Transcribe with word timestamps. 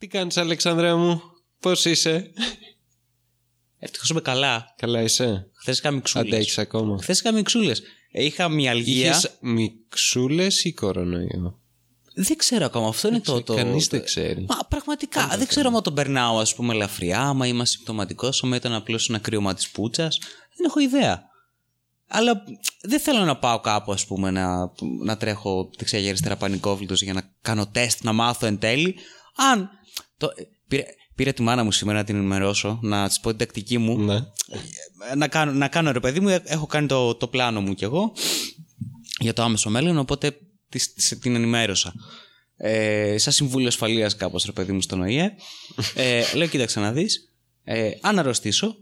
Τι 0.00 0.06
κάνεις 0.06 0.36
Αλεξανδρέα 0.36 0.96
μου, 0.96 1.22
πώς 1.60 1.84
είσαι; 1.84 2.32
Ευτυχώς 3.78 4.08
είμαι 4.08 4.20
καλά. 4.20 4.74
Καλά 4.76 5.02
είσαι; 5.02 5.50
Χθες 5.54 5.78
είχα 5.78 5.90
μιξούλες. 5.90 6.26
Αντέχεις 6.26 6.58
ακόμα; 6.58 6.98
Χθες 7.02 7.20
είχα 7.20 7.32
μιξούλες. 7.32 7.82
Είχα 8.10 8.48
μυαλγία. 8.48 9.08
Είχες 9.08 9.36
μιξούλες 9.40 10.64
ή 10.64 10.72
κορονοϊό; 10.72 11.60
Δεν 12.14 12.36
ξέρω 12.36 12.64
ακόμα. 12.64 12.88
Αυτό 12.88 13.08
είναι 13.08 13.20
το. 13.20 13.42
το... 13.42 13.54
Κανείς 13.54 13.86
δεν 13.86 14.04
ξέρει. 14.04 14.46
Μα 14.48 14.58
πραγματικά 14.68 15.26
δεν 15.26 15.46
ξέρω 15.46 15.70
αν 15.74 15.82
τον 15.82 15.94
περνάω, 15.94 16.38
ας 16.38 16.54
πούμε, 16.54 16.74
ελαφριά, 16.74 17.20
άμα 17.20 17.46
είμαι 17.46 17.66
συμπτωματικό, 17.66 18.28
άμα 18.42 18.56
ήταν 18.56 18.72
απλώς 18.72 19.08
ένα 19.08 19.18
κρύωμα 19.18 19.54
της 19.54 19.70
πούτσας. 19.70 20.18
Δεν 20.56 20.66
έχω 20.66 20.80
ιδέα. 20.80 21.28
Αλλά 22.08 22.44
δεν 22.82 23.00
θέλω 23.00 23.24
να 23.24 23.36
πάω 23.36 23.60
κάπου, 23.60 23.92
ας 23.92 24.06
πούμε, 24.06 24.30
να, 24.30 24.72
να 25.04 25.16
τρέχω 25.16 25.70
δεξιά 25.78 26.00
και 26.00 26.08
αριστερά 26.08 26.36
πανικόβλητος 26.36 27.02
για 27.02 27.12
να 27.12 27.30
κάνω 27.42 27.66
τεστ, 27.66 28.02
να 28.02 28.12
μάθω 28.12 28.46
εν 28.46 28.58
τέλει. 28.58 28.94
Αν. 29.52 29.70
Το, 30.20 30.28
πήρε, 30.68 30.84
πήρε 31.14 31.32
τη 31.32 31.42
μάνα 31.42 31.64
μου 31.64 31.72
σήμερα 31.72 31.98
να 31.98 32.04
την 32.04 32.16
ενημερώσω, 32.16 32.78
να 32.82 33.08
της 33.08 33.20
πω 33.20 33.28
την 33.28 33.38
τακτική 33.38 33.78
μου. 33.78 33.98
Ναι. 33.98 34.18
να, 35.16 35.28
κάνω, 35.28 35.52
να 35.52 35.68
κάνω 35.68 35.92
ρε 35.92 36.00
παιδί 36.00 36.20
μου, 36.20 36.28
έχω 36.44 36.66
κάνει 36.66 36.86
το, 36.86 37.14
το 37.14 37.28
πλάνο 37.28 37.60
μου 37.60 37.74
κι 37.74 37.84
εγώ 37.84 38.12
για 39.20 39.32
το 39.32 39.42
άμεσο 39.42 39.70
μέλλον, 39.70 39.98
οπότε 39.98 40.36
της, 40.68 40.92
της- 40.94 41.18
την 41.20 41.34
ενημέρωσα. 41.34 41.92
Ε, 42.56 43.18
σαν 43.18 43.32
συμβούλιο 43.32 43.68
ασφαλείας, 43.68 44.16
κάπως 44.16 44.44
ρε 44.44 44.52
παιδί 44.52 44.72
μου 44.72 44.80
στον 44.80 45.00
ΟΗΕ. 45.00 45.32
Ε, 45.94 46.34
λέω, 46.34 46.46
κοίταξε 46.46 46.80
να 46.80 46.92
δεις. 46.92 47.32
Ε, 47.64 47.90
αν 48.00 48.18
αρρωστήσω, 48.18 48.76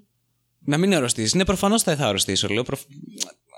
να 0.59 0.79
μην 0.79 0.95
αρρωστήσεις. 0.95 1.35
Ναι, 1.35 1.45
προφανώς 1.45 1.83
θα, 1.83 1.97
θα 1.97 2.07
αρρωστήσω. 2.07 2.49
Λέω, 2.49 2.63
προφ... 2.63 2.81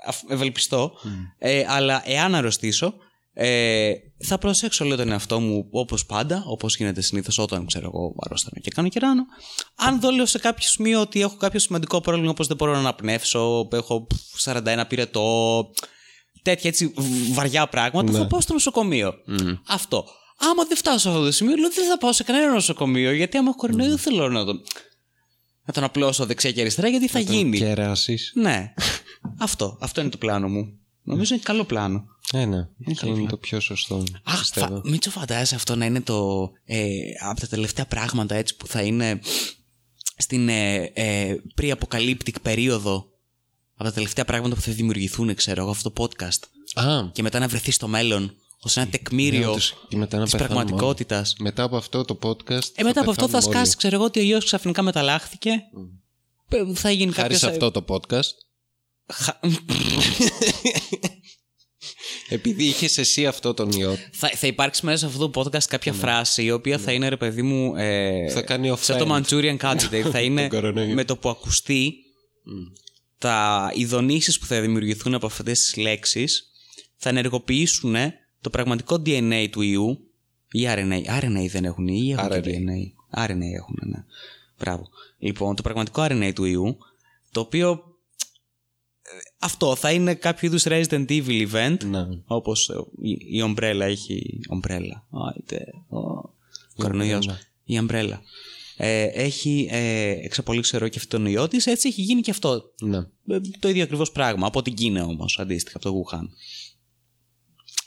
αφ- 0.07 0.31
ευελπιστώ. 0.31 0.93
Ε, 1.37 1.63
αλλά 1.67 2.01
εάν 2.05 2.35
αρρωστήσω, 2.35 2.93
ε, 3.33 3.91
θα 4.23 4.37
προσέξω 4.37 4.85
λέω 4.85 4.97
τον 4.97 5.11
εαυτό 5.11 5.39
μου 5.39 5.67
όπως 5.71 6.05
πάντα, 6.05 6.43
όπως 6.47 6.75
γίνεται 6.75 7.01
συνήθως 7.01 7.37
όταν 7.37 7.65
ξέρω 7.65 7.85
εγώ 7.93 8.13
αρρώστανα 8.25 8.59
και 8.61 8.69
κάνω 8.69 8.87
κεράνο. 8.87 9.23
Αν 9.75 9.99
δω 9.99 10.11
λέω 10.11 10.25
σε 10.25 10.39
κάποιο 10.39 10.67
σημείο 10.67 11.01
ότι 11.01 11.21
έχω 11.21 11.35
κάποιο 11.35 11.59
σημαντικό 11.59 12.01
πρόβλημα, 12.01 12.29
όπως 12.29 12.47
δεν 12.47 12.57
μπορώ 12.57 12.71
να 12.71 12.79
αναπνεύσω, 12.79 13.67
έχω 13.71 14.07
41 14.43 14.83
πυρετό, 14.87 15.65
τέτοια 16.41 16.69
έτσι 16.69 16.87
β- 16.87 17.33
βαριά 17.33 17.67
πράγματα, 17.67 18.11
θα 18.11 18.27
πάω 18.27 18.41
στο 18.41 18.53
νοσοκομείο. 18.53 19.13
Αυτό. 19.67 20.05
Άμα 20.51 20.63
δεν 20.65 20.77
φτάσω 20.77 20.99
σε 20.99 21.09
αυτό 21.09 21.23
το 21.23 21.31
σημείο, 21.31 21.55
λέω 21.55 21.69
δεν 21.69 21.87
θα 21.87 21.97
πάω 21.97 22.13
σε 22.13 22.23
κανένα 22.23 22.53
νοσοκομείο, 22.53 23.11
γιατί 23.13 23.37
άμα 23.37 23.47
έχω 23.49 23.57
κορονοϊό 23.57 23.89
δεν 23.89 23.97
θέλω 23.97 24.29
να 24.29 24.45
τον, 24.45 24.61
να 25.65 25.73
τον 25.73 25.83
απλώσω 25.83 26.25
δεξιά 26.25 26.51
και 26.51 26.61
αριστερά, 26.61 26.87
γιατί 26.87 27.07
θα 27.07 27.19
γίνει. 27.19 27.57
Κεράσεις. 27.57 28.31
Ναι. 28.35 28.73
αυτό. 29.39 29.77
Αυτό 29.81 30.01
είναι 30.01 30.09
το 30.09 30.17
πλάνο 30.17 30.47
μου. 30.47 30.79
Νομίζω 31.03 31.33
είναι 31.33 31.43
καλό 31.43 31.63
πλάνο. 31.63 32.05
Ναι, 32.33 32.45
ναι. 32.45 32.67
Αυτό 32.87 33.05
καλά. 33.05 33.19
είναι 33.19 33.29
το 33.29 33.37
πιο 33.37 33.59
σωστό. 33.59 34.03
Αχ, 34.23 34.39
πιστεύω. 34.39 34.75
φα... 34.75 34.89
Μίτσο 34.89 35.09
φαντάζεσαι 35.09 35.55
αυτό 35.55 35.75
να 35.75 35.85
είναι 35.85 36.01
το 36.01 36.49
ε, 36.65 36.87
από 37.29 37.39
τα 37.39 37.47
τελευταία 37.47 37.85
πράγματα 37.85 38.35
έτσι 38.35 38.55
που 38.55 38.67
θα 38.67 38.81
είναι 38.81 39.19
στην 40.17 40.49
ε, 40.49 40.91
ε, 40.93 41.35
pre-apocalyptic 41.61 42.41
περίοδο 42.41 43.05
από 43.73 43.83
τα 43.83 43.91
τελευταία 43.91 44.25
πράγματα 44.25 44.55
που 44.55 44.61
θα 44.61 44.71
δημιουργηθούν, 44.71 45.35
ξέρω 45.35 45.61
εγώ, 45.61 45.71
αυτό 45.71 45.91
το 45.91 46.03
podcast 46.03 46.39
Α, 46.73 47.09
και 47.11 47.21
μετά 47.21 47.39
να 47.39 47.47
βρεθεί 47.47 47.71
στο 47.71 47.87
μέλλον 47.87 48.35
ως 48.59 48.77
ένα 48.77 48.87
τεκμήριο 48.87 49.49
όντως. 49.49 49.85
Και 49.87 49.97
μετά 49.97 50.17
να 50.17 50.23
της 50.23 50.31
πεθάνουμε 50.31 50.55
πραγματικότητας. 50.55 51.35
μετά 51.39 51.63
από 51.63 51.77
αυτό 51.77 52.05
το 52.05 52.19
podcast. 52.21 52.69
Ε, 52.75 52.83
μετά 52.83 53.01
από 53.01 53.09
αυτό 53.09 53.27
θα 53.27 53.31
πεθάνουμε 53.31 53.37
όλοι. 53.37 53.55
σκάσει, 53.55 53.75
ξέρω 53.75 53.95
εγώ, 53.95 54.03
ότι 54.03 54.19
ο 54.19 54.23
γιος 54.23 54.45
ξαφνικά 54.45 54.81
μεταλλάχθηκε. 54.81 55.51
Ε, 56.47 56.73
Θα 56.73 56.91
γίνει 56.91 57.11
Χάρη 57.11 57.35
σε 57.35 57.45
κάποιος... 57.45 57.63
αυτό 57.63 57.81
το 57.81 57.85
podcast. 57.87 58.31
Επειδή 62.33 62.63
είχες 62.65 62.97
εσύ 62.97 63.25
αυτό 63.25 63.53
τον 63.53 63.71
ιό. 63.71 63.97
Θα, 64.11 64.29
θα 64.35 64.47
υπάρξει 64.47 64.85
μέσα 64.85 64.97
σε 64.97 65.05
αυτό 65.05 65.29
το 65.29 65.41
podcast 65.41 65.63
κάποια 65.63 65.93
φράση 65.93 66.43
η 66.43 66.51
οποία 66.51 66.77
θα 66.77 66.91
είναι 66.91 67.07
ρε 67.09 67.17
παιδί 67.17 67.41
μου. 67.41 67.75
Ε, 67.75 68.09
Ναι. 68.23 68.29
Θα 68.31 68.41
κάνει 68.41 68.77
σαν 68.77 68.97
το 68.97 69.05
offend. 69.15 69.21
Manchurian 69.21 69.57
Candidate. 69.57 70.09
θα 70.11 70.21
είναι 70.21 70.41
Τον 70.47 70.49
κορονοϊό. 70.49 70.93
με 70.93 71.03
το 71.05 71.17
που 71.17 71.29
ακουστεί 71.29 71.93
τα 73.17 73.71
ειδονήσεις 73.75 74.39
που 74.39 74.45
θα 74.45 74.61
δημιουργηθούν 74.61 75.13
από 75.13 75.25
αυτές 75.25 75.59
τις 75.59 75.75
λέξεις 75.77 76.51
θα 76.95 77.09
ενεργοποιήσουν 77.09 77.95
το 78.41 78.49
πραγματικό 78.49 79.01
DNA 79.05 79.47
του 79.51 79.61
ιού 79.61 79.99
ή 80.51 80.65
RNA. 80.67 81.21
RNA 81.23 81.45
δεν 81.49 81.65
έχουν 81.65 81.87
ή 81.87 82.11
έχουν 82.11 82.27
RNA. 82.31 82.41
και 82.41 82.49
DNA. 82.49 83.25
RNA 83.25 83.53
έχουν, 83.55 83.77
ναι. 83.85 84.03
Μπράβο. 84.59 84.87
Λοιπόν, 85.17 85.55
το 85.55 85.61
πραγματικό 85.61 86.03
RNA 86.09 86.31
του 86.35 86.43
ιού, 86.45 86.77
το 87.31 87.39
οποίο 87.39 87.69
ε, 87.71 87.90
αυτό 89.43 89.75
θα 89.75 89.91
είναι 89.91 90.13
κάποιο 90.15 90.47
είδους 90.47 90.63
Resident 90.67 91.05
Evil 91.09 91.47
event 91.51 91.77
Ναι. 91.85 92.07
όπως 92.25 92.69
ε, 92.69 92.73
η, 93.01 93.37
η 93.37 93.41
ομπρέλα 93.41 93.85
έχει 93.85 94.39
ομπρέλα. 94.47 95.07
Άιτε, 95.33 95.65
ο 95.89 96.29
κορονοϊός. 96.75 97.29
Η 97.63 97.79
ομπρέλα. 97.79 98.21
Ε, 98.77 99.03
έχει 99.03 99.67
ε, 99.71 100.09
εξαπολύξει 100.09 100.69
ξέρω 100.69 100.87
και 100.87 100.99
αυτόν 100.99 101.23
τον 101.23 101.31
ιό 101.31 101.47
της, 101.47 101.65
έτσι 101.65 101.87
έχει 101.87 102.01
γίνει 102.01 102.21
και 102.21 102.31
αυτό. 102.31 102.63
Ναι. 102.81 102.97
Ε, 103.27 103.39
το 103.59 103.69
ίδιο 103.69 103.83
ακριβώς 103.83 104.11
πράγμα. 104.11 104.47
Από 104.47 104.61
την 104.61 104.73
Κίνα 104.73 105.03
όμως, 105.03 105.39
αντίστοιχα, 105.39 105.77
από 105.77 105.85
το 105.89 105.95
Wuhan. 105.95 106.25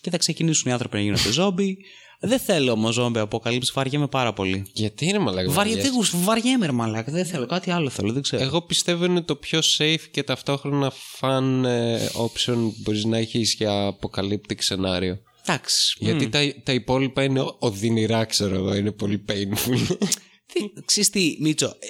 Και 0.01 0.11
θα 0.11 0.17
ξεκινήσουν 0.17 0.71
οι 0.71 0.73
άνθρωποι 0.73 0.97
να 0.97 1.03
γίνονται 1.03 1.31
ζόμπι. 1.39 1.79
Δεν 2.27 2.39
θέλω 2.39 2.73
όμως 2.73 2.95
ζόμπι 2.95 3.19
αποκαλύψει, 3.19 3.73
βαριέμαι 3.75 4.07
πάρα 4.09 4.33
πολύ. 4.33 4.67
Γιατί 4.73 5.07
είναι 5.09 5.19
μαλακά. 5.19 5.51
Βαρι, 5.51 5.75
δεν 5.75 5.93
γουσ- 5.93 6.15
βαριέμαι, 6.17 6.67
ρε 6.67 6.73
μαλάκα. 6.73 7.13
Δεν 7.13 7.27
θέλω, 7.27 7.47
κάτι 7.47 7.71
άλλο 7.71 7.89
θέλω, 7.91 8.13
δεν 8.13 8.23
ξέρω. 8.23 8.43
Εγώ 8.43 8.63
πιστεύω 8.63 9.05
είναι 9.05 9.21
το 9.23 9.37
πιο 9.37 9.61
safe 9.79 10.01
και 10.11 10.23
ταυτόχρονα 10.23 10.93
fun 11.21 11.63
ε, 11.65 12.07
option 12.15 12.55
που 12.55 12.75
μπορείς 12.79 13.05
να 13.05 13.17
έχεις 13.19 13.55
για 13.55 13.97
apocalyptic 13.97 14.57
σενάριο. 14.59 15.19
Εντάξει. 15.47 15.97
Γιατί 15.99 16.29
τα, 16.29 16.41
τα 16.63 16.73
υπόλοιπα 16.73 17.23
είναι 17.23 17.41
ο- 17.41 17.57
οδυνηρά, 17.59 18.25
ξέρω 18.25 18.55
εγώ, 18.55 18.75
είναι 18.75 18.91
πολύ 18.93 19.25
painful. 19.29 19.97
Τι, 20.53 20.61
ξέρεις 20.85 21.11
τι, 21.11 21.37
Μίτσο, 21.41 21.67
ε, 21.67 21.87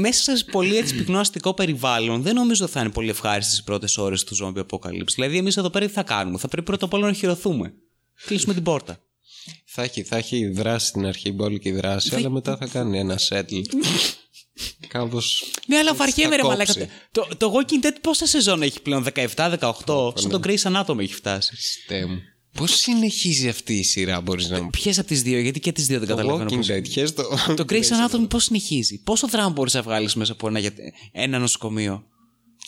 μέσα 0.00 0.36
σε 0.36 0.44
πολύ 0.44 0.76
έτσι 0.76 0.94
πυκνό 0.96 1.18
αστικό 1.18 1.54
περιβάλλον 1.54 2.22
δεν 2.22 2.34
νομίζω 2.34 2.66
θα 2.66 2.80
είναι 2.80 2.90
πολύ 2.90 3.08
ευχάριστες 3.08 3.58
οι 3.58 3.64
πρώτες 3.64 3.96
ώρες 3.98 4.24
του 4.24 4.36
zombie 4.42 4.60
apocalypse. 4.60 5.12
Δηλαδή, 5.14 5.36
εμείς 5.36 5.56
εδώ 5.56 5.70
πέρα 5.70 5.86
τι 5.86 5.92
θα 5.92 6.02
κάνουμε, 6.02 6.38
θα 6.38 6.48
πρέπει 6.48 6.66
πρώτα 6.66 6.84
απ' 6.84 6.92
όλα 6.92 7.06
να 7.06 7.12
χειρωθούμε. 7.12 7.72
Κλείσουμε 8.26 8.54
την 8.54 8.62
πόρτα. 8.62 8.98
Θα, 9.78 9.84
έχει, 9.86 10.02
θα 10.02 10.16
έχει 10.16 10.46
δράση 10.48 10.86
στην 10.86 11.06
αρχή, 11.06 11.32
μπόλικη 11.32 11.70
δράση, 11.70 12.14
αλλά 12.14 12.30
μετά 12.30 12.56
θα 12.56 12.66
κάνει 12.66 12.98
ένα 12.98 13.18
settle. 13.28 13.62
Κάπως... 14.88 15.44
Ναι, 15.66 15.76
αλλά 15.76 15.94
βαριέμαι 15.94 16.36
ρε 16.36 16.42
θα 16.42 16.48
μαλάκα. 16.48 16.72
κόψει. 16.72 16.88
Το, 17.12 17.28
το 17.36 17.52
Walking 17.54 17.86
Dead 17.86 17.92
πόσα 18.00 18.26
σεζόν 18.26 18.62
έχει 18.62 18.80
πλέον, 18.82 19.06
17-18, 19.14 20.12
σαν 20.14 20.30
τον 20.30 20.42
Grey's 20.44 20.62
Anatomy 20.62 20.98
έχει 20.98 21.14
φτάσει. 21.14 21.56
Χριστέ 21.56 22.06
μου. 22.06 22.18
Πώς 22.56 22.70
συνεχίζει 22.78 23.48
αυτή 23.48 23.74
η 23.78 23.82
σειρά, 23.82 24.20
μπορείς 24.20 24.48
να 24.48 24.62
μου 24.62 24.70
Ποιες 24.70 24.98
από 24.98 25.08
τις 25.08 25.22
δύο, 25.22 25.38
γιατί 25.38 25.60
και 25.60 25.72
τις 25.72 25.86
δύο 25.86 25.98
δεν 25.98 26.08
Το 26.08 26.14
καταλαβαίνω. 26.16 26.50
Walking 26.50 26.56
πώς- 26.56 26.68
Dead, 26.70 26.88
χες 26.88 27.14
το... 27.14 27.22
Το 27.56 27.64
Grey's 27.70 27.82
Anatomy 28.14 28.28
πώς 28.28 28.44
συνεχίζει, 28.44 29.02
πόσο 29.02 29.28
δράμα 29.28 29.48
μπορείς 29.50 29.74
να 29.74 29.82
βγάλεις 29.82 30.14
μέσα 30.14 30.32
από 30.32 30.48
ένα, 30.48 30.58
για- 30.58 30.72
ένα 31.12 31.38
νοσοκομείο; 31.38 32.04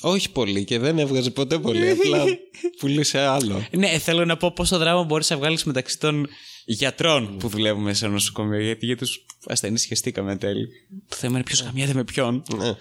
Όχι 0.01 0.31
πολύ 0.31 0.65
και 0.65 0.79
δεν 0.79 0.99
έβγαζε 0.99 1.31
ποτέ 1.31 1.59
πολύ, 1.59 1.91
απλά 1.91 2.25
πουλούσε 2.81 3.19
άλλο. 3.19 3.67
Ναι, 3.71 3.99
θέλω 3.99 4.25
να 4.25 4.37
πω 4.37 4.53
πόσο 4.53 4.79
δράμα 4.79 5.03
μπορείς 5.03 5.31
να 5.31 5.37
βγάλεις 5.37 5.65
μεταξύ 5.65 5.99
των 5.99 6.29
γιατρών 6.73 7.37
που 7.39 7.49
δουλεύουμε 7.49 7.95
σε 7.95 8.05
ένα 8.05 8.15
νοσοκομείο. 8.15 8.61
Γιατί 8.61 8.87
για 8.87 8.97
τους 8.97 9.27
ασθενείς 9.47 9.83
σχεστήκαμε 9.83 10.33
εν 10.33 10.39
τέλει. 10.39 10.69
Το 11.09 11.17
θέμα 11.17 11.35
είναι 11.35 11.45
ποιος 11.45 11.61
χαμιάται 11.61 11.95
με 11.95 12.05
ποιον. 12.05 12.43
Ναι. 12.57 12.77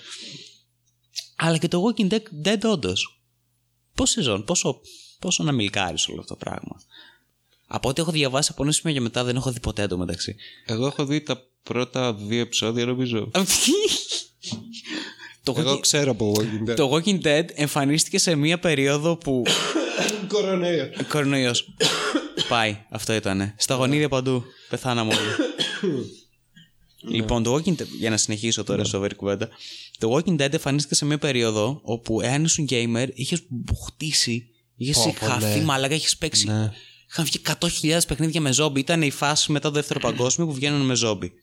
Αλλά 1.35 1.57
και 1.57 1.67
το 1.67 1.83
Walking 1.83 2.11
Dead, 2.11 2.47
Dead 2.47 2.59
όντως. 2.63 3.21
Πόσο 3.95 4.13
σεζόν, 4.13 4.43
πόσο, 4.43 4.81
πόσο 5.19 5.43
να 5.43 5.51
μιλκάρεις 5.51 6.07
όλο 6.07 6.19
αυτό 6.19 6.33
το 6.33 6.39
πράγμα. 6.45 6.81
Από 7.67 7.89
ό,τι 7.89 8.01
έχω 8.01 8.11
διαβάσει 8.11 8.49
από 8.53 8.63
ένα 8.63 8.71
σημείο 8.71 8.95
και 8.95 9.01
μετά 9.01 9.23
δεν 9.23 9.35
έχω 9.35 9.51
δει 9.51 9.59
ποτέ 9.59 9.87
το 9.87 9.97
μεταξύ. 9.97 10.35
Εγώ 10.65 10.85
έχω 10.85 11.05
δει 11.05 11.21
τα 11.21 11.43
πρώτα 11.63 12.13
δύο 12.13 12.41
επεισόδια, 12.41 12.85
νομίζω. 12.85 13.31
το, 15.43 15.53
Εγώ 15.57 15.73
Walking, 15.73 15.79
ξέρω 15.79 16.11
από 16.11 16.35
Walking 16.37 16.69
Dead. 16.69 16.75
το 16.75 16.91
Walking 16.93 17.21
Dead 17.21 17.43
εμφανίστηκε 17.53 18.17
σε 18.17 18.35
μια 18.35 18.59
περίοδο 18.59 19.17
που. 19.17 19.43
κορονοϊός. 20.33 20.89
Κορονοϊός. 21.09 21.73
Πάει, 22.49 22.77
αυτό 22.89 23.13
ήτανε. 23.13 23.53
Στα 23.57 23.75
γονίδια 23.75 24.09
παντού. 24.09 24.43
Πεθάναμε 24.69 25.13
όλοι. 25.13 25.29
λοιπόν, 27.15 27.43
το 27.43 27.53
Walking 27.53 27.81
Dead, 27.81 27.87
για 27.99 28.09
να 28.09 28.17
συνεχίσω 28.17 28.63
τώρα 28.63 28.83
σοβαρή 28.83 29.15
κουβέντα. 29.15 29.49
Το 29.97 30.15
Walking 30.15 30.41
Dead 30.41 30.53
εμφανίστηκε 30.53 30.95
σε 30.95 31.05
μια 31.05 31.17
περίοδο 31.17 31.79
όπου 31.83 32.21
εάν 32.21 32.43
ήσουν 32.43 32.67
gamer, 32.69 33.07
είχες 33.13 33.43
μπουχτίσει, 33.47 34.47
είχες 34.75 34.95
Πω, 34.95 35.15
πω, 35.19 35.25
χαθεί, 35.25 35.59
ναι. 35.59 35.65
μαλάκα, 35.65 35.95
είχες 35.95 36.17
παίξει. 36.17 36.45
Ναι. 36.45 36.71
Είχαν 37.09 37.25
βγει 37.25 37.41
100.000 37.81 37.99
παιχνίδια 38.07 38.41
με 38.41 38.51
ζόμπι. 38.51 38.79
Ήταν 38.79 39.01
η 39.01 39.09
φάση 39.09 39.51
μετά 39.51 39.67
το 39.67 39.73
δεύτερο 39.73 39.99
παγκόσμιο 39.99 40.47
που 40.47 40.53
βγαίνουν 40.53 40.81
με 40.81 40.95
ζόμπι. 40.95 41.33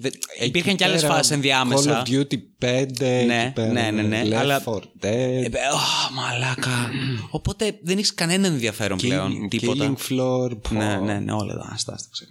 Δεν- 0.00 0.12
Υπήρχαν 0.40 0.76
και 0.76 0.84
άλλες 0.84 1.00
Πέρα, 1.00 1.14
φάσεις 1.14 1.30
ενδιάμεσα. 1.30 2.02
Call 2.02 2.08
of 2.08 2.10
Duty 2.10 2.38
5, 2.58 3.24
Ναι, 3.26 3.42
εκεί 3.44 3.52
πέρα, 3.54 3.72
ναι, 3.72 3.90
ναι, 3.90 4.02
ναι, 4.02 4.22
Left 4.24 4.32
αλλά- 4.32 4.62
4 4.64 4.76
Dead, 4.76 4.84
Ε, 5.00 5.48
μπε, 5.48 5.58
ω, 5.58 6.12
μαλάκα. 6.14 6.90
Οπότε 7.30 7.78
δεν 7.82 7.98
έχεις 7.98 8.14
κανένα 8.14 8.46
ενδιαφέρον 8.46 8.98
πλέον. 8.98 9.32
Killing, 9.32 9.48
τίποτα. 9.50 9.94
Killing 9.96 10.10
Floor. 10.12 10.60
πω. 10.62 10.74
Ναι, 10.74 10.96
ναι, 11.00 11.18
ναι, 11.18 11.32
όλα 11.32 11.54
τα 11.54 11.68
άστα, 11.72 11.92
άστα, 11.92 12.08
ξέρω. 12.12 12.30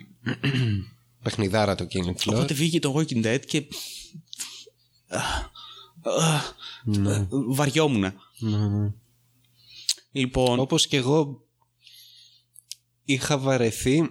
Παιχνιδάρα 1.24 1.76
το 1.76 1.88
Killing 1.92 2.24
Floor. 2.24 2.34
Οπότε 2.34 2.54
βγήκε 2.54 2.80
το 2.80 2.96
Walking 2.98 3.26
Dead 3.26 3.40
και. 3.48 3.64
Ναι. 6.84 7.28
Βαριόμουν. 7.30 8.14
Ναι. 8.40 8.92
Λοιπόν. 10.12 10.60
Όπως 10.60 10.88
και 10.88 10.98
εγώ 10.98 11.42
είχα 13.04 13.38
βαρεθεί 13.38 14.02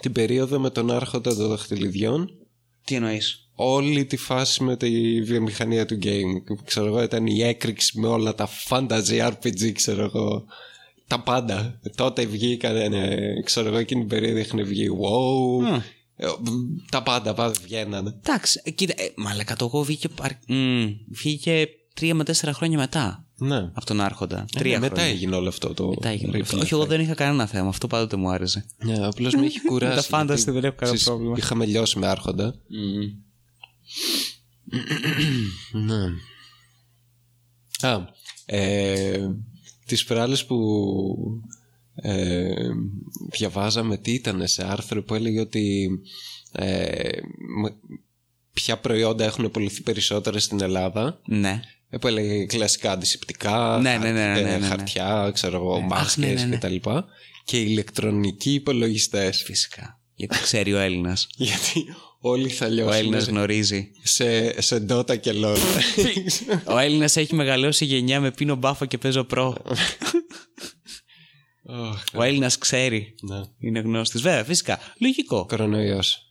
την 0.00 0.12
περίοδο 0.12 0.58
με 0.58 0.70
τον 0.70 0.90
άρχοντα 0.90 1.36
των 1.36 1.48
δαχτυλιδιών 1.48 2.30
Τι 2.84 2.94
εννοείς; 2.94 3.48
όλη 3.54 4.04
τη 4.04 4.16
φάση 4.16 4.62
με 4.62 4.76
τη 4.76 5.22
βιομηχανία 5.22 5.86
του 5.86 5.98
game. 6.02 6.54
Ξέρω 6.64 6.86
εγώ, 6.86 7.02
ήταν 7.02 7.26
η 7.26 7.42
έκρηξη 7.42 8.00
με 8.00 8.06
όλα 8.08 8.34
τα 8.34 8.48
fantasy 8.68 9.28
RPG, 9.30 9.72
ξέρω 9.72 10.02
εγώ. 10.04 10.44
Τα 11.06 11.20
πάντα. 11.20 11.80
Τότε 11.96 12.26
βγήκαν, 12.26 12.76
ε, 12.76 13.42
ξέρω 13.44 13.68
εγώ, 13.68 13.76
εκείνη 13.76 14.00
την 14.00 14.08
περίοδο 14.08 14.38
είχαν 14.38 14.64
βγει 14.64 14.86
WoW. 15.00 15.80
Ε, 16.16 16.26
Τα 16.90 17.02
πάντα, 17.02 17.34
πάντα 17.34 17.54
βγαίνανε. 17.62 18.14
Εντάξει, 18.24 18.60
ε, 18.64 18.70
κοίτα, 18.70 18.94
ε, 18.96 19.12
μαλακα 19.16 19.56
το 19.56 19.64
εγώ 19.64 19.82
βγήκε, 19.82 20.08
παρ- 20.08 20.48
μμ, 20.48 20.86
βγήκε 21.08 21.68
τρία 21.94 22.14
με 22.14 22.24
τέσσερα 22.24 22.52
χρόνια 22.52 22.78
μετά 22.78 23.27
Ναι. 23.40 23.56
από 23.56 23.84
τον 23.86 24.00
Άρχοντα. 24.00 24.38
Ε, 24.40 24.58
Τρία 24.58 24.72
ναι, 24.72 24.78
μετά 24.78 24.94
χρόνια. 24.94 25.12
έγινε 25.12 25.36
όλο 25.36 25.48
αυτό 25.48 25.74
το. 25.74 25.88
Μετά 25.88 26.08
έγινε. 26.08 26.38
ripple 26.38 26.58
Όχι, 26.60 26.74
εγώ 26.74 26.82
effect. 26.82 26.86
δεν 26.88 27.00
είχα 27.00 27.14
κανένα 27.14 27.46
θέμα. 27.46 27.68
Αυτό 27.68 27.86
πάντοτε 27.86 28.16
μου 28.16 28.30
άρεσε. 28.30 28.64
Ναι, 28.84 29.06
απλώς 29.06 29.34
με 29.34 29.44
έχει 29.46 29.60
κουράσει. 29.68 30.10
τα 30.10 30.20
fantasy 30.22 30.26
γιατί, 30.26 30.50
δεν 30.50 30.64
έχω 30.64 30.74
κανένα 30.76 30.76
ξέρεις, 30.80 31.04
πρόβλημα. 31.04 31.34
Είχαμε 31.38 31.66
λιώσει 31.66 31.98
με 31.98 32.06
άρχοντα. 32.06 32.54
Ναι. 35.72 36.04
Α, 37.88 38.04
ε, 38.46 39.28
τις 39.86 40.04
προάλλες 40.04 40.44
που 40.46 40.58
ε, 41.94 42.68
διαβάζαμε 43.30 43.96
τι 43.96 44.12
ήταν 44.12 44.46
σε 44.46 44.64
άρθρο 44.70 45.02
που 45.02 45.14
έλεγε 45.14 45.40
ότι 45.40 45.88
ε, 46.52 47.08
μ- 47.62 47.94
ποια 48.52 48.78
προϊόντα 48.78 49.24
έχουν 49.24 49.50
πουληθεί 49.50 49.82
περισσότερα 49.82 50.38
στην 50.38 50.60
Ελλάδα 50.60 51.20
Ναι. 51.26 51.60
Ε, 51.90 51.96
που 51.98 52.06
έλεγε 52.06 52.44
κλασικά 52.44 52.90
αντισηπτικά, 52.92 53.78
Ναι, 53.82 53.96
ναι, 53.98 54.12
ναι, 54.12 54.26
ναι, 54.32 54.38
ε, 54.40 54.42
ναι, 54.42 54.56
ναι. 54.56 54.66
χαρτιά, 54.66 55.30
ξέρω 55.34 55.56
εγώ, 55.56 55.74
Αχ, 55.74 55.82
μάσκες 55.88 56.16
ναι, 56.16 56.32
ναι, 56.32 56.44
ναι. 56.44 56.50
και 56.54 56.58
τα 56.58 56.68
λοιπά 56.68 57.06
και 57.44 57.60
ηλεκτρονικοί 57.60 58.52
υπολογιστές 58.54 59.42
Φυσικά. 59.42 60.00
Γιατί 60.14 60.38
ξέρει 60.42 60.72
ο 60.74 60.78
Έλληνας. 60.78 61.26
γιατί 61.36 61.84
όλοι 62.20 62.48
θα 62.48 62.66
Ο 62.66 62.68
λιώσουν 62.68 62.92
Έλληνας 62.98 63.26
γνωρίζει. 63.26 63.90
σε, 64.02 64.60
σε 64.62 64.86
Dota 64.88 65.20
και 65.20 65.32
LOL. 65.34 65.56
Ο 66.74 66.78
Έλληνας 66.78 67.16
έχει 67.16 67.34
μεγαλώσει 67.34 67.84
γενιά 67.84 68.20
με 68.20 68.30
πίνω 68.30 68.54
μπάφο 68.54 68.84
και 68.84 68.98
παίζω 68.98 69.24
προ. 69.24 69.56
Αχ, 71.70 72.04
Ο 72.14 72.22
Έλληνας 72.22 72.58
ξέρει. 72.58 73.14
ναι. 73.22 73.40
Είναι 73.60 73.80
γνώστης. 73.80 74.20
Βέβαια, 74.22 74.44
φυσικά. 74.44 74.78
Λογικό. 75.00 75.46
Κορονοϊός. 75.48 76.27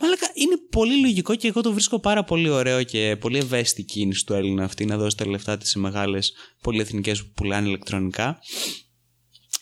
Μαλάκα, 0.00 0.30
είναι 0.34 0.56
πολύ 0.70 1.00
λογικό 1.00 1.34
και 1.34 1.48
εγώ 1.48 1.60
το 1.60 1.72
βρίσκω 1.72 2.00
πάρα 2.00 2.24
πολύ 2.24 2.48
ωραίο 2.48 2.82
και 2.82 3.16
πολύ 3.20 3.38
ευαίσθητη 3.38 3.82
κίνηση 3.82 4.26
του 4.26 4.32
Έλληνα 4.32 4.64
αυτή 4.64 4.84
να 4.84 4.96
δώσει 4.96 5.16
τα 5.16 5.26
λεφτά 5.26 5.56
της 5.56 5.70
σε 5.70 5.78
μεγάλες 5.78 6.32
πολυεθνικές 6.62 7.22
που 7.22 7.32
πουλάνε 7.34 7.68
ηλεκτρονικά 7.68 8.38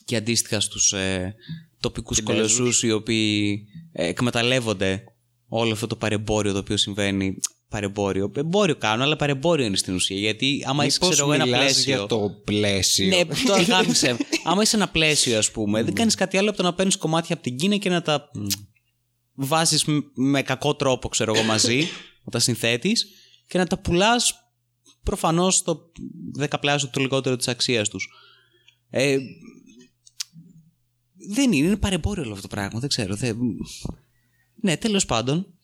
και 0.04 0.16
αντίστοιχα 0.16 0.60
στους 0.60 0.92
ε, 0.92 1.34
τοπικούς 1.80 2.22
κολοσσούς 2.22 2.82
οι 2.82 2.90
οποίοι 2.92 3.66
ε, 3.92 4.06
εκμεταλλεύονται 4.06 5.04
όλο 5.48 5.72
αυτό 5.72 5.86
το 5.86 5.96
παρεμπόριο 5.96 6.52
το 6.52 6.58
οποίο 6.58 6.76
συμβαίνει. 6.76 7.36
Παρεμπόριο. 7.68 8.32
Εμπόριο 8.36 8.76
κάνουν, 8.76 9.02
αλλά 9.02 9.16
παρεμπόριο 9.16 9.64
είναι 9.64 9.76
στην 9.76 9.94
ουσία. 9.94 10.16
Γιατί 10.16 10.64
άμα 10.66 10.84
είσαι 10.84 10.98
Μήπως 11.00 11.14
ξέρω 11.14 11.26
εγώ, 11.26 11.34
ένα 11.34 11.44
μιλάς 11.44 11.60
πλαίσιο. 11.60 11.96
για 11.96 12.06
το 12.06 12.30
πλαίσιο. 12.44 13.06
Ναι, 13.06 13.24
το 13.24 13.62
γάμισε. 13.68 14.16
Άμα 14.44 14.62
είσαι 14.62 14.76
ένα 14.76 14.88
πλαίσιο, 14.88 15.38
ας 15.38 15.50
πούμε, 15.50 15.82
δεν 15.82 15.94
κάνεις 15.94 16.14
κάτι 16.14 16.36
άλλο 16.36 16.48
από 16.48 16.56
το 16.56 16.62
να 16.62 16.74
παίρνεις 16.74 16.96
κομμάτια 16.96 17.34
από 17.34 17.42
την 17.44 17.56
Κίνα 17.56 17.76
και 17.76 17.88
να 17.88 18.02
τα 18.02 18.30
βάζεις 19.36 19.84
με 20.14 20.42
κακό 20.42 20.74
τρόπο, 20.74 21.08
ξέρω 21.08 21.34
εγώ, 21.34 21.44
μαζί, 21.44 21.78
να 22.24 22.30
τα 22.30 22.38
συνθέτεις 22.38 23.06
και 23.46 23.58
να 23.58 23.66
τα 23.66 23.78
πουλάς 23.78 24.34
προφανώς 25.02 25.54
στο 25.54 25.90
δεκαπλάσιο 26.32 26.88
του 26.88 27.00
λιγότερο 27.00 27.36
της 27.36 27.48
αξίας 27.48 27.88
τους. 27.88 28.08
Ε, 28.90 29.16
δεν 31.28 31.52
είναι, 31.52 31.66
είναι 31.66 31.76
παρεμπόριο 31.76 32.22
όλο 32.22 32.32
αυτό 32.32 32.48
το 32.48 32.54
πράγμα, 32.54 32.80
δεν 32.80 32.88
ξέρω. 32.88 33.14
Δεν... 33.14 33.38
Ναι, 34.54 34.76
τέλος 34.76 35.06
πάντων. 35.06 35.55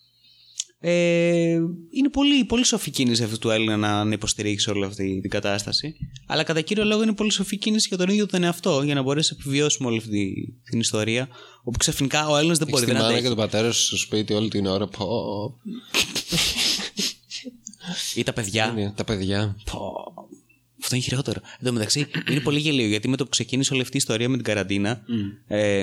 Ε, 0.84 1.58
είναι 1.90 2.08
πολύ, 2.12 2.44
πολύ 2.44 2.64
σοφή 2.64 2.90
κίνηση 2.90 3.22
αυτού 3.22 3.38
του 3.38 3.50
Έλληνα 3.50 3.76
να, 3.76 4.04
να 4.04 4.12
υποστηρίξει 4.12 4.70
όλη 4.70 4.84
αυτή 4.84 5.20
την 5.20 5.30
κατάσταση. 5.30 5.94
Αλλά 6.26 6.42
κατά 6.42 6.60
κύριο 6.60 6.84
λόγο 6.84 7.02
είναι 7.02 7.12
πολύ 7.14 7.32
σοφή 7.32 7.56
κίνηση 7.56 7.88
για 7.88 7.96
τον 7.96 8.08
ίδιο 8.08 8.26
τον 8.26 8.42
εαυτό, 8.42 8.82
για 8.82 8.94
να 8.94 9.02
μπορέσει 9.02 9.34
να 9.34 9.40
επιβιώσουμε 9.40 9.88
όλη 9.88 9.98
αυτή 9.98 10.34
την 10.64 10.80
ιστορία. 10.80 11.28
Όπου 11.62 11.78
ξαφνικά 11.78 12.28
ο 12.28 12.36
Έλληνας 12.36 12.58
δεν 12.58 12.68
μπορεί 12.68 12.82
Έχεις 12.82 12.94
δεν 12.94 12.96
τη 12.96 13.02
μάνα 13.02 13.06
αντέχει. 13.06 13.22
και 13.22 13.28
τον 13.28 13.44
πατέρα 13.44 13.72
σου 13.72 13.84
στο 13.86 13.96
σπίτι 13.96 14.32
όλη 14.32 14.48
την 14.48 14.66
ώρα. 14.66 14.86
Πω, 14.88 15.06
Ή 18.14 18.22
τα 18.22 18.32
παιδιά. 18.32 18.74
είναι 18.76 18.92
τα 18.96 19.04
παιδιά. 19.04 19.56
Πω. 19.70 19.92
Αυτό 20.82 20.94
είναι 20.94 21.04
χειρότερο. 21.04 21.40
Εν 21.58 21.66
τω 21.66 21.72
μεταξύ, 21.72 22.06
είναι 22.30 22.40
πολύ 22.40 22.58
γελίο 22.58 22.86
γιατί 22.86 23.08
με 23.08 23.16
το 23.16 23.24
που 23.24 23.30
ξεκίνησε 23.30 23.72
όλη 23.72 23.82
αυτή 23.82 23.96
η 23.96 23.98
ιστορία 23.98 24.28
με 24.28 24.34
την 24.36 24.44
καραντίνα, 24.44 25.02
ε, 25.46 25.78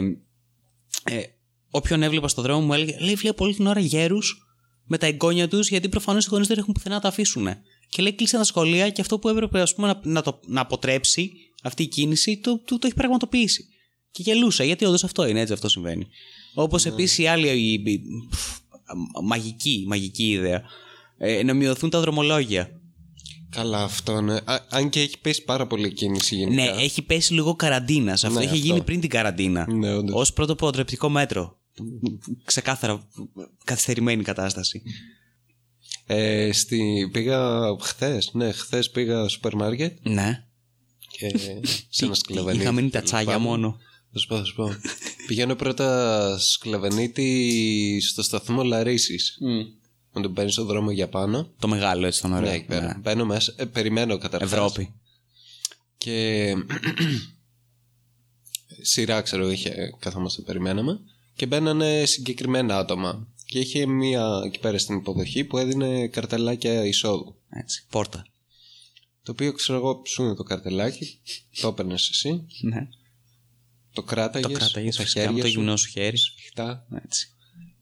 ε, 1.04 1.22
όποιον 1.70 2.04
έβλεπα 2.04 2.28
στον 2.28 2.44
δρόμο 2.44 2.66
μου 2.66 2.74
έλεγε: 2.74 2.98
Λέει, 3.00 3.16
βλέπω 3.16 3.46
όλη 3.46 3.56
την 3.56 3.68
ώρα 3.68 3.80
γέρους 3.80 4.49
με 4.90 4.98
τα 4.98 5.06
εγγόνια 5.06 5.48
τους, 5.48 5.70
γιατί 5.70 5.90
προφανώς 5.90 6.26
οι 6.26 6.28
γονείς 6.32 6.48
δεν 6.48 6.58
έχουν 6.58 6.74
πουθενά 6.74 6.96
να 6.96 7.02
τα 7.02 7.08
αφήσουν. 7.08 7.48
Και 7.90 8.02
λέει: 8.02 8.14
Κλείσαν 8.14 8.40
τα 8.40 8.46
σχολεία 8.46 8.90
και 8.90 9.02
αυτό 9.02 9.20
που 9.20 9.30
έπρεπε 9.30 9.62
ας 9.62 9.76
πούμε, 9.76 9.88
να, 9.88 10.00
να, 10.04 10.22
το, 10.22 10.40
να 10.48 10.62
αποτρέψει 10.62 11.32
αυτή 11.64 11.84
η 11.84 11.88
κίνηση, 11.88 12.38
το, 12.38 12.58
το, 12.66 12.80
το 12.80 12.88
έχει 12.88 12.96
πραγματοποιήσει. 12.96 13.66
Και 14.12 14.22
γελούσα, 14.22 14.64
γιατί 14.64 14.86
όντως 14.86 15.04
αυτό 15.04 15.28
είναι, 15.28 15.40
έτσι 15.40 15.54
αυτό 15.54 15.70
συμβαίνει. 15.70 16.08
Όπως 16.54 16.86
επίσης 16.86 17.18
η 17.18 17.28
άλλη 17.28 17.48
η, 17.48 17.74
η- 17.74 18.02
πφ, 18.30 18.58
μαγική, 19.24 19.84
μαγική 19.88 20.30
ιδέα. 20.30 20.62
Ε, 21.18 21.44
να 21.44 21.54
μειωθούν 21.54 21.90
τα 21.90 22.00
δρομολόγια. 22.00 22.70
Καλά 23.50 23.84
αυτό, 23.84 24.22
ναι. 24.22 24.36
Α, 24.36 24.66
αν 24.70 24.90
και 24.90 25.00
έχει 25.02 25.20
πέσει 25.22 25.44
πάρα 25.44 25.68
πολύ 25.68 25.94
κίνηση 25.94 26.36
γενικά. 26.36 26.64
Ναι, 26.64 26.82
έχει 26.84 27.02
πέσει 27.02 27.34
λίγο 27.34 27.56
καραντίνας. 27.56 28.24
Αυτό 28.24 28.40
Ναι, 28.40 28.46
είχε 28.46 28.54
αυτό. 28.54 28.66
γίνει 28.66 28.82
πριν 28.84 29.00
την 29.00 29.10
καραντίνα. 29.10 29.74
Ναι, 29.74 29.94
όντως. 29.94 30.30
Ω 30.30 30.34
πρώτο 30.34 30.56
προτρεπτικό 30.56 31.10
μέτρο. 31.10 31.59
Ξεκάθαρα 32.44 33.08
καθυστερημένη 33.64 34.24
κατάσταση. 34.24 34.82
Ε, 36.06 36.52
στη, 36.52 37.10
πήγα 37.12 37.60
χθες, 37.82 38.30
ναι, 38.34 38.52
χθες 38.52 38.90
πήγα 38.90 39.20
στο 39.20 39.30
σούπερ 39.30 39.56
μάρκετ 39.56 39.98
Ναι. 40.08 40.46
και 41.12 41.38
σε 41.90 42.06
ένα 42.06 42.14
σκλαβενίτη. 42.14 42.64
Είχα 42.64 42.72
μείνει 42.72 42.90
τα 42.90 43.02
τσάγια 43.02 43.32
Πάμε. 43.34 43.46
μόνο. 43.46 43.78
Θα 44.14 44.20
σου 44.20 44.28
πω, 44.28 44.38
θα 44.38 44.44
σου 44.44 44.56
πω. 44.56 44.76
Πηγαίνω 45.28 45.56
πρώτα 45.56 46.38
σκλαβενίτη 46.40 48.00
στο 48.08 48.22
σταθμό 48.24 48.64
Λαρίσης. 48.64 49.38
Με 50.14 50.22
τον 50.22 50.34
παίρνεις 50.34 50.54
στον 50.54 50.66
δρόμο 50.66 50.92
για 50.92 51.10
πάνω. 51.10 51.54
Το 51.60 51.68
μεγάλο 51.68 52.06
έτσι 52.08 52.22
τον 52.22 52.30
Ναι, 52.32 52.38
ωραίο. 52.38 52.52
εκεί 52.52 52.66
πέρα. 52.66 53.00
Μπαίνω 53.04 53.26
μέσα, 53.26 53.54
ε, 53.58 53.66
περιμένω 53.66 54.18
καταρχάς. 54.18 54.52
Ευρώπη. 54.52 54.94
Και 55.98 56.54
σειρά, 58.82 59.22
ξέρω, 59.22 59.50
είχε, 59.52 59.74
καθόμαστε, 60.00 60.42
περιμέναμε. 60.42 61.00
Και 61.40 61.46
μπαίνανε 61.46 62.06
συγκεκριμένα 62.06 62.78
άτομα. 62.78 63.28
Και 63.46 63.60
είχε 63.60 63.86
μία 63.86 64.42
εκεί 64.46 64.60
πέρα 64.60 64.78
στην 64.78 64.96
υποδοχή 64.96 65.44
που 65.44 65.58
έδινε 65.58 66.08
καρτελάκια 66.08 66.86
εισόδου. 66.86 67.36
Έτσι. 67.50 67.86
Πόρτα. 67.90 68.26
Το 69.24 69.32
οποίο 69.32 69.54
ξέρω 69.54 69.78
εγώ, 69.78 70.02
σου 70.06 70.24
είναι 70.24 70.36
το 70.36 70.44
καρτελάκι, 70.44 71.20
το 71.62 71.68
έπαιρνες 71.68 72.10
εσύ, 72.10 72.46
Ναι. 72.62 72.88
το 73.94 74.04
κράταγες. 74.04 74.52
Το 74.52 74.58
κράταγες 74.58 74.98
φυσικά 74.98 75.32
με 75.32 75.42
το 75.42 75.48
γυμνό 75.48 75.76
σου 75.76 75.90
χέρι. 75.90 76.18
Σφιχτά. 76.18 76.86
Έτσι. 77.04 77.30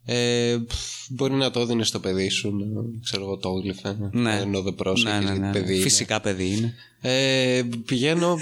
Ε, 0.05 0.57
πφ, 0.67 1.05
μπορεί 1.09 1.33
να 1.33 1.51
το 1.51 1.59
έδινες 1.59 1.87
στο 1.87 1.99
παιδί 1.99 2.29
σου, 2.29 2.55
να, 2.55 2.81
ξέρω 3.03 3.23
εγώ, 3.23 3.37
το 3.37 3.49
έγλυφε. 3.49 4.09
Ναι. 4.11 4.39
Ενώ 4.39 4.61
δεν 4.61 4.75
πρόσεχες, 4.75 5.13
Ναι, 5.13 5.19
ναι, 5.19 5.25
γιατί 5.25 5.39
ναι, 5.39 5.45
ναι. 5.47 5.51
παιδί 5.51 5.73
είναι. 5.73 5.81
Φυσικά 5.83 6.21
παιδί 6.21 6.51
είναι. 6.51 6.73
Ε, 7.01 7.63
πηγαίνω 7.85 8.37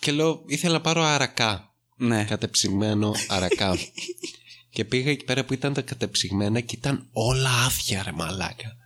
και 0.00 0.12
λέω, 0.12 0.42
ήθελα 0.46 0.72
να 0.72 0.80
πάρω 0.80 1.02
αρακά. 1.02 1.74
Ναι. 1.96 2.24
Κατεψυγμένο 2.24 3.14
αρακά. 3.28 3.76
και 4.74 4.84
πήγα 4.84 5.10
εκεί 5.10 5.24
πέρα 5.24 5.44
που 5.44 5.52
ήταν 5.52 5.72
τα 5.72 5.80
κατεψυγμένα 5.80 6.60
και 6.60 6.74
ήταν 6.78 7.06
όλα 7.12 7.50
άδεια, 7.64 8.02
ρε 8.02 8.12
μαλάκα. 8.12 8.76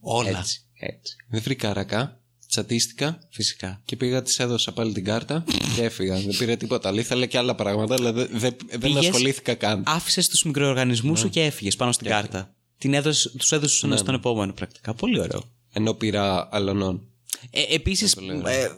Όλα. 0.00 0.38
Έτσι. 0.38 0.60
Έτσι. 0.78 1.16
Δεν 1.28 1.42
βρήκα 1.42 1.70
αρακά, 1.70 2.20
τσατίστηκα 2.48 3.18
Φυσικά. 3.30 3.80
και 3.84 3.96
πήγα, 3.96 4.22
της 4.22 4.38
έδωσα 4.38 4.72
πάλι 4.72 4.92
την 4.92 5.04
κάρτα 5.04 5.44
και 5.74 5.82
έφυγα. 5.82 6.14
δεν 6.20 6.36
πήρα 6.38 6.56
τίποτα 6.56 6.88
άλλο. 6.88 7.00
Ήθελα 7.00 7.26
και 7.26 7.38
άλλα 7.38 7.54
πράγματα, 7.54 7.94
αλλά 7.94 8.12
δεν, 8.12 8.28
δεν, 8.32 8.56
δεν 8.68 8.80
Πήγες- 8.80 9.04
ασχολήθηκα 9.04 9.54
καν. 9.54 9.82
Άφησες 9.86 10.28
τους 10.28 10.42
μικροοργανισμούς 10.44 11.18
Ναι. 11.18 11.24
σου 11.26 11.28
και 11.32 11.44
έφυγες 11.44 11.76
πάνω 11.76 11.92
στην 11.92 12.06
κάρτα. 12.06 12.54
Την 12.78 12.94
έδωσε, 12.94 13.30
τους 13.30 13.52
έδωσες 13.52 13.82
ένα 13.82 13.96
στον 13.96 14.14
επόμενο 14.14 14.52
πρακτικά. 14.52 14.94
Πολύ 14.94 15.20
ωραίο. 15.20 15.42
Ενώ 15.72 15.94
πήρα 15.94 16.48
αλωνών. 16.52 17.02
Ε, 17.50 17.74
Επίσης, 17.74 18.16
ε, 18.46 18.68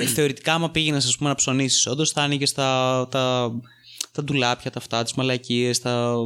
ε, 0.00 0.06
θεωρητικά, 0.06 0.54
άμα 0.54 0.70
πήγαινες 0.70 1.16
πούμε, 1.16 1.28
να 1.28 1.34
ψωνίσεις, 1.34 1.86
όντως 1.86 2.10
θα 2.10 2.22
άνοιγες 2.22 2.52
τα, 2.52 3.08
τα, 3.10 3.52
τα 4.14 4.24
ντουλάπια, 4.24 4.70
τα 4.70 4.78
αυτά, 4.78 5.02
τις 5.02 5.14
μαλακίες, 5.14 5.80
τα. 5.80 6.16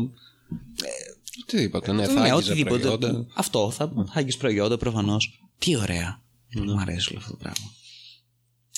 Οτιδήποτε, 1.43 1.93
ναι, 1.93 2.07
θα 2.07 2.13
ναι, 2.13 2.21
άγγιζα 2.21 2.35
οτιδήποτε. 2.37 2.81
προϊόντα. 2.81 3.27
Αυτό, 3.35 3.71
θα 3.71 3.93
άγγιζε 4.13 4.37
προϊόντα 4.37 4.77
προφανώς. 4.77 5.43
Τι 5.59 5.77
ωραία. 5.77 6.23
Μου 6.55 6.81
αρέσει 6.81 7.09
όλο 7.11 7.19
αυτό 7.19 7.31
το 7.31 7.37
πράγμα. 7.37 7.73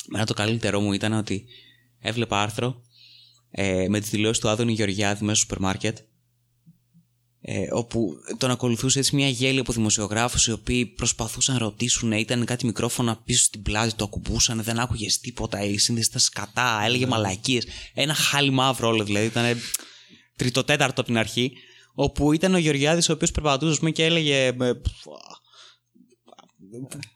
Μένα 0.08 0.26
το 0.26 0.34
καλύτερό 0.34 0.80
μου 0.80 0.92
ήταν 0.92 1.12
ότι 1.12 1.44
έβλεπα 2.00 2.42
άρθρο 2.42 2.82
ε, 3.50 3.86
με 3.88 4.00
τη 4.00 4.08
δηλώση 4.08 4.40
του 4.40 4.48
Άδωνη 4.48 4.72
Γεωργιάδη 4.72 5.24
μέσα 5.24 5.34
στο 5.34 5.46
σούπερ 5.46 5.60
μάρκετ 5.60 5.98
ε, 7.42 7.66
όπου 7.70 8.10
τον 8.38 8.50
ακολουθούσε 8.50 8.98
έτσι 8.98 9.16
μια 9.16 9.28
γέλη 9.28 9.58
από 9.58 9.72
δημοσιογράφους 9.72 10.46
οι 10.46 10.52
οποίοι 10.52 10.86
προσπαθούσαν 10.86 11.54
να 11.54 11.60
ρωτήσουν 11.60 12.12
ήταν 12.12 12.44
κάτι 12.44 12.66
μικρόφωνα 12.66 13.16
πίσω 13.24 13.42
στην 13.44 13.62
πλάτη 13.62 13.94
το 13.94 14.04
ακουμπούσαν 14.04 14.62
δεν 14.62 14.78
άκουγες 14.78 15.18
τίποτα 15.20 15.64
η 15.64 15.78
σύνδεση 15.78 16.08
ήταν 16.08 16.20
σκατά 16.20 16.80
έλεγε 16.84 17.06
μαλακίες 17.06 17.66
ένα 17.94 18.14
χάλι 18.14 18.50
μαύρο 18.50 18.88
όλο 18.88 19.04
δηλαδή 19.04 19.26
ήταν 19.26 19.44
τριτοτέταρτο 20.36 21.00
από 21.00 21.10
την 21.10 21.18
αρχή, 21.18 21.52
όπου 21.94 22.32
ήταν 22.32 22.54
ο 22.54 22.58
Γεωργιάδης 22.58 23.08
ο 23.08 23.12
οποίος 23.12 23.30
περπατούσε 23.30 23.72
ας 23.72 23.78
πούμε, 23.78 23.90
και 23.90 24.04
έλεγε 24.04 24.46
ε, 24.46 24.52
πφ, 24.52 25.06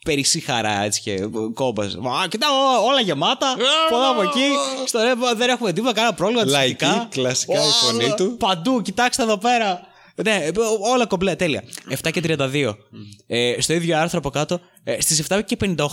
περισσή 0.04 0.40
χαρά 0.40 0.82
έτσι 0.82 1.00
και 1.00 1.18
κόμπας. 1.54 1.96
Μα 1.96 2.26
κοιτά 2.28 2.46
ό- 2.50 2.86
όλα 2.86 3.00
γεμάτα, 3.00 3.56
πολλά 3.90 4.08
από 4.08 4.22
εκεί, 4.22 4.48
στο 4.86 5.02
ρεύμα 5.02 5.34
δεν 5.34 5.48
έχουμε 5.48 5.72
τίποτα, 5.72 5.92
κανένα 5.92 6.14
πρόβλημα. 6.14 6.44
Λαϊκή, 6.44 6.74
τσιτικά. 6.84 7.06
κλασικά 7.10 7.54
η 7.64 7.66
Ω, 7.66 7.70
φωνή 7.70 8.14
του. 8.16 8.36
Παντού, 8.36 8.82
κοιτάξτε 8.82 9.22
εδώ 9.22 9.38
πέρα. 9.38 9.80
Ναι, 10.22 10.48
όλα 10.92 11.06
κομπλέ, 11.06 11.36
τέλεια. 11.36 11.64
7 12.02 12.10
και 12.12 12.20
32. 12.24 12.74
Ε, 13.26 13.60
στο 13.60 13.72
ίδιο 13.72 13.98
άρθρο 13.98 14.18
από 14.18 14.30
κάτω, 14.30 14.60
ε, 14.84 15.00
στις 15.00 15.18
7 15.28 15.40
και 15.46 15.56
58, 15.60 15.86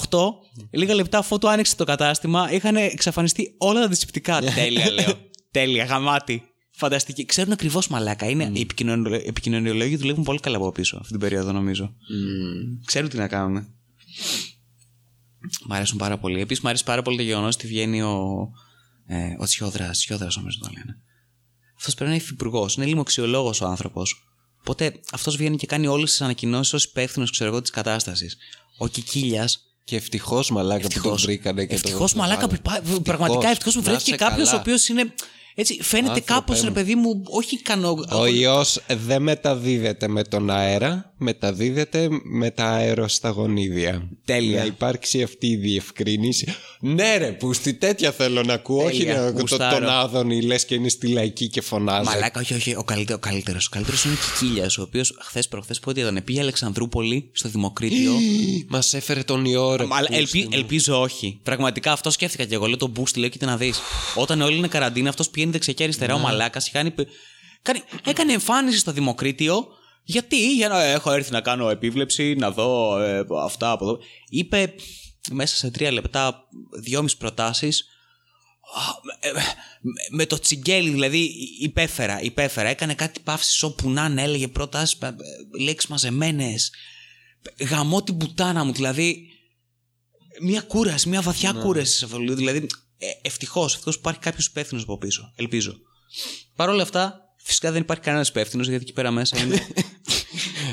λίγα 0.71 0.93
λεπτά 0.95 1.17
αφού 1.17 1.37
το 1.37 1.47
άνοιξε 1.47 1.75
το 1.75 1.83
κατάστημα, 1.83 2.51
είχαν 2.51 2.75
εξαφανιστεί 2.75 3.55
όλα 3.57 3.79
τα 3.79 3.85
αντισηπτικά. 3.85 4.39
τέλεια, 4.41 4.91
λέω. 4.91 5.13
τέλεια, 5.51 5.83
γαμάτι. 5.85 6.43
Φανταστική. 6.71 7.25
Ξέρουν 7.25 7.51
ακριβώς 7.51 7.87
μαλάκα. 7.87 8.29
Είναι, 8.29 8.49
Οι 8.53 8.61
επικοινωνιο- 8.61 9.27
επικοινωνιολόγοι 9.27 9.95
δουλεύουν 9.95 10.23
πολύ 10.23 10.39
καλά 10.39 10.57
από 10.57 10.71
πίσω 10.71 10.97
αυτή 10.97 11.11
την 11.11 11.19
περίοδο, 11.19 11.51
νομίζω. 11.51 11.95
Ξέρουν 12.85 13.09
τι 13.09 13.17
να 13.17 13.27
κάνουν. 13.27 13.67
Μ' 15.67 15.73
αρέσουν 15.73 15.97
πάρα 15.97 16.17
πολύ. 16.17 16.41
Επίσης, 16.41 16.63
μου 16.63 16.69
αρέσει 16.69 16.83
πάρα 16.83 17.01
πολύ 17.01 17.17
το 17.17 17.23
γεγονός 17.23 17.55
ότι 17.55 17.67
βγαίνει 17.67 18.01
ο, 18.01 18.49
ε, 19.05 19.17
ο 19.39 19.43
Τσιόδρα. 19.43 19.89
Τσιόδρα, 19.89 20.27
νομίζω 20.35 20.59
το 20.59 20.69
λένε. 20.73 20.97
Αυτός 21.81 21.95
πρέπει 21.95 22.09
να 22.09 22.15
είναι 22.15 22.25
υφυπουργός. 22.25 22.75
Είναι 22.75 22.85
λιμοξιολόγο 22.85 23.53
ο 23.61 23.65
άνθρωπος. 23.65 24.25
Οπότε 24.59 24.99
αυτός 25.11 25.35
βγαίνει 25.35 25.55
και 25.57 25.65
κάνει 25.65 25.87
όλες 25.87 26.09
τις 26.09 26.21
ανακοινώσεις 26.21 26.73
ως 26.73 26.83
υπεύθυνος, 26.83 27.31
ξέρω 27.31 27.49
εγώ, 27.49 27.61
της 27.61 27.69
κατάστασης. 27.69 28.37
Ο 28.77 28.87
Κικίλιας. 28.87 29.65
Και 29.83 29.95
ευτυχώς 29.95 30.49
μαλάκα 30.51 30.87
που 30.87 31.01
τον 31.01 31.17
βρήκανε 31.17 31.65
και 31.65 31.73
Ευτυχώς, 31.73 32.11
το 32.11 32.17
μαλάκα 32.17 32.47
που 32.47 32.55
βάλανε. 32.65 32.87
υπά- 32.87 33.01
Πραγματικά 33.03 33.49
ευτυχώς 33.49 33.73
που 33.73 33.79
Να 33.79 33.85
βρέθηκε 33.89 34.09
είσαι 34.15 34.25
κάποιος 34.25 34.47
ο 34.47 34.49
καλά. 34.49 34.61
οποίος 34.61 34.87
είναι. 34.87 35.13
Έτσι, 35.55 35.81
φαίνεται 35.81 36.07
Άνθρωπε 36.13 36.33
κάπως, 36.33 36.61
ρε 36.61 36.67
μου. 36.67 36.73
παιδί 36.73 36.95
μου, 36.95 37.23
όχι 37.25 37.55
ικανό. 37.55 37.97
Ο 38.11 38.25
ιός 38.25 38.81
δεν 38.87 39.21
μεταδίδεται 39.21 40.07
με 40.07 40.23
τον 40.23 40.49
αέρα, 40.49 41.10
μεταδίδεται 41.21 42.07
με 42.23 42.51
τα 42.51 42.65
αεροσταγονίδια. 42.65 44.09
Τέλεια. 44.25 44.59
Να 44.59 44.65
υπάρξει 44.65 45.21
αυτή 45.23 45.47
η 45.47 45.55
διευκρίνηση. 45.55 46.53
Ναι 46.79 47.17
ρε, 47.17 47.31
που 47.31 47.53
στη 47.53 47.73
τέτοια 47.73 48.11
θέλω 48.11 48.43
να 48.43 48.53
ακούω, 48.53 48.83
όχι 48.83 48.97
Τέλεια, 48.97 49.21
να, 49.21 49.33
το, 49.33 49.39
γουστάρω. 49.39 49.77
τον 49.77 49.89
Άδωνη 49.89 50.41
λες 50.41 50.65
και 50.65 50.75
είναι 50.75 50.89
στη 50.89 51.07
λαϊκή 51.07 51.47
και 51.49 51.61
φωνάζει. 51.61 52.05
Μαλάκα, 52.09 52.39
όχι, 52.39 52.53
όχι. 52.53 52.75
Ο 52.75 52.83
καλύτερο 52.83 53.17
ο 53.23 53.27
καλύτερος. 53.27 53.65
Ο 53.65 53.69
καλύτερος 53.69 54.03
είναι 54.05 54.13
ο 54.13 54.17
Κικίλια, 54.39 54.69
ο 54.79 54.81
οποίος 54.81 55.17
χθες 55.21 55.47
προχθές 55.47 55.79
πότε 55.79 55.99
ήταν. 55.99 56.21
Πήγε 56.25 56.39
Αλεξανδρούπολη 56.41 57.29
στο 57.33 57.49
Δημοκρίτιο. 57.49 58.11
Μας 58.67 58.93
έφερε 58.93 59.23
τον 59.23 59.45
ιό 59.45 59.75
ρε. 59.75 59.83
Αλλά 59.89 60.07
που 60.07 60.13
ελπι- 60.13 60.27
στην- 60.27 60.49
ελπίζω 60.53 61.01
όχι. 61.01 61.39
Πραγματικά 61.43 61.91
αυτό 61.91 62.09
σκέφτηκα 62.09 62.45
και 62.45 62.53
εγώ. 62.55 62.65
Λέω 62.67 62.77
τον 62.77 62.93
boost, 62.99 63.15
λέω 63.17 63.29
κοίτα 63.29 63.45
να 63.45 63.57
δεις. 63.57 63.79
Όταν 64.15 64.41
όλοι 64.41 64.57
είναι 64.57 64.67
καραντίνα, 64.67 65.09
αυτός 65.09 65.29
πηγαίνει 65.29 65.51
δεξιά 65.51 65.73
και 65.73 65.83
αριστερά. 65.83 66.13
Ο 66.13 66.17
μαλάκας 66.17 66.71
κάνει, 66.71 66.93
κάνει, 67.61 67.79
έκανε 68.05 68.33
εμφάνιση 68.33 68.77
στο 68.77 68.91
Δημοκρίτιο. 68.91 69.67
Γιατί, 70.03 70.53
για 70.55 70.67
να 70.67 70.83
έχω 70.83 71.11
έρθει 71.11 71.31
να 71.31 71.41
κάνω 71.41 71.69
επίβλεψη, 71.69 72.35
να 72.35 72.51
δω 72.51 72.99
ε, 72.99 73.25
αυτά 73.43 73.71
από 73.71 73.85
εδώ. 73.85 73.99
Είπε 74.29 74.73
μέσα 75.31 75.55
σε 75.55 75.71
τρία 75.71 75.91
λεπτά 75.91 76.47
δυόμιση 76.81 77.17
προτάσεις 77.17 77.85
με, 79.03 79.31
με- 79.31 79.41
με 80.11 80.25
το 80.25 80.39
τσιγκέλι, 80.39 80.89
δηλαδή 80.89 81.31
υπέφερα, 81.59 82.21
υπέφερα. 82.21 82.69
Έκανε 82.69 82.93
κάτι 82.93 83.19
παύσης 83.19 83.63
όπου 83.63 83.89
να 83.89 84.05
είναι, 84.05 84.21
έλεγε 84.23 84.47
προτάσεις, 84.47 84.97
λέξεις 85.59 85.89
μαζεμένες. 85.89 86.71
Γαμώ 87.69 88.03
την 88.03 88.17
πουτάνα 88.17 88.63
μου, 88.63 88.73
δηλαδή. 88.73 89.25
Μια 90.41 90.61
κούραση, 90.61 91.09
μια 91.09 91.21
βαθιά 91.21 91.51
κούραση 91.53 91.97
σε 91.97 92.05
αυτό. 92.05 92.17
Δηλαδή, 92.17 92.67
ευτυχώς, 93.21 93.71
ευτυχώς 93.73 93.95
υπάρχει 93.95 94.19
κάποιος 94.19 94.45
υπεύθυνος 94.45 94.83
από 94.83 94.97
πίσω. 94.97 95.33
Ελπίζω. 95.35 95.75
Παρ' 96.55 96.69
όλα 96.69 96.81
αυτά, 96.83 97.30
φυσικά 97.43 97.71
δεν 97.71 97.81
υπάρχει 97.81 98.03
κανένας 98.03 98.29
υπεύθυνος 98.29 98.67
γιατί 98.67 98.83
εκεί 98.83 98.93
πέρα 98.93 99.11
μέσα 99.11 99.39
είναι. 99.43 99.55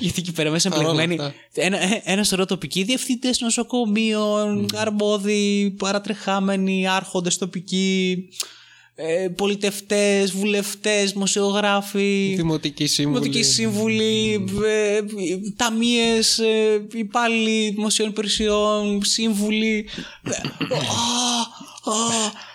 γιατί 0.00 0.20
εκεί 0.20 0.32
πέρα 0.32 0.50
μέσα 0.50 0.68
είναι 0.68 0.76
Παρόλα 0.76 0.94
μπλεγμένοι 0.94 1.20
αυτά. 1.20 1.34
ένα, 1.54 1.82
ε, 1.82 2.02
ένα 2.04 2.24
σωρό 2.24 2.44
τοπικοί 2.44 2.82
διευθυντές 2.82 3.40
νοσοκομείων, 3.40 4.66
αρμόδιοι, 4.74 5.74
παρατρεχάμενοι, 5.78 6.88
άρχοντες 6.88 7.38
τοπικοί, 7.38 8.28
ε, 9.00 9.28
πολιτευτές, 9.28 10.32
βουλευτές, 10.32 11.12
δημοσιογράφοι. 11.12 12.32
Δημοτική 12.36 12.86
σύμβουλη. 12.86 13.20
Δημοτικοί 13.20 13.44
σύμβουλοι, 13.44 14.44
ε, 14.66 15.00
ταμείες, 15.56 16.38
ε, 16.38 16.86
υπάλληλοι 16.92 17.70
δημοσίων 17.70 18.08
υπηρεσιών, 18.08 19.04
σύμβουλοι. 19.04 19.88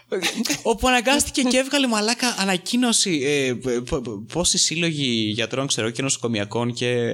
Ε, 0.09 0.15
α, 0.15 0.19
α, 0.19 0.21
Όπου 0.63 0.87
αναγκάστηκε 0.87 1.41
και 1.41 1.57
έβγαλε 1.57 1.87
μαλάκα 1.87 2.35
ανακοίνωση 2.39 3.21
ε, 3.23 3.53
π- 3.53 3.89
π- 3.89 4.33
πόσοι 4.33 4.57
σύλλογοι 4.57 5.31
γιατρών 5.35 5.67
ξέρω 5.67 5.89
και 5.89 6.01
νοσοκομιακών 6.01 6.73
και 6.73 7.11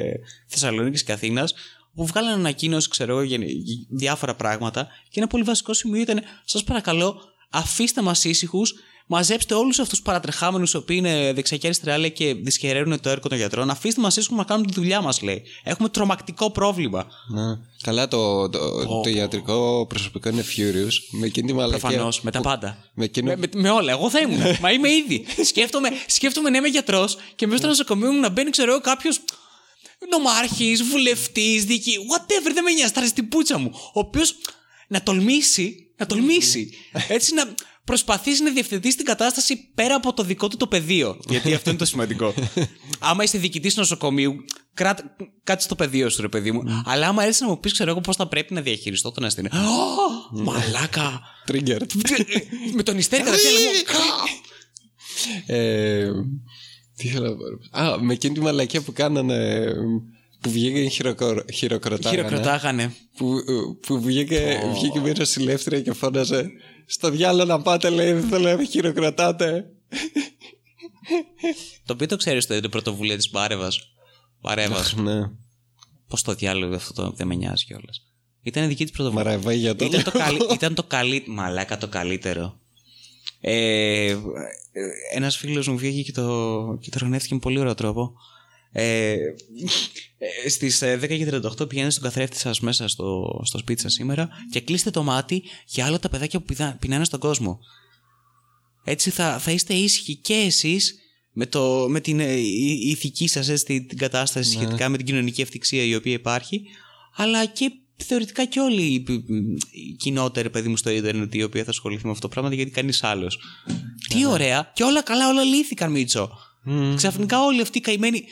Θεσσαλονίκης 0.48 1.03
και 1.03 1.12
Αθήνας 1.12 1.53
που 1.96 2.05
βγάλανε 2.05 2.34
ανακοίνωση 2.34 2.89
ξέρω 2.89 3.12
εγώ, 3.12 3.22
για 3.22 3.38
για 3.41 3.86
διάφορα 3.89 4.36
πράγματα 4.36 4.88
και 5.10 5.19
ένα 5.19 5.27
πολύ 5.27 5.43
βασικό 5.43 5.74
σημείο 5.74 6.01
ήταν 6.01 6.22
σας 6.46 6.63
παρακαλώ 6.63 7.22
αφήστε 7.50 8.01
μας 8.01 8.24
ήσυχους, 8.24 8.74
μαζέψτε 9.11 9.53
όλους 9.53 9.79
αυτούς 9.79 9.97
τους 9.97 10.07
παρατρεχάμενους 10.07 10.73
οι 10.73 10.77
οποίοι 10.77 10.95
είναι 10.99 11.33
δεξιά 11.33 11.57
και 11.57 11.65
αριστερά 11.67 11.97
λέει, 11.97 12.11
και 12.11 12.33
δυσχεραίνουν 12.33 12.99
το 13.01 13.09
έργο 13.09 13.29
των 13.29 13.37
γιατρών 13.37 13.69
αφήστε 13.69 14.01
μας 14.01 14.17
ήσυχου 14.17 14.35
να 14.35 14.43
κάνουμε 14.43 14.67
τη 14.67 14.73
δουλειά 14.73 15.01
μας 15.01 15.21
λέει 15.21 15.43
έχουμε 15.63 15.89
τρομακτικό 15.89 16.51
πρόβλημα 16.51 17.07
Ναι. 17.27 17.57
Καλά, 17.81 18.07
το, 18.07 18.49
το, 18.49 18.85
το 19.03 19.09
ιατρικό 19.09 19.85
προσωπικό 19.89 20.29
είναι 20.29 20.43
furious. 20.55 20.93
Με 21.11 21.25
εκείνη 21.25 21.47
τη 21.47 21.53
μαλακία. 21.53 21.79
Προφανώς, 21.79 22.21
με 22.21 22.31
τα 22.31 22.41
πάντα. 22.41 22.77
Με 22.93 23.03
εκείνο... 23.03 23.27
Με, 23.29 23.35
με, 23.37 23.47
με 23.61 23.69
όλα. 23.69 23.91
Εγώ 23.91 24.09
θα 24.09 24.19
ήμουν. 24.19 24.41
Μα 24.61 24.71
είμαι 24.71 24.89
ήδη. 24.89 25.25
σκέφτομαι, 25.43 25.89
σκέφτομαι 26.07 26.49
να 26.49 26.57
είμαι 26.57 26.67
γιατρός 26.67 27.17
και 27.35 27.45
μέσα 27.45 27.57
στο 27.57 27.67
νοσοκομείο 27.67 28.11
μου 28.11 28.19
να 28.19 28.29
μπαίνει, 28.29 28.49
ξέρω 28.49 28.71
εγώ, 28.71 28.81
κάποιος 28.81 29.19
νομάρχης, 30.09 30.83
βουλευτής, 30.83 31.65
δίκη. 31.65 31.97
Whatever, 31.97 32.51
δεν 32.53 32.63
με 32.63 32.71
νοιάζει. 32.71 32.93
Θα 32.93 33.05
στην 33.05 33.29
πούτσα 33.29 33.57
μου. 33.57 33.71
Ο 33.73 33.99
οποίος 33.99 34.35
να 34.87 35.03
τολμήσει, 35.03 35.91
να 35.97 36.05
τολμήσει. 36.05 36.69
Έτσι 37.07 37.33
να 37.33 37.43
προσπαθήσει 37.89 38.43
να 38.43 38.51
διευθετήσει 38.51 38.98
την 38.98 39.05
κατάσταση 39.05 39.72
πέρα 39.75 39.96
από 39.96 40.13
το 40.13 40.24
δικό 40.24 40.48
του 40.48 40.58
το 40.58 40.67
πεδίο. 40.67 41.19
Γιατί 41.29 41.53
αυτό 41.53 41.69
είναι 41.69 41.79
το 41.79 41.86
σημαντικό. 41.86 42.34
άμα 43.00 43.24
είσαι 43.24 43.38
διοικητής 43.38 43.75
νοσοκομείου, 43.75 44.36
κράτ, 44.74 45.00
κάτσε 45.43 45.65
στο 45.65 45.75
πεδίο 45.75 46.10
σου, 46.10 46.22
ρε 46.22 46.27
παιδί 46.27 46.51
μου. 46.51 46.63
Αλλά 46.86 47.08
άμα 47.08 47.24
έρθεις 47.24 47.41
να 47.41 47.48
μου 47.48 47.60
πεις, 47.60 47.72
ξέρω 47.74 47.89
εγώ, 47.89 48.01
πώς 48.01 48.15
θα 48.15 48.27
πρέπει 48.27 48.53
να 48.53 48.62
διαχειριστώ 48.62 49.12
τον 49.12 49.24
ασθενή. 49.24 49.48
Ω, 49.48 50.41
Μαλάκα. 50.43 51.22
Trigger. 51.48 51.81
Με 52.75 52.84
τον 52.84 52.98
ιστέρι 52.98 53.24
κατευθείαν 53.24 53.53
λέω, 53.53 53.72
ε, 55.46 56.12
τι 56.96 57.08
θέλω 57.08 57.29
να 57.29 57.36
πω. 57.36 57.43
ρε. 57.46 57.86
Α, 57.86 58.01
με 58.01 58.13
εκείνη 58.13 58.34
τη 58.34 58.39
μαλακία 58.39 58.81
που 58.81 58.93
κάνανε. 58.93 59.74
Που 60.41 60.50
βγήκε 60.50 60.89
χειροκρο... 60.89 61.43
χειροκροτάγανε. 61.53 62.15
Χειροκροτάγανε. 62.15 62.93
Που, 63.17 63.34
που 63.81 64.01
βγήκε, 64.01 64.60
βγήκε 64.74 65.00
μια 65.00 65.13
νοσηλεύτρια 65.17 65.81
και 65.81 65.93
φώναζε 65.93 66.51
Στο 66.91 67.10
διάλογο 67.10 67.48
να 67.48 67.62
πάτε 67.62 67.89
λέει 67.89 68.13
δεν 68.13 68.24
θέλω 68.24 68.50
να 68.50 68.58
με 68.58 68.63
χειροκροτάτε 68.63 69.65
Το 71.86 71.93
οποίο 71.93 72.08
το 72.08 72.15
ξέρεις 72.15 72.46
το 72.46 72.55
είναι 72.55 72.69
πρωτοβουλία 72.69 73.15
της 73.15 73.29
Μπάρεβας. 73.29 73.93
Παρέβα. 74.41 74.75
Αχ, 74.75 74.93
ναι. 74.96 75.31
Πώς 76.08 76.22
το 76.22 76.34
διάλογο 76.34 76.75
αυτό 76.75 76.93
το 76.93 77.12
δεν 77.12 77.27
με 77.27 77.36
νοιάζει 77.36 77.65
κιόλας. 77.65 78.05
Ήταν 78.41 78.67
δική 78.67 78.84
της 78.84 78.93
πρωτοβουλία. 78.93 79.24
Μαραβέ 79.24 79.53
για 79.53 79.75
το 79.75 79.86
Ήταν 79.86 80.03
το, 80.03 80.12
καλύ... 80.12 80.39
ήταν 80.53 80.74
το 80.74 80.84
καλύτερο. 80.84 81.34
Μαλάκα 81.34 81.77
το 81.77 81.88
καλύτερο. 81.88 82.60
Ε, 83.41 84.17
ένας 85.13 85.38
φίλος 85.38 85.67
μου 85.67 85.77
βγήκε 85.77 86.01
και 86.01 86.12
το, 86.12 86.77
και 86.81 86.89
το 86.89 86.98
ρωνεύτηκε 87.01 87.34
με 87.34 87.39
πολύ 87.39 87.60
ωραίο 87.60 87.74
τρόπο. 87.74 88.13
Ε, 88.71 89.11
ε, 90.17 90.49
στις 90.49 90.81
ε, 90.81 90.99
10 91.03 91.07
και 91.07 91.39
38 91.61 91.69
πηγαίνετε 91.69 91.91
στον 91.91 92.03
καθρέφτη 92.03 92.38
σας 92.38 92.59
μέσα 92.59 92.88
στο, 92.88 93.39
στο 93.45 93.57
σπίτι 93.57 93.81
σας 93.81 93.93
σήμερα 93.93 94.29
και 94.51 94.59
κλείστε 94.61 94.89
το 94.91 95.03
μάτι 95.03 95.43
για 95.67 95.88
όλα 95.88 95.99
τα 95.99 96.09
παιδάκια 96.09 96.39
που 96.39 96.45
πηδά- 96.45 96.77
πεινάνε 96.79 97.05
στον 97.05 97.19
κόσμο. 97.19 97.59
Έτσι 98.83 99.09
θα, 99.09 99.39
θα 99.39 99.51
είστε 99.51 99.73
ήσυχοι 99.73 100.15
και 100.15 100.33
εσείς 100.33 100.95
με, 101.31 101.45
το, 101.45 101.85
με 101.89 101.99
την 101.99 102.19
ε, 102.19 102.33
η- 102.33 102.79
η 102.85 102.89
ηθική 102.89 103.27
σας 103.27 103.49
έτσι, 103.49 103.65
την, 103.65 103.88
την 103.88 103.97
κατάσταση 103.97 104.51
σχετικά 104.51 104.89
με 104.89 104.97
την 104.97 105.05
κοινωνική 105.05 105.41
ευτυχία 105.41 105.83
η 105.83 105.95
οποία 105.95 106.13
υπάρχει 106.13 106.61
αλλά 107.15 107.45
και 107.45 107.71
θεωρητικά 108.05 108.45
και 108.45 108.59
όλη 108.59 108.81
η, 108.83 108.93
η 109.71 109.95
κοινότητα 109.97 110.41
ρε 110.41 110.49
παιδί 110.49 110.69
μου 110.69 110.77
στο 110.77 110.89
ίντερνετ 110.89 111.33
η 111.35 111.43
οποία 111.43 111.63
θα 111.63 111.69
ασχοληθεί 111.69 112.05
με 112.05 112.11
αυτό 112.11 112.27
το 112.27 112.33
πράγμα 112.33 112.53
γιατί 112.55 112.71
κανείς 112.71 113.03
άλλος. 113.03 113.39
Τι 114.09 114.25
ωραία 114.25 114.71
και 114.75 114.83
όλα 114.83 115.01
καλά 115.03 115.29
όλα 115.29 115.43
λύθηκαν 115.43 115.91
Μίτσο. 115.91 116.29
Ξαφνικά 116.95 117.43
όλοι 117.43 117.61
αυτοί 117.61 117.77
οι 117.77 117.81
καημένοι 117.81 118.23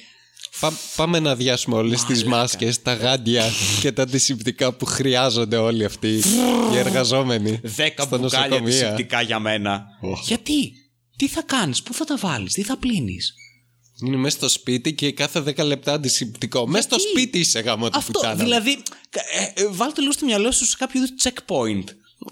Πά- 0.60 0.74
πάμε 0.96 1.20
να 1.20 1.32
αδειάσουμε 1.32 1.76
όλες 1.76 2.04
τις 2.04 2.24
μάσκες, 2.24 2.82
τα 2.82 2.94
γάντια 2.94 3.44
και 3.82 3.92
τα 3.92 4.02
αντισηπτικά 4.02 4.74
που 4.74 4.86
χρειάζονται 4.86 5.58
όλοι 5.58 5.86
αυτοί 5.86 6.08
οι 6.74 6.78
εργαζόμενοι 6.78 7.60
Δέκα 7.64 8.04
στα 8.04 8.18
μπουκάλια 8.18 8.48
νοσοκομεία. 8.50 8.78
αντισηπτικά 8.80 9.22
για 9.22 9.40
μένα. 9.40 9.86
Γιατί, 10.26 10.72
τι 11.18 11.28
θα 11.28 11.42
κάνεις, 11.42 11.84
πού 11.84 11.94
θα 11.94 12.06
τα 12.06 12.18
βάλεις, 12.18 12.54
τι 12.54 12.64
θα 12.64 12.78
πλύνεις; 12.78 13.34
Είναι 14.06 14.16
μέσα 14.18 14.38
στο 14.38 14.50
σπίτι 14.50 14.94
και 14.94 15.12
κάθε 15.12 15.40
10 15.42 15.64
λεπτά 15.64 15.94
αντισηπτικό. 15.94 16.68
Μέσα 16.68 16.84
στο 16.84 17.00
σπίτι 17.00 17.40
είσαι 17.40 17.60
γάμο 17.60 17.90
του 17.90 17.98
Αυτό, 17.98 18.12
πουτάνα. 18.12 18.44
δηλαδή, 18.44 18.72
ε, 19.54 19.62
ε, 19.62 19.68
βάλτε 19.72 20.02
λίγο 20.02 20.12
στο 20.14 20.26
μυαλό 20.26 20.52
σου 20.52 20.66
σε 20.66 20.76
κάποιο 20.80 21.02
είδους 21.04 21.12
checkpoint. 21.24 21.84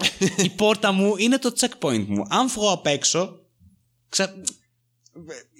Η 0.46 0.48
πόρτα 0.48 0.92
μου 0.92 1.14
είναι 1.16 1.38
το 1.38 1.52
checkpoint 1.60 2.04
μου. 2.06 2.22
Αν 2.28 2.48
βγω 2.48 2.70
απ' 2.72 2.86
έξω, 2.86 3.38
ξα... 4.08 4.34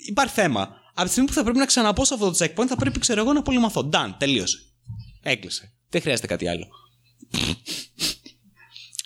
Υπάρχει 0.09 0.35
θέμα. 0.35 0.69
Από 0.99 1.05
τη 1.05 1.11
στιγμή 1.11 1.29
που 1.29 1.35
θα 1.35 1.43
πρέπει 1.43 1.59
να 1.59 1.67
ξαναπώ 1.67 2.05
σε 2.05 2.15
αυτό 2.15 2.31
το 2.31 2.37
checkpoint, 2.45 2.67
θα 2.69 2.77
πρέπει, 2.77 2.99
ξέρω 2.99 3.21
εγώ, 3.21 3.33
να 3.33 3.43
πολυμαθώ. 3.43 3.89
Done, 3.93 4.15
τελείωσε. 4.19 4.59
Έκλεισε. 5.23 5.73
Δεν 5.91 6.01
χρειάζεται 6.01 6.27
κάτι 6.27 6.49
άλλο. 6.49 6.67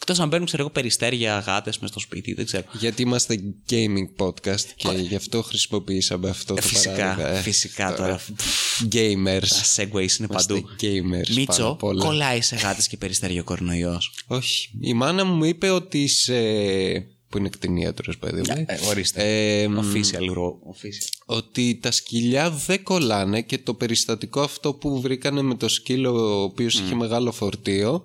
Εκτός 0.00 0.18
αν 0.20 0.28
παίρνουν, 0.28 0.47
ξέρω 0.47 0.62
εγώ, 0.62 0.70
περιστέρια, 0.73 1.38
γάτες 1.38 1.78
μες 1.78 1.90
στο 1.90 2.00
σπίτι, 2.00 2.35
δεν 2.35 2.44
ξέρω. 2.44 2.64
Γιατί 2.73 3.02
είμαστε 3.02 3.40
gaming 3.70 4.25
podcast 4.25 4.61
και 4.76 4.88
γι' 4.88 5.14
αυτό 5.14 5.42
χρησιμοποιήσαμε 5.42 6.28
αυτό 6.28 6.54
το 6.54 6.62
Φυσικά, 6.62 6.92
παράδειγμα. 6.92 7.28
Ε, 7.30 7.40
φυσικά 7.40 7.94
τώρα. 7.94 8.20
Gamers. 8.92 9.47
Τα 9.49 9.64
segways 9.76 9.92
είναι 10.18 10.28
Είμαστε 10.30 10.54
παντού. 10.54 10.68
gamers. 10.80 11.26
πάνω 11.26 11.35
Μίτσο, 11.35 11.66
απ' 11.66 11.82
όλα. 11.82 12.04
κολλάει 12.04 12.40
σε 12.40 12.56
γάτες 12.56 12.88
και 12.88 12.97
περιστέρια 12.97 13.40
ο 13.40 13.44
κορονοϊός. 13.44 14.12
Όχι. 14.26 14.70
Η 14.80 14.94
μάνα 14.94 15.25
μου 15.25 15.44
είπε 15.44 15.70
ότι 15.70 16.06
σε. 16.06 16.35
Που 17.30 17.38
είναι 17.38 17.49
κτηνίατρος 17.49 18.18
παιδί 18.18 18.40
μου. 18.40 18.64
Ε, 18.66 18.87
ορίστε. 18.88 19.22
Ε, 19.62 19.68
μ, 19.68 19.78
Official, 19.78 20.32
ρο- 20.32 20.58
official. 20.72 21.22
ότι 21.26 21.78
τα 21.82 21.90
σκυλιά 21.90 22.50
δεν 22.50 22.82
κολλάνε 22.82 23.42
και 23.42 23.58
το 23.58 23.75
περιστατικό 23.75 24.40
αυτό 24.40 24.75
που 24.75 25.00
βρήκανε 25.00 25.42
με 25.42 25.54
το 25.54 25.68
σκύλο 25.68 26.38
ο 26.38 26.42
οποίος 26.42 26.75
είχε 26.80 26.94
μεγάλο 26.94 27.32
φορτίο 27.32 28.04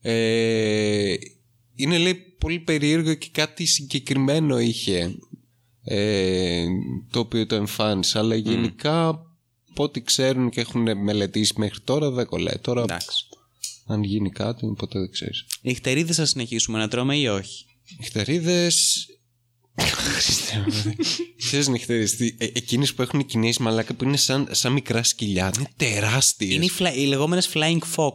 ε, 0.00 1.14
είναι 1.74 1.98
λέει 1.98 2.14
πολύ 2.14 2.58
περίεργο 2.58 3.14
και 3.14 3.28
κάτι 3.32 3.64
συγκεκριμένο 3.64 4.58
είχε 4.60 5.14
ε, 5.84 6.64
το 7.10 7.18
οποίο 7.18 7.46
το 7.46 7.54
εμφάνισε 7.54 8.18
αλλά 8.18 8.34
γενικά 8.34 9.08
από 9.70 9.82
ό,τι 9.82 10.02
ξέρουν 10.02 10.50
και 10.50 10.60
έχουν 10.60 11.02
μελετήσει 11.02 11.52
μέχρι 11.56 11.80
τώρα 11.80 12.10
δεν 12.10 12.26
κολλάει 12.26 12.58
τώρα 12.60 12.82
Εντάξει. 12.82 13.24
αν 13.86 14.02
γίνει 14.02 14.30
κάτι 14.30 14.66
ποτέ 14.76 14.98
δεν 14.98 15.10
ξέρεις 15.10 15.44
Νυχτερίδε 15.62 16.12
θα 16.12 16.24
συνεχίσουμε 16.24 16.78
να 16.78 16.88
τρώμε 16.88 17.16
ή 17.18 17.26
όχι; 17.26 17.64
Νυχτερίδες 17.98 19.06
Ξέρεις 21.36 21.68
νυχτερίδες 21.68 22.16
τι- 22.16 22.34
ε, 22.38 22.44
Εκείνες 22.54 22.94
που 22.94 23.02
έχουν 23.02 23.26
κινήσει 23.26 23.62
μαλάκα 23.62 23.94
που 23.94 24.04
είναι 24.04 24.16
σαν, 24.16 24.48
σαν 24.50 24.72
μικρά 24.72 25.02
σκυλιά 25.02 25.52
Είναι 25.58 25.68
τεράστιες 25.76 26.54
Είναι 26.54 26.64
οι, 26.64 26.68
φλα... 26.68 26.92
οι 26.94 27.04
λεγόμενες 27.06 27.50
flying 27.54 27.78
fox. 27.96 28.14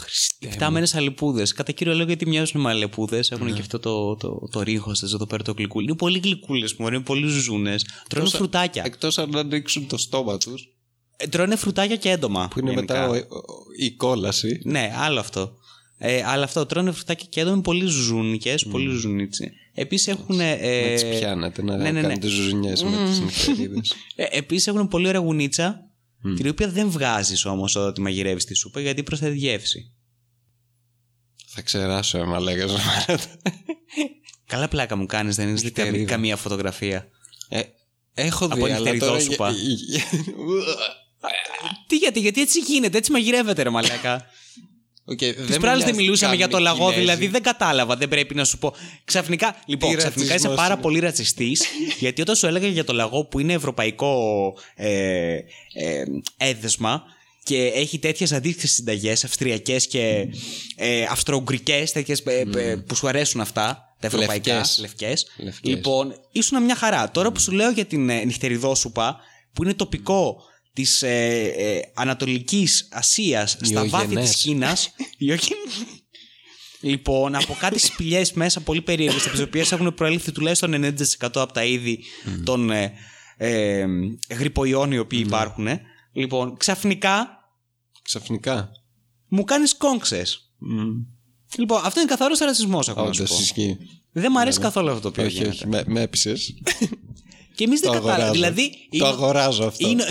Χριστέ 0.00 0.46
μου. 0.46 0.52
Φτάμενε 0.52 0.86
αλεπούδες. 0.92 1.52
Κατά 1.52 1.72
κύριο 1.72 1.92
λόγο 1.94 2.06
γιατί 2.06 2.26
μοιάζουν 2.26 2.60
με 2.60 2.70
αλεπούδες. 2.70 3.30
Έχουν 3.30 3.54
και 3.54 3.60
αυτό 3.60 3.78
το, 3.78 4.16
το, 4.16 4.48
το 4.50 4.62
ρίχο 4.62 4.92
τη 4.92 5.00
εδώ 5.06 5.26
πέρα 5.26 5.42
το 5.42 5.52
γλυκούλι. 5.56 5.84
Είναι 5.86 5.96
πολύ 5.96 6.18
γλυκούλες 6.18 6.74
μου, 6.74 6.86
είναι 6.86 7.00
πολύ 7.00 7.26
ζουζούνες. 7.28 7.82
Τρώνε 8.08 8.24
Εκτός- 8.26 8.32
φρουτάκια. 8.32 8.82
Εκτός 8.86 9.18
αν 9.18 9.36
ανοίξουν 9.36 9.86
το 9.86 9.96
στόμα 9.96 10.38
τους 10.38 10.62
Ε, 11.16 11.26
Τρώνε 11.26 11.56
φρουτάκια 11.56 11.96
και 11.96 12.10
έντομα. 12.10 12.48
Που 12.48 12.58
είναι 12.58 12.70
γενικά. 12.72 13.08
μετά 13.08 13.08
ο- 13.08 13.36
ο- 13.36 13.64
η 13.78 13.90
κόλαση 13.90 14.60
Ναι, 14.64 14.92
άλλο 14.96 15.20
αυτό. 15.20 15.52
Ε, 16.00 16.22
αλλά 16.24 16.44
αυτό, 16.44 16.66
τρώνε 16.66 16.92
φρουτάκια 16.92 17.26
και 17.30 17.40
έντομα, 17.40 17.54
είναι 17.54 17.62
πολύ 17.62 17.86
ζουζούνικε, 17.86 18.54
πολύ 18.70 18.90
ζουζουνίτσι. 18.90 19.52
Επίσης 19.74 20.06
έχουν. 20.08 20.40
Ε, 20.40 20.54
Να 20.90 20.94
τις 20.94 21.04
πιάνατε 21.18 21.62
να 21.62 21.76
ναι, 21.76 21.82
ναι, 21.82 21.90
ναι. 21.90 22.00
κάνετε 22.00 22.26
ζουζουνιές 22.28 22.82
με 22.82 22.96
τις 23.08 23.20
νυχτερίδες 23.20 23.94
Ε, 24.16 24.24
Επίσης 24.30 24.66
έχουν 24.66 24.88
πολύ 24.88 25.08
ωραία 25.08 25.20
γουνίτσα, 25.20 25.80
την 26.36 26.48
οποία 26.48 26.68
δεν 26.68 26.90
βγάζεις 26.90 27.44
όμως 27.44 27.76
όταν 27.76 27.92
τη 27.94 28.00
μαγειρεύεις 28.00 28.44
τη 28.44 28.54
σούπα 28.54 28.80
γιατί 28.80 29.02
προσθέτει 29.02 29.36
γεύση. 29.36 29.92
Θα 31.46 31.62
ξεράσω 31.62 32.18
έμα 32.18 32.40
λέγας 32.40 32.72
Καλά 34.46 34.68
πλάκα 34.68 34.96
μου 34.96 35.06
κάνεις, 35.06 35.36
δεν 35.36 35.48
είναι 35.48 35.60
Νυχτερίδα. 35.62 36.04
καμία 36.04 36.36
φωτογραφία. 36.36 37.08
ε, 37.48 37.60
Έχω 38.14 38.46
δει 38.46 38.52
Από 38.52 38.64
αλλά 38.64 38.74
τώρα 38.76 38.90
νυχτεριδόσουπα. 38.92 39.50
για- 39.50 39.74
για- 39.88 40.04
Τι 41.86 41.96
γιατί, 41.96 42.20
γιατί 42.20 42.40
έτσι 42.40 42.60
γίνεται, 42.60 42.98
έτσι 42.98 43.12
μαγειρεύεται 43.12 43.62
ρε 43.62 43.70
μαλάκα. 43.70 44.24
Οκ, 45.10 45.18
Τις 45.18 45.34
δεν 45.36 45.60
προάλλε 45.60 45.76
μοιάζει 45.76 45.84
δεν 45.84 45.94
μιλούσαμε 45.94 46.30
καν 46.30 46.38
για 46.38 46.48
το 46.48 46.56
με 46.56 46.62
λαγό, 46.62 46.78
Κινέζοι. 46.78 47.00
δηλαδή 47.00 47.26
δεν 47.26 47.42
κατάλαβα, 47.42 47.96
δεν 47.96 48.08
πρέπει 48.08 48.34
να 48.34 48.44
σου 48.44 48.58
πω. 48.58 48.74
Ξαφνικά, 49.04 49.56
λοιπόν, 49.66 49.90
Τι 49.90 49.96
ξαφνικά 49.96 50.22
είσαι 50.22 50.32
ρατσισμός 50.32 50.56
πάρα 50.56 50.72
είναι. 50.72 50.82
πολύ 50.82 50.98
ρατσιστής, 50.98 51.64
γιατί 52.04 52.20
όταν 52.20 52.36
σου 52.36 52.46
έλεγα 52.46 52.68
για 52.68 52.84
το 52.84 52.92
λαγό 52.92 53.24
που 53.24 53.38
είναι 53.38 53.52
ευρωπαϊκό 53.52 54.54
ε, 54.74 55.34
ε, 55.72 56.02
έδεσμα 56.36 57.02
και 57.42 57.66
έχει 57.74 57.98
τέτοιες 57.98 58.32
αντίστοιχε 58.32 58.66
συνταγές, 58.66 59.24
αυστριακές 59.24 59.86
και 59.86 60.28
ε, 60.76 61.04
αυστρο-ουγγρικές, 61.10 61.92
τέτοιες 61.92 62.22
που 62.86 62.94
σου 62.94 63.08
αρέσουν 63.08 63.40
αυτά, 63.40 63.94
τα 64.00 64.06
ευρωπαϊκά. 64.06 64.54
Λευκές. 64.54 64.78
Λευκές. 64.80 65.26
Λευκές. 65.36 65.70
Λοιπόν, 65.70 66.14
ήσουν 66.32 66.62
μια 66.62 66.74
χαρά. 66.74 67.10
Τώρα 67.10 67.32
που 67.32 67.40
σου 67.40 67.52
λέω 67.52 67.70
για 67.70 67.84
την 67.84 68.10
ε, 68.10 68.24
νυχτεριδόσουπα, 68.24 69.16
που 69.52 69.62
είναι 69.62 69.74
τοπικό 69.74 70.42
της 70.78 71.02
ε, 71.02 71.52
ε, 71.56 71.80
Ανατολικής 71.94 72.88
Ασίας 72.92 73.56
στα 73.60 73.86
βάθη 73.86 74.04
Ιωγενές. 74.04 74.30
της 74.30 74.40
Κίνας. 74.42 74.90
Λοιπόν 76.80 77.34
από 77.34 77.56
κάτι 77.60 77.78
σπηλιές 77.78 78.32
μέσα 78.32 78.60
πολύ 78.60 78.82
περίεργες 78.82 79.22
από 79.22 79.30
τις 79.30 79.40
οποίες 79.40 79.72
έχουν 79.72 79.94
προέλθει 79.94 80.32
τουλάχιστον 80.32 80.74
90% 80.74 80.92
από 81.20 81.52
τα 81.52 81.64
είδη 81.64 82.04
των 82.44 82.70
ε, 82.70 82.92
ε, 83.36 83.86
γρυπποϊών 84.30 84.92
οι 84.92 84.98
οποίοι 84.98 85.22
υπάρχουν 85.26 85.66
λοιπόν 86.12 86.56
ξαφνικά 86.56 87.28
Ξαφνικά. 88.02 88.70
μου 89.28 89.44
κάνεις 89.44 89.76
κόγξες 89.76 90.52
λοιπόν 91.56 91.80
αυτό 91.84 92.00
είναι 92.00 92.08
καθαρός 92.08 92.38
ρατσισμός 92.38 92.88
ακόμα 92.88 93.06
να 93.06 93.12
σου 93.12 93.22
Όντως 93.22 93.36
πω. 93.36 93.42
ισχύει. 93.42 93.76
Δεν 94.12 94.28
μου 94.32 94.40
αρέσει 94.40 94.60
καθόλου 94.60 94.88
αυτό 94.88 95.00
το 95.00 95.08
οποίο 95.08 95.24
Όχι 95.24 95.32
γίνεται. 95.34 95.50
όχι 95.50 95.66
με, 95.66 95.82
με 95.86 96.00
έπεισες 96.00 96.54
και 97.58 97.64
εμείς 97.64 97.80
δεν 97.80 97.90
Το 97.92 97.96
κατάλαβα 97.96 98.22
αγοράζω 98.22 98.32
δηλαδή 98.32 98.70
Το 98.70 98.96
είναι- 98.96 99.06
αγοράζω 99.06 99.64
αυτό 99.66 99.88
Είναι... 99.88 100.06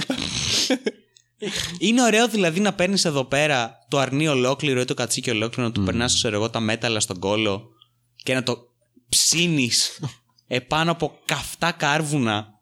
είναι 1.80 2.02
ωραίο 2.04 2.28
δηλαδή 2.28 2.60
να 2.60 2.74
παίρνεις 2.74 3.06
εδώ 3.06 3.24
πέρα 3.26 3.76
το 3.90 3.98
αρνί 3.98 4.28
ολόκληρο 4.28 4.82
ή 4.82 4.86
το 4.86 4.94
κατσίκι 4.94 5.30
ολόκληρο, 5.30 5.68
να 5.68 5.74
του 5.74 5.84
περνάς, 5.84 6.14
ξέρω 6.14 6.36
εγώ, 6.36 6.50
τα 6.50 6.60
μέταλλα 6.60 7.00
στον 7.00 7.20
κόλο 7.20 7.70
και 8.16 8.34
να 8.34 8.44
το 8.44 8.58
ψήνεις 9.10 10.00
επάνω 10.48 10.92
από 10.92 11.20
καυτά 11.26 11.72
κάρβουνα. 11.72 12.54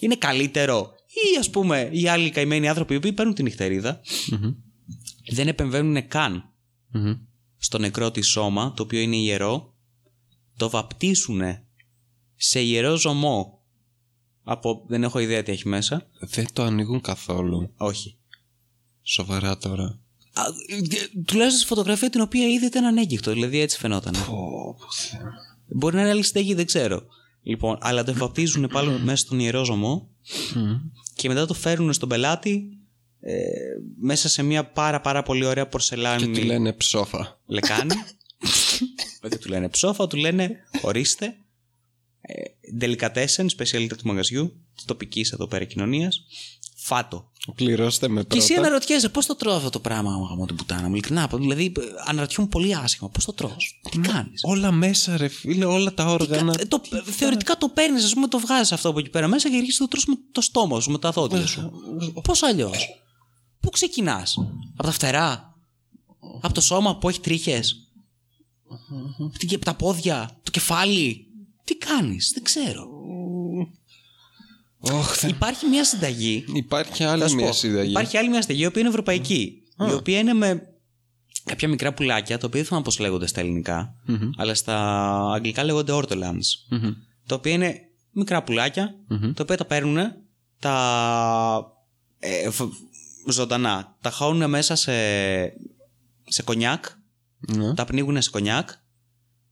Είναι 0.00 0.14
καλύτερο. 0.16 0.92
Ή 1.34 1.38
ας 1.38 1.50
πούμε 1.50 1.88
οι 1.92 2.08
άλλοι 2.08 2.30
καημένοι 2.30 2.68
άνθρωποι 2.68 2.94
οι 2.94 2.96
οποίοι 2.96 3.12
παίρνουν 3.12 3.34
την 3.34 3.44
νυχτερίδα 3.44 4.00
δεν 5.32 5.48
επεμβαίνουν 5.48 6.08
καν 6.08 6.52
Μμμ. 6.90 7.14
στο 7.58 7.78
νεκρό 7.78 8.10
της 8.10 8.28
σώμα, 8.28 8.72
το 8.76 8.82
οποίο 8.82 9.00
είναι 9.00 9.16
ιερό, 9.16 9.74
το 10.56 10.70
βαπτίσουν 10.70 11.40
σε 12.36 12.60
ιερό 12.60 12.96
ζωμό. 12.96 13.58
Από... 14.44 14.84
Δεν 14.86 15.02
έχω 15.02 15.18
ιδέα 15.18 15.42
τι 15.42 15.52
έχει 15.52 15.68
μέσα. 15.68 16.06
Δεν 16.20 16.46
το 16.52 16.62
ανοίγουν 16.62 17.00
καθόλου 17.00 17.72
Όχι. 17.76 18.16
Σοβαρά 19.02 19.58
τώρα 19.58 19.98
Α, 20.34 20.42
ε, 20.68 20.80
Τουλάχιστον 21.24 21.58
στη 21.58 21.66
φωτογραφία 21.66 22.10
την 22.10 22.20
οποία 22.20 22.48
είδε 22.48 22.66
ήταν 22.66 22.84
ανέγκυκτο, 22.84 23.32
δηλαδή 23.32 23.60
έτσι 23.60 23.78
φαινόταν. 23.78 24.14
Μπορεί 25.66 25.94
να 25.94 26.00
είναι 26.00 26.10
άλλη 26.10 26.22
στέγη, 26.22 26.54
δεν 26.54 26.66
ξέρω. 26.66 27.02
Λοιπόν, 27.42 27.78
αλλά 27.80 28.04
το 28.04 28.14
βαπτίζουν 28.14 28.68
πάλι 28.72 29.00
μέσα 29.02 29.16
στον 29.16 29.38
ιερό 29.38 29.64
ζωμό 29.64 30.08
και 31.14 31.28
μετά 31.28 31.46
το 31.46 31.54
φέρνουν 31.54 31.92
στον 31.92 32.08
πελάτη 32.08 32.78
ε, 33.20 33.42
μέσα 34.00 34.28
σε 34.28 34.42
μια 34.42 34.64
πάρα 34.64 35.00
πάρα 35.00 35.22
πολύ 35.22 35.44
ωραία 35.44 35.64
Και 35.64 35.70
πορσελάνη 35.70 36.38
του 36.38 36.44
λένε 36.44 36.72
ψόφα 36.72 37.40
λεκάνη. 37.46 37.94
Δεν 39.20 39.40
του 39.40 39.48
λένε 39.48 39.68
ψόφα, 39.68 40.06
του 40.06 40.16
λένε 40.16 40.50
ορίστε. 40.82 41.36
Ε, 42.20 42.42
delicatessen, 42.80 43.46
speciality 43.58 43.96
του 43.96 44.06
μαγαζιού, 44.06 44.52
της 44.74 44.84
τοπικής 44.84 45.32
εδώ 45.32 45.46
πέρα 45.46 45.64
κοινωνίας. 45.64 46.24
Φάτο. 46.76 47.32
Πληρώστε 47.54 48.08
με 48.08 48.20
Και 48.20 48.26
πρώτα 48.26 48.42
εσύ 48.42 48.54
αναρωτιέσαι 48.54 49.08
πώς 49.08 49.26
το 49.26 49.34
τρώω 49.34 49.54
αυτό 49.54 49.70
το 49.70 49.80
πράγμα, 49.80 50.10
μου 50.36 50.46
την 50.46 50.56
πουτάνα 50.56 50.82
μου. 50.82 50.92
Ειλικρινά, 50.92 51.30
δηλαδή 51.32 51.72
ε, 51.78 51.82
αναρωτιόμαι 52.06 52.48
πολύ 52.48 52.76
άσχημα. 52.76 53.08
Πώς 53.08 53.24
το 53.24 53.32
τρώω, 53.32 53.56
τι 53.90 53.98
κάνεις; 53.98 54.40
Όλα 54.42 54.72
μέσα 54.72 55.16
ρε 55.16 55.28
φίλε 55.28 55.64
Όλα 55.64 55.94
τα 55.94 56.04
όργανα 56.04 56.54
Το, 56.68 56.80
θεωρητικά 57.04 57.56
το 57.56 57.68
παίρνεις, 57.68 58.04
ας 58.04 58.14
πούμε, 58.14 58.28
το 58.28 58.38
βγάζεις 58.38 58.72
αυτό 58.72 58.88
από 58.88 58.98
εκεί 58.98 59.10
πέρα 59.10 59.28
μέσα 59.28 59.50
και 59.50 59.56
αρχίζεις 59.56 59.80
να 59.80 59.86
το 59.86 59.90
τρως 59.90 60.06
με 60.06 60.14
το 60.32 60.40
στόμα 60.40 60.80
σου, 60.80 60.90
με 60.90 60.98
τα 60.98 61.10
δόντια 61.10 61.46
σου. 61.46 61.72
Πώς 62.24 62.42
αλλιώς; 62.42 62.88
Πού 63.60 63.70
ξεκινάς, 63.70 64.36
Από 64.76 64.86
τα 64.86 64.92
φτερά, 64.92 65.54
Από 66.40 66.54
το 66.54 66.60
σώμα 66.60 66.96
που 66.98 67.08
έχει 67.08 67.20
τρίχες, 67.20 67.76
Από 69.54 69.64
τα 69.64 69.74
πόδια, 69.74 70.38
το 70.42 70.50
κεφάλι; 70.50 71.26
Τι 71.64 71.76
κάνεις, 71.76 72.30
δεν 72.34 72.42
ξέρω. 72.42 72.88
Ωχ, 74.78 75.14
θε- 75.16 75.30
Υπάρχει 75.30 75.66
μια 75.66 75.84
συνταγή. 75.84 76.44
Υπάρχει 76.54 77.02
Θα 77.02 77.10
άλλη 77.10 77.28
σου 77.28 77.34
μια 77.34 77.46
πω, 77.46 77.52
συνταγή. 77.52 77.90
Υπάρχει 77.90 78.16
άλλη 78.16 78.28
μια 78.28 78.42
συνταγή, 78.42 78.62
η 78.62 78.66
οποία 78.66 78.80
είναι 78.80 78.90
ευρωπαϊκή. 78.90 79.62
Η 79.90 79.92
οποία 79.92 80.18
είναι 80.18 80.32
με 80.32 80.68
κάποια 81.44 81.68
μικρά 81.68 81.94
πουλάκια, 81.94 82.38
τα 82.38 82.46
οποία 82.46 82.58
δεν 82.60 82.68
θυμάμαι 82.68 82.84
πώς 82.84 82.98
λέγονται 82.98 83.26
στα 83.26 83.40
ελληνικα 83.40 83.94
αλλά 84.36 84.54
στα 84.54 84.76
αγγλικά 85.32 85.64
λέγονται 85.64 85.92
ortolans. 85.94 86.46
Μμμ. 86.70 86.92
Τα 87.26 87.34
οποία 87.34 87.52
είναι 87.52 87.80
μικρά 88.10 88.42
πουλάκια, 88.42 88.94
τα 89.34 89.42
οποία 89.42 89.56
τα 89.56 89.64
παίρνουν, 89.64 89.96
τα 90.58 91.72
ε, 92.18 92.48
β- 92.50 92.72
ζωντανά, 93.30 93.96
τα 94.00 94.10
χώνουν 94.10 94.50
μέσα 94.50 94.74
σε, 94.74 94.92
σε 96.24 96.42
κονιάκ, 96.44 96.84
Ναι. 97.38 97.74
Τα 97.74 97.84
πνίγουν 97.84 98.22
σε 98.22 98.30
κονιάκ, 98.30 98.68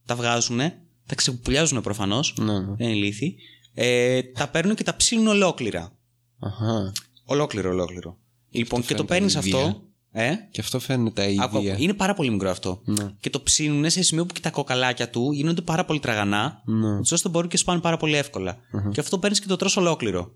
τα 0.05 0.15
βγάζουν, 0.15 0.59
τα 1.05 1.15
ξεπουλιάζουν 1.15 1.81
προφανώς, 1.81 2.33
Ναι 2.37 2.59
ναι 2.59 2.75
δεν 2.75 2.87
είναι 2.87 2.97
ηλίθιοι, 2.97 3.35
ε, 3.73 4.21
τα 4.23 4.47
παίρνουν 4.47 4.75
και 4.75 4.83
τα 4.83 4.95
ψήνουν 4.95 5.27
ολόκληρα. 5.27 5.91
Αχα 6.39 6.91
Ολόκληρο, 7.25 7.69
ολόκληρο. 7.69 8.17
Λοιπόν, 8.49 8.81
και 8.81 8.87
το 8.87 9.05
φαίνεται 9.05 9.13
παίρνεις 9.13 9.33
η 9.35 9.39
βία. 9.39 9.57
αυτό. 9.57 9.81
Ε; 10.11 10.31
Και 10.51 10.61
αυτό 10.61 10.79
φαίνεται 10.79 11.35
τα 11.35 11.43
Άκου, 11.43 11.57
ίδια. 11.57 11.75
είναι 11.79 11.93
πάρα 11.93 12.13
πολύ 12.13 12.29
μικρό 12.29 12.49
αυτό. 12.49 12.81
Ναι. 12.85 13.11
Και 13.19 13.29
το 13.29 13.41
ψήνουν 13.41 13.89
σε 13.89 14.01
σημείο 14.03 14.25
που 14.25 14.33
και 14.33 14.39
τα 14.39 14.49
κοκαλάκια 14.49 15.09
του 15.09 15.31
γίνονται 15.31 15.61
πάρα 15.61 15.85
πολύ 15.85 15.99
τραγανά, 15.99 16.61
Ναι. 16.65 16.97
έτσι 16.97 17.13
ώστε 17.13 17.29
μπορούν 17.29 17.49
και 17.49 17.57
σπάνε 17.57 17.79
πάρα 17.81 17.97
πολύ 17.97 18.15
εύκολα. 18.15 18.57
Και 18.91 18.99
αυτό 18.99 19.19
παίρνεις 19.19 19.39
και 19.39 19.47
το 19.47 19.55
τρως 19.55 19.77
ολόκληρο. 19.77 20.35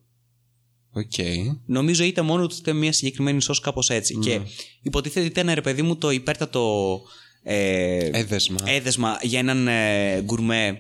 Οκ. 0.92 1.12
Νομίζω 1.66 2.04
είτε 2.04 2.22
μόνο 2.22 2.48
του 2.48 2.56
είτε 2.60 2.74
μια 2.74 2.92
συγκεκριμένη 2.92 3.42
σος 3.42 3.60
κάπως 3.60 3.90
έτσι. 3.90 4.18
Και 4.18 4.42
υποτίθεται 4.82 5.20
ότι 5.26 5.40
ήταν 5.40 5.54
ρε 5.54 5.62
παιδί 5.62 5.82
μου 5.82 5.96
το 5.98 6.10
υπέρτατο 6.12 7.02
ε, 7.50 8.10
Έδεσμα. 8.14 8.58
έδεσμα 8.66 9.20
για 9.22 9.40
έναν 9.40 9.68
ε, 9.68 10.22
γκουρμέ 10.22 10.78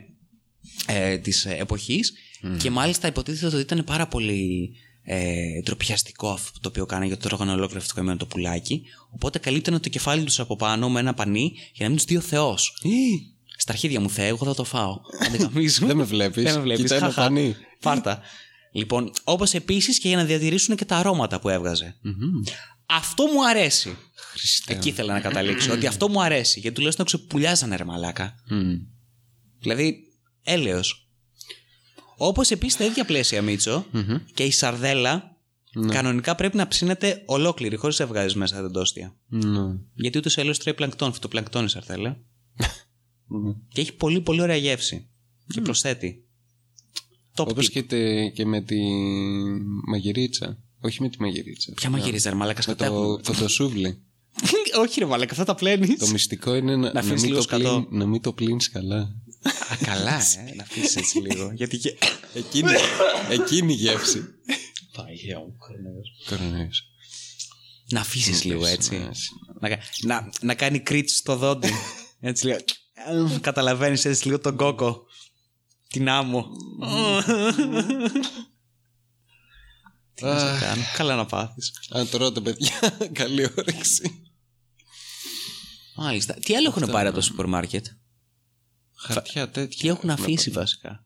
ε, 0.88 1.18
της 1.18 1.46
ε, 1.46 1.56
εποχής 1.60 2.14
και 2.58 2.70
μάλιστα 2.70 3.08
υποτίθεται 3.08 3.46
ότι 3.56 3.60
ήταν 3.64 3.84
πάρα 3.84 4.08
πολύ 4.08 4.72
ε, 5.04 5.62
τροπιαστικό 5.64 6.30
αυτό 6.30 6.60
το 6.60 6.70
οποίο 6.70 6.86
κάνει 6.86 7.08
γιατί 7.08 7.22
το 7.22 7.28
τρώγανε 7.28 7.52
ολόκληρο 7.52 7.78
αυτό 7.80 7.90
το 7.90 7.96
καημένο 7.96 8.18
το 8.18 8.26
πουλάκι 8.26 8.84
οπότε 9.10 9.40
καλύπτανε 9.40 9.80
το 9.80 9.90
κεφάλι 9.90 10.24
τους 10.24 10.40
από 10.40 10.56
πάνω 10.56 10.90
με 10.90 11.00
ένα 11.00 11.14
πανί 11.14 11.52
για 11.74 11.86
να 11.86 11.88
μην 11.88 11.96
τους 11.98 12.06
δει 12.06 12.18
ο 12.18 12.22
Θεός 12.22 12.80
Ή, 12.82 12.90
στα 13.58 13.72
αρχίδια 13.72 14.00
μου 14.00 14.10
Θεέ 14.10 14.28
εγώ 14.28 14.46
θα 14.46 14.56
το 14.56 14.64
φάω 14.64 15.00
δεν 15.32 15.32
την 15.32 15.50
καμίζω. 15.50 15.86
Δεν 15.86 15.96
με 15.98 16.04
βλέπεις. 16.04 16.44
Δεν 16.44 16.54
με 16.54 16.60
βλέπεις. 16.62 16.82
Κοίτα 16.84 16.96
ένα 16.96 17.06
Χαχα. 17.06 17.22
πανί. 17.22 17.56
Πάρτα. 17.82 18.22
Λοιπόν, 18.72 19.12
όπως 19.24 19.54
επίσης 19.54 20.00
και 20.00 20.08
για 20.08 20.18
να 20.18 20.24
διατηρήσουν 20.24 20.76
και 20.76 20.86
τα 20.86 20.96
αρώματα 20.98 21.40
που 21.40 21.50
έβγαζε. 21.50 21.96
Αυτό 22.90 23.24
μου 23.26 23.48
αρέσει. 23.48 23.98
Χριστέ. 24.16 24.74
Εκεί 24.74 24.90
ήθελα 24.90 25.14
να 25.14 25.20
καταλήξω. 25.20 25.74
ότι 25.74 25.88
αυτό 25.88 26.10
μου 26.10 26.22
αρέσει. 26.22 26.60
Γιατί 26.60 26.76
τουλάχιστον 26.76 27.06
ξεπουλιάζανε 27.06 27.76
ρε 27.76 27.84
μαλάκα. 27.84 28.36
Μμ. 28.50 28.74
Δηλαδή, 29.60 29.98
έλεος. 30.44 31.10
Όπως 32.18 32.52
επίσης 32.52 32.74
στα 32.74 32.86
ίδια 32.86 33.06
πλαίσια, 33.06 33.42
Μίτσο, 33.42 33.86
και 34.34 34.44
η 34.44 34.52
σαρδέλα 34.52 35.36
κανονικά 35.88 36.36
πρέπει 36.36 36.58
να 36.58 36.68
ψήνεται 36.68 37.24
ολόκληρη, 37.26 37.76
χωρίς 37.76 38.00
να 38.00 38.08
βγάζει 38.08 38.38
μέσα 38.38 38.62
τα 38.62 38.72
τόστια. 38.72 39.16
Ναι. 39.28 39.62
Γιατί 39.94 40.18
ούτως 40.18 40.36
ή 40.36 40.42
άλλως 40.42 40.58
τρώει 40.60 40.74
πλανκτόν, 40.74 41.14
φυτοπλανκτόν 41.14 41.66
η 41.66 41.70
σαρδέλα. 41.70 42.10
Ναι. 43.28 43.54
και 43.70 43.82
έχει 43.82 43.94
πολύ 43.94 44.22
πολύ 44.22 44.42
ωραία 44.42 44.56
γεύση. 44.56 45.10
Και 45.48 45.62
προσθέτει. 45.62 46.26
Top 47.36 47.48
Όπως 47.48 47.66
tip. 47.68 47.72
και, 47.72 47.84
τε- 47.84 48.34
και 48.34 48.46
με 48.46 48.62
τη 48.62 48.76
μαγειρίτσα. 49.88 50.64
Όχι 50.82 51.02
με 51.02 51.10
τη 51.10 51.22
μαγειρίτσα. 51.22 51.72
Ποια 51.76 51.90
μαγειρίζα, 51.90 52.30
ρε 52.30 52.36
μαλάκα, 52.36 52.58
Με 52.68 52.74
σκατά 52.74 52.88
το 52.88 53.20
κοντοσούβλι. 53.24 54.02
Όχι, 54.82 55.00
ρε 55.00 55.06
μαλάκα, 55.06 55.32
αυτά 55.32 55.44
τα 55.44 55.56
πλένεις. 55.56 56.00
το 56.00 56.08
μυστικό 56.08 56.56
είναι 56.56 56.76
να, 56.76 56.92
να, 56.94 57.00
αφήσεις 57.00 57.22
μην, 57.22 57.32
λίγο 57.32 57.46
το 57.46 57.48
πλύνει, 57.48 57.64
σκατό. 57.70 57.88
να 57.92 58.06
μην 58.06 58.22
το 58.22 58.34
πλύνεις 58.34 58.70
καλά. 58.70 58.98
Α, 59.72 59.76
καλά, 59.86 60.16
ε, 60.16 60.54
να 60.58 60.64
αφήσεις 60.64 60.96
έτσι 60.96 61.18
λίγο. 61.20 61.52
Γιατί 61.56 61.78
και. 61.78 61.98
Εκείνη, 62.34 62.72
εκείνη 63.30 63.74
η 63.74 63.76
γεύση. 63.76 64.24
Παναγία 64.94 65.40
μου, 65.40 65.56
κορονοϊός. 65.58 66.10
Κορονοϊός. 66.30 66.84
Να 67.90 68.00
αφήσεις 68.00 68.44
λίγο 68.44 68.66
έτσι. 68.66 68.96
Σημασία. 68.96 69.32
Να, 69.60 69.70
κα- 69.70 69.80
να, 70.02 70.30
να 70.42 70.54
κάνει 70.56 70.80
κρίτς 70.80 71.16
στο 71.16 71.36
δόντι. 71.36 71.70
Έτσι 72.20 72.46
λίγο. 72.46 72.58
Καταλαβαίνεις 73.42 74.06
έτσι 74.06 74.26
λίγο 74.26 74.40
τον 74.40 74.56
κόκο. 74.56 75.06
Την 75.88 76.10
άμμο. 76.10 76.46
Τι 80.18 80.24
να 80.24 80.40
σε 80.40 80.46
Αχ. 80.46 80.60
κάνω. 80.60 80.82
Καλά 80.96 81.16
να 81.16 81.26
πάθεις. 81.26 81.74
Αν 81.90 82.10
τρώτε 82.10 82.42
παιδιά, 82.42 82.98
καλή 83.20 83.44
όρεξη. 83.58 84.22
Μάλιστα. 85.96 86.34
Τι 86.34 86.56
άλλο 86.56 86.68
έχουν 86.68 86.92
πάρει 86.92 87.08
από 87.08 87.16
το 87.16 87.22
σούπερ 87.24 87.46
μάρκετ; 87.46 87.86
Χαρτιά 88.96 89.50
τέτοια. 89.50 89.80
Τι 89.82 89.88
έχουν 89.88 90.10
αφήσει 90.10 90.50
βασικά; 90.50 91.06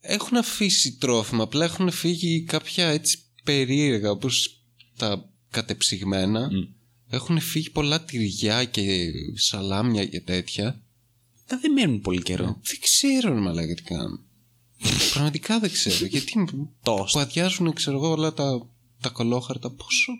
Έχουν 0.00 0.36
αφήσει 0.36 0.96
τρόφιμα, 0.96 1.42
απλά 1.42 1.64
έχουν 1.64 1.90
φύγει 1.90 2.44
κάποια 2.44 2.86
έτσι 2.86 3.18
περίεργα 3.44 4.10
όπως 4.10 4.60
τα 4.96 5.30
κατεψυγμένα. 5.50 6.48
Έχουν 7.08 7.40
φύγει 7.40 7.70
πολλά 7.70 8.04
τυριά 8.04 8.64
και 8.64 9.10
σαλάμια 9.34 10.06
και 10.06 10.20
τέτοια. 10.20 10.82
Τα 11.46 11.58
δεν 11.58 11.72
μένουν 11.72 12.00
πολύ 12.00 12.22
καιρό. 12.22 12.44
Δεν 12.44 12.80
ξέρω 12.80 13.34
ρε 13.34 13.40
μαλάκα 13.40 13.74
τι 13.74 13.82
κάνουν. 13.82 14.25
Πραγματικά 15.12 15.58
δεν 15.58 15.70
ξέρω. 15.70 16.06
Γιατί 16.12 16.44
Τόστ. 16.82 17.14
που 17.14 17.20
αδειάζουν 17.20 17.72
ξέρω 17.72 17.96
εγώ 17.96 18.10
όλα 18.10 18.32
τα, 18.32 18.68
τα 19.00 19.08
κολόχαρτα. 19.08 19.70
Πόσο, 19.70 20.12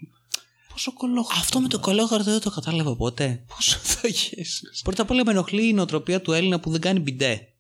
πόσο 0.69 0.93
κολόχαρτο. 0.93 1.41
Αυτό 1.41 1.61
με 1.61 1.69
το 1.69 1.81
κολόχαρτο 1.81 2.31
δεν 2.31 2.41
το 2.41 2.51
κατάλαβα 2.51 2.97
ποτέ. 2.97 3.45
Πόσο 3.55 3.79
θα 3.79 4.09
γέσεις. 4.09 4.81
Πρώτα 4.85 5.03
απ' 5.03 5.11
όλα 5.11 5.25
με 5.25 5.31
ενοχλεί 5.31 5.69
η 5.69 5.73
νοοτροπία 5.73 6.21
του 6.21 6.33
Έλληνα 6.33 6.61
που 6.61 6.71
δεν 6.71 6.81
κάνει 6.81 6.99
μπιντέ. 7.01 7.53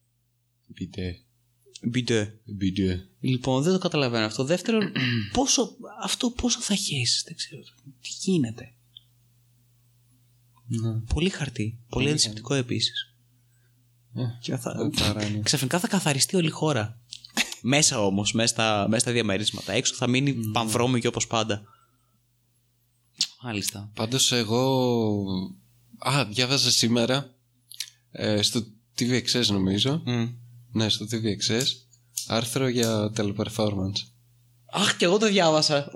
Μπιντέ. 0.66 1.20
Μπιντέ. 1.82 2.40
Μπιντέ. 2.44 3.08
Λοιπόν, 3.20 3.62
δεν 3.62 3.72
το 3.72 3.78
καταλαβαίνω 3.78 4.26
αυτό. 4.26 4.44
Δεύτερον, 4.44 4.92
πόσο, 5.32 5.76
αυτό 6.02 6.30
πόσο 6.30 6.60
θα 6.60 6.74
χέσεις, 6.74 7.22
δεν 7.26 7.36
ξέρω. 7.36 7.62
Τι 8.00 8.08
γίνεται. 8.08 8.74
Ναι. 10.66 10.92
Πολύ 11.14 11.30
χαρτί. 11.30 11.78
Πολύ 11.88 12.10
αντισηπτικό 12.10 12.54
επίσης. 12.54 13.15
Ε, 14.16 14.38
Και 14.40 14.56
θα... 14.56 14.90
Άρα 15.02 15.26
είναι. 15.26 15.40
Ξαφνικά 15.40 15.78
θα 15.78 15.88
καθαριστεί 15.88 16.36
όλη 16.36 16.46
η 16.46 16.50
χώρα. 16.50 17.00
μέσα 17.62 18.04
όμως, 18.04 18.32
μέσα 18.32 18.48
στα, 18.48 18.86
μέσα 18.88 19.00
στα 19.00 19.12
διαμερίσματα. 19.12 19.72
Έξω 19.72 19.94
θα 19.94 20.06
μείνει 20.06 20.36
mm. 20.38 20.52
πανβρώμικη 20.52 21.06
όπως 21.06 21.26
πάντα. 21.26 21.62
Μάλιστα. 23.42 23.90
Πάντως 23.94 24.32
εγώ... 24.32 25.24
Α, 25.98 26.24
διάβαζα 26.24 26.70
σήμερα 26.70 27.34
ε, 28.10 28.42
στο 28.42 28.60
TVXS 28.98 29.46
νομίζω. 29.46 30.02
Mm. 30.06 30.34
Ναι, 30.72 30.88
στο 30.88 31.06
TVXS. 31.10 31.64
Άρθρο 32.26 32.68
για 32.68 33.12
teleperformance. 33.16 34.00
Αχ, 34.72 34.96
και 34.96 35.04
εγώ 35.04 35.18
το 35.18 35.26
διάβασα. 35.26 35.90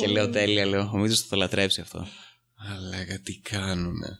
Και 0.00 0.06
λέω 0.06 0.30
τέλεια, 0.30 0.66
λέω. 0.66 0.90
Ο 0.92 0.96
Μίτσος 0.96 1.20
θα 1.20 1.26
το 1.28 1.36
λατρέψει 1.36 1.80
αυτό. 1.80 2.06
Αλλά 2.54 3.20
τι 3.22 3.38
κάνουνε. 3.38 4.18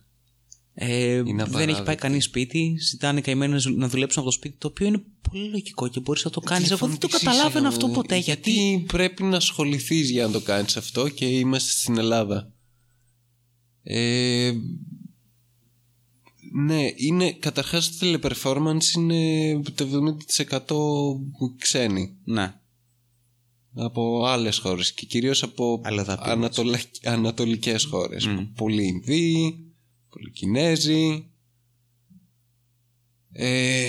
Ε, 0.76 1.22
δεν 1.22 1.37
έχει 1.37 1.42
απαράδεκτο. 1.42 1.82
πάει 1.82 1.94
κανείς 1.94 2.24
σπίτι. 2.24 2.76
Ζητάνε 2.80 3.20
καημένοι 3.20 3.52
να 3.52 3.58
ζου- 3.58 3.76
να 3.76 3.88
δουλέψουν 3.88 4.20
από 4.22 4.30
το 4.30 4.37
σπίτι. 4.37 4.56
Το 4.58 4.68
οποίο 4.68 4.87
είναι 4.87 5.02
πολύ 5.30 5.48
λογικό 5.48 5.88
και 5.88 6.00
μπορείς 6.00 6.24
να 6.24 6.30
το 6.30 6.40
κάνεις. 6.40 6.70
Εγώ 6.70 6.87
δεν 6.87 6.98
το 6.98 7.06
Τηλεφωνική 7.06 7.26
καταλάβαινα 7.37 7.70
σύστημα, 7.70 7.88
αυτό 7.90 8.00
ποτέ. 8.00 8.16
Γιατί. 8.16 8.50
Γιατί 8.50 8.84
πρέπει 8.87 9.22
να 9.22 9.37
ασχοληθείς 9.37 10.10
για 10.10 10.26
να 10.26 10.32
το 10.32 10.40
κάνεις 10.40 10.76
αυτό 10.76 11.08
και 11.08 11.26
είμαστε 11.26 11.70
στην 11.72 11.98
Ελλάδα. 11.98 12.52
Ε, 13.82 14.52
ναι, 16.52 16.88
είναι, 16.96 17.32
καταρχάς 17.32 17.96
το 17.98 18.06
teleperformance 18.06 18.96
είναι 18.96 19.60
το 19.74 19.84
70% 21.48 21.54
ξένοι 21.58 22.16
Ναι. 22.24 22.54
από 23.74 24.24
άλλες 24.26 24.58
χώρες 24.58 24.92
και 24.92 25.06
κυρίως 25.06 25.42
από 25.42 25.80
Αλλοδαπή 25.84 26.30
ανατολα... 26.30 26.80
ανατολικές 27.04 27.84
χώρες. 27.84 28.28
Πολλοί 28.54 28.87
Ινδοί, 28.87 29.58
πολλοί 30.14 30.31
Κινέζοι 30.31 31.29
ε, 33.33 33.87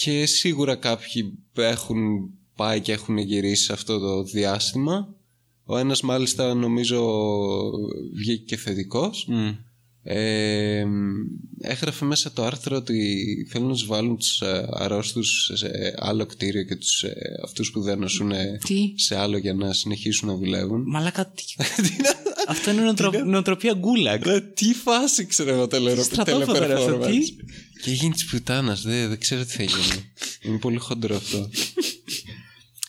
και 0.00 0.26
σίγουρα 0.26 0.76
κάποιοι 0.76 1.38
έχουν 1.54 2.30
πάει 2.56 2.80
και 2.80 2.92
έχουν 2.92 3.18
γυρίσει 3.18 3.64
σε 3.64 3.72
αυτό 3.72 3.98
το 3.98 4.22
διάστημα. 4.22 5.14
Ο 5.64 5.78
ένας 5.78 6.00
μάλιστα 6.00 6.54
νομίζω 6.54 7.00
βγήκε 8.14 8.44
και 8.44 8.56
θετικός. 8.56 9.26
Μμ. 9.28 9.50
Ε, 10.04 10.84
έγραφε 11.60 12.04
μέσα 12.04 12.32
το 12.32 12.44
άρθρο 12.44 12.76
ότι 12.76 13.24
θέλουν 13.50 13.66
να 13.66 13.72
τους 13.72 13.86
βάλουν 13.86 14.16
τους 14.16 14.40
ε, 14.40 14.66
αρρώστους 14.70 15.50
σε 15.54 15.70
άλλο 15.98 16.26
κτίριο 16.26 16.62
και 16.62 16.76
τους, 16.76 17.02
ε, 17.02 17.12
αυτούς 17.44 17.70
που 17.70 17.80
δεν 17.80 17.98
νοσούν 17.98 18.30
ε, 18.32 18.58
Τι; 18.66 18.92
σε 18.96 19.16
άλλο 19.18 19.36
για 19.36 19.54
να 19.54 19.72
συνεχίσουν 19.72 20.28
να 20.28 20.34
δουλεύουν. 20.36 20.82
Μαλάκα. 20.86 21.26
τι- 21.26 21.44
Αυτό; 22.48 22.70
Είναι 22.70 22.80
νοοτρο- 22.82 23.24
νοοτροπία 23.24 23.74
γκούλαγκ. 23.78 24.22
Ρε, 24.24 24.40
τι 24.40 24.74
φάση 24.74 25.26
ξέρω 25.26 25.50
εγώ 25.50 25.66
τελε- 25.66 26.00
στρατόπεδο, 26.02 26.52
ρε, 26.66 26.72
αυτό, 26.74 26.98
teleperformance. 27.00 27.06
τι; 27.06 27.18
Και 27.82 27.90
γίνει 27.90 28.12
της 28.12 28.24
πουτάνας, 28.24 28.82
δεν, 28.82 29.08
δεν 29.08 29.18
ξέρω 29.20 29.44
τι 29.44 29.50
θα 29.50 29.62
γίνει. 29.62 30.12
είναι 30.42 30.58
πολύ 30.58 30.78
χοντρό 30.78 31.16
αυτό. 31.16 31.48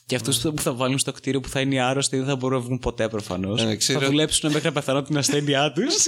Και 0.06 0.16
αυτούς 0.16 0.38
που 0.40 0.62
θα 0.62 0.74
βάλουν 0.74 1.00
στο 1.00 1.12
κτίριο 1.12 1.40
που 1.40 1.50
θα 1.50 1.60
είναι 1.62 1.76
οι 1.76 1.80
άρρωστοι 1.80 2.18
δεν 2.18 2.26
θα 2.26 2.36
μπορούν 2.36 2.58
να 2.60 2.64
βγουν 2.64 2.80
ποτέ 2.80 3.08
προφανώς. 3.08 3.62
Ε, 3.62 3.76
ξέρω- 3.76 4.00
Θα 4.00 4.06
δουλέψουν 4.06 4.52
μέχρι 4.52 4.68
να 4.68 4.74
πεθανώ 4.74 5.02
την 5.04 5.18
ασθένειά 5.18 5.72
τους. 5.72 5.94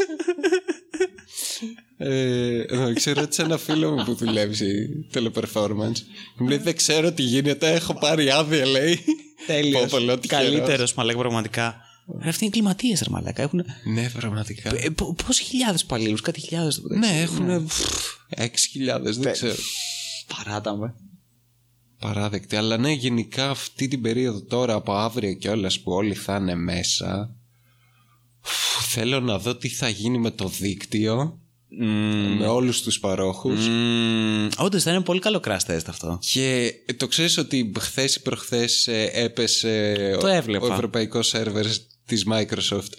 ε, 1.98 2.60
ε, 2.60 2.94
ξέρω 2.94 3.22
ότι 3.22 3.36
σε 3.36 3.42
ένα 3.42 3.58
φίλο 3.58 3.92
μου 3.92 4.04
που 4.04 4.14
δουλεύει 4.16 4.90
teleperformance. 5.14 5.98
Μου 6.38 6.48
λέει 6.48 6.58
δεν 6.58 6.76
ξέρω 6.76 7.12
τι 7.12 7.22
γίνεται, 7.22 7.74
έχω 7.74 7.94
πάρει 7.94 8.30
άδεια 8.32 8.66
λέει. 8.66 9.00
Τέλειος. 9.48 9.82
Πω, 9.82 9.88
πω, 9.90 10.00
λέω, 10.00 10.20
τι 10.20 10.28
Καλύτερος, 10.28 10.68
καιρός. 10.70 10.94
μαλάκα, 10.94 11.18
πραγματικά. 11.20 11.76
Ρε, 12.22 12.30
αυτοί 12.30 12.44
είναι 12.44 12.54
κλιματίε, 12.54 12.96
ρε 13.04 13.10
μαλάκα. 13.10 13.42
Έχουν. 13.42 13.66
Ναι, 13.94 14.10
πραγματικά. 14.10 14.70
Ε, 14.76 14.90
Πόσοι 15.26 15.44
χιλιάδες 15.44 15.82
υπαλλήλου, 15.82 16.18
κάτι 16.22 16.40
χιλιάδες. 16.40 16.82
ναι, 16.98 17.22
έχουν 17.22 17.70
6.000, 18.38 18.48
δεν 19.02 19.32
ξέρω. 19.32 19.56
Παράτα 20.36 20.76
με. 20.78 20.94
Παράδεκτη. 22.00 22.56
Αλλά 22.56 22.78
ναι, 22.78 22.92
γενικά 22.92 23.50
αυτή 23.50 23.88
την 23.88 24.02
περίοδο 24.02 24.42
τώρα 24.42 24.74
από 24.74 24.94
αύριο 24.94 25.34
και 25.34 25.50
όλα 25.50 25.72
που 25.84 25.92
όλοι 25.92 26.14
θα 26.14 26.36
είναι 26.36 26.56
μέσα. 26.56 27.36
φου, 28.42 28.82
Θέλω 28.82 29.20
να 29.20 29.40
δω 29.40 29.56
τι 29.56 29.68
θα 29.70 29.90
γίνει 29.90 30.18
με 30.18 30.32
το 30.32 30.48
δίκτυο. 30.48 31.40
Με 32.38 32.48
όλους 32.48 32.82
τους 32.82 33.00
παρόχους. 33.00 33.68
Όντως 34.58 34.84
θα 34.84 34.92
είναι 34.92 35.02
πολύ 35.02 35.20
καλό 35.20 35.42
crash 35.48 35.66
test 35.68 35.82
αυτό. 35.88 36.20
Και 36.32 36.74
ε, 36.86 36.94
το 36.94 37.08
ξέρεις 37.08 37.38
ότι 37.38 37.72
χθες 37.80 38.16
ή 38.16 38.22
προχθές 38.22 38.88
ε, 38.88 39.10
έπεσε 39.14 39.94
Το 40.20 40.28
ο, 40.28 40.30
έβλεπα. 40.30 40.66
ο 40.68 40.74
ευρωπαϊκός 40.74 41.28
σερβερ 41.28 41.66
της 42.06 42.26
Microsoft. 42.32 42.90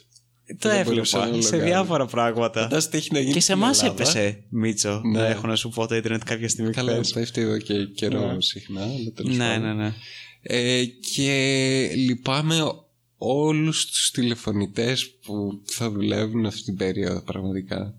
Το 0.59 0.69
δεν 0.69 0.71
έβλεπα 0.79 0.91
μπορούσα 0.91 1.19
να 1.19 1.41
σε 1.43 1.51
λογάρω. 1.57 1.65
διάφορα 1.65 2.07
πράγματα. 2.07 2.61
Φαντάζεσαι 2.63 2.89
τι 2.91 2.97
έχει 2.97 3.13
να 3.13 3.19
γίνει 3.21 3.33
Και 3.33 3.41
σε 3.41 3.45
στην 3.53 3.63
εμάς 3.63 3.83
Ελλάδα. 3.83 4.03
έπεσε, 4.03 4.45
Μίτσο, 4.49 5.01
Ναι. 5.05 5.19
να 5.21 5.27
έχω 5.27 5.47
να 5.47 5.57
σου 5.57 5.69
πω 5.69 5.87
το 5.87 5.95
Ιντερνετ 5.97 6.23
κάποια 6.25 6.49
στιγμή 6.49 6.71
Καλά, 6.73 6.93
χθες. 6.93 7.13
πέφτει 7.13 7.41
εδώ 7.41 7.59
και 7.59 7.85
καιρό 7.85 8.33
Ναι. 8.33 8.41
συχνά. 8.43 8.83
Αλλά 8.83 9.13
τέλος 9.15 9.37
Ναι, 9.37 9.45
πάντων. 9.49 9.63
ναι, 9.77 9.83
ναι. 9.85 9.93
Ε, 10.43 10.85
και 10.85 11.91
λυπάμαι 11.97 12.57
όλους 13.17 13.87
τους 13.87 14.11
τηλεφωνητές 14.11 15.11
που 15.25 15.63
θα 15.65 15.91
δουλεύουν 15.91 16.47
αυτή 16.47 16.63
την 16.63 16.77
περίοδο 16.77 17.23
πραγματικά. 17.23 17.95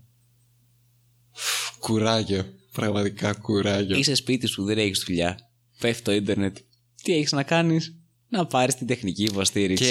Κουράγιο. 1.78 2.44
Πραγματικά 2.72 3.32
κουράγιο. 3.32 3.96
Είσαι 3.96 4.14
σπίτι 4.14 4.46
σου, 4.46 4.64
δεν 4.64 4.78
έχεις 4.78 5.04
δουλειά. 5.06 5.38
Πέφτει 5.78 6.02
το 6.02 6.12
Ίντερνετ. 6.12 6.56
Τι 7.02 7.12
έχεις 7.12 7.32
να 7.32 7.42
κάνεις, 7.42 7.94
να 8.28 8.46
πάρεις 8.46 8.74
την 8.74 8.86
τεχνική 8.86 9.22
υποστήριξη. 9.24 9.84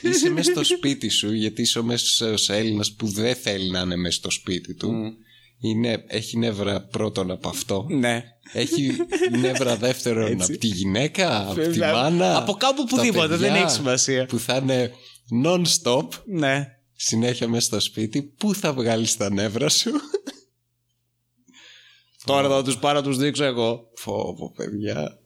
Και 0.00 0.08
είσαι 0.08 0.30
μέσα 0.30 0.50
στο 0.50 0.64
σπίτι 0.64 1.08
σου 1.08 1.32
γιατί 1.32 1.62
είσαι 1.62 1.78
ο 1.78 1.82
μέσος 1.82 2.48
Έλληνας 2.48 2.94
που 2.94 3.08
δεν 3.08 3.34
θέλει 3.34 3.70
να 3.70 3.80
είναι 3.80 3.96
μέσα 3.96 4.16
στο 4.16 4.30
σπίτι 4.30 4.74
του. 4.74 4.92
Είναι, 5.60 6.04
έχει 6.06 6.38
νεύρα 6.38 6.82
πρώτον 6.82 7.30
από 7.30 7.48
αυτό. 7.48 7.86
Ναι. 7.88 8.22
Έχει 8.52 8.96
νεύρα 9.40 9.76
δεύτερον 9.76 10.42
από 10.42 10.58
τη 10.58 10.66
γυναίκα, 10.66 11.40
από 11.40 11.54
τη 11.54 11.60
Βέβαια. 11.60 11.92
μάνα. 11.92 12.36
Από 12.36 12.52
κάπου 12.52 12.82
από 12.82 12.90
τα 12.90 12.96
οπουδήποτε, 12.96 13.28
παιδιά, 13.28 13.52
δεν 13.52 13.62
έχει 13.62 13.70
σημασία. 13.70 14.26
Που 14.26 14.38
θα 14.38 14.56
είναι 14.56 14.92
non-stop 15.44 16.08
Ναι. 16.26 16.66
συνέχεια 16.96 17.48
μέσα 17.48 17.66
στο 17.66 17.80
σπίτι. 17.80 18.22
Πού 18.22 18.54
θα 18.54 18.72
βγάλεις 18.72 19.16
τα 19.16 19.32
νεύρα 19.32 19.68
σου; 19.68 19.90
Τώρα 22.26 22.48
θα 22.48 22.62
τους 22.62 22.76
πάρω, 22.78 23.02
τους 23.02 23.16
δείξω 23.16 23.44
εγώ. 23.44 23.90
Φόβο, 23.94 24.52
παιδιά. 24.56 25.18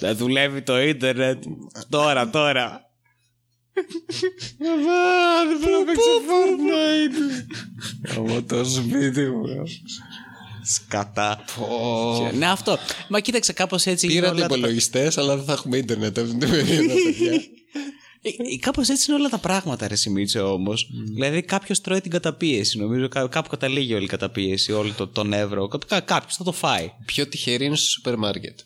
Δεν 0.00 0.16
δουλεύει 0.16 0.62
το 0.62 0.80
Ίντερνετ. 0.80 1.42
Τώρα, 1.88 2.30
τώρα. 2.30 2.80
δεν 4.58 5.58
μπορώ 5.60 5.78
να 5.78 5.84
παίξω 5.84 6.10
Fortnite. 6.28 8.16
Από 8.16 8.42
το 8.42 8.64
σπίτι 8.64 9.20
μου. 9.20 9.42
Σκατά. 10.64 11.44
Πω. 11.56 12.30
Ναι, 12.34 12.46
αυτό. 12.50 12.78
Μα 13.08 13.20
κοίταξε 13.20 13.52
κάπως 13.52 13.86
έτσι. 13.86 14.06
είναι 14.06 14.14
Πήρατε 14.14 14.34
όλα 14.34 14.46
τα- 14.46 14.54
υπολογιστές, 14.56 15.18
αλλά 15.18 15.36
δεν 15.36 15.44
θα 15.44 15.52
έχουμε 15.52 15.76
ίντερνετ 15.76 16.18
αυτή 16.18 16.30
την 16.36 16.50
περίοδο, 16.50 16.94
παιδιά. 17.04 17.32
Κάπως 18.60 18.88
έτσι 18.88 19.10
είναι 19.10 19.20
όλα 19.20 19.28
τα 19.28 19.38
πράγματα, 19.38 19.88
ρε 19.88 19.94
Σιμίτσο 19.96 20.52
όμως. 20.52 20.88
Δηλαδή 21.14 21.42
κάποιος 21.42 21.80
τρώει 21.80 22.00
την 22.00 22.10
καταπίεση. 22.10 22.78
Νομίζω 22.78 23.08
κά- 23.08 23.28
κάπου 23.30 23.48
καταλήγει 23.48 23.94
όλη 23.94 24.04
η 24.04 24.08
καταπίεση, 24.08 24.72
όλο 24.72 24.92
το, 24.92 25.06
τον 25.08 25.32
ευρώ. 25.32 25.68
Κάποιος 26.04 26.36
θα 26.36 26.44
το 26.44 26.52
φάει. 26.52 26.90
Πιο 27.04 27.26
τυχεροί 27.26 27.64
είναι 27.64 27.76
στο 27.76 27.86
σούπερ 27.88 28.16
μάρκετ. 28.16 28.58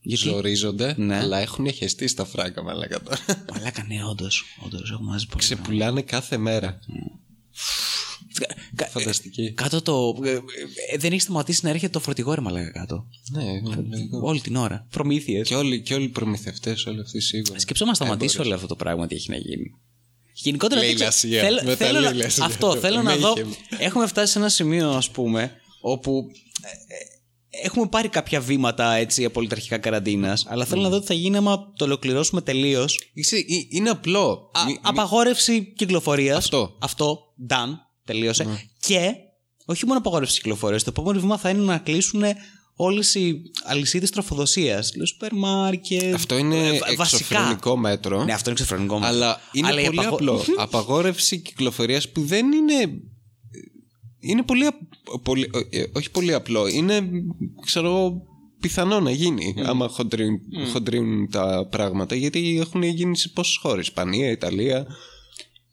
Γιατί; 0.00 0.22
Ζορίζονται, 0.22 0.94
Ναι. 0.98 1.16
αλλά 1.16 1.38
έχουν 1.38 1.72
χεστεί 1.72 2.08
στα 2.08 2.24
φράγκα, 2.24 2.62
μαλάκα 2.62 3.02
τώρα. 3.02 3.18
Μαλάκα, 3.52 3.84
ναι, 3.88 4.04
όντως. 4.04 4.44
Όντως, 4.64 4.90
έχω 4.90 5.02
μαζί 5.02 5.26
πολύ. 5.26 5.38
Ξεπουλάνε 5.38 6.02
κάθε 6.02 6.36
μέρα. 6.36 6.66
Κα- 6.68 6.78
Φανταστική. 8.84 9.52
Κάτω 9.52 9.82
το. 9.82 10.16
ε, 10.24 10.30
ε, 10.30 10.96
δεν 10.98 11.12
έχει 11.12 11.20
σταματήσει 11.20 11.60
να 11.64 11.70
έρχεται 11.70 11.92
το 11.92 12.00
φορτηγό 12.00 12.34
ρε 12.34 12.40
μαλάκα 12.40 12.70
κάτω. 12.70 13.06
Ναι, 13.32 13.42
ναι, 13.42 13.96
Όλη 14.22 14.40
την 14.40 14.56
ώρα. 14.56 14.86
Προμήθειες. 14.90 15.48
Και 15.48 15.54
όλοι, 15.54 15.80
και 15.82 15.94
όλοι 15.94 16.04
οι 16.04 16.08
προμηθευτές, 16.08 16.86
όλοι 16.86 17.00
αυτοί 17.00 17.20
σίγουρα. 17.20 17.58
Σκέψω 17.58 17.84
να 17.84 17.94
σταματήσει 17.94 18.40
όλο 18.40 18.54
αυτό 18.54 18.66
το 18.66 18.76
πράγμα 18.76 19.06
τι 19.06 19.14
έχει 19.14 19.30
να 19.30 19.36
γίνει. 19.36 19.74
Γενικότερα 20.32 20.80
δεν 20.80 20.94
ξέρω- 20.94 21.10
Λαιλασία. 21.24 21.42
θέλω- 21.42 21.60
Με 21.64 21.76
τα 21.76 21.86
θέλω 21.86 22.00
να- 22.00 22.08
λαιλασία. 22.10 22.44
Αυτό 22.44 22.76
θέλω 22.76 23.02
να 23.02 23.16
δω. 23.16 23.32
Mayhem. 23.36 23.46
Έχουμε 23.78 24.06
φτάσει 24.06 24.32
σε 24.32 24.38
ένα 24.38 24.48
σημείο, 24.48 24.90
ας 24.90 25.10
πούμε, 25.10 25.52
όπου 25.80 26.26
ε, 26.62 26.94
ε, 26.94 27.64
έχουμε 27.66 27.86
πάρει 27.88 28.08
κάποια 28.08 28.40
βήματα 28.40 28.92
έτσι 28.94 29.24
απολυταρχικά 29.24 29.78
καραντίνας, 29.78 30.46
αλλά 30.48 30.64
θέλω 30.64 30.82
να 30.82 30.88
δω 30.88 31.00
τι 31.00 31.06
θα 31.06 31.14
γίνει 31.14 31.36
άμα 31.36 31.72
το 31.76 31.84
ολοκληρώσουμε 31.84 32.40
τελείως. 32.40 33.00
Είσαι- 33.14 33.36
ε- 33.36 33.42
Είναι 33.68 33.90
απλό. 33.90 34.50
Μη- 34.66 34.72
μη- 34.72 34.78
Απαγόρευση 34.82 35.72
κυκλοφορίας. 35.76 36.36
Αυτό. 36.36 36.76
Αυτό. 36.80 37.18
Done. 37.48 37.85
Τελείωσε. 38.06 38.68
Και 38.80 39.10
όχι 39.64 39.86
μόνο 39.86 39.98
απαγόρευση 39.98 40.36
κυκλοφορίας. 40.36 40.82
Το 40.82 40.90
επόμενο 40.96 41.20
βήμα 41.20 41.38
θα 41.38 41.50
είναι 41.50 41.62
να 41.62 41.78
κλείσουν 41.78 42.22
όλες 42.76 43.14
οι 43.14 43.40
αλυσίδες 43.64 44.10
τροφοδοσίας. 44.10 44.92
Σούπερ 45.06 45.34
μάρκετ. 45.34 46.14
Αυτό 46.14 46.36
είναι 46.38 46.56
ε, 46.68 46.70
βασικά. 46.96 47.02
εξωφρενικό 47.02 47.76
μέτρο. 47.76 48.24
Ναι, 48.24 48.32
αυτό 48.32 48.50
είναι 48.50 48.58
εξωφρενικό 48.60 48.94
μέτρο. 48.98 49.08
Αλλά 49.16 49.40
είναι 49.52 49.68
Αλλά 49.68 49.80
η 49.80 49.84
πολύ 49.84 49.98
απαγο- 49.98 50.14
απλό. 50.14 50.44
Απαγόρευση 50.56 51.38
κυκλοφορίας 51.38 52.08
που 52.08 52.20
δεν 52.24 52.52
είναι. 52.52 52.74
Είναι 54.20 54.42
πολύ, 54.42 54.66
απ- 54.66 55.20
πολύ. 55.22 55.50
ε, 55.70 55.84
Όχι 55.92 56.10
πολύ 56.10 56.34
απλό. 56.34 56.66
Είναι, 56.66 57.08
ξέρω 57.64 57.86
εγώ, 57.88 58.22
πιθανό 58.60 59.00
να 59.00 59.10
γίνει. 59.10 59.54
Άμα 59.64 59.88
χοντρίνουν, 59.88 60.40
χοντρίνουν 60.72 61.30
τα 61.30 61.66
πράγματα. 61.70 62.14
Γιατί 62.14 62.58
έχουν 62.60 62.82
γίνει 62.82 63.16
σε 63.16 63.28
πόσες 63.28 63.56
χώρες. 63.56 63.86
Ισπανία, 63.86 64.30
Ιταλία. 64.30 64.86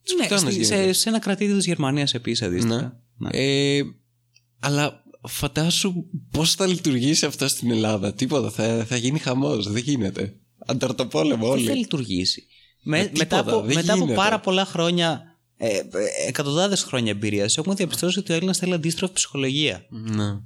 Τις 0.03 0.13
Ναι, 0.15 0.23
πουτάνες 0.23 0.53
στη- 0.53 0.63
σε, 0.63 0.75
γίνεται; 0.75 0.93
σε 0.93 1.09
ένα 1.09 1.19
κρατήδιο 1.19 1.55
της 1.57 1.65
Γερμανίας 1.65 2.13
επίσης 2.13 2.41
αντίστοιχα. 2.47 2.99
Ναι. 3.17 3.29
Ε, 3.31 3.81
αλλά 4.59 5.03
φαντάσου 5.27 5.93
πώς 6.31 6.53
θα 6.55 6.67
λειτουργήσει 6.67 7.25
αυτό 7.25 7.47
στην 7.47 7.71
Ελλάδα. 7.71 8.13
Τίποτα. 8.13 8.49
Θα, 8.49 8.85
θα 8.85 8.95
γίνει 8.97 9.19
χαμός. 9.19 9.71
Δεν 9.71 9.81
γίνεται. 9.83 10.33
Ανταρτοπόλεμο 10.65 11.47
Δεν 11.53 11.63
θα 11.65 11.71
όλοι. 11.71 11.79
λειτουργήσει. 11.79 12.47
Με, 12.83 12.99
Ε, 12.99 13.01
μετά 13.01 13.11
τίποτα, 13.13 13.39
από, 13.39 13.61
δεν 13.61 13.75
μετά 13.75 13.93
από 13.93 14.01
γίνεται. 14.01 14.17
πάρα 14.17 14.39
πολλά 14.39 14.65
χρόνια, 14.65 15.21
ε, 15.57 15.67
ε, 15.77 15.81
εκατοντάδες 16.27 16.83
χρόνια 16.83 17.11
εμπειρίας, 17.11 17.57
έχουμε 17.57 17.75
διαπιστώσει 17.75 18.19
ότι 18.19 18.31
ο 18.31 18.35
Έλληνας 18.35 18.57
θέλει 18.57 18.73
αντίστροφη 18.73 19.13
ψυχολογία. 19.13 19.85
Ναι. 19.89 20.39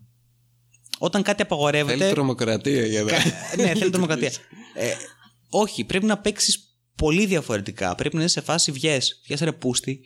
Όταν 0.98 1.22
κάτι 1.22 1.38
Θέλει 1.38 1.50
απαγορεύεται. 1.52 2.10
τρομοκρατία 2.10 2.86
για 2.86 3.04
να. 3.04 3.12
ναι, 3.63 3.74
θέλει 3.76 3.89
τρομοκρατία. 3.89 4.32
Ε, 4.80 4.91
όχι, 5.50 5.84
πρέπει 5.84 6.06
να 6.06 6.17
παίξεις 6.17 6.66
πολύ 6.97 7.25
διαφορετικά. 7.25 7.95
Πρέπει 7.95 8.15
να 8.15 8.23
είσαι 8.23 8.39
σε 8.39 8.41
φάση 8.45 8.71
βγες, 8.71 9.21
βγες 9.25 9.39
ρε 9.39 9.51
πούστη, 9.51 9.99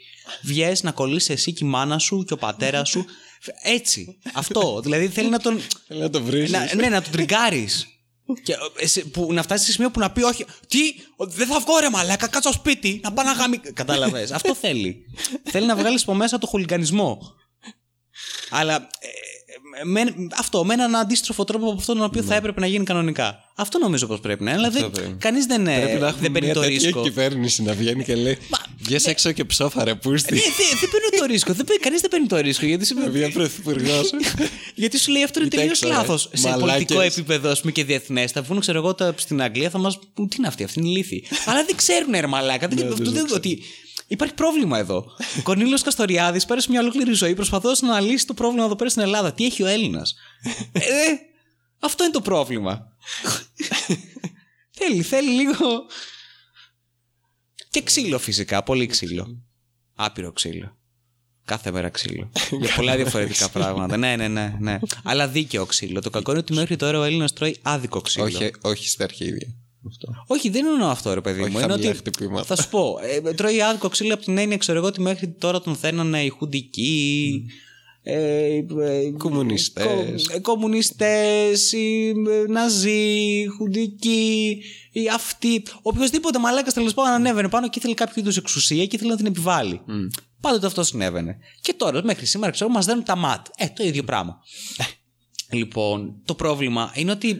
βγες 0.43 0.83
να 0.83 0.91
κολλήσεις 0.91 1.29
εσύ 1.29 1.53
και 1.53 1.65
η 1.65 1.67
μάνα 1.67 1.97
σου 1.99 2.23
και 2.23 2.33
ο 2.33 2.37
πατέρας 2.37 2.89
σου. 2.89 3.05
Έτσι. 3.63 4.17
Αυτό. 4.33 4.79
δηλαδή 4.83 5.07
θέλει 5.07 5.29
να 5.29 5.39
τον. 5.39 5.61
Θέλει 5.87 5.99
να 5.99 6.09
το 6.09 6.21
βρει. 6.23 6.49
να, 6.49 6.75
ναι, 6.75 6.89
να 6.89 7.01
τον 7.01 7.11
τριγκάρεις. 7.11 7.85
Και, 8.43 8.55
ε, 8.79 8.87
σε- 8.87 9.01
που, 9.05 9.33
να 9.33 9.41
φτάσει 9.43 9.65
σε 9.65 9.71
σημείο 9.71 9.91
που 9.91 9.99
να 9.99 10.11
πει 10.11 10.21
όχι. 10.23 10.45
Τι, 10.67 10.79
ο- 11.15 11.25
δεν 11.25 11.47
θα 11.47 11.59
βγω 11.59 11.79
ρε 11.79 11.89
μαλάκα, 11.89 12.27
κάτσω 12.27 12.51
στο 12.51 12.59
σπίτι, 12.59 12.99
να 13.03 13.13
πάω 13.13 13.25
να 13.25 13.31
γάμι. 13.31 13.57
Κατάλαβες. 13.57 14.31
Αυτό 14.31 14.55
θέλει. 14.55 15.05
θέλει 15.43 15.65
να 15.65 15.75
βγάλεις 15.75 16.01
από 16.01 16.13
μέσα 16.13 16.37
το 16.37 16.47
χουλιγανισμό. 16.47 17.35
Αλλά 18.49 18.75
ε, 18.75 19.07
με, 19.83 20.01
αυτό, 20.37 20.65
με 20.65 20.73
έναν 20.73 20.95
αντίστροφο 20.95 21.43
τρόπο 21.43 21.65
από 21.69 21.75
αυτόν 21.79 21.95
τον 21.95 22.05
οποίο 22.05 22.21
θα 22.23 22.35
έπρεπε 22.35 22.59
να 22.59 22.65
γίνει 22.67 22.85
κανονικά. 22.85 23.39
Αυτό 23.55 23.79
νομίζω 23.79 24.07
πως 24.07 24.19
πρέπει 24.19 24.43
να 24.43 24.49
είναι. 24.51 24.59
Αλλά 24.59 24.67
Αυτό 24.67 24.79
δεν, 24.79 24.91
πρέπει. 24.91 25.15
κανείς 25.19 25.45
δεν, 25.45 25.67
ε, 25.67 25.75
Πρέπει 25.79 25.93
να 25.93 25.99
δεν 25.99 26.07
έχουμε 26.07 26.29
παίρνει 26.29 26.45
μια 26.45 26.53
το 26.53 26.61
τέτοια 26.61 26.79
ρίσκο. 26.79 27.01
κυβέρνηση 27.01 27.63
να 27.63 27.73
βγαίνει 27.73 28.03
και 28.03 28.15
λέει 28.15 28.37
Βγες 28.83 29.05
έξω 29.05 29.31
και 29.31 29.45
ψόφα 29.45 29.83
ρε 29.83 29.95
πούστη 29.95 30.33
Ναι, 30.33 30.39
δεν 30.39 30.79
δεν 30.79 30.89
παίρνει 30.89 31.17
το 31.19 31.25
ρίσκο. 31.25 31.53
Δεν, 31.53 31.65
παίρνει- 31.65 31.83
κανείς 31.83 32.01
δεν 32.01 32.09
παίρνει 32.09 32.27
το 32.27 32.37
ρίσκο. 32.37 32.65
Γιατί, 32.65 32.85
σου- 32.85 32.95
Μια 33.13 33.31
πρωθυπουργός 33.31 34.09
γιατί 34.81 34.97
σου 34.99 35.11
λέει 35.11 35.23
αυτό 35.23 35.39
είναι 35.39 35.47
Κοίτα 35.49 35.61
τελείως 35.61 35.81
έξω, 35.81 35.93
ρε. 35.93 35.99
λάθος. 35.99 36.29
Σε 36.33 36.47
Μαλάκες. 36.49 36.71
πολιτικό 36.73 37.01
επίπεδο, 37.01 37.49
ας 37.49 37.59
πούμε, 37.59 37.71
και 37.71 37.83
διεθνές. 37.83 38.31
Θα 38.31 38.41
βγουν, 38.41 38.59
ξέρω 38.59 38.77
εγώ, 38.77 38.93
τα- 38.93 39.13
στην 39.17 39.41
Αγγλία, 39.41 39.69
θα 39.69 39.77
μας 39.77 39.99
πούν 40.13 40.27
τι 40.27 40.35
είναι 40.39 40.47
αυτή, 40.47 40.63
αυτή 40.63 40.79
είναι 40.79 40.89
ηλίθιη. 40.89 41.23
Αλλά 41.47 41.63
δεν 41.65 41.75
ξέρουν, 41.75 42.11
ρε 42.11 42.27
μαλάκα. 42.27 42.67
Ναι, 42.67 42.75
Δεν- 42.75 42.91
αυτό 42.91 43.11
δεν- 43.11 43.27
ότι 43.33 43.63
Υπάρχει 44.11 44.33
πρόβλημα 44.33 44.77
εδώ. 44.77 45.05
Κονίλο 45.43 45.79
Καστοριάδης 45.79 46.45
πέρασε 46.45 46.71
μια 46.71 46.79
ολόκληρη 46.79 47.13
ζωή 47.13 47.33
προσπαθώντας 47.33 47.81
να 47.81 47.99
λύσει 47.99 48.25
το 48.25 48.33
πρόβλημα 48.33 48.65
εδώ 48.65 48.75
πέρα 48.75 48.89
στην 48.89 49.01
Ελλάδα. 49.01 49.33
Τι 49.33 49.45
έχει 49.45 49.63
ο 49.63 49.65
Έλληνας; 49.65 50.15
ε, 50.71 50.81
αυτό 51.79 52.03
είναι 52.03 52.13
το 52.13 52.21
πρόβλημα. 52.21 52.97
θέλει, 54.71 55.01
θέλει 55.01 55.29
λίγο. 55.29 55.85
Και 57.69 57.81
ξύλο 57.81 58.19
φυσικά, 58.19 58.63
πολύ 58.63 58.85
ξύλο. 58.85 59.43
Άπειρο 59.95 60.31
ξύλο. 60.31 60.77
Κάθε 61.45 61.71
μέρα 61.71 61.89
ξύλο. 61.89 62.31
Για 62.61 62.75
πολλά 62.75 62.95
διαφορετικά 62.95 63.49
πράγματα. 63.49 63.97
Ναι, 63.97 64.15
ναι, 64.15 64.27
ναι, 64.27 64.55
ναι. 64.59 64.79
Αλλά 65.03 65.27
δίκαιο 65.27 65.65
ξύλο. 65.65 66.01
Το 66.01 66.09
κακό 66.09 66.31
είναι 66.31 66.39
ότι 66.39 66.53
μέχρι 66.53 66.75
τώρα 66.75 66.99
ο 66.99 67.03
Έλληνας 67.03 67.33
τρώει 67.33 67.59
άδικο 67.61 68.01
ξύλο. 68.01 68.25
όχι, 68.25 68.51
όχι 68.61 68.87
στα 68.87 69.03
αρχίδια 69.03 69.60
Αυτό. 69.87 70.07
Όχι, 70.27 70.49
δεν 70.49 70.65
εννοώ 70.65 70.87
αυτό, 70.89 71.13
ρε 71.13 71.21
παιδί 71.21 71.41
Όχι 71.41 71.51
μου. 71.51 71.59
Είναι 71.59 71.67
χαμηλά 71.67 71.89
ότι. 71.89 71.97
χτυπήματα. 71.97 72.43
Θα 72.43 72.61
σου 72.61 72.69
πω. 72.69 72.97
Ε, 73.25 73.33
τρώει 73.33 73.61
άδικο 73.61 73.89
ξύλο 73.89 74.13
από 74.13 74.23
την 74.23 74.37
έννοια, 74.37 74.57
ξέρω 74.57 74.77
εγώ, 74.77 74.87
ότι 74.87 75.01
μέχρι 75.01 75.27
τώρα 75.27 75.61
τον 75.61 75.75
θέλανε 75.75 76.23
οι 76.23 76.29
χουντικοί. 76.29 77.45
Ε, 78.03 78.55
ε, 78.55 79.11
Κομμουνιστές. 79.17 79.85
κο- 80.27 80.35
ε, 80.35 80.39
κομμουνιστές, 80.39 81.71
οι 81.71 82.07
ε, 82.29 82.51
ναζί, 82.51 82.89
οι 82.91 83.45
χουντικοί, 83.57 84.61
οι 84.91 85.09
αυτοί. 85.09 85.63
Οποιοδήποτε 85.81 86.39
μαλάκας 86.39 86.73
τέλος 86.73 86.93
πάντων 86.93 87.11
ανέβαινε 87.13 87.49
πάνω 87.49 87.69
και 87.69 87.75
ήθελε 87.79 87.93
κάποιο 87.93 88.13
είδους 88.21 88.37
εξουσία 88.37 88.85
και 88.85 88.95
ήθελε 88.95 89.11
να 89.11 89.17
την 89.17 89.25
επιβάλλει. 89.25 89.81
Πάντοτε 90.41 90.65
αυτό 90.65 90.83
συνέβαινε. 90.83 91.37
Και 91.61 91.73
τώρα, 91.73 92.03
μέχρι 92.03 92.25
σήμερα, 92.25 92.51
ξέρω, 92.51 92.69
μας 92.69 92.85
δίνουν 92.85 93.03
τα 93.03 93.15
ματ. 93.15 93.45
Ε, 93.57 93.67
το 93.75 93.83
ίδιο 93.83 94.03
πράγμα. 94.03 94.37
λοιπόν, 95.51 96.21
το 96.25 96.35
πρόβλημα 96.35 96.91
είναι 96.95 97.11
ότι 97.11 97.29
ε, 97.29 97.39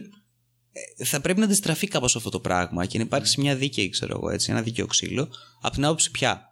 θα 1.04 1.20
πρέπει 1.20 1.38
να 1.38 1.44
αντιστραφεί 1.44 1.88
κάπως 1.88 2.16
αυτό 2.16 2.30
το 2.30 2.40
πράγμα 2.40 2.86
και 2.86 2.98
να 2.98 3.04
υπάρξει 3.04 3.40
μια 3.40 3.56
δίκαιη, 3.56 3.88
ξέρω 3.88 4.16
εγώ, 4.16 4.30
έτσι, 4.30 4.50
ένα 4.50 4.62
δίκαιο 4.62 4.86
ξύλο. 4.86 5.28
Από 5.60 5.74
την 5.74 5.84
άποψη 5.84 6.10
πια. 6.10 6.48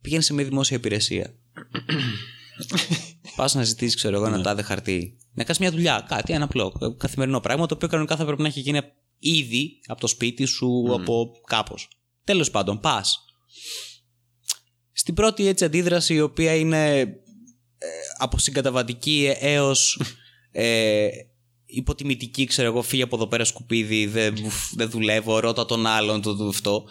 Πηγαίνει 0.00 0.22
σε 0.22 0.34
μια 0.34 0.44
δημόσια 0.44 0.76
υπηρεσία. 0.76 1.34
Πας 3.36 3.54
να 3.54 3.62
ζητήσεις, 3.62 3.94
ξέρω 3.94 4.16
εγώ, 4.16 4.26
ένα 4.26 4.42
τάδε 4.42 4.62
χαρτί. 4.62 5.16
Να 5.32 5.44
κάνεις 5.44 5.58
μια 5.58 5.70
δουλειά, 5.70 6.04
κάτι, 6.08 6.32
ένα 6.32 6.44
απλό, 6.44 6.96
καθημερινό 6.98 7.40
πράγμα, 7.40 7.66
το 7.66 7.74
οποίο 7.74 7.88
κανονικά 7.88 8.16
θα 8.16 8.24
πρέπει 8.24 8.42
να 8.42 8.48
έχει 8.48 8.60
γίνει 8.60 8.80
ήδη 9.18 9.80
από 9.86 10.00
το 10.00 10.06
σπίτι 10.06 10.44
σου, 10.44 10.86
από 10.90 11.30
κάπως. 11.46 11.88
Τέλος 12.24 12.50
πάντων, 12.50 12.80
πας. 12.80 13.24
Στην 14.92 15.14
πρώτη 15.14 15.46
έτσι 15.46 15.64
αντίδραση 15.64 16.14
η 16.14 16.20
οποία 16.20 16.54
είναι 16.54 17.00
ε, 17.78 17.88
από 18.18 18.38
συγκαταβατική 18.38 19.34
έως 19.38 20.00
ε, 20.50 21.08
υποτιμητική, 21.74 22.44
ξέρω 22.44 22.68
εγώ, 22.68 22.82
φύγει 22.82 23.02
από 23.02 23.16
εδώ 23.16 23.26
πέρα 23.26 23.44
σκουπίδι, 23.44 24.06
δεν, 24.06 24.34
δεν 24.72 24.90
δουλεύω, 24.90 25.38
ρώτα 25.38 25.66
τον 25.66 25.86
άλλον, 25.86 26.22
το, 26.22 26.36
το 26.36 26.48
αυτό. 26.48 26.84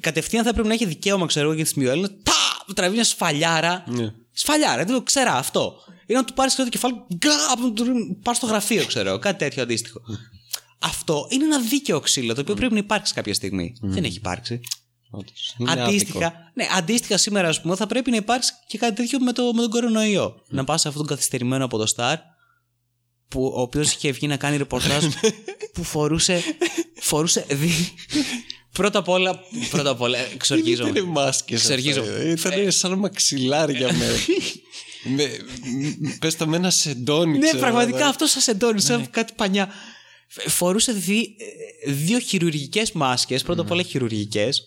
Κατευθείαν 0.00 0.44
θα 0.44 0.52
πρέπει 0.52 0.68
να 0.68 0.74
έχει 0.74 0.86
δικαίωμα, 0.86 1.26
ξέρω 1.26 1.46
εγώ, 1.46 1.54
για 1.54 1.64
τη 1.64 1.78
μειοέλληνα. 1.78 2.08
Τα! 2.08 2.32
Του 2.66 2.72
τραβεί 2.72 2.94
μια 2.94 3.04
σφαλιάρα. 3.04 3.84
Ναι. 3.86 4.12
Σφαλιάρα, 4.32 4.84
δεν 4.84 4.94
το 4.94 5.02
ξέρα 5.02 5.34
αυτό. 5.34 5.74
Ή 6.06 6.12
να 6.12 6.24
του 6.24 6.32
πάρεις 6.32 6.54
το 6.54 6.68
κεφάλι, 6.68 6.94
γκά, 7.14 7.36
να 7.58 7.72
του 7.72 8.18
πάρεις 8.22 8.40
στο 8.40 8.46
γραφείο, 8.46 8.84
ξέρω 8.84 9.08
εγώ, 9.08 9.18
κάτι 9.18 9.38
τέτοιο 9.38 9.62
αντίστοιχο. 9.62 10.00
Αυτό 10.78 11.26
είναι 11.30 11.44
ένα 11.44 11.60
δίκαιο 11.60 12.00
ξύλο 12.00 12.34
το 12.34 12.40
οποίο 12.40 12.54
πρέπει 12.54 12.72
να 12.72 12.78
υπάρξει 12.78 13.14
κάποια 13.14 13.34
στιγμή. 13.34 13.72
Δεν 13.80 14.04
έχει 14.04 14.16
υπάρξει. 14.16 14.60
Όντως. 15.10 15.54
Είναι 15.58 15.70
Αντίστοιχα, 15.70 16.32
ναι, 16.54 16.66
αντίστοιχα 16.76 17.16
σήμερα, 17.16 17.48
ας 17.48 17.60
πούμε, 17.60 17.76
θα 17.76 17.86
πρέπει 17.86 18.10
να 18.10 18.16
υπάρξει 18.16 18.52
και 18.66 18.78
κάτι 18.78 18.94
τέτοιο 18.94 19.18
με, 19.20 19.32
το, 19.32 19.52
με 19.52 19.60
τον 19.60 19.70
κορονοϊό. 19.70 20.42
Να 20.48 20.64
πας 20.64 20.80
σε 20.80 20.88
αυτόν 20.88 21.06
τον 21.06 21.16
καθυστερημένο 21.16 21.64
από 21.64 21.78
το 21.78 21.92
Star, 21.96 22.14
που, 23.30 23.44
ο 23.56 23.60
οποίος 23.60 23.92
είχε 23.92 24.10
βγει 24.10 24.26
να 24.26 24.36
κάνει 24.36 24.56
ρεπορτάζ 24.56 25.04
που 25.74 25.84
φορούσε. 25.84 26.42
φορούσε 27.00 27.46
δι- 27.48 27.92
πρώτα 28.72 28.98
απ' 28.98 29.08
όλα. 29.08 29.40
Πρώτα 29.70 29.90
απ' 29.90 30.00
όλα, 30.00 30.18
Δεν 30.18 30.28
εξοργίζομαι. 30.34 30.90
ήταν 30.90 31.04
μάσκες 31.04 31.60
Εξοργίζω. 31.60 32.00
αυτά. 32.00 32.24
Ήταν 32.24 32.72
σαν 32.72 32.98
μαξιλάρια 32.98 33.92
με... 33.92 34.06
με 35.16 35.30
πες 36.18 36.36
το 36.36 36.46
με 36.46 36.56
ένα 36.56 36.70
σεντόνι 36.70 37.38
Ναι, 37.38 37.44
ξέρω, 37.46 37.58
πραγματικά 37.60 37.96
δηλαδή. 37.96 38.10
αυτό 38.22 38.40
σα 38.40 38.50
εντώνει, 38.50 38.80
σαν 38.80 39.10
κάτι 39.10 39.32
πανιά. 39.36 39.68
Φορούσε 40.46 40.92
δι- 40.92 41.34
ε, 41.86 41.92
δύο 41.92 42.18
χειρουργικές 42.18 42.92
μάσκες, 42.92 43.42
πρώτα 43.42 43.60
απ' 43.62 43.70
όλα 43.70 43.82
χειρουργικές, 43.82 44.62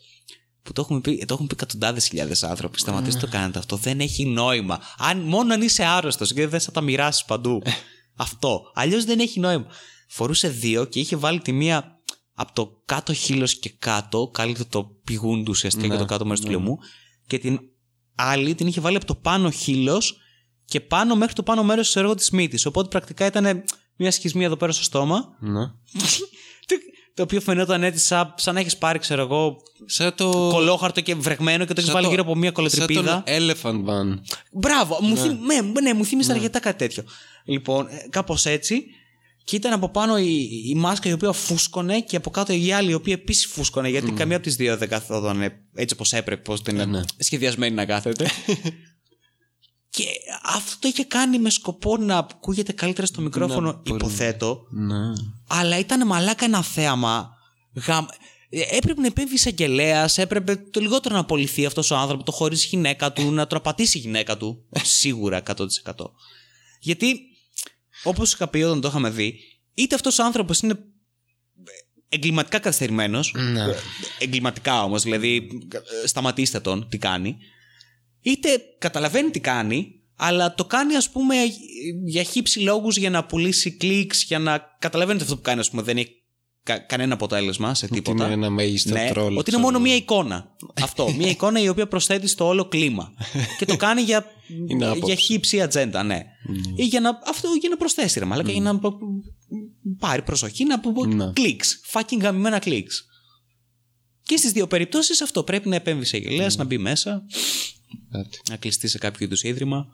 που 0.63 0.73
το 0.73 0.81
έχουν 0.81 1.01
πει, 1.01 1.23
το 1.27 1.33
έχουν 1.33 1.47
πει 1.47 1.53
εκατοντάδες 1.57 2.07
χιλιάδες 2.07 2.43
άνθρωποι. 2.43 2.79
Σταματήστε 2.79 3.19
το 3.19 3.27
κάνετε 3.27 3.59
αυτό. 3.59 3.75
Δεν 3.75 3.99
έχει 3.99 4.25
νόημα. 4.25 4.79
Αν, 4.97 5.17
μόνο 5.19 5.53
αν 5.53 5.61
είσαι 5.61 5.83
άρρωστος 5.83 6.33
και 6.33 6.47
δεν 6.47 6.59
θα 6.59 6.71
τα 6.71 6.81
μοιράσεις 6.81 7.25
παντού. 7.25 7.61
Αυτό. 8.15 8.61
Αλλιώς 8.73 9.05
δεν 9.05 9.19
έχει 9.19 9.39
νόημα. 9.39 9.65
Φορούσε 10.07 10.47
δύο 10.47 10.85
και 10.85 10.99
είχε 10.99 11.15
βάλει 11.15 11.39
τη 11.39 11.51
μία 11.51 12.01
από 12.33 12.53
το 12.53 12.81
κάτω 12.85 13.13
χείλος 13.13 13.59
και 13.59 13.69
κάτω, 13.79 14.29
κάλυπτε 14.33 14.63
το 14.63 14.83
πηγούν 15.03 15.43
του 15.43 15.49
ουσιαστικά 15.49 15.87
Ναι, 15.87 15.93
και 15.93 15.99
το 15.99 16.05
κάτω 16.05 16.25
μέρος 16.25 16.41
του 16.41 16.51
λαιμού, 16.51 16.77
και 17.27 17.37
την 17.37 17.59
άλλη 18.15 18.55
την 18.55 18.67
είχε 18.67 18.81
βάλει 18.81 18.95
από 18.95 19.05
το 19.05 19.15
πάνω 19.15 19.49
χείλος 19.49 20.17
και 20.65 20.81
πάνω 20.81 21.15
μέχρι 21.15 21.33
το 21.33 21.43
πάνω 21.43 21.63
μέρος 21.63 21.97
της 22.15 22.29
μύτη. 22.29 22.67
Οπότε 22.67 22.87
πρακτικά 22.87 23.25
ήταν 23.25 23.63
μια 23.95 24.11
σχισμή 24.11 24.43
εδώ 24.43 24.57
πέρα 24.57 24.71
στο 24.71 24.83
στόμα. 24.83 25.37
Ναι. 25.39 25.61
το- 27.15 27.21
Το 27.21 27.23
οποίο 27.23 27.41
φαινόταν 27.41 27.83
έτσι 27.83 28.05
σαν, 28.05 28.33
σαν 28.37 28.53
να 28.53 28.59
έχεις 28.59 28.77
πάρει, 28.77 28.99
ξέρω 28.99 29.21
εγώ, 29.21 29.57
Σαν 29.85 30.15
το... 30.15 30.29
κολόχαρτο 30.51 31.01
και 31.01 31.15
βρεγμένο 31.15 31.65
και 31.65 31.73
το 31.73 31.81
έχεις 31.81 31.83
σαν 31.83 31.93
βάλει 31.93 32.05
το- 32.05 32.11
γύρω 32.11 32.23
από 32.23 32.35
μια 32.35 32.45
Σαν 32.45 32.53
κολοτρυπίδα. 32.53 33.23
τον 33.25 33.35
Elephant 33.37 33.89
Van. 33.89 34.19
Μπράβο, 34.51 34.97
μου, 35.01 35.17
θύμ, 35.17 35.37
ναι, 35.45 35.81
ναι, 35.81 35.93
μου 35.93 36.05
θύμισε 36.05 36.31
αρκετά 36.31 36.59
κάτι 36.59 36.77
τέτοιο. 36.77 37.03
Λοιπόν, 37.45 37.87
κάπως 38.09 38.45
έτσι. 38.45 38.83
Και 39.45 39.55
ήταν 39.55 39.73
από 39.73 39.89
πάνω 39.89 40.17
η, 40.17 40.47
η 40.69 40.75
μάσκα 40.75 41.09
η 41.09 41.13
οποία 41.13 41.31
φούσκωνε 41.31 41.99
και 41.99 42.15
από 42.15 42.29
κάτω 42.29 42.53
η 42.53 42.71
άλλη 42.71 42.91
η 42.91 42.93
οποία 42.93 43.13
επίσης 43.13 43.45
φούσκωνε. 43.45 43.89
Γιατί 43.89 44.11
καμία 44.11 44.35
από 44.35 44.45
τις 44.45 44.55
δύο 44.55 44.77
δεν 44.77 44.89
καθόταν 44.89 45.41
έτσι 45.75 45.93
όπως 45.95 46.13
έπρεπε, 46.13 46.41
πώς 46.41 46.61
την 46.61 46.75
Ναι, 46.75 46.85
ναι. 46.85 47.01
σχεδιασμένη 47.17 47.75
να 47.75 47.85
κάθεται. 47.85 48.25
και 49.95 50.05
αυτό 50.43 50.75
το 50.79 50.87
είχε 50.87 51.03
κάνει 51.03 51.39
με 51.39 51.49
σκοπό 51.49 51.97
να 51.97 52.17
ακούγεται 52.17 52.71
καλύτερα 52.71 53.07
στο 53.07 53.21
μικρόφωνο, 53.21 53.71
μπορεί. 53.73 53.95
υποθέτω. 54.03 54.65
Ναι. 54.69 55.13
Αλλά 55.47 55.79
ήταν 55.79 56.07
μαλάκα 56.07 56.45
ένα 56.45 56.63
θέαμα. 56.63 57.29
Γαμ... 57.87 58.05
Ε, 58.49 58.61
Έπρεπε 58.77 59.01
να 59.01 59.07
επέμβει 59.07 59.33
εισαγγελέας, 59.33 60.17
έπρεπε 60.17 60.55
το 60.55 60.79
λιγότερο 60.79 61.15
να 61.15 61.21
απολυθεί 61.21 61.65
αυτός 61.65 61.91
ο 61.91 61.95
άνθρωπο, 61.95 62.23
το 62.23 62.31
χωρίς 62.31 62.65
γυναίκα 62.65 63.13
του, 63.13 63.31
να 63.31 63.47
τροπατήσει 63.47 63.97
η 63.97 64.01
γυναίκα 64.01 64.37
του. 64.37 64.65
Σίγουρα 64.83 65.41
100%. 65.55 65.65
Γιατί, 66.79 67.19
όπως 68.03 68.33
είχα 68.33 68.47
πει 68.47 68.61
όταν 68.61 68.81
το 68.81 68.87
είχαμε 68.87 69.09
δει, 69.09 69.39
είτε 69.73 69.95
αυτός 69.95 70.19
ο 70.19 70.23
άνθρωπος 70.23 70.59
είναι 70.59 70.77
εγκληματικά 72.09 72.59
καθυστερημένος, 72.59 73.33
Ναι. 73.37 73.65
εγκληματικά 74.19 74.83
όμως, 74.83 75.03
δηλαδή 75.03 75.49
ε, 76.03 76.07
σταματήστε 76.07 76.59
τον 76.59 76.87
τι 76.89 76.97
κάνει, 76.97 77.37
είτε 78.23 78.49
καταλαβαίνει 78.77 79.29
τι 79.29 79.39
κάνει, 79.39 79.87
αλλά 80.15 80.53
το 80.53 80.65
κάνει 80.65 80.95
ας 80.95 81.09
πούμε 81.09 81.35
για 82.05 82.23
χύψη 82.23 82.59
λόγους 82.59 82.97
για 82.97 83.09
να 83.09 83.25
πουλήσει 83.25 83.71
κλικς, 83.71 84.23
για 84.23 84.39
να 84.39 84.75
καταλαβαίνετε 84.79 85.23
αυτό 85.23 85.35
που 85.35 85.41
κάνει 85.41 85.59
ας 85.59 85.69
πούμε 85.69 85.81
δεν 85.81 85.97
έχει 85.97 86.09
κα- 86.63 86.77
κανένα 86.79 87.13
αποτέλεσμα 87.13 87.73
σε 87.75 87.85
Ότι 87.85 87.93
τίποτα. 87.93 88.23
είναι 88.25 88.33
ένα 88.33 88.49
μέγιστο 88.49 88.93
Ναι, 88.93 89.07
τρόλ. 89.09 89.23
ότι 89.25 89.33
είναι 89.33 89.43
ξέρω 89.43 89.61
μόνο 89.61 89.75
εγώ. 89.77 89.85
μία 89.85 89.95
εικόνα. 89.95 90.55
Αυτό. 90.81 91.13
Μία 91.13 91.29
εικόνα 91.29 91.59
η 91.61 91.67
οποία 91.67 91.87
προσθέτει 91.87 92.27
στο 92.27 92.47
όλο 92.47 92.65
κλίμα. 92.67 93.13
και 93.57 93.65
το 93.65 93.75
κάνει 93.75 94.01
για, 94.01 94.25
Είναι 94.69 94.85
άποψη. 94.85 95.05
για 95.05 95.15
χύψη 95.15 95.61
ατζέντα, 95.61 96.03
ναι. 96.03 96.21
Ή 96.75 96.85
για 96.85 96.99
να, 96.99 97.19
αυτό 97.27 97.47
για 97.59 97.69
να 97.69 97.77
προσθέσει, 97.77 98.19
ρε 98.19 98.25
μαλάκα, 98.25 98.51
για 98.51 98.61
να 98.61 98.79
π- 98.79 98.93
πάρει 99.99 100.21
προσοχή, 100.21 100.63
να 100.65 100.79
πω 100.79 101.05
Ναι. 101.05 101.31
κλικς. 101.33 101.79
Fucking 101.93 102.19
γαμημένα 102.21 102.59
κλικς. 102.59 103.05
Και 104.23 104.37
στις 104.37 104.51
δύο 104.51 104.67
περιπτώσεις 104.67 105.21
αυτό 105.21 105.43
πρέπει 105.43 105.69
να 105.69 105.75
επέμβει 105.75 106.05
σε 106.05 106.17
γελέα, 106.17 106.51
να 106.57 106.63
μπει 106.63 106.77
μέσα, 106.77 107.23
Κάτι. 108.11 108.39
να 108.49 108.55
κλειστεί 108.55 108.87
σε 108.87 108.97
κάποιο 108.97 109.25
είδους 109.25 109.43
ίδρυμα. 109.43 109.87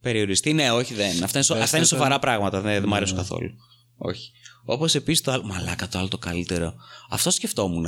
Περιοριστεί. 0.00 0.52
Ναι, 0.52 0.70
όχι, 0.70 0.94
δεν. 0.94 1.10
Αυτά 1.22 1.38
είναι, 1.38 1.42
σο- 1.42 1.54
Δεν 1.54 1.62
αυτά 1.62 1.76
είναι 1.76 1.86
θα- 1.86 1.94
σοβαρά 1.96 2.18
πράγματα. 2.18 2.60
Δεν, 2.60 2.72
δεν 2.80 2.84
μου 2.88 2.94
αρέσουν 2.94 3.16
καθόλου. 3.16 3.50
Όχι. 3.96 4.30
Όπως 4.64 4.94
επίσης 4.94 5.22
το 5.24 5.30
άλλο. 5.32 5.42
Μαλάκα 5.44 5.88
το 5.88 5.98
άλλο 5.98 6.08
το 6.08 6.18
καλύτερο. 6.18 6.74
Αυτό 7.10 7.30
σκεφτόμουν. 7.30 7.86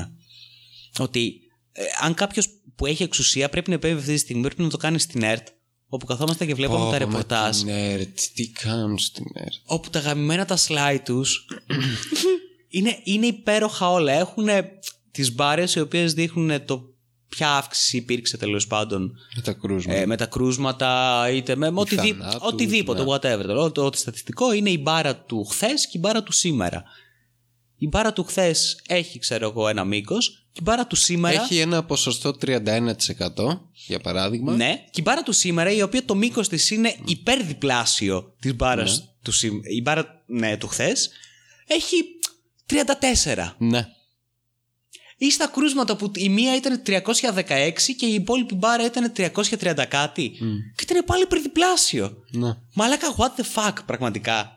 Ότι 0.99 1.41
ε, 1.73 1.83
αν 2.03 2.15
κάποιος 2.15 2.49
που 2.77 2.87
έχει 2.87 3.03
εξουσία 3.03 3.49
πρέπει 3.49 3.69
να 3.71 3.75
επέμβει 3.77 3.99
αυτή 3.99 4.13
τη 4.13 4.19
στιγμή, 4.19 4.43
πρέπει 4.43 4.63
να 4.63 4.69
το 4.69 4.77
κάνει 4.77 4.99
στην 4.99 5.23
ΕΡΤ, 5.23 5.47
όπου 5.89 6.07
καθόμαστε 6.07 6.47
και 6.47 6.55
βλέπουμε 6.55 6.79
Πω, 6.79 6.85
τα 6.85 6.91
πω, 6.91 6.93
με 6.93 6.99
ρεπορτάζ, 7.05 7.57
την 7.59 7.69
ΕΡΤ, 7.69 8.19
Τι 8.35 8.49
κάνουν 8.51 8.99
στην 8.99 9.25
ΕΡΤ. 9.35 9.53
όπου 9.65 9.91
τα 9.91 9.99
γαμημένα 9.99 10.45
τα 10.45 10.59
slide 10.59 10.99
τους 11.05 11.45
είναι, 12.69 12.99
είναι 13.05 13.27
υπέροχα 13.27 13.91
όλα. 13.91 14.13
Έχουν 14.13 14.47
τις 15.11 15.35
μπάρες 15.35 15.75
οι 15.75 15.81
οποίες 15.81 16.13
δείχνουν 16.15 16.65
το 16.65 16.88
ποια 17.29 17.57
αύξηση 17.57 17.97
υπήρξε 17.97 18.37
τέλος 18.37 18.67
πάντων 18.67 19.13
Με 19.37 19.43
τα 19.43 19.53
κρούσματα. 19.53 19.99
ε, 19.99 20.07
με 20.07 20.17
τα 20.17 20.27
κρούσματα, 20.27 21.25
είτε 21.31 21.57
με, 21.57 21.71
με 21.71 21.81
οτιδή- 21.81 22.17
θανάτους, 22.19 22.49
οτιδήποτε, 22.49 23.03
ναι. 23.05 23.13
whatever. 23.13 23.43
Το, 23.47 23.71
το, 23.71 23.91
το 23.91 23.97
στατιστικό 23.99 24.53
είναι 24.53 24.71
η 24.71 24.79
μπάρα 24.83 25.17
του 25.17 25.45
χθες 25.45 25.85
και 25.87 25.93
η 25.97 26.01
μπάρα 26.03 26.23
του 26.23 26.33
σήμερα. 26.33 26.83
Η 27.81 27.87
μπάρα 27.89 28.13
του 28.13 28.25
χθες 28.25 28.81
έχει, 28.87 29.19
ξέρω 29.19 29.49
εγώ, 29.49 29.69
ένα 29.69 29.85
μήκος 29.85 30.29
και 30.53 30.59
η 30.61 30.63
μπάρα 30.65 30.87
του 30.87 30.97
σήμερα. 30.97 31.43
Έχει 31.43 31.59
ένα 31.59 31.85
ποσοστό 31.85 32.37
31% 32.47 33.61
για 33.73 33.99
παράδειγμα. 33.99 34.53
Ναι, 34.57 34.75
και 34.91 35.01
η 35.01 35.03
μπάρα 35.05 35.23
του 35.23 35.33
σήμερα, 35.33 35.71
η 35.73 35.83
οποία 35.83 36.05
το 36.05 36.15
μήκος 36.15 36.49
της 36.49 36.71
είναι 36.71 36.97
υπερδιπλάσιο 37.05 38.35
της 38.41 38.55
μπάρας 38.57 38.99
Ναι. 39.01 39.07
του 39.23 39.33
σήμερα. 39.33 39.69
Η 39.71 39.81
μπάρα 39.83 40.23
ναι, 40.27 40.57
του 40.57 40.67
χθες 40.67 41.11
έχει 41.67 41.97
34. 42.67 43.55
Ναι. 43.59 43.87
Ή 45.21 45.31
στα 45.31 45.47
κρούσματα 45.47 45.97
που 45.97 46.11
η 46.15 46.29
μία 46.29 46.57
ήταν 46.57 46.83
316 46.87 46.93
και 47.97 48.07
η 48.07 48.15
υπόλοιπη 48.15 48.55
μπάρα 48.55 48.85
ήταν 48.85 49.13
330 49.17 49.85
κάτι. 49.89 50.31
Και 50.77 50.85
ήταν 50.91 51.05
πάλι 51.05 51.23
υπερδιπλάσιο. 51.23 52.17
ναι. 52.31 52.57
Μαλάκα, 52.75 53.15
what 53.17 53.41
the 53.41 53.45
fuck, 53.55 53.73
πραγματικά. 53.87 54.53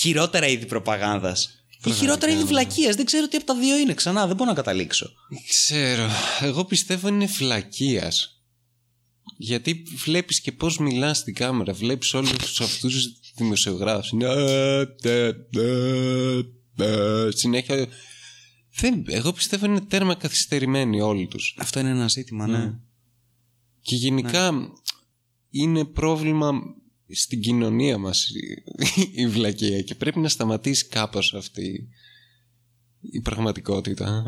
χειρότερα 0.00 0.46
είδη 0.46 0.66
προπαγάνδας. 0.66 1.64
Ή 1.84 1.90
χειρότερα 1.92 2.32
είδη 2.32 2.44
βλακείας. 2.44 2.96
Δεν 2.96 3.04
ξέρω 3.04 3.28
τι 3.28 3.36
από 3.36 3.46
τα 3.46 3.54
δύο 3.54 3.78
είναι 3.78 3.94
ξανά. 3.94 4.26
Δεν 4.26 4.36
μπορώ 4.36 4.50
να 4.50 4.56
καταλήξω. 4.56 5.10
Ξέρω. 5.48 6.08
Εγώ 6.40 6.64
πιστεύω 6.64 7.08
είναι 7.08 7.26
φλακία. 7.26 8.12
Γιατί 9.36 9.82
βλέπεις 10.04 10.40
και 10.40 10.52
πώς 10.52 10.78
μιλάς 10.78 11.18
στην 11.18 11.34
κάμερα. 11.34 11.72
Βλέπεις 11.72 12.14
όλους 12.14 12.60
αυτούς 12.60 12.92
τους 12.92 13.12
δημοσιογράφους. 13.36 14.10
Είναι, 14.10 14.26
«Ε, 14.26 14.86
τε, 14.86 15.32
τε, 15.32 16.42
τε». 16.76 17.30
Συνέχεια... 17.36 17.86
Δεν, 18.76 19.04
εγώ 19.08 19.32
πιστεύω 19.32 19.66
είναι 19.66 19.80
τέρμα 19.80 20.14
καθυστερημένοι 20.14 21.00
όλοι 21.00 21.26
τους. 21.26 21.56
Αυτό 21.58 21.80
είναι 21.80 21.90
ένα 21.90 22.08
ζήτημα, 22.08 22.46
ναι. 22.46 22.74
Και 23.80 23.96
γενικά 23.96 24.70
είναι 25.50 25.84
πρόβλημα 25.84 26.52
στην 27.08 27.40
κοινωνία 27.40 27.98
μας 27.98 28.28
η- 28.28 28.62
η 29.22 29.26
βλακεία 29.26 29.82
και 29.82 29.94
πρέπει 29.94 30.18
να 30.18 30.28
σταματήσει 30.28 30.86
κάπως 30.86 31.34
αυτή 31.34 31.88
η 33.00 33.20
πραγματικότητα 33.20 34.22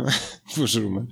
που 0.55 0.66
ζούμε. 0.66 1.07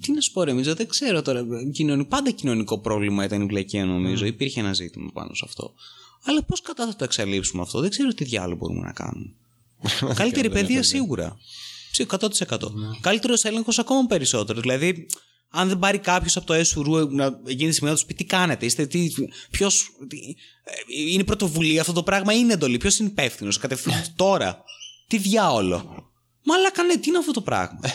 Τι 0.00 0.12
να 0.12 0.20
σου 0.20 0.32
πω, 0.32 0.42
ρε 0.42 0.52
Μίτζο, 0.52 0.74
δεν 0.74 0.88
ξέρω 0.88 1.22
τώρα. 1.22 1.44
Κοινωνι... 1.72 2.04
Πάντα 2.04 2.30
κοινωνικό 2.30 2.78
πρόβλημα 2.78 3.24
ήταν 3.24 3.42
η 3.42 3.46
βλακεία, 3.46 3.84
νομίζω. 3.84 4.26
Υπήρχε 4.26 4.60
ένα 4.60 4.72
ζήτημα 4.72 5.10
πάνω 5.12 5.34
σε 5.34 5.42
αυτό. 5.46 5.74
Αλλά 6.24 6.42
πώς 6.44 6.60
κατά 6.60 6.86
θα 6.86 6.96
το 6.96 7.04
εξαλείψουμε 7.04 7.62
αυτό, 7.62 7.80
δεν 7.80 7.90
ξέρω 7.90 8.14
τι 8.14 8.24
διάλογο 8.24 8.56
μπορούμε 8.58 8.80
να 8.86 8.92
κάνουμε. 8.92 9.32
Καλύτερη 10.14 10.50
παιδεία 10.50 10.82
σίγουρα. 10.82 11.36
Ψι- 11.94 12.12
100%. 12.12 12.72
Καλύτερος 13.00 13.44
έλεγχος 13.44 13.78
ακόμα 13.78 14.06
περισσότερο. 14.06 14.60
Δηλαδή, 14.60 15.06
αν 15.48 15.68
δεν 15.68 15.78
πάρει 15.78 15.98
κάποιος 15.98 16.36
από 16.36 16.46
το 16.46 16.52
ΕΣΟΥΡΟΥ 16.52 17.08
να 17.10 17.40
γίνει 17.46 17.72
σημείο 17.72 17.92
να 17.92 17.98
του 17.98 18.06
πει 18.06 18.14
τι 18.14 18.24
κάνετε, 18.24 18.66
είστε, 18.66 18.86
τι, 18.86 19.08
ποιος, 19.50 19.88
τι, 20.08 20.16
ε, 20.64 21.10
είναι 21.12 21.24
πρωτοβουλία 21.24 21.80
αυτό 21.80 21.92
το 21.92 22.02
πράγμα, 22.02 22.32
είναι 22.32 22.52
εντολή, 22.52 22.78
ποιος 22.78 22.98
είναι 22.98 23.08
υπεύθυνος, 23.08 23.58
κατευθείαν 23.58 24.04
τώρα. 24.16 24.62
Τι 25.06 25.18
διάολο. 25.18 26.10
Μαλάκα 26.44 26.82
ναι, 26.82 26.96
τι 26.96 27.08
είναι 27.08 27.18
αυτό 27.18 27.32
το 27.32 27.40
πράγμα. 27.40 27.80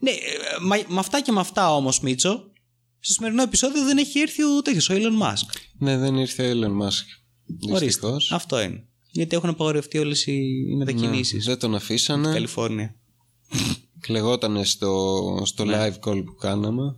Ναι, 0.00 0.10
ε, 0.10 0.16
μα, 0.62 0.76
με 0.88 0.98
αυτά 0.98 1.20
και 1.20 1.32
με 1.32 1.40
αυτά 1.40 1.74
όμως, 1.74 2.00
Μίτσο, 2.00 2.52
στο 3.00 3.12
σημερινό 3.12 3.42
επεισόδιο 3.42 3.84
δεν 3.84 3.98
έχει 3.98 4.18
έρθει 4.18 4.42
ο 4.42 4.62
τέτοιο, 4.62 4.94
ο 4.94 4.98
Elon 4.98 5.22
Musk. 5.22 5.60
Ναι, 5.78 5.98
δεν 5.98 6.16
ήρθε 6.16 6.50
ο 6.50 6.50
Elon 6.50 6.82
Musk. 6.82 7.06
Ορίστε. 7.68 7.84
Δυστυχώς. 7.84 8.32
Αυτό 8.32 8.60
είναι. 8.60 8.88
Γιατί 9.16 9.36
έχουν 9.36 9.48
απαγορευτεί 9.48 9.98
όλες 9.98 10.26
οι, 10.26 10.32
οι 10.70 10.74
μετακινήσεις. 10.76 11.46
Ναι, 11.46 11.50
δεν 11.52 11.58
τον 11.60 11.74
αφήσανε. 11.74 12.32
Καλιφόρνια. 12.32 12.94
Κλεγότανε 14.00 14.64
στο, 14.64 15.22
στο 15.44 15.64
live 15.68 16.08
call 16.08 16.22
που 16.24 16.34
κάναμε. 16.34 16.82
Ναι. 16.84 16.92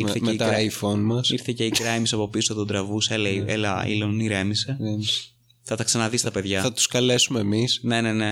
Ήρθε, 0.00 0.12
με, 0.12 0.12
και 0.18 0.24
με 0.24 0.32
η 0.32 0.36
τα 0.36 0.50
Gra- 0.52 0.70
iPhone 0.70 0.98
μας. 0.98 1.30
ήρθε 1.30 1.52
και 1.52 1.64
η 1.64 1.72
Grimes 1.78 2.08
από 2.12 2.28
πίσω, 2.28 2.54
τον 2.54 2.66
τραβούσε. 2.66 3.14
Έλα, 3.14 3.28
έλα 3.46 3.84
Elon, 3.86 4.16
ηρέμησε. 4.20 4.76
Ε, 4.80 4.94
Θα 5.62 5.76
τα 5.76 5.84
ξαναδείς 5.84 6.22
τα 6.22 6.30
παιδιά. 6.30 6.62
Θα 6.62 6.72
τους 6.72 6.86
καλέσουμε 6.86 7.40
εμείς. 7.40 7.80
Ναι, 7.82 8.00
ναι, 8.00 8.12
ναι. 8.12 8.30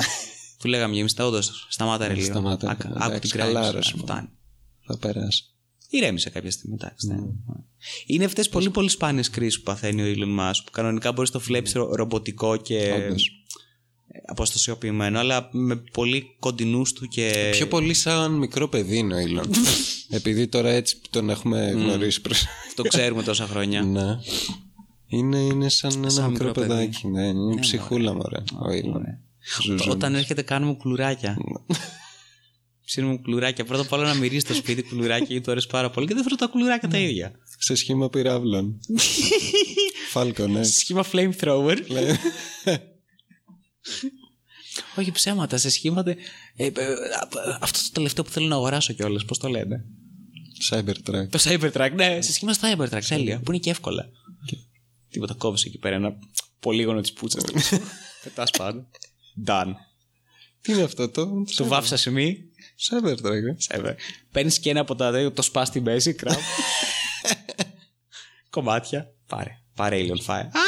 Του 0.58 0.68
λέγαμε 0.68 0.98
εμείς 0.98 1.14
τα 1.14 1.26
όντως. 1.26 1.66
Σταμάτα 1.70 2.06
ρε 2.08 2.14
λίγο. 2.14 2.26
Σταμάτα, 2.26 2.70
Άκα- 2.70 2.88
εντάξει, 2.88 3.08
Άκου 3.10 3.18
την 3.18 3.40
χαλάρωσε, 3.40 3.92
Grimes. 3.94 3.98
μόνο. 4.00 4.12
Φτάνει. 4.12 4.28
Θα 4.86 4.98
περάσει. 4.98 5.44
Ηρέμησε 5.94 6.30
κάποια 6.30 6.50
στιγμή. 6.50 6.76
Εντάξει, 6.80 7.06
ναι. 7.06 7.16
Είναι 8.06 8.24
αυτές 8.24 8.48
πολύ 8.48 8.70
πολύ 8.70 8.88
σπάνιες 8.88 9.30
κρίσεις 9.30 9.56
που 9.58 9.62
παθαίνει 9.64 10.02
ο 10.02 10.04
Elon 10.16 10.40
Musk. 10.40 10.60
Που 10.64 10.70
κανονικά 10.70 11.12
μπορείς 11.12 11.30
να 11.32 11.38
το 11.38 11.44
βλέπεις 11.44 11.72
ρομποτικό 11.72 12.56
και 12.56 12.92
Όντως. 13.06 13.44
αποστασιοποιημένο, 14.26 15.18
αλλά 15.18 15.48
με 15.52 15.76
πολύ 15.76 16.36
κοντινούς 16.38 16.92
του 16.92 17.06
και. 17.06 17.48
Πιο 17.52 17.68
πολύ 17.68 17.94
σαν 17.94 18.32
μικρό 18.32 18.68
παιδί 18.68 18.96
είναι 18.96 19.14
ο 19.14 19.18
Elon. 19.18 19.46
Επειδή 20.18 20.48
τώρα 20.48 20.70
έτσι 20.70 21.00
που 21.00 21.06
τον 21.10 21.30
έχουμε 21.30 21.70
γνωρίσει 21.70 22.20
προς... 22.20 22.44
Το 22.74 22.82
ξέρουμε 22.82 23.22
τόσα 23.22 23.46
χρόνια. 23.46 23.82
ναι. 23.96 24.18
Είναι, 25.06 25.38
είναι 25.38 25.68
σαν 25.68 25.92
ένα 25.96 26.08
Σαν 26.10 26.30
μικρό, 26.30 26.46
μικρό 26.46 26.60
παιδί. 26.60 26.68
παιδάκι. 26.74 27.08
Ναι, 27.08 27.26
είναι 27.26 27.60
ψυχούλα 27.60 28.14
μωρέ. 28.14 28.38
Ο 28.38 28.66
Elon. 28.68 29.02
Ζουζούνι. 29.56 29.90
Όταν 29.90 30.14
έρχεται, 30.14 30.42
κάνουμε 30.42 30.74
κουλουράκια. 30.74 31.36
Ψήνουμε 32.84 33.16
κουλουράκια. 33.16 33.64
Πρώτα 33.64 33.82
απ' 33.82 33.92
όλα 33.92 34.04
να 34.04 34.14
μυρίσει 34.14 34.46
το 34.46 34.54
σπίτι 34.54 34.82
κουλουράκια 34.82 35.26
γιατί 35.28 35.44
του 35.44 35.50
αρέσει 35.50 35.66
πάρα 35.66 35.90
πολύ. 35.90 36.06
Και 36.06 36.14
δεύτερον 36.14 36.38
τα 36.38 36.46
κουλουράκια 36.46 36.88
τα 36.88 36.98
ίδια. 36.98 37.32
Σε 37.58 37.74
σχήμα 37.74 38.10
πυράβλων. 38.10 38.80
Φάλκο, 40.10 40.46
ναι. 40.46 40.64
Σε 40.64 40.72
σχήμα 40.72 41.04
flamethrower. 41.12 41.76
Όχι 44.96 45.12
ψέματα, 45.12 45.56
σε 45.56 45.70
σχήματα. 45.70 46.10
Ε, 46.56 46.66
ε, 46.66 46.70
αυτό 47.60 47.78
το 47.78 47.90
τελευταίο 47.92 48.24
που 48.24 48.30
θέλω 48.30 48.46
να 48.46 48.54
αγοράσω 48.54 48.92
κιόλας, 48.92 49.24
πώς 49.24 49.38
το 49.38 49.48
λένε; 49.48 49.84
Cybertruck. 50.70 51.28
Το 51.30 51.38
Cybertruck, 51.42 51.90
ναι, 51.94 52.20
σε 52.20 52.32
σχήμα 52.32 52.54
Cybertruck, 52.60 53.02
τέλεια, 53.08 53.40
που 53.40 53.52
είναι 53.52 53.60
και 53.60 53.70
εύκολα. 53.70 54.08
Τίποτα, 55.10 55.34
κόβεις 55.34 55.64
εκεί 55.64 55.78
πέρα 55.78 55.94
ένα 55.94 56.18
πολύγωνο 56.60 57.00
της 57.00 57.12
πούτσας. 57.12 57.44
Πετάς 58.24 58.50
πάνω. 58.50 58.86
Done. 59.46 59.72
Τι 60.60 60.72
είναι 60.72 60.82
αυτό 60.82 61.08
το. 61.08 61.44
Το 61.56 61.64
βάφσα 61.64 61.96
σε 61.96 62.10
μη. 63.02 63.12
Cybertruck. 63.12 63.84
ε. 63.84 63.94
Παίρνεις 64.32 64.58
και 64.58 64.70
ένα 64.70 64.80
από 64.80 64.94
τα 64.94 65.32
το 65.32 65.42
σπά 65.42 65.64
στη 65.64 65.80
μέση, 65.80 66.14
κραβ. 66.14 66.36
Κομμάτια. 68.50 69.14
Πάρε. 69.26 69.50
Πάρε 69.74 69.96
Alien 70.00 70.24
Fire. 70.26 70.46
Α! 70.46 70.60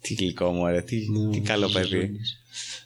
Τι 0.00 0.14
γλυκό 0.14 0.52
μου, 0.52 0.66
ρε. 0.66 0.82
Τι, 0.82 1.00
τι 1.32 1.40
καλό 1.40 1.68
παιδί. 1.68 2.10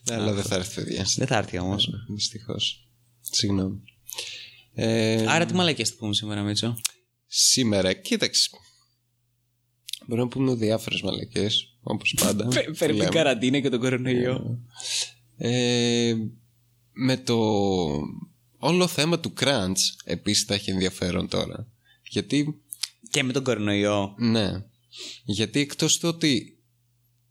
Ναι, 0.09 0.15
αλλά 0.15 0.33
δεν 0.33 0.45
θα 0.45 0.55
έρθει 0.55 0.75
παιδιά. 0.75 1.07
Δεν 1.17 1.27
θα 1.27 1.37
έρθει 1.37 1.59
όμως. 1.59 1.89
Δυστυχώς. 2.15 2.89
Συγγνώμη. 3.21 3.83
Ε, 4.75 5.27
Άρα 5.29 5.47
τι 5.47 5.55
μαλακές 5.55 5.89
θα 5.89 5.95
πούμε 5.99 6.15
σήμερα, 6.15 6.43
Μίτσο; 6.43 6.77
Σήμερα, 7.27 7.93
κοίταξε. 7.93 8.49
Μπορούμε 10.07 10.27
να 10.27 10.33
πούμε 10.33 10.55
διάφορες 10.55 11.01
μαλακές, 11.03 11.77
όπως 11.83 12.17
πάντα. 12.21 12.51
Φέρει 12.51 12.73
την 12.75 12.97
λέμε. 12.97 13.09
καραντίνα 13.11 13.61
και 13.61 13.69
τον 13.69 13.81
κορονοϊό. 13.81 14.59
Ε, 15.37 16.15
με 16.95 17.17
το 17.17 17.37
όλο 18.59 18.87
θέμα 18.87 19.21
του 19.21 19.33
crunch 19.41 19.77
επίσης 20.05 20.45
θα 20.45 20.55
έχει 20.55 20.71
ενδιαφέρον 20.71 21.29
τώρα. 21.29 21.69
Γιατί, 22.09 22.63
Και 23.11 23.23
με 23.23 23.33
τον 23.33 23.45
κορονοϊό. 23.45 24.15
ναι, 24.19 24.51
γιατί 25.25 25.61
εκτός 25.61 25.99
του 25.99 26.09
ότι 26.09 26.59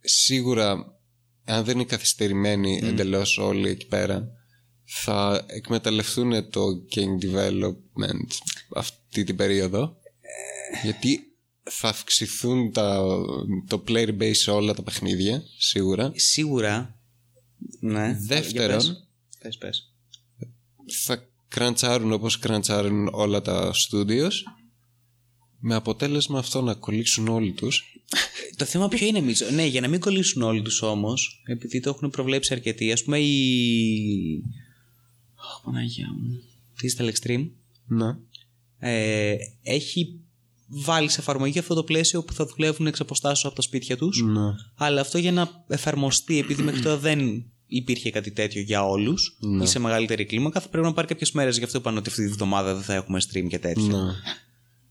σίγουρα 0.00 0.98
αν 1.44 1.64
δεν 1.64 1.74
είναι 1.74 1.84
καθυστερημένοι 1.84 2.80
εντελώς 2.82 3.38
όλοι 3.38 3.68
εκεί 3.68 3.86
πέρα 3.86 4.28
θα 4.84 5.44
εκμεταλλευτούν 5.46 6.50
το 6.50 6.64
game 6.94 7.24
development 7.24 8.28
αυτή 8.74 9.24
την 9.24 9.36
περίοδο 9.36 9.96
γιατί 10.82 11.20
θα 11.62 11.88
αυξηθούν 11.88 12.72
τα, 12.72 13.02
το 13.68 13.84
player 13.88 14.18
base 14.18 14.34
σε 14.36 14.50
όλα 14.50 14.74
τα 14.74 14.82
παιχνίδια 14.82 15.42
σίγουρα 15.58 16.12
Σίγουρα. 16.14 16.98
Ναι. 17.80 18.18
Δεύτερον, 18.20 18.80
Για 18.80 19.03
πες. 19.48 19.58
Πες, 19.58 19.90
πες. 20.38 20.94
θα 21.04 21.28
κραντσάρουν 21.48 22.12
όπως 22.12 22.38
κραντσάρουν 22.38 23.08
όλα 23.12 23.42
τα 23.42 23.72
studios 23.74 24.32
με 25.58 25.74
αποτέλεσμα 25.74 26.38
αυτό 26.38 26.62
να 26.62 26.74
κολλήσουν 26.74 27.28
όλοι 27.28 27.52
τους 27.52 27.82
Το 28.56 28.64
θέμα 28.64 28.88
ποιο 28.88 29.06
είναι, 29.06 29.20
Μίτσο; 29.20 29.50
Ναι, 29.50 29.66
για 29.66 29.80
να 29.80 29.88
μην 29.88 30.00
κολλήσουν 30.00 30.42
όλοι 30.42 30.62
τους 30.62 30.82
όμως, 30.82 31.42
επειδή 31.46 31.80
το 31.80 31.90
έχουν 31.90 32.10
προβλέψει 32.10 32.54
αρκετοί, 32.54 32.92
ας 32.92 33.04
πούμε 33.04 33.18
η. 33.18 34.42
Ω, 35.34 35.62
Παναγία 35.64 36.06
μου. 36.06 36.42
Digital 36.82 37.12
Extreme 37.12 37.50
να 37.86 38.18
ε, 38.78 39.36
έχει 39.62 40.20
βάλει 40.66 41.08
σε 41.08 41.20
εφαρμογή 41.20 41.58
αυτό 41.58 41.74
το 41.74 41.84
πλαίσιο 41.84 42.22
που 42.22 42.32
θα 42.32 42.46
δουλεύουν 42.46 42.86
εξ 42.86 43.00
αποστάσεως 43.00 43.44
από 43.44 43.54
τα 43.54 43.62
σπίτια 43.62 43.96
τους 43.96 44.22
να 44.22 44.54
αλλά 44.76 45.00
αυτό 45.00 45.18
για 45.18 45.32
να 45.32 45.64
εφαρμοστεί 45.68 46.38
επειδή 46.38 46.62
μέχρι 46.62 46.80
τώρα 46.80 46.98
δεν 46.98 47.44
υπήρχε 47.66 48.10
κάτι 48.10 48.30
τέτοιο 48.30 48.60
για 48.62 48.84
όλους 48.86 49.36
Ναι. 49.40 49.62
ή 49.62 49.66
σε 49.66 49.78
μεγαλύτερη 49.78 50.24
κλίμακα 50.24 50.60
θα 50.60 50.68
πρέπει 50.68 50.86
να 50.86 50.92
πάρει 50.92 51.06
κάποιες 51.06 51.32
μέρες 51.32 51.58
γι' 51.58 51.64
αυτό 51.64 51.78
είπαν 51.78 51.96
ότι 51.96 52.08
αυτή 52.08 52.24
τη 52.26 52.32
βδομάδα 52.32 52.74
δεν 52.74 52.82
θα 52.82 52.94
έχουμε 52.94 53.20
stream 53.30 53.46
και 53.48 53.58
τέτοια. 53.58 53.86
Να 53.88 54.14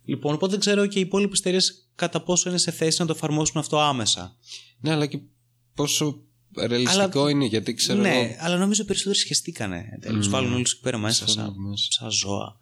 λοιπόν 0.06 0.34
οπότε 0.34 0.52
δεν 0.52 0.60
ξέρω 0.60 0.86
και 0.88 1.00
οι 1.00 1.02
υπόλοιπες 1.02 1.40
εταιρείες 1.40 1.90
κατά 1.96 2.22
πόσο 2.22 2.50
είναι 2.50 2.58
σε 2.58 2.72
θέση 2.72 3.02
να 3.02 3.08
το 3.08 3.14
εφαρμόσουν 3.16 3.60
αυτό 3.60 3.80
άμεσα. 3.80 4.38
Ναι 4.80 4.92
αλλά 4.92 5.06
και 5.06 5.20
πόσο 5.74 6.24
ρεαλιστικό 6.68 7.28
είναι 7.28 7.46
γιατί 7.46 7.74
ξέρω 7.74 8.00
ναι 8.02 8.10
εγώ 8.20 8.36
αλλά 8.40 8.58
νομίζω 8.58 8.82
οι 8.84 8.86
περισσότεροι 8.86 9.18
σχεστήκανε 9.18 9.98
τέλος 10.02 10.30
βάλουν 10.30 10.54
όλους 10.54 10.72
εκεί 10.72 10.82
πέρα 10.82 10.98
μέσα 10.98 11.28
Συμφωνώ 11.28 11.48
σαν, 11.54 11.70
μέσα. 11.70 11.92
σαν 11.92 12.12
ζώα. 12.12 12.58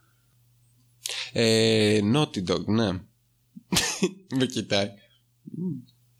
Ε, 1.33 1.99
Naughty 2.13 2.43
Dog 2.51 2.65
ναι. 2.65 2.89
Με 4.37 4.45
κοιτάει 4.45 4.89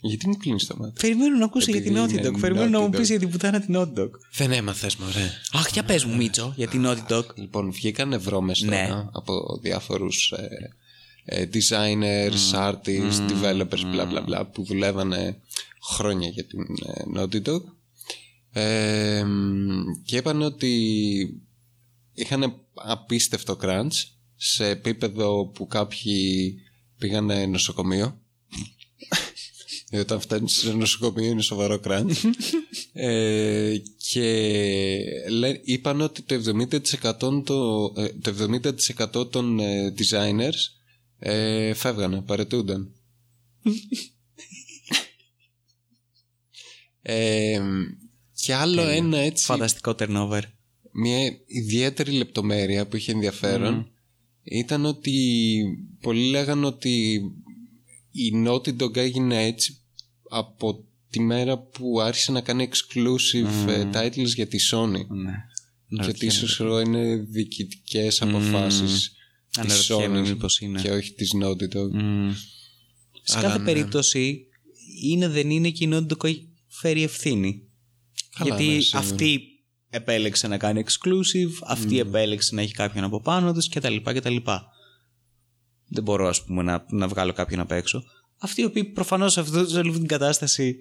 γιατί 0.02 0.28
μου 0.28 0.38
κλείνει 0.38 0.60
το 0.60 0.76
μάτι 0.78 1.02
Περιμένω 1.02 1.38
να 1.38 1.46
ακούσω 1.46 1.72
για 1.72 1.82
την 1.82 1.96
Επειδή 1.96 2.16
Naughty 2.16 2.26
Dog. 2.26 2.30
είναι 2.30 2.40
Περιμένω 2.40 2.70
να 2.70 2.78
Naughty 2.78 2.82
μου 2.82 2.88
Dog. 2.94 2.98
πει 2.98 3.04
για 3.04 3.20
την 3.20 3.30
πουτάνα 3.30 3.62
την 3.62 3.76
Naughty 3.78 4.00
Dog. 4.00 4.10
δεν 4.34 4.52
έμαθες 4.52 4.96
μωρέ 4.96 5.32
Αχ, 5.52 5.68
για 5.74 5.84
πες 5.84 6.04
μου, 6.06 6.16
Μίτσο, 6.16 6.54
για 6.56 6.68
την 6.68 6.84
Naughty 6.86 7.08
Dog. 7.12 7.26
Λοιπόν, 7.36 7.72
βγήκαν 7.72 8.22
βρώμες 8.22 8.62
Ναι. 8.62 8.86
τώρα 8.88 9.10
από 9.14 9.60
διάφορους 9.62 10.32
ε, 10.32 10.76
ε, 11.26 11.48
designers, 11.54 12.54
artists, 12.56 13.30
developers, 13.30 13.84
bla 13.96 14.06
bla 14.12 14.26
bla, 14.28 14.44
που 14.54 14.64
δουλεύανε 14.64 15.38
χρόνια 15.84 16.30
για 16.30 16.46
την 16.46 16.60
ε, 16.60 17.04
Naughty 17.20 17.42
Dog. 17.50 17.62
Ε, 18.54 19.24
μ, 19.24 19.82
και 20.06 20.18
είπαν 20.18 20.42
ότι 20.42 20.74
είχαν 22.14 22.54
απίστευτο 22.74 23.58
crunch 23.62 24.06
σε 24.36 24.68
επίπεδο 24.68 25.46
που 25.48 25.68
κάποιοι 25.68 26.56
πήγανε 26.98 27.46
νοσοκομείο. 27.46 28.21
Γιατί 29.92 30.06
όταν 30.06 30.20
φτάνει 30.20 30.50
σε 30.50 30.74
νοσοκομείο 30.74 31.30
είναι 31.32 31.42
σοβαρό 31.42 31.80
crunch. 31.84 32.16
ε, 32.94 33.78
και 33.98 35.04
λέ, 35.30 35.60
είπαν 35.64 36.02
ότι 36.02 36.22
το 36.22 36.36
70%, 36.36 37.44
το, 37.46 37.94
ε, 37.98 38.08
το 38.22 38.50
70% 39.14 39.32
των 39.32 39.60
ε, 39.60 39.94
designers 39.98 40.60
ε, 41.20 41.74
φεύγανε, 41.74 42.22
παρετούνταν. 42.22 42.92
ε, 47.02 47.62
και 48.34 48.54
άλλο 48.54 48.82
ένα 48.82 49.18
έτσι 49.18 49.46
Φανταστικό 49.46 49.96
turnover. 50.00 50.42
μια 50.92 51.18
ιδιαίτερη 51.46 52.12
λεπτομέρεια 52.12 52.88
που 52.88 52.96
είχε 52.96 53.12
ενδιαφέρον 53.12 53.92
ήταν 54.44 54.86
ότι 54.86 55.64
πολλοί 56.02 56.30
λέγανε 56.30 56.66
ότι 56.66 57.22
η 58.12 58.32
Naughty 58.46 58.78
Dog 58.78 58.96
έγινε 58.96 59.46
έτσι 59.46 59.81
από 60.32 60.86
τη 61.10 61.20
μέρα 61.20 61.58
που 61.60 62.02
άρχισε 62.02 62.32
να 62.32 62.42
κάνει 62.42 62.70
exclusive 62.72 63.68
ε, 63.68 63.90
titles 63.94 64.26
για 64.36 64.48
τη 64.48 64.58
Sony 64.72 65.06
Ναι. 65.88 66.04
και 66.04 66.10
ότι 66.10 66.26
ίσως 66.26 66.54
ξέρω, 66.54 66.80
είναι 66.80 67.16
διοικητικές 67.16 68.22
αποφάσεις 68.22 69.12
της 69.52 69.60
Αναρωτιέμαι 69.60 70.20
Sony 70.22 70.28
μήπως 70.28 70.60
είναι. 70.60 70.82
και 70.82 70.92
όχι 70.92 71.14
της 71.14 71.32
Naughty 71.44 71.78
Dog 71.78 71.92
Μμμ. 71.92 72.32
Σε 73.24 73.38
Αλλά 73.38 73.48
κάθε 73.48 73.58
ναι. 73.60 73.66
περίπτωση 73.66 74.46
είναι 75.02 75.28
δεν 75.28 75.50
είναι 75.50 75.70
και 75.70 75.84
η 75.84 75.90
Naughty 75.94 76.12
Dog 76.12 76.24
έχει 76.24 76.50
φέρει 76.68 77.04
ευθύνη. 77.04 77.64
Καλά, 78.38 78.56
Γιατί 78.56 78.74
ναι, 78.74 78.80
σίγουρα. 78.82 79.10
αυτή 79.10 79.42
επέλεξε 79.90 80.48
να 80.48 80.58
κάνει 80.58 80.84
exclusive, 80.86 81.52
αυτή 81.68 82.00
επέλεξε 82.00 82.56
να 82.56 82.62
έχει 82.62 82.74
κάποιον 82.74 83.04
από 83.04 83.22
πάνω 83.22 83.52
της 83.54 83.70
κτλ. 83.70 83.96
κτλ. 84.04 84.36
Δεν 85.88 86.04
μπορώ 86.04 86.28
ας 86.28 86.44
πούμε 86.44 86.64
να, 86.64 86.86
να 86.90 87.08
βγάλω 87.08 87.34
κάποιον 87.34 87.60
απ' 87.60 87.72
έξω. 87.72 88.04
Αυτοί 88.44 88.62
οι 88.62 88.66
οποίοι 88.66 88.84
προφανώς 88.84 89.34
σε 89.34 89.40
αυτό- 89.40 89.66
σε 89.68 89.78
όλη 89.78 89.88
αυτή 89.88 90.00
την 90.00 90.08
κατάσταση 90.08 90.78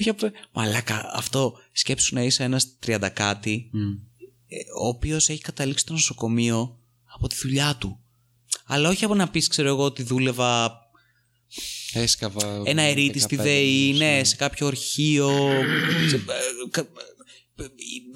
όχι 0.00 0.08
απλά- 0.08 0.32
Μαλάκα, 0.52 1.10
αυτό 1.14 1.54
σκέψου 1.72 2.14
να 2.14 2.22
είσαι 2.22 2.42
ένας 2.44 2.78
τριαντακάτη 2.78 3.70
Μμ. 3.72 3.80
ο 4.82 4.86
οποίος 4.88 5.28
έχει 5.28 5.40
καταλήξει 5.40 5.82
στο 5.84 5.92
νοσοκομείο 5.92 6.78
από 7.14 7.28
τη 7.28 7.36
δουλειά 7.42 7.76
του. 7.80 8.00
Αλλά 8.66 8.88
όχι 8.88 9.04
από 9.04 9.14
να 9.14 9.28
πεις, 9.28 9.48
ξέρω 9.48 9.68
εγώ, 9.68 9.82
ότι 9.84 10.02
δούλευα 10.02 10.78
Έσκαβα. 11.92 12.62
ένα 12.64 12.82
ερήτη 12.82 13.18
στη 13.18 13.36
15 13.36 13.42
ΔΕΗ, 13.42 13.92
μήνες, 13.92 13.98
ναι, 13.98 14.24
σε 14.24 14.36
κάποιο 14.36 14.66
ορχείο, 14.66 15.30
σε, 16.08 16.16
ε, 16.16 16.20
κα- 16.70 16.86
ε, 17.56 17.64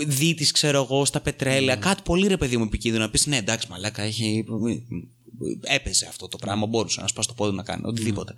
δίτης, 0.06 0.50
ξέρω 0.52 0.82
εγώ, 0.82 1.04
στα 1.04 1.20
πετρέλαια. 1.20 1.76
Κάτι 1.76 2.02
πολύ 2.04 2.26
ρε 2.26 2.36
παιδί 2.36 2.56
μου 2.56 2.64
επικίνδυνο. 2.64 3.04
Να 3.04 3.10
πεις, 3.10 3.26
ναι, 3.26 3.36
εντάξει, 3.36 3.66
μαλάκα, 3.70 4.02
έχει... 4.02 4.44
έπαιζε 5.60 6.06
αυτό 6.06 6.28
το 6.28 6.36
πράγμα, 6.36 6.66
μπορούσε 6.66 7.00
να 7.00 7.06
σπάσει 7.08 7.28
το 7.28 7.34
πόδι 7.34 7.56
να 7.56 7.62
κάνει, 7.62 7.82
οτιδήποτε. 7.84 8.34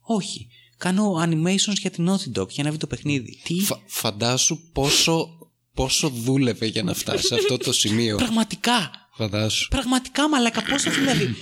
Όχι. 0.00 0.48
Κάνω 0.76 1.12
animations 1.24 1.76
για 1.80 1.90
την 1.90 2.08
Naughty 2.10 2.40
Dog, 2.40 2.48
για 2.48 2.64
να 2.64 2.68
βγει 2.70 2.78
το 2.78 2.86
παιχνίδι. 2.86 3.40
Τι, 3.44 3.60
Φα- 3.60 3.80
φαντάσου 3.86 4.70
πόσο, 4.72 5.28
πόσο 5.74 6.08
δούλευε 6.08 6.66
για 6.66 6.82
να 6.82 6.94
φτάσει 6.94 7.26
σε 7.26 7.34
αυτό 7.34 7.56
το 7.56 7.72
σημείο. 7.72 8.16
πραγματικά. 8.16 8.90
Φαντάσου. 9.14 9.68
Πραγματικά, 9.68 10.28
μαλάκα, 10.28 10.62
πόσο 10.62 10.90
δηλαδή. 10.90 11.34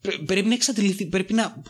Πρέ- 0.00 0.18
πρέπει 0.24 0.48
να 0.48 0.54
εξαντληθεί, 0.54 1.06
πρέπει 1.06 1.32
να. 1.32 1.62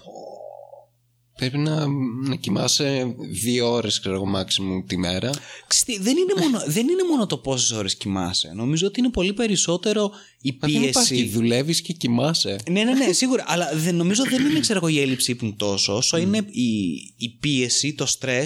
Πρέπει 1.37 1.59
να, 1.59 1.87
να 2.29 2.35
κοιμάσαι 2.35 3.15
δύο 3.31 3.71
ώρες, 3.73 4.01
ξέρω 4.01 4.15
εγώ, 4.15 4.25
maximum 4.37 4.85
τη 4.87 4.97
μέρα. 4.97 5.31
Ξέρετε, 5.67 6.05
δεν, 6.05 6.17
είναι 6.17 6.33
μόνο, 6.41 6.63
δεν 6.77 6.89
είναι 6.89 7.03
μόνο 7.11 7.27
το 7.27 7.39
πόσες 7.39 7.71
ώρες 7.71 7.97
κοιμάσαι. 7.97 8.53
Νομίζω 8.55 8.87
ότι 8.87 9.01
είναι 9.01 9.11
πολύ 9.11 9.33
περισσότερο 9.33 10.11
η 10.41 10.57
Μα 10.61 10.69
δεν 10.69 10.83
υπάρχει, 10.83 11.15
πίεση. 11.15 11.29
δουλεύεις 11.29 11.81
και 11.83 11.93
κοιμάσαι. 11.93 12.57
Ναι, 12.71 12.85
ναι, 12.85 12.93
ναι, 12.93 13.13
σίγουρα. 13.23 13.45
Αλλά 13.47 13.71
δεν, 13.75 13.95
νομίζω 13.95 14.23
δεν 14.25 14.45
είναι 14.45 14.61
ξέρω 14.61 14.79
εγώ, 14.83 14.89
η 14.89 15.01
έλλειψη 15.01 15.31
ύπνου 15.31 15.57
τόσο, 15.57 15.97
όσο 15.97 16.17
είναι 16.17 16.45
η, 16.51 16.71
η 17.17 17.29
πίεση, 17.41 17.95
το 17.95 18.07
στρε, 18.07 18.45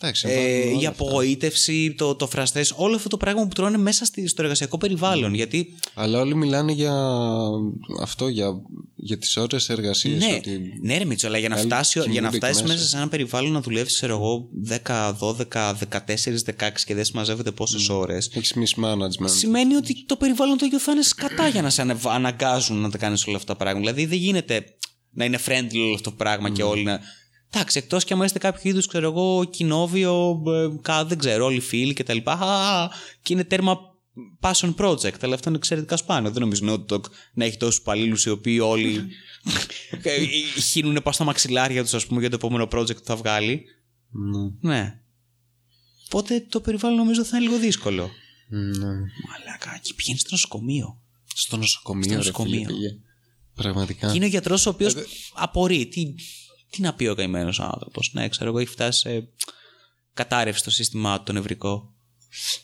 Εντάξει, 0.00 0.28
ε, 0.28 0.34
βάλουμε 0.34 0.60
όλα 0.72 0.82
η 0.82 0.86
αυτά. 0.86 0.88
απογοήτευση, 1.04 1.94
το, 1.98 2.14
το 2.14 2.26
φραστές, 2.26 2.72
όλο 2.76 2.96
αυτό 2.96 3.08
το 3.08 3.16
πράγμα 3.16 3.42
που 3.42 3.48
τρώνε 3.54 3.78
μέσα 3.78 4.04
στη, 4.04 4.28
στο 4.28 4.42
εργασιακό 4.42 4.78
περιβάλλον. 4.78 5.34
Γιατί 5.34 5.74
Αλλά 5.94 6.20
όλοι 6.20 6.34
μιλάνε 6.34 6.72
για 6.72 6.94
αυτό, 8.02 8.28
για, 8.28 8.60
για 8.96 9.18
τις 9.18 9.36
ώρες 9.36 9.68
εργασίας. 9.68 10.18
Ναι, 10.26 10.34
Ότι... 10.34 10.78
ναι, 10.82 10.98
ρε 10.98 11.04
Μίτσο, 11.04 11.26
αλλά 11.26 11.38
για 11.38 11.48
να 11.48 11.56
Άλλοι 11.56 11.64
φτάσει, 11.64 11.98
για 11.98 12.06
να 12.08 12.14
κοιμούνται 12.14 12.36
φτάσεις 12.36 12.56
εκεί 12.56 12.66
μέσα. 12.66 12.78
μέσα. 12.78 12.88
σε 12.90 12.96
ένα 12.96 13.08
περιβάλλον 13.08 13.52
να 13.52 13.60
δουλεύεις, 13.60 13.94
ξέρω 13.94 14.14
εγώ, 14.14 14.48
10, 14.84 15.14
12, 15.18 15.74
14, 15.90 15.98
16 16.58 16.70
και 16.86 16.94
δεν 16.94 17.04
συμμαζεύεται 17.04 17.50
πόσες 17.50 17.88
ώρες. 17.88 18.30
Έχεις 18.34 18.54
mismanagement. 18.56 19.30
Σημαίνει 19.30 19.74
ότι 19.74 20.04
το 20.06 20.16
περιβάλλον 20.16 20.58
το 20.58 20.66
ίδιο 20.66 20.78
θα 20.80 20.92
είναι 20.92 21.02
σκατά 21.02 21.48
για 21.48 21.62
να 21.62 21.70
σε 21.70 21.80
ανε- 21.82 21.98
αναγκάζουν 22.06 22.76
να 22.76 22.90
τα 22.90 22.98
κάνεις 22.98 23.26
όλα 23.26 23.36
αυτά 23.36 23.52
τα 23.56 23.58
πράγματα. 23.64 23.90
Δηλαδή 23.92 24.08
δεν 24.10 24.18
γίνεται 24.18 24.64
να 25.10 25.24
είναι 25.24 25.38
friendly 25.46 25.78
όλο 25.84 25.94
αυτό 25.94 26.10
το 26.10 26.16
πράγμα 26.16 26.50
και 26.50 26.62
όλοι 26.62 26.82
να. 26.82 27.00
Εντάξει, 27.56 27.78
εκτός 27.78 28.04
και 28.04 28.12
άμα 28.12 28.24
είστε 28.24 28.38
κάποιο 28.38 28.70
είδους, 28.70 28.86
ξέρω 28.86 29.10
εγώ, 29.10 29.44
κοινόβιο, 29.44 30.42
ε, 30.46 30.78
κα- 30.82 31.04
δεν 31.04 31.18
ξέρω, 31.18 31.44
όλοι 31.44 31.60
φίλοι 31.60 31.92
κτλ. 31.92 32.18
Α, 32.24 32.88
Και 33.22 33.32
είναι 33.32 33.44
τέρμα 33.44 33.78
passion 34.40 34.74
project, 34.74 35.20
αλλά 35.20 35.34
αυτό 35.34 35.48
είναι 35.48 35.58
εξαιρετικά 35.58 35.96
σπάνιο. 35.96 36.30
Δεν 36.30 36.40
νομίζω 36.42 36.62
Naughty 36.68 36.94
Dog 36.94 37.00
να 37.34 37.44
έχει 37.44 37.56
τόσους 37.56 37.78
υπαλλήλους 37.80 38.24
οι 38.24 38.30
οποίοι 38.30 38.58
όλοι 38.62 39.06
ε, 40.02 40.24
χύνουν 40.60 41.00
πα 41.02 41.12
στα 41.12 41.24
μαξιλάρια 41.24 41.82
τους, 41.82 41.94
ας 41.94 42.06
πούμε, 42.06 42.20
για 42.20 42.30
το 42.30 42.36
επόμενο 42.36 42.64
project 42.72 42.96
που 42.96 43.04
θα 43.04 43.16
βγάλει. 43.16 43.62
Ναι. 44.60 44.70
Ναι. 44.74 45.00
Οπότε 46.06 46.46
το 46.48 46.60
περιβάλλον 46.60 46.96
νομίζω 46.96 47.24
θα 47.24 47.36
είναι 47.36 47.46
λίγο 47.46 47.58
δύσκολο. 47.58 48.10
Ναι. 48.48 48.86
Μαλάκα, 49.28 49.78
και 49.82 49.94
πηγαίνει 49.96 50.18
στο 50.18 50.28
νοσοκομείο. 50.30 51.00
Στο 51.34 51.56
νοσοκομείο, 51.56 52.02
Στο 52.02 52.10
ρε 52.12 52.16
νοσοκομείο. 52.16 52.54
φίλε, 52.54 52.66
πήγε. 52.66 52.88
Πραγματικά. 53.54 54.08
Και 54.10 54.16
είναι 54.16 54.24
ο 54.24 54.28
γιατρός 54.28 54.66
ο 54.66 54.70
οποίος 54.70 54.94
Ε, 54.94 55.04
απορεί. 55.34 55.86
Τι, 55.86 56.14
τι 56.70 56.80
να 56.82 56.94
πει 56.94 57.06
ο 57.06 57.14
καημένος 57.14 57.60
άνθρωπος; 57.60 58.10
Ναι, 58.12 58.28
ξέρω 58.28 58.48
εγώ, 58.50 58.58
έχει 58.58 58.70
φτάσει 58.70 59.00
σε 59.00 59.28
κατάρρευση 60.14 60.60
στο 60.60 60.70
σύστημά 60.70 61.16
του 61.18 61.22
το 61.24 61.32
νευρικό. 61.32 61.94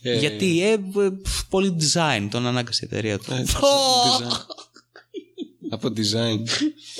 Ε, 0.03 0.19
Γιατί, 0.19 0.63
ε, 0.63 0.73
ε, 0.73 0.79
πφ, 1.23 1.45
πολύ 1.49 1.77
design 1.81 2.29
τον 2.31 2.47
ανάγκασε 2.47 2.85
η 2.85 2.89
εταιρεία 2.93 3.19
του. 3.19 3.33
ε, 3.33 3.45
Πω! 3.61 3.69
design. 4.19 4.31
Από 5.71 5.89
design. 5.89 6.39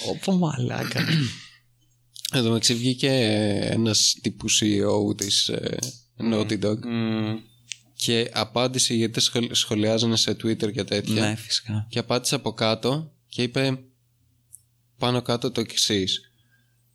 Ωπω 0.09 0.33
μαλάκα. 0.33 1.07
Εδώ 2.33 2.49
μεταξύ 2.49 2.75
βγήκε 2.75 3.09
ένας 3.71 4.17
τύπου 4.23 4.47
CEO 4.51 5.17
της 5.17 5.49
ε, 5.49 5.79
Naughty 6.33 6.65
Dog 6.65 6.79
Μμμ, 6.85 7.39
και 7.95 8.31
απάντησε 8.35 8.95
γιατί 8.95 9.21
σχολ- 9.21 9.55
σχολιάζανε 9.55 10.17
σε 10.17 10.31
Twitter 10.31 10.73
και 10.73 10.85
τέτοια 10.85 11.29
Ναι, 11.29 11.35
φυσικά. 11.37 11.87
και 11.91 11.99
απάντησε 11.99 12.35
από 12.35 12.53
κάτω 12.53 13.13
και 13.29 13.43
είπε 13.43 13.79
πάνω 14.99 15.23
κάτω 15.23 15.51
το 15.51 15.61
εξής. 15.61 16.32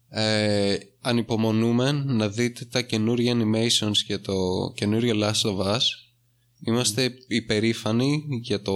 Ε, 0.10 0.78
ανυπομονούμε 1.02 1.92
να 1.92 2.30
δείτε 2.30 2.66
τα 2.66 2.82
καινούργια 2.82 3.34
animations 3.36 3.96
για 4.06 4.22
το 4.22 4.34
καινούριο 4.76 5.14
Last 5.18 5.50
of 5.50 5.58
Us. 5.76 5.80
Είμαστε 6.66 7.14
υπερήφανοι 7.28 8.24
για 8.42 8.62
το 8.62 8.74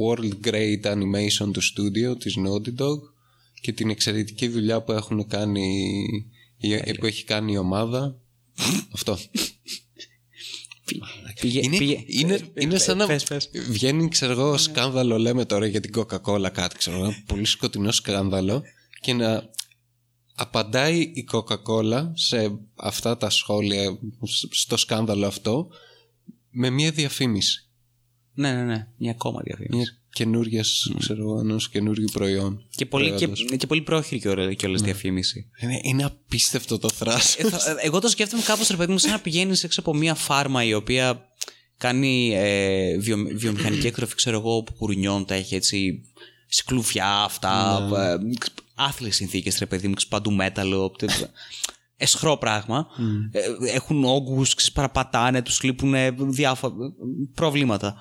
World 0.00 0.32
Great 0.48 0.82
Animation 0.82 1.50
του 1.52 1.62
studio 1.62 2.18
της 2.18 2.34
Naughty 2.38 2.82
Dog 2.82 2.98
και 3.60 3.72
την 3.72 3.90
εξαιρετική 3.90 4.48
δουλειά 4.48 4.82
που 4.82 4.92
έχουν 4.92 5.26
κάνει 5.26 5.86
η- 6.56 6.94
που 6.98 7.06
έχει 7.06 7.24
κάνει 7.24 7.52
η 7.52 7.56
ομάδα. 7.56 8.20
Αυτό. 8.92 9.18
Πήγε, 11.40 11.60
είναι, 11.62 11.76
πήγε- 11.76 12.04
είναι, 12.20 12.34
ε, 12.34 12.62
είναι 12.62 12.74
ε, 12.74 12.78
σαν 12.78 12.96
να 12.96 13.06
πες, 13.06 13.24
πες. 13.24 13.50
βγαίνει 13.68 14.08
ξέρω 14.08 14.32
εγώ 14.32 14.56
σκάνδαλο 14.56 15.18
λέμε 15.18 15.44
τώρα 15.44 15.66
για 15.66 15.80
την 15.80 15.92
Coca-Cola 15.96 16.48
κάτι 16.52 16.76
ξέρω 16.76 16.96
εγώ, 16.96 17.04
ένα 17.04 17.22
πολύ 17.26 17.44
σκοτεινό 17.44 17.90
σκάνδαλο 17.92 18.62
και 19.00 19.12
να 19.12 19.50
απαντάει 20.40 21.00
η 21.00 21.28
Coca-Cola 21.32 22.10
σε 22.14 22.58
αυτά 22.74 23.16
τα 23.16 23.30
σχόλια 23.30 23.98
στο 24.50 24.76
σκάνδαλο 24.76 25.26
αυτό 25.26 25.68
με 26.50 26.70
μια 26.70 26.90
διαφήμιση 26.90 27.68
Ναι, 28.34 28.52
ναι, 28.52 28.62
ναι. 28.64 28.86
Μια 28.96 29.10
ακόμα 29.10 29.40
διαφήμιση. 29.44 29.76
μια 29.76 29.86
καινούργια, 30.12 30.64
ξέρω 30.98 31.20
εγώ, 31.22 31.38
ενός 31.40 31.68
καινούργιου 31.68 32.08
προϊόν. 32.12 32.66
Και 32.70 32.86
πολύ, 32.86 33.04
και, 33.04 33.28
προϊόντος. 33.28 33.56
και 33.58 33.66
πολύ 33.66 33.82
πρόχειρη 33.82 34.20
κιόλας 34.20 34.54
κιόλας 34.56 34.80
διαφήμιση. 34.82 35.50
Είναι, 35.62 35.80
είναι 35.82 36.04
απίστευτο 36.04 36.78
το 36.78 36.88
θράσος. 36.90 37.36
Ε, 37.36 37.48
θα- 37.48 37.70
ε, 37.70 37.74
εγώ 37.86 37.98
το 38.00 38.08
σκέφτομαι 38.08 38.42
κάπως 38.42 38.68
ρε 38.68 38.76
παιδί 38.76 38.92
μου 38.92 38.98
σαν 38.98 39.10
να 39.10 39.20
πηγαίνεις 39.20 39.64
έξω 39.64 39.80
από 39.80 39.94
μια 39.94 40.14
φάρμα 40.14 40.64
η 40.64 40.74
οποία 40.74 41.20
κάνει 41.76 42.32
ε, 42.34 42.98
βιο, 42.98 43.16
βιομηχανική 43.34 43.86
εκτροφή 43.92 44.14
ξέρω 44.14 44.38
εγώ 44.38 44.62
που 44.62 44.72
κουρνιών 44.74 45.24
τα 45.24 45.34
έχει 45.34 45.54
έτσι 45.54 46.00
σε 46.46 46.62
κλουβιά 46.66 47.22
αυτά 47.22 47.86
ε, 47.96 48.16
άθλιες 48.80 49.16
συνθήκες 49.16 49.58
ρε 49.58 49.66
παιδί 49.66 49.88
μου 49.88 49.94
ξέρεις, 49.94 50.12
παντού 50.12 50.32
μέταλλο 50.32 50.90
τε- 50.90 51.30
εσχρό 51.96 52.36
πράγμα 52.36 52.86
ε, 53.30 53.40
έχουν 53.74 54.04
όγκους 54.04 54.54
ξέρεις, 54.54 54.72
παραπατάνε 54.72 55.42
τους 55.42 55.62
λείπουν 55.62 55.94
διάφορα 56.32 56.74
προβλήματα 57.34 57.96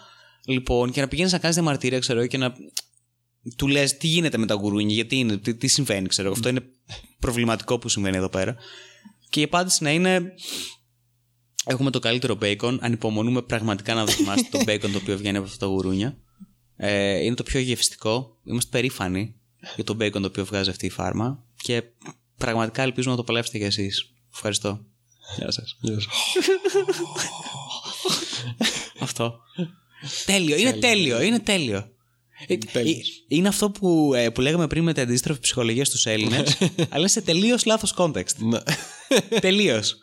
λοιπόν 0.46 0.92
και 0.92 1.02
να 1.02 1.08
πηγαίνεις 1.08 1.32
να 1.32 1.38
κάνεις 1.38 1.56
διαμαρτυρία 1.56 2.00
ξέρω 2.00 2.20
εγώ 2.20 2.28
και 2.28 2.38
να 2.38 2.54
του 3.56 3.68
λες 3.68 3.98
τι 3.98 4.08
γίνεται 4.08 4.38
με 4.38 4.46
τα 4.46 4.54
γουρούνια, 4.54 4.96
γιατί 4.96 5.16
είναι, 5.16 5.38
τι, 5.38 5.56
τι 5.56 5.68
συμβαίνει, 5.68 6.08
ξέρω 6.08 6.28
εγώ. 6.28 6.36
Αυτό 6.38 6.50
είναι 6.50 6.62
προβληματικό 7.20 7.80
που 7.80 7.90
συμβαίνει 7.90 8.18
εδώ 8.18 8.30
πέρα. 8.30 8.56
Και 9.30 9.40
η 9.40 9.44
απάντηση 9.44 9.84
να 9.84 9.92
είναι. 9.92 10.34
Έχουμε 11.66 11.90
το 11.90 12.00
καλύτερο 12.00 12.38
bacon. 12.42 12.78
Ανυπομονούμε 12.80 13.42
πραγματικά 13.42 13.94
να 13.94 14.06
δοκιμάσετε 14.06 14.58
το 14.58 14.64
bacon 14.68 14.90
το 14.92 14.98
οποίο 14.98 15.18
βγαίνει 15.18 15.38
από 15.38 15.46
αυτά 15.46 15.58
τα 15.66 15.66
γουρούνια. 15.66 16.18
Ε, 16.76 17.24
είναι 17.24 17.36
το 17.36 17.44
πιο 17.44 17.60
γευστικό. 17.60 18.40
Είμαστε 18.44 18.70
περήφανοι 18.72 19.39
για 19.76 19.84
το 19.84 19.98
bacon 20.00 20.12
το 20.12 20.26
οποίο 20.26 20.46
βγάζει 20.46 20.70
αυτή 20.70 20.86
η 20.86 20.90
φάρμα. 20.90 21.44
Και 21.62 21.84
πραγματικά 22.38 22.82
ελπίζουμε 22.82 23.12
να 23.12 23.20
το 23.20 23.24
παλέψετε 23.26 23.58
κι 23.58 23.64
εσείς. 23.64 24.12
Ευχαριστώ. 24.34 24.80
Γεια 25.38 25.52
σας. 25.52 25.78
Αυτό. 29.00 29.40
τέλειο. 30.26 30.58
Είναι 30.58 30.74
τέλειο. 30.74 31.22
Είναι 31.22 31.40
τέλειο. 31.40 31.90
Ε, 32.48 32.58
Τέλειος. 32.58 33.08
ε, 33.10 33.36
Είναι 33.36 33.48
αυτό 33.48 33.70
που, 33.70 34.14
ε, 34.16 34.30
που 34.30 34.42
λέγαμε 34.42 34.68
πριν 34.68 34.84
με 34.84 34.94
την 34.94 35.02
αντίστροφη 35.04 35.40
ψυχολογία 35.40 35.86
στους 35.86 36.06
Έλληνες, 36.06 36.58
αλλά 36.90 37.08
σε 37.08 37.22
τελείως 37.22 37.66
λάθος 37.66 37.94
context. 37.98 38.36
Ναι. 38.38 38.60
τελείως. 39.40 39.96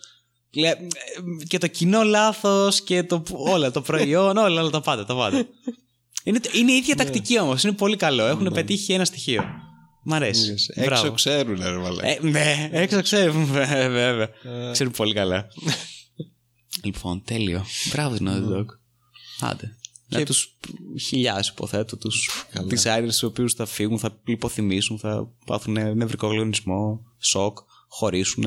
Λέ- 0.51 0.79
ε, 0.81 1.45
Και 1.49 1.59
το 1.59 1.67
κοινό 1.67 2.03
λάθος 2.03 2.81
και 2.81 3.03
το, 3.03 3.23
όλα, 3.31 3.71
το 3.71 3.81
προϊόν, 3.83 4.37
όλα, 4.37 4.61
όλα 4.61 4.71
τα 4.71 4.81
πάντα, 4.81 5.05
τα 5.05 5.15
πάντα. 5.15 5.47
Είναι, 6.27 6.41
είναι 6.53 6.72
η 6.72 6.77
ίδια 6.77 6.97
τακτική 6.97 7.41
όμως, 7.41 7.62
είναι 7.64 7.72
πολύ 7.72 7.97
καλό. 7.97 8.27
Έχουν 8.27 8.53
πετύχει 8.53 8.93
ένα 8.93 9.05
στοιχείο. 9.05 9.45
Μ' 10.03 10.12
αρέσει. 10.14 10.55
Έξω 10.74 10.85
Μπράβο. 10.85 11.11
ξέρουν, 11.12 11.61
ρε 11.62 11.77
μαλάκα. 11.77 12.07
Ε, 12.09 12.18
ναι, 12.22 12.68
έξω 12.72 13.03
ξέρουν, 13.03 13.57
ε, 13.57 13.89
βέβαια. 13.89 14.29
Ξέρουν 14.72 14.93
πολύ 14.93 15.14
καλά. 15.14 15.47
λοιπόν, 16.83 17.22
τέλειο. 17.24 17.64
Μπράβο 17.93 18.16
την 18.16 18.29
Naughty 18.31 18.57
Dog. 18.59 18.64
Άντε. 19.41 19.77
Για 20.09 20.24
τους 20.27 20.57
χιλιάδες 21.09 21.49
υποθέτω, 21.49 21.97
τους 21.97 22.31
designers 22.70 23.07
τους 23.07 23.22
οποίους 23.22 23.53
θα 23.55 23.66
φύγουν, 23.66 23.99
θα 23.99 24.20
λιποθυμήσουν, 24.27 24.99
θα 24.99 25.29
πάθουν 25.47 25.97
νευρικό 25.97 26.27
γλονισμό, 26.29 27.01
σοκ, 27.18 27.59
χωρίσουν, 27.89 28.45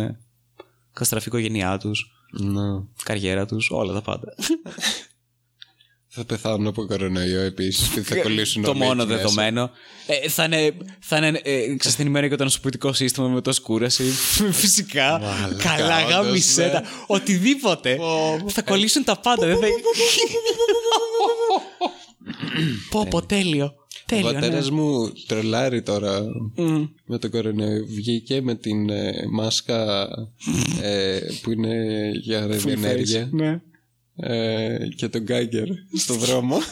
καταστραφεί 0.94 1.26
η 1.26 1.32
οικογένειά 1.34 1.78
τους, 1.78 2.12
Ναι. 2.32 2.84
καριέρα 3.04 3.46
τους, 3.46 3.70
όλα 3.72 3.94
τα 3.94 4.02
πάντα. 4.02 4.34
Θα 6.12 6.26
πεθάνουν 6.26 6.68
από 6.68 6.86
κορονοϊό 6.86 7.40
επίσης 7.42 7.88
και 7.88 8.02
θα 8.02 8.16
κολλήσουν 8.16 8.62
το 8.64 8.70
όλοι 8.70 8.80
μόνο 8.80 9.02
εκεί 9.02 9.12
μέσα. 9.12 9.22
δεδομένο. 9.22 9.72
Ε, 10.08 10.30
θα 10.30 10.44
είναι, 10.44 10.72
θα 11.00 11.18
είναι 11.18 11.40
ε, 11.44 11.54
εξασθενημένο 11.72 12.28
και 12.28 12.36
το 12.36 12.44
νοσοποιητικό 12.44 12.94
σύστημα 12.94 13.28
με 13.28 13.42
τόση 13.42 13.62
κούραση. 13.62 14.04
Φυσικά. 14.62 15.20
Μαλάκας, 15.20 15.64
Καλά, 15.64 15.98
όντως, 15.98 16.12
γάμισέτα. 16.12 16.82
ναι. 16.82 16.88
Οτιδήποτε. 17.08 17.98
θα 18.48 18.62
κολλήσουν 18.62 19.04
τα 19.04 19.20
πάντα. 19.20 19.48
Δεν 19.48 19.58
θα... 19.60 19.68
πω 22.90 23.08
πω 23.10 23.26
τέλειο. 23.26 23.66
Ο 23.66 24.12
Τέλειο, 24.16 24.34
πατέρας 24.34 24.70
ναι. 24.70 24.76
μου 24.76 25.12
τρολάρει 25.28 25.82
τώρα 25.82 26.22
Μμ. 26.56 26.84
με 27.06 27.18
τον 27.18 27.30
κορονοϊό. 27.32 27.86
Βγήκε 27.88 28.42
με 28.42 28.56
την 28.56 28.90
ε, 28.90 29.12
μάσκα 29.32 30.08
ε, 30.82 31.20
που 31.42 31.52
είναι 31.52 32.10
για 32.22 32.48
ραδιενέργεια 32.48 33.30
Ναι. 33.32 33.62
Ε, 34.20 34.78
και 34.96 35.08
τον 35.08 35.22
γκάγκερ 35.22 35.68
στο 35.98 36.14
δρόμο. 36.14 36.58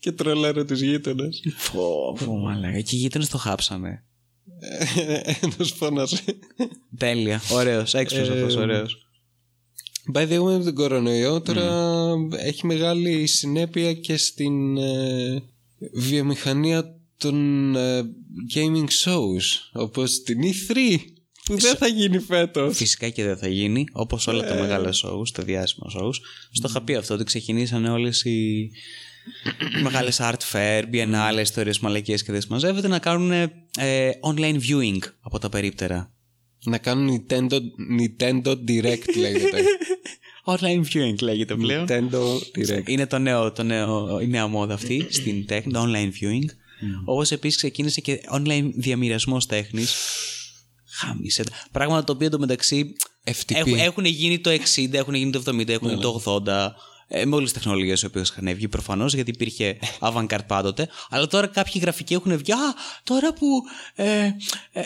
και 0.00 0.12
τρολάρε 0.12 0.64
τους 0.64 0.80
γείτονες. 0.80 1.42
Πω, 1.72 2.16
πω, 2.24 2.36
μαλάκα. 2.36 2.80
Και 2.80 2.96
οι 2.96 2.98
γείτονες 2.98 3.28
το 3.28 3.38
χάψανε. 3.38 4.04
Ένας 5.42 5.72
φώνασε. 5.72 6.20
Τέλεια. 6.98 7.40
Ωραίος. 7.52 7.94
Έξυπνος 7.94 8.28
Ε, 8.28 8.32
αυτός, 8.32 8.56
ωραίος. 8.56 8.98
By 10.14 10.28
the 10.28 10.38
way, 10.38 10.58
με 10.58 10.64
τον 10.64 10.74
κορονοϊό 10.74 11.40
τώρα 11.40 12.12
έχει 12.38 12.66
μεγάλη 12.66 13.26
συνέπεια 13.26 13.94
και 13.94 14.16
στην 14.16 14.76
ε, 14.76 15.42
βιομηχανία 15.92 16.98
των 17.16 17.76
ε, 17.76 18.02
gaming 18.54 18.88
shows 19.04 19.42
όπως 19.72 20.22
την 20.22 20.40
E3 20.42 20.98
που 21.44 21.58
δεν 21.58 21.76
θα 21.76 21.86
γίνει 21.86 22.18
φέτος. 22.18 22.76
Φυσικά 22.76 23.08
και 23.08 23.24
δεν 23.24 23.36
θα 23.36 23.48
γίνει, 23.48 23.86
όπως 23.92 24.26
όλα 24.26 24.44
τα 24.44 24.54
μεγάλα 24.54 24.90
shows, 24.92 25.28
τα 25.32 25.42
διάσημα 25.42 25.86
shows. 25.96 26.14
Στο 26.50 26.68
είχα 26.68 26.82
πει 26.82 26.94
αυτό 26.94 27.14
ότι 27.14 27.24
ξεκινήσανε 27.24 27.90
όλες 27.90 28.24
οι 28.24 28.70
μεγάλες 29.82 30.20
art 30.20 30.52
fair, 30.52 30.82
biennale, 30.92 31.40
ιστορίες 31.40 31.78
μαλακίες 31.78 32.22
και 32.22 32.32
δεν 32.32 32.40
συμμαζεύεται 32.40 32.88
να 32.88 32.98
κάνουν 32.98 33.32
ε, 33.32 34.10
online 34.20 34.58
viewing 34.68 34.98
από 35.20 35.38
τα 35.38 35.48
περίπτερα. 35.48 36.12
Να 36.64 36.78
κάνουν 36.78 37.26
Nintendo, 37.28 37.58
Nintendo 38.00 38.56
Direct 38.68 39.16
λέγεται. 39.18 39.62
Online 40.44 40.82
viewing 40.92 41.18
λέγεται 41.20 41.54
πλέον. 41.54 41.86
Nintendo 41.88 42.38
Direct. 42.58 42.88
Είναι 42.88 43.06
το 43.06 43.18
νέο, 43.18 43.52
το 43.52 43.62
νέο, 43.62 44.20
η 44.20 44.26
νέα 44.26 44.46
μόδα 44.46 44.74
αυτή 44.74 45.06
στην 45.10 45.46
τέχνη, 45.46 45.72
το 45.72 45.84
online 45.88 46.10
viewing. 46.22 46.48
Όπως 47.04 47.30
επίσης 47.30 47.56
ξεκίνησε 47.56 48.00
και 48.00 48.20
online 48.34 48.70
διαμοιρασμός 48.74 49.46
τέχνης. 49.46 49.94
Χάμισε. 50.94 51.44
τα. 51.44 51.50
Πράγματα 51.72 52.04
το 52.04 52.12
οποίο 52.12 52.26
εντωμεταξύ 52.26 52.96
FTP. 53.24 53.54
έχουν, 53.54 53.74
έχουν 53.74 54.04
γίνει 54.04 54.38
το 54.38 54.50
60, 54.50 54.92
έχουν 54.92 55.14
γίνει 55.14 55.30
το 55.30 55.42
70, 55.46 55.68
έχουν 55.68 55.88
γίνει 55.88 56.00
το 56.00 56.22
80. 56.24 56.68
Ε, 57.08 57.24
με 57.24 57.34
όλες 57.34 57.52
τις 57.52 57.62
τεχνολογίες 57.62 58.02
οι 58.02 58.06
οποίες 58.06 58.28
είχαν 58.28 58.54
βγει 58.54 58.68
προφανώς, 58.68 59.14
γιατί 59.14 59.30
υπήρχε 59.30 59.78
avant-garde 60.00 60.46
πάντοτε. 60.46 60.88
Αλλά 61.10 61.26
τώρα 61.26 61.46
κάποιοι 61.46 61.80
γραφικοί 61.80 62.14
έχουν 62.14 62.36
βγει. 62.36 62.52
Α, 62.52 62.74
τώρα 63.02 63.32
που 63.32 63.46
ε, 63.94 64.04
ε, 64.24 64.32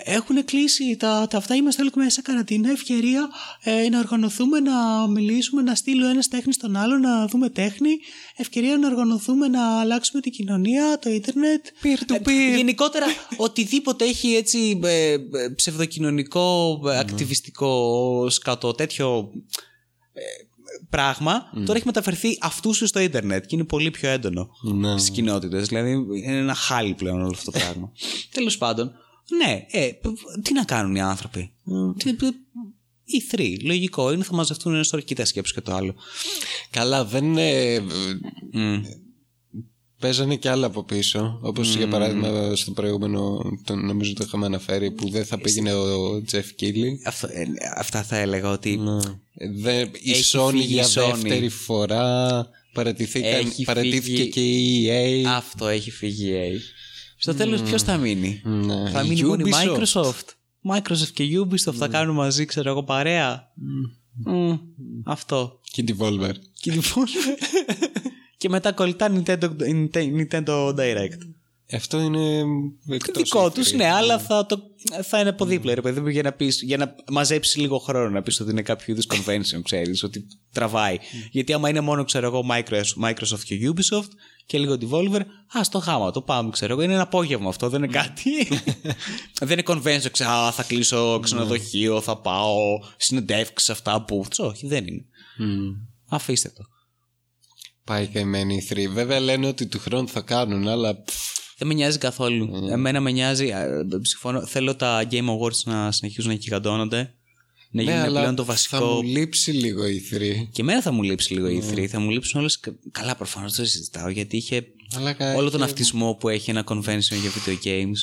έχουν 0.04 0.44
κλείσει 0.44 0.96
τα, 0.96 1.26
τα 1.30 1.36
αυτά, 1.36 1.54
είμαστε 1.54 1.82
όλοι 1.82 1.90
μέσα 1.94 2.22
καραντίνα. 2.22 2.70
Ευκαιρία 2.70 3.28
ε, 3.62 3.88
να 3.88 3.98
οργανωθούμε, 3.98 4.60
να 4.60 5.06
μιλήσουμε, 5.08 5.62
να 5.62 5.74
στείλει 5.74 6.04
ο 6.04 6.08
ένας 6.08 6.28
τέχνης 6.28 6.54
στον 6.54 6.76
άλλο, 6.76 6.98
να 6.98 7.26
δούμε 7.26 7.48
τέχνη. 7.50 7.90
Ευκαιρία 8.36 8.76
να 8.78 8.88
οργανωθούμε, 8.88 9.48
να 9.48 9.80
αλλάξουμε 9.80 10.20
την 10.20 10.32
κοινωνία, 10.32 10.98
το 10.98 11.10
ίντερνετ. 11.10 11.66
Peer 11.82 12.10
to 12.12 12.14
Ε, 12.14 12.20
peer. 12.24 12.56
γενικότερα, 12.56 13.06
οτιδήποτε 13.36 14.04
έχει 14.04 14.34
έτσι 14.34 14.80
ε, 14.84 15.12
ε, 15.12 15.18
ψευδοκοινωνικό, 15.56 16.80
ε, 16.88 16.98
ακτιβιστικό, 16.98 18.26
σκατό, 18.30 18.72
τέτοιο 18.72 19.30
ε, 20.82 20.86
πράγμα, 20.90 21.42
τώρα 21.64 21.74
έχει 21.76 21.86
μεταφερθεί 21.86 22.38
αυτού 22.40 22.72
στο 22.86 23.00
ίντερνετ 23.00 23.46
και 23.46 23.54
είναι 23.56 23.64
πολύ 23.64 23.90
πιο 23.90 24.08
έντονο 24.08 24.48
Ναι. 24.74 24.98
στις 24.98 25.10
κοινότητες. 25.10 25.68
Δηλαδή, 25.68 25.90
είναι 25.90 26.36
ένα 26.36 26.54
χάλι 26.54 26.94
πλέον 26.94 27.20
όλο 27.20 27.30
αυτό 27.34 27.50
το 27.50 27.58
πράγμα. 27.58 27.92
Τέλος 28.34 28.58
πάντων, 28.58 28.92
ναι, 29.36 29.66
ε, 29.70 29.90
π- 30.02 30.42
τι 30.42 30.52
να 30.52 30.64
κάνουν 30.64 30.94
οι 30.94 31.00
άνθρωποι; 31.00 31.52
Τι- 31.96 32.12
π- 32.12 32.34
Οι 33.04 33.22
θρee, 33.32 33.56
λογικό 33.64 34.12
είναι, 34.12 34.24
θα 34.24 34.34
μαζευτούν 34.34 34.74
ένα 34.74 34.82
στο 34.82 35.00
κοίτα 35.00 35.24
σκέψου 35.24 35.54
και 35.54 35.60
το 35.60 35.74
άλλο. 35.74 35.94
Καλά, 36.70 37.04
δεν 37.04 37.24
είναι. 37.24 37.80
Μμ. 38.52 38.82
Παίζανε 40.00 40.36
και 40.36 40.48
άλλα 40.48 40.66
από 40.66 40.84
πίσω. 40.84 41.38
Όπως 41.42 41.76
για 41.76 41.88
παράδειγμα 41.88 42.56
στο 42.56 42.70
προηγούμενο, 42.70 43.40
το, 43.64 43.74
νομίζω 43.74 44.12
το 44.14 44.24
είχαμε 44.26 44.46
αναφέρει, 44.46 44.90
που 44.90 45.08
δεν 45.10 45.24
θα 45.24 45.38
πήγαινε 45.38 45.72
ο 45.74 46.22
Τζεφ 46.22 46.52
Κίλι. 46.54 47.00
Αυτό- 47.04 47.26
ε, 47.30 47.44
αυτά 47.76 48.02
θα 48.02 48.16
έλεγα 48.16 48.50
ότι 48.50 48.80
Δεν, 49.54 49.90
η 50.00 50.10
Έχει 50.10 50.36
Sony 50.38 50.50
φύγει 50.50 50.64
για 50.64 50.82
η 50.82 50.86
Sony. 50.94 51.12
δεύτερη 51.12 51.48
φορά 51.48 52.46
παρατηθήκαν, 52.72 53.46
Έχει 53.46 53.64
παρατήθηκε 53.64 54.16
φύγει- 54.16 54.32
και 54.32 54.40
η 54.40 54.86
EA. 55.24 55.26
αυτό 55.28 55.66
έχει 55.68 55.90
φύγει 55.90 56.28
η 56.28 56.32
EA. 56.32 56.60
Στο 57.18 57.34
τέλος 57.34 57.62
ποιος 57.62 57.82
θα 57.82 57.96
μείνει; 57.96 58.40
Ναι. 58.44 58.90
Θα 58.90 59.02
Η 59.02 59.08
μείνει 59.08 59.22
μόνο 59.22 59.46
η 59.46 59.52
Ubisoft. 59.52 59.78
Microsoft. 59.82 60.26
Microsoft 60.72 61.10
και 61.14 61.24
Ubisoft 61.40 61.74
θα 61.74 61.88
κάνουν 61.88 62.14
μαζί, 62.14 62.44
ξέρω 62.44 62.70
εγώ, 62.70 62.84
παρέα. 62.84 63.52
Μμ, 64.26 64.54
αυτό. 65.04 65.60
Και 65.72 65.80
η 65.80 65.84
Devolver. 65.88 66.32
Και 66.60 66.70
λοιπόν... 66.72 67.04
και 68.38 68.48
μετά 68.48 68.72
κολλητά 68.72 69.10
Nintendo, 69.14 69.48
Nintendo 69.92 70.74
Direct. 70.74 71.18
Αυτό 71.72 72.00
είναι 72.00 72.42
Το 72.86 72.94
εκτός 72.94 73.22
δικό 73.22 73.44
E3. 73.44 73.52
τους, 73.54 73.72
ναι, 73.72 73.90
αλλά 73.90 74.18
θα, 74.18 74.46
το, 74.46 74.62
θα 75.02 75.20
είναι 75.20 75.28
από 75.28 75.44
δίπλα, 75.44 75.74
ρε 75.74 75.80
παιδί 75.80 76.00
μου, 76.00 76.08
για 76.08 76.22
να, 76.22 76.32
πεις, 76.32 76.62
για 76.62 76.76
να 76.76 76.94
μαζέψεις 77.10 77.56
λίγο 77.56 77.78
χρόνο 77.78 78.10
να 78.10 78.22
πεις 78.22 78.40
ότι 78.40 78.50
είναι 78.50 78.62
κάποιο 78.62 78.92
είδους 78.92 79.06
convention, 79.08 79.60
ξέρεις, 79.62 80.02
ότι 80.02 80.26
τραβάει. 80.52 80.98
Γιατί 81.30 81.52
άμα 81.52 81.68
είναι 81.68 81.80
μόνο, 81.80 82.04
ξέρω 82.04 82.26
εγώ, 82.26 82.44
Microsoft, 82.50 83.08
Microsoft 83.08 83.40
και 83.44 83.72
Ubisoft 83.74 84.08
και 84.46 84.58
λίγο 84.58 84.76
Devolver, 84.80 85.20
ας 85.52 85.68
το 85.68 85.78
χάμα, 85.78 86.10
το 86.10 86.22
πάμε, 86.22 86.50
ξέρω 86.50 86.72
εγώ. 86.72 86.82
Είναι 86.82 86.92
ένα 86.92 87.02
απόγευμα 87.02 87.48
αυτό, 87.48 87.68
δεν 87.68 87.82
είναι 87.82 87.92
κάτι. 87.92 88.30
δεν 89.48 89.50
είναι 89.50 89.62
convention, 89.66 90.10
ξέρω, 90.10 90.30
α, 90.30 90.52
θα 90.52 90.62
κλείσω 90.62 91.20
ξενοδοχείο, 91.22 92.00
θα 92.00 92.16
πάω 92.16 92.56
συνεντεύξεις 92.96 93.70
αυτά 93.70 94.04
που. 94.04 94.24
Όχι, 94.38 94.66
δεν 94.66 94.86
είναι. 94.86 95.04
Μμ. 95.38 95.70
Αφήστε 96.08 96.48
το. 96.48 96.62
Πάει 97.88 98.06
καημένη 98.06 98.54
η 98.54 98.66
3. 98.70 98.86
Βέβαια 98.92 99.20
λένε 99.20 99.46
ότι 99.46 99.66
του 99.66 99.78
χρόνου 99.78 100.08
θα 100.08 100.20
κάνουν, 100.20 100.68
αλλά 100.68 100.96
πφ, 100.96 101.14
Δεν 101.58 101.68
με 101.68 101.74
νοιάζει 101.74 101.98
καθόλου. 101.98 102.68
Εμένα 102.70 103.00
με 103.00 103.10
νοιάζει. 103.10 103.46
ε, 103.46 103.66
Συμφωνώ. 104.02 104.46
Θέλω 104.46 104.76
τα 104.76 105.08
Game 105.10 105.24
Awards 105.28 105.62
να 105.64 105.92
συνεχίζουν 105.92 106.30
να 106.30 106.36
γιγαντώνονται. 106.36 107.12
Να 107.70 107.82
ναι, 107.82 107.90
γίνουν 107.90 108.04
αλλά 108.06 108.20
πλέον 108.20 108.34
το 108.34 108.44
θα 108.44 108.52
βασικό. 108.52 108.84
μου 108.84 109.02
λείψει 109.02 109.50
λίγο 109.50 109.86
η 109.86 110.02
3. 110.14 110.48
Και 110.52 110.62
εμένα 110.62 110.82
θα 110.82 110.92
μου 110.92 111.02
λείψει 111.02 111.32
λίγο 111.32 111.48
η 111.48 111.62
3. 111.74 111.86
Θα 111.86 111.98
μου 112.00 112.10
λείψουν 112.10 112.40
όλες. 112.40 112.60
Καλά, 112.90 113.16
προφανώς 113.16 113.52
δεν 113.54 113.64
το 113.64 113.70
συζητάω 113.70 114.08
γιατί 114.08 114.36
είχε 114.36 114.66
Αλλά 114.96 115.12
κα- 115.12 115.34
όλο 115.34 115.50
τον 115.50 115.60
έχει- 115.60 115.70
αυτισμό 115.70 116.14
που 116.14 116.28
έχει 116.28 116.50
ένα 116.50 116.64
convention 116.68 117.16
για 117.20 117.30
video 117.36 117.66
games 117.66 117.96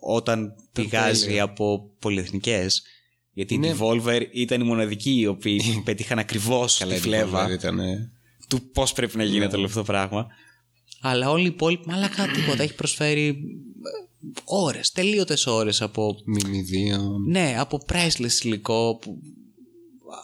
όταν 0.00 0.54
πηγάζει 0.72 1.24
τέλειο. 1.24 1.44
από 1.44 1.90
πολυεθνικές. 1.98 2.82
Γιατί 3.32 3.54
Είναι- 3.54 3.68
η 3.68 3.76
Devolver 3.78 4.20
ήταν 4.32 4.60
η 4.60 4.64
μοναδική 4.64 5.18
οι 5.18 5.26
οποίοι 5.26 5.62
πετύχαν 5.84 6.18
ακριβώς 6.18 6.76
Καλά, 6.78 6.92
τη 6.92 6.98
η 6.98 7.00
φλέβα 7.00 7.46
Devolver 7.48 7.52
ήταν, 7.52 7.78
ε, 7.78 8.11
του 8.52 8.70
πώς 8.72 8.92
πρέπει 8.92 9.16
να 9.16 9.24
γίνεται 9.24 9.56
όλο 9.56 9.64
αυτό 9.66 9.78
το 9.78 9.84
πράγμα. 9.84 10.26
Αλλά 11.00 11.30
όλοι 11.30 11.42
οι 11.42 11.46
υπόλοιποι, 11.46 11.88
μαλακά 11.88 12.26
τίποτα. 12.26 12.62
Έχει 12.62 12.74
προσφέρει 12.74 13.38
ώρες, 14.44 14.92
τελείωτες 14.92 15.46
ώρες 15.46 15.82
από. 15.82 16.16
μιμιδίο. 16.24 17.18
Ναι, 17.26 17.54
από 17.58 17.84
priceless 17.92 18.44
υλικό 18.44 18.98
που, 19.00 19.18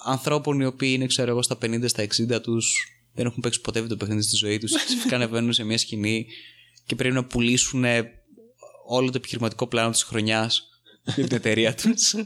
ανθρώπων 0.04 0.60
οι 0.60 0.64
οποίοι 0.64 0.92
είναι, 0.94 1.06
ξέρω 1.06 1.30
εγώ, 1.30 1.42
στα 1.42 1.58
50, 1.62 1.88
στα 1.88 2.02
60 2.02 2.42
τους, 2.42 2.74
δεν 3.14 3.26
έχουν 3.26 3.40
παίξει 3.42 3.60
ποτέ 3.60 3.82
το 3.82 3.96
παιχνίδι 3.96 4.22
στη 4.22 4.36
ζωή 4.36 4.58
τους. 4.58 4.72
Ξαφνικά 4.84 5.16
ανεβαίνουν 5.16 5.52
σε 5.52 5.64
μια 5.64 5.78
σκηνή 5.78 6.26
και 6.86 6.94
πρέπει 6.94 7.14
να 7.14 7.24
πουλήσουν 7.24 7.84
όλο 8.86 9.10
το 9.10 9.16
επιχειρηματικό 9.16 9.66
πλάνο 9.66 9.90
της 9.90 10.02
χρονιάς 10.02 10.68
για 11.14 11.26
την 11.26 11.36
εταιρεία 11.36 11.74
τους. 11.74 12.14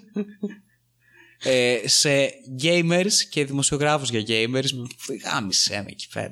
Ε, 1.45 1.79
σε 1.85 2.31
gamers 2.63 3.13
και 3.31 3.45
δημοσιογράφους 3.45 4.11
για 4.11 4.25
gamers 4.27 4.69
γάμισε 5.25 5.75
με 5.85 5.91
εκεί 5.91 6.09
πέρα 6.13 6.31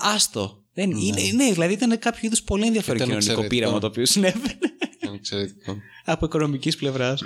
άστο 0.00 0.64
δεν, 0.72 0.90
είναι, 0.90 1.22
ναι, 1.34 1.52
δηλαδή 1.52 1.72
ήταν 1.72 1.98
κάποιο 1.98 2.20
είδους 2.22 2.42
πολύ 2.42 2.66
ενδιαφέρον 2.66 2.96
Ήταν 2.96 3.08
κοινωνικό 3.08 3.30
εξαιρετικό. 3.30 3.54
πείραμα 3.60 3.80
το 3.80 3.86
οποίο 3.86 4.06
συνέβαινε 4.06 4.58
Ήταν 5.02 5.14
εξαιρετικό. 5.14 5.76
από 6.04 6.26
οικονομικής 6.26 6.76
πλευράς. 6.76 7.22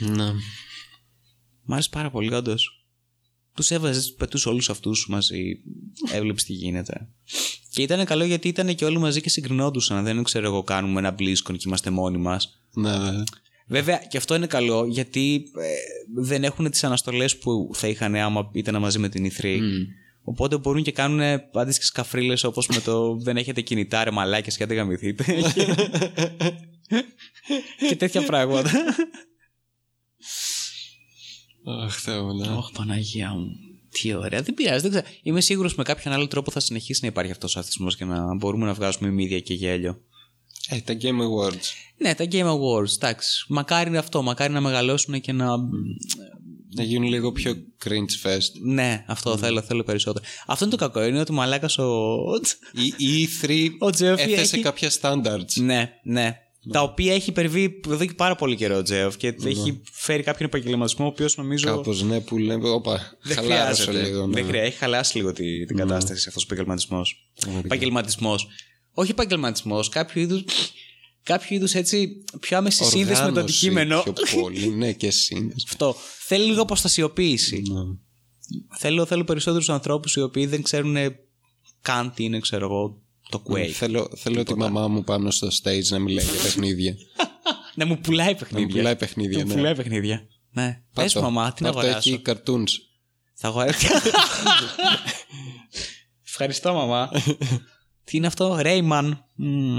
Ναι. 0.00 0.32
Μ' 1.64 1.72
άρεσε 1.72 1.88
πάρα 1.92 2.10
πολύ, 2.10 2.34
όντως. 2.34 2.84
Τους 3.54 3.70
έβαζες, 3.70 4.06
του 4.06 4.14
πετούσε 4.14 4.48
όλους 4.48 4.70
αυτούς 4.70 5.06
μαζί. 5.08 5.42
Έβλεψε 6.12 6.46
τι 6.46 6.52
γίνεται. 6.52 7.08
Και 7.70 7.82
ήταν 7.82 8.04
καλό 8.04 8.24
γιατί 8.24 8.48
ήταν 8.48 8.74
και 8.74 8.84
όλοι 8.84 8.98
μαζί 8.98 9.20
και 9.20 9.28
συγκρινόντουσαν. 9.30 10.04
Δεν 10.04 10.22
ξέρω 10.22 10.46
εγώ, 10.46 10.62
κάνουμε 10.62 10.98
ένα 11.00 11.14
BlizzCon 11.18 11.56
και 11.56 11.62
είμαστε 11.66 11.90
μόνοι 11.90 12.18
μας. 12.18 12.60
Ναι, 12.72 12.98
ναι. 12.98 13.22
Βέβαια, 13.70 13.96
και 14.08 14.16
αυτό 14.16 14.34
είναι 14.34 14.46
καλό 14.46 14.86
γιατί 14.86 15.42
ε, 15.60 15.68
δεν 16.22 16.44
έχουν 16.44 16.70
τις 16.70 16.84
αναστολές 16.84 17.38
που 17.38 17.70
θα 17.72 17.88
είχαν 17.88 18.14
άμα 18.14 18.50
ήταν 18.52 18.80
μαζί 18.80 18.98
με 18.98 19.08
την 19.08 19.30
E3. 19.30 19.58
Οπότε 20.22 20.58
μπορούν 20.58 20.82
και 20.82 20.92
κάνουν 20.92 21.20
αντίστοιχες 21.52 21.90
καφρίλες 21.90 22.44
όπως 22.44 22.66
με 22.66 22.80
το 22.80 23.14
Δεν 23.24 23.36
έχετε 23.36 23.60
κινητά, 23.60 24.04
ρε 24.04 24.10
μαλάκες 24.10 24.56
και 24.56 24.62
αν 24.62 24.68
δεν 24.68 24.78
γαμηθείτε. 24.78 25.24
και 27.88 27.96
τέτοια 27.96 28.22
πράγματα. 28.22 28.70
Αχ, 31.84 32.00
Θεέ 32.00 32.20
μου, 32.20 32.34
ναι. 32.34 32.48
Ωχ, 32.48 32.72
Παναγία 32.72 33.30
μου. 33.30 33.48
Τι 33.90 34.14
ωραία. 34.14 34.42
Δεν 34.42 34.54
πειράζει. 34.54 34.80
Δεν 34.80 34.90
ξέρω. 34.90 35.06
Είμαι 35.22 35.40
σίγουρος 35.40 35.74
με 35.74 35.82
κάποιον 35.82 36.14
άλλο 36.14 36.26
τρόπο 36.26 36.50
θα 36.50 36.60
συνεχίσει 36.60 37.00
να 37.02 37.08
υπάρχει 37.08 37.30
αυτός 37.30 37.56
ο 37.56 37.58
αθισμό 37.58 37.88
και 37.88 38.04
να 38.04 38.34
μπορούμε 38.34 38.66
να 38.66 38.74
βγάζουμε 38.74 39.10
μύδια 39.10 39.40
και 39.40 39.54
γέλιο. 39.54 40.00
Ε, 40.70 40.80
τα 40.80 40.96
Game 41.02 41.20
Awards. 41.20 41.66
Ναι, 41.96 42.14
τα 42.14 42.24
Game 42.32 42.46
Awards, 42.46 42.94
εντάξει. 42.96 43.44
Μακάρι 43.48 43.88
είναι 43.88 43.98
αυτό. 43.98 44.22
Μακάρι 44.22 44.52
να 44.52 44.60
μεγαλώσουν 44.60 45.20
και 45.20 45.32
να 45.32 45.56
Να 46.74 46.82
γίνουν 46.82 47.08
λίγο 47.08 47.32
πιο 47.32 47.52
cringe 47.84 48.26
fest. 48.28 48.50
Ναι, 48.62 49.04
αυτό 49.06 49.36
θέλω, 49.36 49.62
θέλω 49.62 49.82
περισσότερο. 49.82 50.24
Αυτό 50.46 50.64
είναι 50.64 50.76
το 50.76 50.80
κακό. 50.88 51.04
Είναι 51.04 51.20
ότι 51.20 51.32
μαλάκας 51.32 51.78
ο. 51.78 52.14
Η 52.96 53.28
E3 53.42 53.68
Ο 53.78 53.90
Τζέφι 53.90 54.32
έθεσε 54.32 54.54
έχει- 54.54 54.64
κάποια 54.64 54.90
standards. 55.00 55.54
ναι, 55.54 55.90
ναι. 56.02 56.34
Τα 56.72 56.82
οποία 56.82 57.14
έχει 57.14 57.30
υπερβεί 57.30 57.80
εδώ 57.88 58.04
και 58.04 58.12
πάρα 58.16 58.34
πολύ 58.34 58.56
καιρό 58.56 58.76
ο 58.76 58.82
Τζέοφ 58.82 59.16
και 59.16 59.34
έχει 59.44 59.80
φέρει 59.92 60.22
κάποιον 60.22 60.48
επαγγελματισμό 60.48 61.04
ο 61.04 61.08
οποίος 61.08 61.36
νομίζω. 61.36 61.66
Κάπως 61.66 62.02
ναι, 62.02 62.20
που 62.20 62.38
λέμε. 62.38 62.68
Όπα, 62.68 63.18
Δεν 63.22 63.36
χαλάρωσε 63.36 63.82
χρειάζεται. 63.82 64.08
λίγο. 64.08 64.26
ναι. 64.26 64.32
Δεν 64.34 64.44
χρειάζεται. 64.44 64.66
Έχει 64.68 64.76
χαλάσει 64.78 65.16
λίγο 65.16 65.32
τη, 65.32 65.66
την 65.66 65.76
κατάσταση 65.76 66.24
αυτός 66.28 66.42
ο 66.42 66.46
επαγγελματισμός. 66.50 67.30
Πραγματικά. 67.40 67.74
Επαγγελματισμός. 67.74 68.48
Όχι 68.92 69.10
επαγγελματισμός, 69.10 69.88
κάποιο 69.88 70.22
είδου. 70.22 70.44
Κάποιο 71.22 71.56
είδους 71.56 71.74
έτσι 71.74 72.24
πιο 72.40 72.56
άμεση 72.56 72.84
σύνδεση 72.84 73.08
με 73.08 73.14
το 73.14 73.22
Οργάνωση 73.22 73.40
αντικείμενο. 73.40 74.02
Πιο 74.02 74.40
πολύ, 74.40 74.68
ναι, 74.68 74.92
και 74.92 75.10
σύνδεση. 75.10 75.64
Αυτό. 75.68 75.96
Θέλει 76.18 76.44
λίγο 76.44 76.62
αποστασιοποίηση. 76.62 77.62
Ναι. 77.70 77.80
Θέλω, 78.78 79.06
θέλω 79.06 79.24
περισσότερους 79.24 79.68
ανθρώπους 79.68 80.14
οι 80.14 80.20
οποίοι 80.20 80.46
δεν 80.46 80.62
ξέρουν 80.62 80.96
καν 81.80 82.12
τι 82.14 82.24
είναι, 82.24 82.38
ξέρω 82.38 82.64
εγώ, 82.64 83.00
το 83.28 83.42
Quake. 83.46 83.70
Θέλω, 83.70 84.10
θέλω 84.16 84.42
τη 84.42 84.56
μαμά 84.56 84.88
μου 84.88 85.04
πάνω 85.04 85.30
στο 85.30 85.48
stage 85.62 85.84
να 85.88 85.98
μιλάει 85.98 86.24
για 86.24 86.42
παιχνίδια. 86.42 86.94
Να 87.74 87.86
μου 87.86 87.98
πουλάει 87.98 88.34
παιχνίδια. 88.34 88.66
μου 88.66 88.72
πουλάει 88.74 88.96
παιχνίδια, 88.96 89.38
Να 89.38 89.44
μου 89.44 89.50
ναι. 89.50 89.56
πουλάει 89.56 89.74
παιχνίδια. 89.74 90.26
Ναι. 90.50 90.82
Πες 90.94 91.12
Πάρ' 91.12 91.22
το. 91.24 91.30
μαμά, 91.30 91.52
τι 91.52 91.62
να 91.62 91.72
Πάρ' 91.72 91.82
το, 91.82 91.88
αγοράσω. 91.88 92.10
Έχει 92.10 92.22
cartoons. 92.26 92.70
Θα 93.34 93.48
αγοράσω. 93.48 93.88
Ευχαριστώ, 96.28 96.74
μαμά. 96.74 97.10
Τι 98.10 98.16
είναι 98.16 98.26
αυτό, 98.26 98.58
Rayman. 98.62 99.12
Μμμ. 99.34 99.78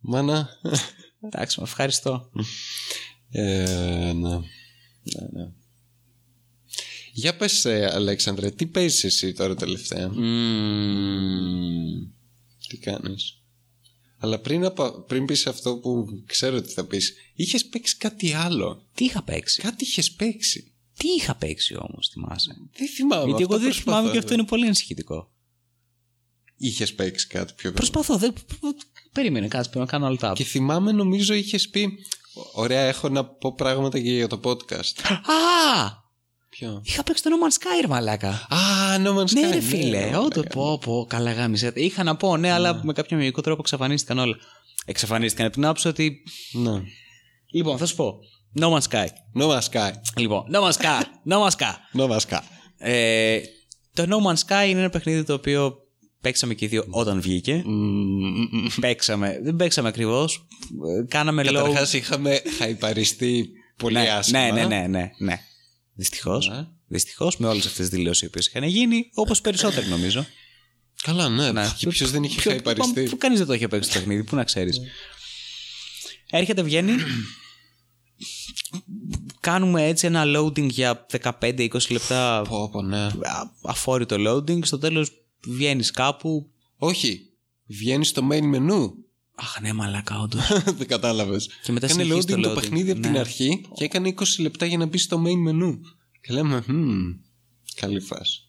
Μάνα. 0.00 0.48
Εντάξει, 1.20 1.60
ευχαριστώ. 1.62 2.30
Ε, 3.30 4.12
ναι. 4.12 4.12
ναι, 4.12 4.38
ναι. 5.32 5.52
Για 7.12 7.36
πες 7.36 7.64
ε, 7.64 7.90
Αλέξανδρε, 7.92 8.50
τι 8.50 8.66
παίζεις 8.66 9.04
εσύ 9.04 9.32
τώρα 9.32 9.54
τελευταία, 9.54 10.08
Μμμ. 10.08 10.36
τι 12.68 12.76
κάνεις; 12.76 13.42
Αλλά 14.18 14.38
πριν, 14.38 14.64
από, 14.64 15.02
πριν 15.02 15.24
πεις 15.24 15.46
αυτό 15.46 15.76
που 15.76 16.06
ξέρω 16.26 16.60
τι 16.60 16.72
θα 16.72 16.84
πεις, 16.84 17.14
είχες 17.34 17.66
παίξει 17.66 17.96
κάτι 17.96 18.32
άλλο; 18.32 18.86
Τι 18.94 19.04
είχα 19.04 19.22
παίξει; 19.22 19.60
Κάτι 19.62 19.84
είχες 19.84 20.12
παίξει. 20.12 20.72
Τι 20.98 21.08
είχα 21.08 21.34
παίξει 21.34 21.76
όμως, 21.76 22.08
θυμάσαι; 22.08 22.56
Δεν 22.76 22.88
θυμάμαι. 22.88 23.24
Γιατί 23.24 23.42
αυτό 23.42 23.54
εγώ 23.54 23.62
δεν 23.62 23.70
προσπαθώ. 23.70 23.96
θυμάμαι 23.96 24.12
και 24.12 24.18
αυτό 24.18 24.34
είναι 24.34 24.44
πολύ 24.44 24.64
ανησυχητικό. 24.64 25.32
Είχες 26.58 26.94
παίξει 26.94 27.26
κάτι 27.26 27.52
πιο 27.56 27.72
Προσπαθώ. 27.72 28.16
Δεν... 28.16 28.32
Περίμενε, 29.12 29.48
κάτσε 29.48 29.70
πρέπει 29.70 29.84
να 29.84 29.90
κάνω 29.90 30.06
άλλο 30.06 30.18
tab. 30.20 30.32
Και 30.34 30.44
θυμάμαι 30.44 30.92
νομίζω 30.92 31.34
είχες 31.34 31.68
πει 31.68 31.98
Ωραία 32.52 32.80
έχω 32.80 33.08
να 33.08 33.24
πω 33.24 33.54
πράγματα 33.54 33.98
και 34.00 34.10
για 34.12 34.26
το 34.28 34.40
podcast 34.44 34.92
Α! 35.10 36.06
Ποιο; 36.48 36.82
Είχα 36.84 37.02
παίξει 37.02 37.22
το 37.22 37.30
No 37.30 37.44
Man's 37.44 37.54
Sky, 37.62 37.80
ρε 37.80 37.86
μαλάκα. 37.86 38.28
Α, 38.28 38.56
No 39.04 39.18
Man's 39.18 39.28
Sky 39.28 39.32
Ναι, 39.40 39.50
ρε 39.50 39.60
φίλε. 39.60 40.06
ναι, 40.10 40.16
Όντω, 40.16 40.40
ναι. 40.40 40.48
πω, 40.48 40.78
πω, 40.78 41.06
καλά 41.08 41.32
γάμισε. 41.32 41.72
Είχα 41.74 42.02
να 42.02 42.16
πω, 42.16 42.36
ναι, 42.36 42.50
αλλά 42.50 42.80
με 42.84 42.92
κάποιο 42.92 43.16
μυϊκό 43.16 43.40
τρόπο 43.40 43.60
εξαφανίστηκαν 43.60 44.18
όλα. 44.18 44.36
Εξαφανίστηκαν 44.84 45.46
από 45.46 45.54
την 45.54 45.64
άποψη 45.64 45.88
ότι. 45.88 46.22
Ναι. 46.52 46.82
Λοιπόν, 47.52 47.78
θα 47.78 47.86
σου 47.86 47.94
πω. 47.96 48.14
No 48.60 48.64
Man's 48.72 48.82
Sky. 48.90 49.06
No 49.40 49.48
Man's 49.50 49.68
Sky 49.72 49.90
Λοιπόν, 50.16 50.44
No 50.52 50.60
Man's 50.68 50.72
Sky. 50.82 51.02
No 51.30 51.46
Man's 51.46 51.50
Sky. 51.58 52.00
No 52.00 52.08
Man's 52.10 52.20
Sky 52.30 52.40
Ε, 52.78 53.40
το 53.94 54.04
No 54.08 54.26
Man's 54.26 54.38
Sky 54.48 54.68
είναι 54.68 54.80
ένα 54.80 54.90
παιχνίδι 54.90 55.24
το 55.24 55.32
οποίο 55.32 55.76
παίξαμε 56.20 56.54
και 56.54 56.64
οι 56.64 56.68
δύο 56.68 56.84
όταν 56.90 57.20
βγήκε. 57.20 57.64
παίξαμε. 58.80 59.40
Δεν 59.42 59.56
παίξαμε 59.56 59.88
ακριβώς. 59.88 60.46
Κάναμε 61.08 61.42
low. 61.42 61.52
Καταρχάς 61.52 61.92
είχαμε 61.92 62.42
χαϊπαριστεί 62.58 63.48
πολύ 63.76 63.94
ναι, 63.94 64.10
άσχημα 64.10 64.40
ναι, 64.40 64.50
ναι, 64.52 64.66
ναι, 64.66 64.86
ναι, 64.86 65.10
ναι. 65.18 65.40
Δυστυχώς. 65.94 66.48
Ναι. 66.48 66.66
Δυστυχώς 66.86 67.36
με 67.36 67.46
όλες 67.46 67.66
αυτές 67.66 67.88
τις 67.88 67.98
δηλώσεις 67.98 68.22
οι 68.22 68.26
οποίες 68.26 68.46
είχαν 68.46 68.62
γίνει, 68.62 69.10
όπως 69.14 69.40
περισσότεροι 69.40 69.86
νομίζω. 69.88 70.26
Καλά 71.02 71.28
ναι, 71.28 71.52
Ναι. 71.52 71.72
Και 71.76 71.86
ποιος 71.86 72.10
δεν 72.10 72.22
είχε 72.22 72.40
Ποιο- 72.40 72.50
χαϊπαριστεί; 72.50 73.02
Που 73.02 73.16
κανείς 73.16 73.38
δεν 73.38 73.46
το 73.46 73.52
είχε 73.52 73.68
παίξει 73.68 73.92
το 73.92 73.98
παιχνίδι, 73.98 74.24
πού 74.24 74.36
να 74.36 74.44
ξέρεις. 74.44 74.80
Έρχεται, 76.30 76.62
βγαίνει. 76.62 76.92
Κάνουμε 79.40 79.86
έτσι 79.86 80.06
ένα 80.06 80.24
loading 80.36 80.68
για 80.70 81.06
15-20 81.40 81.68
λεπτά. 81.90 82.42
Πω 82.48 82.68
πω 82.72 82.82
ναι 82.82 83.04
α- 83.04 83.10
Αφόρητο 83.62 84.16
loading. 84.18 84.58
Στο 84.64 84.78
τέλος 84.78 85.10
βγαίνεις 85.46 85.90
κάπου; 85.90 86.50
Όχι 86.76 87.22
Βγαίνεις 87.66 88.08
στο 88.08 88.28
main 88.30 88.54
menu 88.54 88.90
Αχ, 89.34 89.60
ναι, 89.60 89.72
μαλάκα, 89.72 90.20
όντως. 90.20 90.46
Δεν 90.78 90.86
κατάλαβες 90.86 91.48
Και 91.62 91.72
μετά 91.72 91.86
Έκανε 91.86 92.02
συνεχίζεις 92.02 92.30
loading 92.30 92.42
το 92.42 92.48
το, 92.48 92.50
loading. 92.50 92.54
παιχνίδι 92.54 92.90
από 92.90 93.00
την 93.00 93.10
Ναι. 93.10 93.18
αρχή 93.18 93.66
Και 93.74 93.84
έκανε 93.84 94.08
20 94.16 94.22
λεπτά 94.38 94.66
για 94.66 94.78
να 94.78 94.86
μπει 94.86 94.98
στο 94.98 95.22
main 95.26 95.48
menu 95.48 95.78
Και 96.20 96.32
λέμε 96.32 96.64
«Μμμ, 96.66 97.12
Καλή 97.74 98.00
φάση 98.00 98.42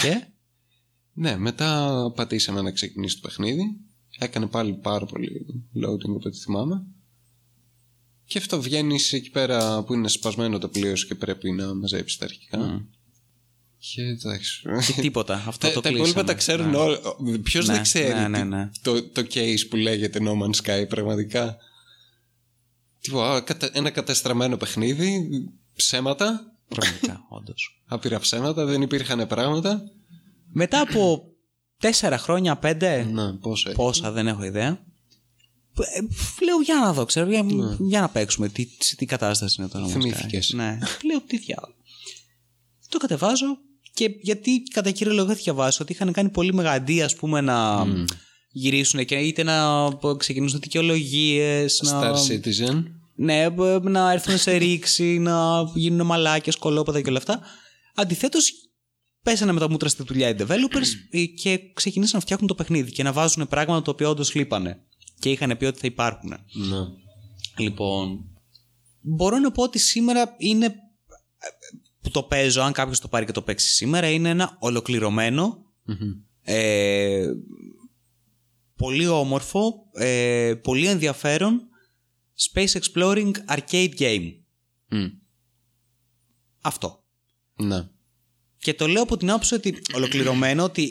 και; 0.00 0.26
Ναι, 1.16 1.36
μετά 1.36 1.90
πατήσαμε 2.14 2.60
να 2.62 2.70
ξεκινήσει 2.70 3.14
το 3.20 3.28
παιχνίδι. 3.28 3.62
Έκανε 4.18 4.46
πάλι 4.46 4.72
πάρα 4.74 5.06
πολύ 5.06 5.46
loading 5.76 6.08
από 6.16 6.20
ό,τι 6.24 6.38
θυμάμαι. 6.38 6.86
Και 8.24 8.38
αυτό 8.38 8.60
βγαίνει 8.62 8.98
εκεί 9.10 9.30
πέρα 9.30 9.82
που 9.82 9.94
είναι 9.94 10.08
σπασμένο 10.08 10.58
το 10.58 10.68
πλοίο 10.68 10.96
σου 10.96 11.06
και 11.06 11.14
πρέπει 11.14 11.52
να 11.52 11.74
μαζέψεις 11.74 12.18
τα 12.18 12.24
αρχικά. 12.24 12.86
Και 13.92 14.02
εντάξει. 14.02 14.62
και 14.94 15.00
τίποτα. 15.00 15.44
Αυτό 15.46 15.66
τα, 15.66 15.72
το 15.72 15.80
τα 15.80 15.88
κλείσαμε. 15.88 16.08
υπόλοιπα 16.10 16.32
τα 16.32 16.38
ξέρουν 16.38 16.70
Ναι. 16.70 16.76
όλοι. 16.76 16.98
Ποιος 17.42 17.66
Ναι, 17.66 17.72
δεν 17.74 17.82
ξέρει 17.82 18.14
ναι, 18.14 18.28
ναι, 18.28 18.38
τι- 18.38 18.44
ναι. 18.48 18.70
Το, 18.82 19.02
το 19.08 19.26
case 19.34 19.66
που 19.70 19.76
λέγεται 19.76 20.18
No 20.22 20.30
Man's 20.42 20.62
Sky 20.82 20.88
πραγματικά. 20.88 21.56
Τίποτα, 23.00 23.40
κατα- 23.40 23.70
ένα 23.72 23.90
κατεστραμμένο 23.90 24.56
παιχνίδι, 24.56 25.28
ψέματα, 25.76 26.52
Πραγματικά, 26.68 27.24
όντως. 27.28 27.78
άπειρα 27.86 28.18
ψέματα, 28.18 28.64
δεν 28.64 28.82
υπήρχαν 28.82 29.26
πράγματα. 29.26 29.82
Μετά 30.52 30.80
από 30.80 31.24
τέσσερα 31.78 32.18
χρόνια, 32.18 32.56
πέντε, 32.56 33.04
Να, 33.12 33.36
πόσο 33.38 33.68
έχει; 33.68 33.76
πόσα 33.78 34.10
δεν 34.12 34.26
έχω 34.26 34.44
ιδέα. 34.44 34.68
ε, 35.78 36.00
Λέω 36.44 36.60
για 36.64 36.74
να 36.74 36.92
δω, 36.92 37.04
ξέρω, 37.04 37.30
για, 37.30 37.44
για 37.78 38.00
να 38.00 38.08
παίξουμε. 38.08 38.48
Τι, 38.48 38.68
σε 38.78 38.96
τι 38.96 39.04
κατάσταση 39.06 39.56
είναι 39.58 39.68
το 39.70 39.78
όνομα. 39.78 39.94
Ναι. 39.94 40.00
Θυμήθηκες. 40.00 40.52
Ναι. 40.52 40.78
Λέω 41.04 41.20
τι 41.26 41.38
διάλογο. 41.38 41.74
Το 42.88 42.98
κατεβάζω 42.98 43.58
και 43.94 44.16
γιατί 44.20 44.62
κατά 44.62 44.90
κύριο 44.90 45.12
λόγο 45.12 45.28
θα 45.28 45.34
διαβάσω 45.34 45.82
ότι 45.82 45.92
είχαν 45.92 46.12
κάνει 46.12 46.28
πολύ 46.28 46.54
μεγαντή, 46.54 47.02
ας 47.02 47.14
πούμε, 47.14 47.40
να 47.40 47.86
γυρίσουν 48.50 49.04
και 49.04 49.14
είτε 49.14 49.42
να 49.42 49.88
ξεκινήσουν 50.16 50.60
δικαιολογίες. 50.60 51.82
Star 51.84 51.90
να... 51.90 52.12
Citizen. 52.12 52.84
Ναι, 53.14 53.50
μπ- 53.50 53.82
να 53.84 54.12
έρθουν 54.12 54.38
σε 54.38 54.56
ρήξη, 54.56 55.18
να 55.28 55.62
γίνουν 55.74 56.06
μαλάκια, 56.06 56.52
κολόπεδα 56.58 57.00
και 57.00 57.08
όλα 57.08 57.18
αυτά. 57.18 57.40
Αντιθέτως, 57.94 58.52
πέσανε 59.22 59.52
με 59.52 59.60
τα 59.60 59.70
μούτρα 59.70 59.88
στη 59.88 60.02
δουλειά 60.02 60.28
οι 60.28 60.34
developers 60.38 60.88
ε, 61.10 61.24
και 61.24 61.60
ξεκινήσαν 61.72 62.14
να 62.14 62.20
φτιάχνουν 62.20 62.48
το 62.48 62.54
παιχνίδι 62.54 62.90
και 62.92 63.02
να 63.02 63.12
βάζουν 63.12 63.48
πράγματα 63.48 63.82
τα 63.82 63.90
οποία 63.90 64.08
όντως 64.08 64.34
λείπανε. 64.34 64.78
Και 65.18 65.30
είχαν 65.30 65.56
πει 65.56 65.64
ότι 65.64 65.78
θα 65.78 65.86
υπάρχουν. 65.86 66.30
Ναι. 66.52 66.78
Λοιπόν, 67.58 68.24
μπορώ 69.00 69.38
να 69.38 69.52
πω 69.52 69.62
ότι 69.62 69.78
σήμερα 69.78 70.34
είναι. 70.38 70.74
Που 72.04 72.10
το 72.10 72.22
παίζω, 72.22 72.62
αν 72.62 72.72
κάποιος 72.72 73.00
το 73.00 73.08
πάρει 73.08 73.26
και 73.26 73.32
το 73.32 73.42
παίξει 73.42 73.68
σήμερα, 73.68 74.10
είναι 74.10 74.28
ένα 74.28 74.56
ολοκληρωμένο, 74.60 75.64
ε, 76.42 77.26
πολύ 78.76 79.06
όμορφο, 79.06 79.74
ε, 79.92 80.54
πολύ 80.62 80.86
ενδιαφέρον 80.86 81.60
Space 82.52 82.78
Exploring 82.80 83.30
Arcade 83.48 83.94
Game. 83.98 84.30
Μμ. 84.88 85.06
Αυτό. 86.62 87.04
Ναι. 87.56 87.88
Και 88.56 88.74
το 88.74 88.86
λέω 88.86 89.02
από 89.02 89.16
την 89.16 89.30
άποψη 89.30 89.54
ότι 89.54 89.82
ολοκληρωμένο 89.94 90.62
ότι 90.62 90.82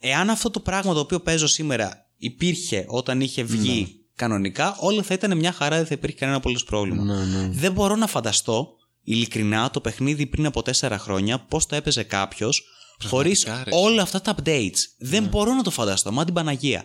ε, 0.00 0.08
εάν 0.08 0.30
αυτό 0.30 0.50
το 0.50 0.60
πράγμα 0.60 0.94
το 0.94 1.00
οποίο 1.00 1.20
παίζω 1.20 1.46
σήμερα 1.46 2.10
υπήρχε 2.16 2.84
όταν 2.88 3.20
είχε 3.20 3.42
βγει 3.42 4.06
κανονικά, 4.14 4.76
όλα 4.80 5.02
θα 5.02 5.14
ήταν 5.14 5.38
μια 5.38 5.52
χαρά, 5.52 5.76
δεν 5.76 5.86
θα 5.86 5.94
υπήρχε 5.94 6.16
κανένα 6.16 6.36
απολύτως 6.36 6.64
πρόβλημα. 6.64 7.02
Ναι, 7.02 7.24
ναι. 7.24 7.48
Δεν 7.52 7.72
μπορώ 7.72 7.96
να 7.96 8.06
φανταστώ 8.06 8.76
ειλικρινά 9.02 9.70
το 9.70 9.80
παιχνίδι 9.80 10.26
πριν 10.26 10.46
από 10.46 10.62
τέσσερα 10.62 10.98
χρόνια 10.98 11.38
πώς 11.38 11.66
το 11.66 11.74
έπαιζε 11.74 12.02
κάποιος 12.02 12.62
χωρίς 13.06 13.44
ρε. 13.44 13.70
όλα 13.70 14.02
αυτά 14.02 14.20
τα 14.20 14.34
updates. 14.36 14.78
Δεν 14.98 15.24
μπορώ 15.24 15.54
να 15.54 15.62
το 15.62 15.70
φανταστώ, 15.70 16.12
μα 16.12 16.24
την 16.24 16.34
Παναγία. 16.34 16.84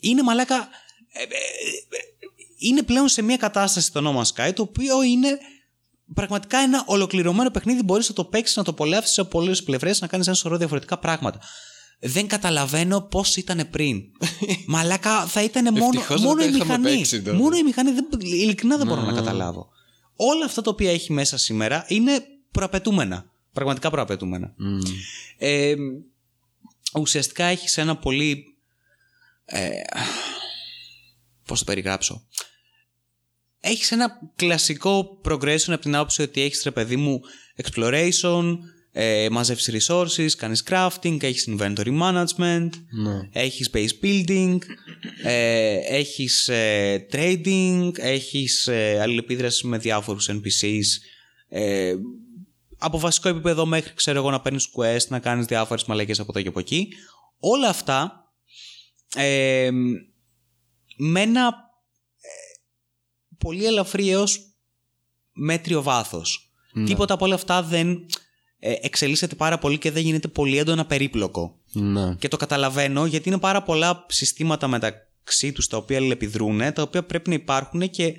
Είναι 0.00 0.22
μαλάκα. 0.22 0.56
ε, 1.12 1.22
ε, 1.22 1.24
ε, 1.24 1.28
είναι 2.58 2.82
πλέον 2.82 3.08
σε 3.08 3.22
μια 3.22 3.36
κατάσταση 3.36 3.92
το 3.92 4.00
No 4.04 4.16
Man's 4.20 4.46
Sky 4.48 4.52
το 4.54 4.62
οποίο 4.62 5.02
είναι 5.02 5.38
πραγματικά 6.14 6.58
ένα 6.58 6.84
ολοκληρωμένο 6.86 7.50
παιχνίδι. 7.50 7.82
Μπορείς 7.82 8.08
να 8.08 8.14
το 8.14 8.24
παίξεις, 8.24 8.56
να 8.56 8.64
το 8.64 8.70
απολαύσεις 8.70 9.18
από 9.18 9.28
πολλές 9.28 9.62
πλευρές, 9.62 10.00
να 10.00 10.06
κάνεις 10.06 10.26
ένα 10.26 10.36
σωρό 10.36 10.56
διαφορετικά 10.56 10.98
πράγματα. 10.98 11.40
Δεν 12.00 12.26
καταλαβαίνω 12.26 13.00
πώς 13.00 13.36
ήταν 13.36 13.68
πριν. 13.70 14.02
Μαλάκα 14.66 15.26
θα 15.26 15.42
ήταν 15.42 15.64
μόνο, 15.74 15.84
Ευτυχώς 15.86 16.20
δεν 16.20 16.28
μόνο 16.28 16.40
τα 16.40 16.46
η 16.46 16.48
είχαμε 16.48 16.64
μηχανή. 16.78 16.96
παίξει 16.96 17.22
τότε. 17.22 17.36
Μόνο 17.36 17.56
η 17.56 17.62
μηχανή. 17.62 17.90
Δεν, 17.90 18.06
ειλικρινά 18.20 18.76
δεν 18.76 18.86
μπορώ 18.86 19.00
να 19.00 19.12
καταλάβω. 19.12 19.68
Όλα 20.22 20.44
αυτά 20.44 20.62
τα 20.62 20.70
οποία 20.70 20.90
έχει 20.90 21.12
μέσα 21.12 21.36
σήμερα 21.38 21.84
είναι 21.88 22.24
προαπαιτούμενα. 22.50 23.30
Πραγματικά 23.52 23.90
προαπαιτούμενα. 23.90 24.54
Μμ. 24.56 24.78
Ε, 25.38 25.74
ουσιαστικά 26.98 27.44
έχεις 27.44 27.78
ένα 27.78 27.96
πολύ... 27.96 28.44
Ε, 29.44 29.70
πώς 31.44 31.58
το 31.58 31.64
περιγράψω. 31.64 32.26
έχεις 33.60 33.92
ένα 33.92 34.32
κλασικό 34.36 35.20
progression 35.24 35.68
από 35.68 35.78
την 35.80 35.94
άποψη 35.94 36.22
ότι 36.22 36.40
έχεις 36.40 36.62
ρε 36.62 36.70
παιδί 36.70 36.96
μου 36.96 37.20
exploration, 37.62 38.56
ε, 38.92 39.28
μαζεύεις 39.30 39.70
resources, 39.72 40.28
κάνεις 40.36 40.64
crafting, 40.70 41.22
έχεις 41.22 41.48
inventory 41.50 42.00
management, 42.02 42.68
Ναι. 42.90 43.28
έχεις 43.32 43.70
base 43.72 44.04
building, 44.04 44.58
ε, 45.22 45.76
έχεις 45.96 46.48
ε, 46.48 47.06
trading, 47.12 47.90
έχεις 47.98 48.66
ε, 48.66 48.98
αλληλεπίδραση 49.00 49.66
με 49.66 49.78
διάφορους 49.78 50.28
NPCs, 50.30 50.86
ε, 51.48 51.94
από 52.78 52.98
βασικό 52.98 53.28
επίπεδο 53.28 53.66
μέχρι 53.66 53.94
ξέρω 53.94 54.18
εγώ 54.18 54.30
να 54.30 54.40
παίρνεις 54.40 54.68
quest, 54.76 55.06
να 55.08 55.18
κάνεις 55.18 55.46
διάφορες 55.46 55.84
μαλακές 55.84 56.20
από 56.20 56.30
εδώ 56.32 56.42
και 56.42 56.48
από 56.48 56.58
εκεί. 56.58 56.88
Όλα 57.38 57.68
αυτά 57.68 58.32
ε, 59.16 59.70
με 60.96 61.20
ένα 61.20 61.46
ε, 62.20 62.60
πολύ 63.38 63.64
ελαφρύ 63.64 64.10
έως 64.10 64.40
μέτριο 65.32 65.82
βάθος. 65.82 66.52
Ναι. 66.72 66.84
Τίποτα 66.84 67.14
από 67.14 67.24
όλα 67.24 67.34
αυτά 67.34 67.62
δεν 67.62 67.90
ε, 67.90 68.06
εξελίσσεται 68.60 69.34
πάρα 69.34 69.58
πολύ 69.58 69.78
και 69.78 69.90
δεν 69.90 70.02
γίνεται 70.02 70.28
πολύ 70.28 70.58
έντονα 70.58 70.86
περίπλοκο. 70.86 71.56
Ναι. 71.72 72.14
Και 72.14 72.28
το 72.28 72.36
καταλαβαίνω 72.36 73.06
γιατί 73.06 73.28
είναι 73.28 73.38
πάρα 73.38 73.62
πολλά 73.62 74.06
συστήματα 74.08 74.68
μεταξύ 74.68 75.52
τους 75.52 75.66
τα 75.66 75.76
οποία 75.76 75.96
αλληλεπιδρούν, 75.96 76.72
τα 76.72 76.82
οποία 76.82 77.04
πρέπει 77.04 77.28
να 77.28 77.34
υπάρχουν 77.34 77.90
και 77.90 78.14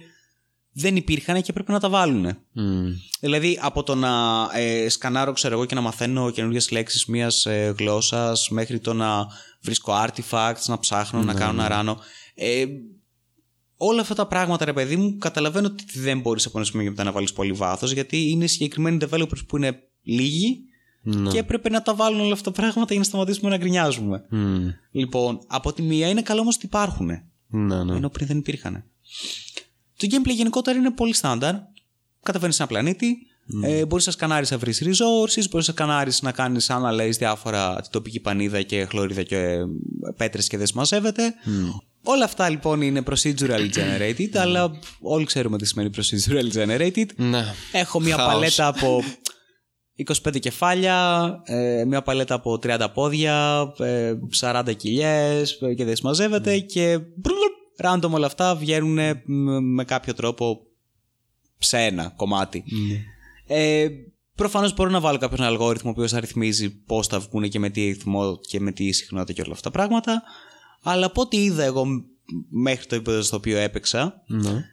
δεν 0.73 0.95
υπήρχαν 0.95 1.41
και 1.41 1.53
πρέπει 1.53 1.71
να 1.71 1.79
τα 1.79 1.89
βάλουν. 1.89 2.37
Μμ. 2.51 2.87
Δηλαδή 3.19 3.59
από 3.61 3.83
το 3.83 3.95
να 3.95 4.09
ε, 4.53 4.89
σκανάρω 4.89 5.31
ξέρω 5.33 5.53
εγώ 5.53 5.65
και 5.65 5.75
να 5.75 5.81
μαθαίνω 5.81 6.31
καινούργιες 6.31 6.71
λέξεις 6.71 7.05
μιας 7.05 7.45
ε, 7.45 7.75
γλώσσας 7.77 8.49
μέχρι 8.49 8.79
το 8.79 8.93
να 8.93 9.27
βρίσκω 9.61 9.93
artifacts, 10.05 10.65
να 10.65 10.79
ψάχνω, 10.79 11.23
να 11.23 11.33
κάνω, 11.33 11.51
να 11.51 11.67
ράνω. 11.67 11.97
Ε, 12.35 12.65
όλα 13.77 14.01
αυτά 14.01 14.15
τα 14.15 14.27
πράγματα 14.27 14.65
ρε 14.65 14.73
παιδί 14.73 14.95
μου 14.95 15.17
καταλαβαίνω 15.17 15.67
ότι 15.67 15.99
δεν 15.99 16.19
μπορείς 16.19 16.45
από 16.45 16.57
ένα 16.57 16.67
σημείο 16.67 16.83
και 16.83 16.89
μετά 16.89 17.03
να 17.03 17.11
βάλεις 17.11 17.33
πολύ 17.33 17.51
βάθος 17.51 17.91
γιατί 17.91 18.29
είναι 18.29 18.47
συγκεκριμένοι 18.47 18.97
developers 19.01 19.45
που 19.47 19.57
είναι 19.57 19.90
λίγοι 20.03 20.59
Ναι. 21.03 21.29
και 21.31 21.37
έπρεπε 21.37 21.69
να 21.69 21.81
τα 21.81 21.95
βάλουν 21.95 22.19
όλα 22.19 22.33
αυτά 22.33 22.51
τα 22.51 22.61
πράγματα 22.61 22.87
για 22.89 22.99
να 22.99 23.03
σταματήσουμε 23.05 23.49
να 23.49 23.57
γκρινιάζουμε. 23.57 24.25
Μμ. 24.29 24.67
Λοιπόν, 24.91 25.39
από 25.47 25.73
τη 25.73 25.81
μία 25.81 26.07
είναι 26.09 26.21
καλό 26.21 26.41
όμως 26.41 26.55
ότι 26.55 26.65
υπάρχουν. 26.65 27.07
Ναι, 27.47 27.83
ναι. 27.83 27.95
Ενώ 27.95 28.09
πριν 28.09 28.27
δεν 28.27 28.37
υπήρχαν. 28.37 28.83
Το 29.97 30.07
gameplay 30.11 30.33
γενικότερα 30.35 30.77
είναι 30.77 30.91
πολύ 30.91 31.13
στάνταρ. 31.13 31.55
Κατεβαίνεις 32.23 32.55
σε 32.55 32.63
ένα 32.63 32.71
πλανήτη, 32.71 33.17
ε, 33.63 33.85
μπορείς 33.85 34.05
να 34.05 34.11
σκανάρεις 34.11 34.51
να 34.51 34.57
βρει 34.57 34.73
resources, 34.79 35.49
μπορείς 35.49 35.67
να 35.67 35.73
σκανάρεις 35.73 36.21
να 36.21 36.31
κάνεις 36.31 36.67
analyze 36.71 37.15
διάφορα 37.17 37.75
την 37.81 37.91
τοπική 37.91 38.19
πανίδα 38.19 38.61
και 38.61 38.85
χλωρίδα 38.85 39.23
και 39.23 39.57
πέτρες 40.17 40.47
και 40.47 40.57
δεν 40.57 40.67
συμμαζεύεται. 40.67 41.33
Όλα 42.03 42.23
αυτά 42.25 42.49
λοιπόν 42.49 42.81
είναι 42.81 43.03
procedural 43.09 43.69
generated, 43.75 44.35
αλλά 44.35 44.71
όλοι 45.01 45.25
ξέρουμε 45.25 45.57
τι 45.57 45.65
σημαίνει 45.65 45.89
procedural 45.95 46.51
generated. 46.53 47.05
Ναι. 47.15 47.45
Έχω 47.71 47.99
μια 47.99 48.15
Χάος. 48.15 48.33
παλέτα 48.33 48.67
από 48.67 49.03
25 50.05 50.39
κεφάλια, 50.39 51.29
ε, 51.45 51.83
μια 51.87 52.01
παλέτα 52.01 52.33
από 52.35 52.59
30 52.63 52.87
πόδια, 52.93 53.67
ε, 53.79 54.13
40 54.39 54.73
κοιλιές 54.77 55.51
ε, 55.61 55.73
και 55.73 55.85
δεν 55.85 55.95
συμμαζεύεται 55.95 56.59
και 56.59 56.97
μπρουλουπ, 57.15 57.53
random 57.83 58.11
όλα 58.17 58.25
αυτά 58.25 58.55
βγαίνουν 58.55 58.97
ε, 58.97 59.23
μ- 59.25 59.59
με 59.75 59.83
κάποιο 59.83 60.13
τρόπο 60.13 60.59
σε 61.57 61.77
ένα 61.77 62.13
κομμάτι. 62.15 62.63
Ε, 63.47 63.87
Προφανώς 64.35 64.73
μπορώ 64.73 64.89
να 64.89 64.99
βάλω 64.99 65.17
κάποιον 65.17 65.47
αλγόριθμο 65.47 65.89
ο 65.89 65.93
οποίος 65.95 66.11
θα 66.11 66.19
ρυθμίζει 66.19 66.69
πώς 66.69 67.07
θα 67.07 67.19
βγουν 67.19 67.49
και 67.49 67.59
με 67.59 67.69
τι 67.69 67.81
ρυθμό 67.85 68.39
και 68.39 68.59
με 68.59 68.71
τι 68.71 68.91
συχνότητα 68.91 69.33
και 69.33 69.41
όλα 69.41 69.51
αυτά 69.53 69.69
τα 69.71 69.77
πράγματα. 69.77 70.23
Αλλά 70.83 71.05
από 71.05 71.21
ό,τι 71.21 71.43
είδα 71.43 71.63
εγώ 71.63 71.85
μ- 71.85 72.03
μέχρι 72.49 72.85
το 72.85 72.95
επίπεδο 72.95 73.21
στο 73.21 73.35
οποίο 73.35 73.57
έπαιξα, 73.57 74.23
Ναι. 74.27 74.63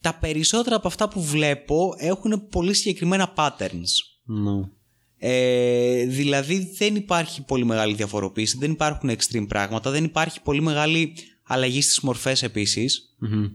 τα 0.00 0.14
περισσότερα 0.20 0.76
από 0.76 0.86
αυτά 0.88 1.08
που 1.08 1.22
βλέπω 1.22 1.94
έχουν 1.98 2.48
πολύ 2.48 2.74
συγκεκριμένα 2.74 3.32
patterns. 3.36 3.90
Ναι. 4.24 4.60
Ε, 5.18 6.06
δηλαδή 6.06 6.74
δεν 6.78 6.96
υπάρχει 6.96 7.42
πολύ 7.42 7.64
μεγάλη 7.64 7.94
διαφοροποίηση, 7.94 8.58
δεν 8.58 8.70
υπάρχουν 8.70 9.10
extreme 9.10 9.46
πράγματα, 9.48 9.90
δεν 9.90 10.04
υπάρχει 10.04 10.40
πολύ 10.40 10.62
μεγάλη 10.62 11.14
αλλαγή 11.42 11.80
στις 11.80 12.00
μορφές 12.00 12.42
επίσης. 12.42 13.14
Μμμ. 13.18 13.46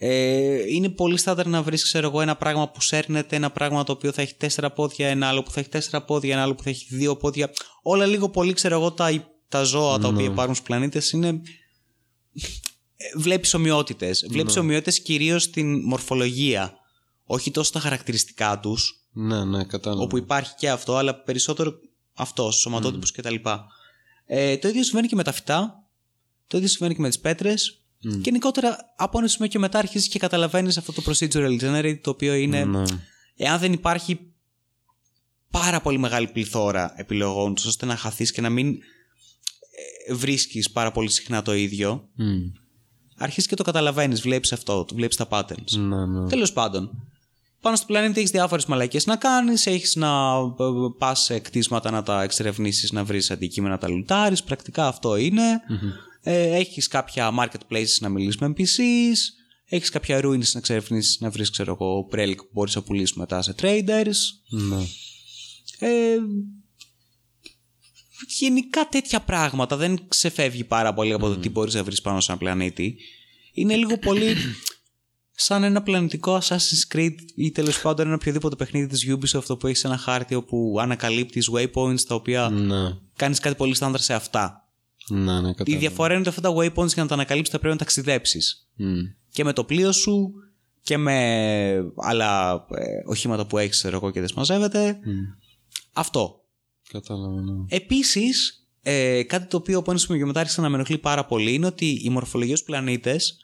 Ε, 0.00 0.74
είναι 0.74 0.88
πολύ 0.88 1.16
στάνταρ 1.16 1.46
να 1.46 1.62
βρεις 1.62 1.82
ξέρω 1.82 2.06
εγώ 2.06 2.20
ένα 2.20 2.36
πράγμα 2.36 2.70
που 2.70 2.80
σέρνεται, 2.80 3.36
ένα 3.36 3.50
πράγμα 3.50 3.84
το 3.84 3.92
οποίο 3.92 4.12
θα 4.12 4.22
έχει 4.22 4.34
τέσσερα 4.34 4.72
πόδια, 4.72 5.08
ένα 5.08 5.28
άλλο 5.28 5.42
που 5.42 5.50
θα 5.50 5.60
έχει 5.60 5.68
τέσσερα 5.68 6.04
πόδια, 6.04 6.32
ένα 6.32 6.42
άλλο 6.42 6.54
που 6.54 6.62
θα 6.62 6.70
έχει 6.70 6.86
δύο 6.90 7.16
πόδια. 7.16 7.50
Όλα 7.82 8.06
λίγο 8.06 8.28
πολύ 8.28 8.52
ξέρω 8.52 8.74
εγώ 8.74 8.92
τα, 8.92 9.30
τα 9.48 9.62
ζώα 9.62 9.98
τα 9.98 10.08
οποία 10.08 10.24
υπάρχουν 10.24 10.54
στους 10.54 10.66
πλανήτες 10.66 11.10
είναι... 11.10 11.28
Ε, 12.96 13.04
Βλέπεις 13.16 13.54
ομοιότητες. 13.54 14.26
Βλέπεις 14.30 14.56
ομοιότητες 14.56 15.00
κυρίως 15.00 15.42
στην 15.42 15.84
μορφολογία. 15.84 16.74
Όχι 17.24 17.50
τόσο 17.50 17.68
στα 17.68 17.80
χαρακτηριστικά 17.80 18.60
τους, 18.60 18.97
Ναι, 19.20 19.44
ναι, 19.44 19.64
κατάλαβα. 19.64 20.02
όπου 20.02 20.16
υπάρχει 20.16 20.54
και 20.54 20.70
αυτό, 20.70 20.96
αλλά 20.96 21.14
περισσότερο 21.14 21.72
αυτός, 22.14 22.48
στους 22.50 22.60
σωματότυπους 22.60 23.12
κτλ. 23.12 23.34
Ε, 24.26 24.56
το 24.56 24.68
ίδιο 24.68 24.82
συμβαίνει 24.84 25.08
και 25.08 25.14
με 25.16 25.22
τα 25.22 25.32
φυτά, 25.32 25.82
το 26.46 26.56
ίδιο 26.56 26.68
συμβαίνει 26.68 26.94
και 26.94 27.00
με 27.00 27.08
τις 27.08 27.18
πέτρες 27.20 27.80
και 28.00 28.08
γενικότερα 28.22 28.76
από 28.96 29.18
ένα 29.18 29.28
σημείο 29.28 29.48
και 29.48 29.58
μετά 29.58 29.78
αρχίζεις 29.78 30.08
και 30.08 30.18
καταλαβαίνεις 30.18 30.76
αυτό 30.78 30.92
το 30.92 31.02
procedural 31.06 31.60
generate 31.60 31.98
το 32.02 32.10
οποίο 32.10 32.34
είναι 32.34 32.64
Ναι. 32.64 32.82
εάν 33.36 33.58
δεν 33.58 33.72
υπάρχει 33.72 34.20
πάρα 35.50 35.80
πολύ 35.80 35.98
μεγάλη 35.98 36.28
πληθώρα 36.28 36.92
επιλογών 36.96 37.54
τους, 37.54 37.64
ώστε 37.64 37.86
να 37.86 37.96
χαθείς 37.96 38.32
και 38.32 38.40
να 38.40 38.50
μην 38.50 38.68
ε, 40.08 40.14
βρίσκεις 40.14 40.70
πάρα 40.70 40.92
πολύ 40.92 41.08
συχνά 41.10 41.42
το 41.42 41.54
ίδιο 41.54 42.08
Μμ. 42.14 42.36
αρχίζεις 43.16 43.46
και 43.46 43.56
το 43.56 43.62
καταλαβαίνεις, 43.62 44.20
βλέπεις 44.20 44.52
αυτό, 44.52 44.86
βλέπεις 44.94 45.16
τα 45.16 45.28
patterns 45.30 45.70
Ναι, 45.78 46.06
ναι. 46.06 46.28
Τέλος 46.28 46.52
πάντων, 46.52 47.08
πάνω 47.60 47.76
στο 47.76 47.86
πλανήτη 47.86 48.18
έχεις 48.18 48.30
διάφορες 48.30 48.66
μαλακίε 48.66 49.00
να 49.06 49.16
κάνεις, 49.16 49.66
έχεις 49.66 49.96
να 49.96 50.40
πας 50.98 51.20
σε 51.20 51.38
κτίσματα 51.38 51.90
να 51.90 52.02
τα 52.02 52.22
εξερευνήσεις, 52.22 52.92
να 52.92 53.04
βρεις 53.04 53.30
αντικείμενα 53.30 53.74
να 53.74 53.80
τα 53.80 53.88
λουτάρεις. 53.88 54.42
Πρακτικά 54.42 54.86
αυτό 54.86 55.16
είναι. 55.16 55.60
Ε, 56.22 56.56
έχεις 56.56 56.88
κάποια 56.88 57.32
marketplaces 57.38 57.98
να 58.00 58.08
μιλήσεις 58.08 58.40
με 58.40 58.52
NPCs. 58.56 59.16
Έχεις 59.64 59.90
κάποια 59.90 60.18
ruins 60.18 60.52
να 60.52 60.58
εξερευνήσεις, 60.58 61.20
να 61.20 61.30
βρεις, 61.30 61.50
ξέρω 61.50 61.76
εγώ, 61.80 62.08
relic 62.12 62.36
που 62.36 62.48
μπορείς 62.52 62.74
να 62.74 62.82
πουλήσεις 62.82 63.16
μετά 63.16 63.42
σε 63.42 63.54
traders. 63.60 64.16
Ναι. 64.48 64.86
Ε, 65.78 66.16
γενικά 68.38 68.88
τέτοια 68.88 69.20
πράγματα 69.20 69.76
δεν 69.76 70.00
ξεφεύγει 70.08 70.64
πάρα 70.64 70.94
πολύ 70.94 71.12
από 71.12 71.28
το 71.28 71.36
τι 71.36 71.48
μπορείς 71.48 71.74
να 71.74 71.84
βρεις 71.84 72.00
πάνω 72.00 72.20
σε 72.20 72.30
ένα 72.32 72.40
πλανήτη. 72.40 72.96
Είναι 73.52 73.76
λίγο 73.76 73.98
πολύ 73.98 74.34
σαν 75.40 75.62
ένα 75.62 75.82
πλανητικό 75.82 76.38
Assassin's 76.42 76.94
Creed 76.96 77.14
ή 77.34 77.50
τέλος 77.50 77.80
πάντων 77.80 78.06
ένα 78.06 78.14
οποιοδήποτε 78.14 78.56
παιχνίδι 78.56 78.86
της 78.86 79.06
Ubisoft 79.08 79.58
που 79.58 79.66
έχεις 79.66 79.84
ένα 79.84 79.96
χάρτη 79.96 80.34
όπου 80.34 80.76
ανακαλύπτεις 80.80 81.50
waypoints 81.52 82.00
τα 82.08 82.14
οποία 82.14 82.48
Ναι. 82.48 82.96
κάνεις 83.16 83.38
κάτι 83.40 83.54
πολύ 83.56 83.74
στάνταρ 83.74 84.00
σε 84.00 84.14
αυτά. 84.14 84.68
Ναι, 85.08 85.40
ναι, 85.40 85.48
Η 85.48 85.54
κατάλαβα. 85.54 85.78
διαφορά 85.80 86.10
είναι 86.10 86.20
ότι 86.20 86.28
αυτά 86.28 86.40
τα 86.40 86.50
waypoints 86.56 86.92
για 86.92 87.02
να 87.02 87.08
τα 87.08 87.14
ανακαλύψεις 87.14 87.52
θα 87.52 87.58
πρέπει 87.58 87.72
να 87.74 87.78
ταξιδέψεις. 87.80 88.68
Μμ. 88.76 88.94
Και 89.30 89.44
με 89.44 89.52
το 89.52 89.64
πλοίο 89.64 89.92
σου 89.92 90.32
και 90.82 90.96
με 90.96 91.14
άλλα 91.96 92.52
ε, 92.70 92.84
οχήματα 93.10 93.46
που 93.46 93.58
έχεις 93.58 93.76
ξέρω 93.76 93.96
εγώ 93.96 94.10
και 94.10 94.18
δεν 94.20 94.28
συμμαζεύεται. 94.28 94.98
Αυτό. 95.92 96.40
Κατάλαβα, 96.92 97.40
ναι. 97.42 97.52
Επίσης, 97.68 98.66
ε, 98.82 99.22
κάτι 99.22 99.46
το 99.46 99.56
οποίο 99.56 99.78
από 99.78 99.90
ένα 99.90 100.00
σημείο 100.00 100.20
και 100.20 100.26
μετά 100.26 100.40
άρχισε 100.40 100.60
να 100.60 100.68
με 100.68 100.74
ενοχλεί 100.74 100.98
πάρα 100.98 101.24
πολύ 101.26 101.52
είναι 101.54 101.66
ότι 101.66 102.00
η 102.04 102.08
μορφολογία 102.10 102.56
στους 102.56 102.68
πλανήτες 102.68 103.36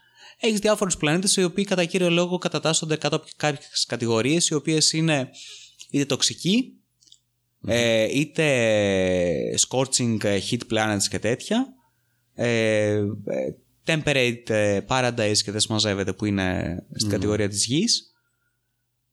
έχεις 0.47 0.59
διάφορους 0.59 0.97
πλανήτες 0.97 1.37
οι 1.37 1.45
οποίοι 1.45 1.65
κατά 1.65 1.85
κύριο 1.85 2.11
λόγο 2.11 2.39
κατατάσσονται 2.39 2.97
κάτω 2.97 3.17
από 3.17 3.27
κάποιες 3.37 3.85
κατηγορίες 3.89 4.49
οι 4.49 4.55
οποίες 4.55 4.93
είναι 4.93 5.31
είτε 5.91 6.05
τοξικοί, 6.05 6.73
ε, 7.67 8.19
είτε 8.19 8.45
scorching 9.69 10.25
ε, 10.25 10.39
heat 10.51 10.61
planets 10.73 11.03
και 11.11 11.19
τέτοια. 11.19 11.67
Ε, 12.35 12.93
ε, 13.25 13.55
temperate 13.87 14.51
ε, 14.51 14.81
paradise 14.89 15.39
και 15.45 15.51
δεν 15.51 15.61
συμμαζεύεται 15.61 16.13
που 16.13 16.25
είναι 16.25 16.79
στην 16.95 17.11
κατηγορία 17.11 17.49
της 17.49 17.67
γης. 17.67 18.13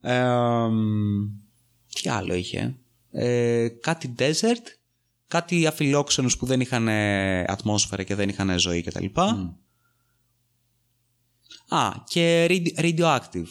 Ε, 0.02 0.24
μ, 0.70 1.26
τι 1.94 2.10
άλλο 2.10 2.34
είχε; 2.34 2.76
Ε, 3.12 3.68
κάτι 3.68 4.16
desert, 4.18 4.66
κάτι 5.28 5.68
αφιλόξενους 5.68 6.38
που 6.38 6.46
δεν 6.46 6.62
είχαν 6.62 6.88
ε, 6.88 7.44
ατμόσφαιρα 7.48 8.04
και 8.04 8.16
δεν 8.16 8.30
είχαν 8.30 8.60
ζωή 8.60 8.82
κτλ. 8.82 9.06
Α, 11.76 11.90
και 12.08 12.46
radi- 12.50 12.80
radioactive. 12.80 13.48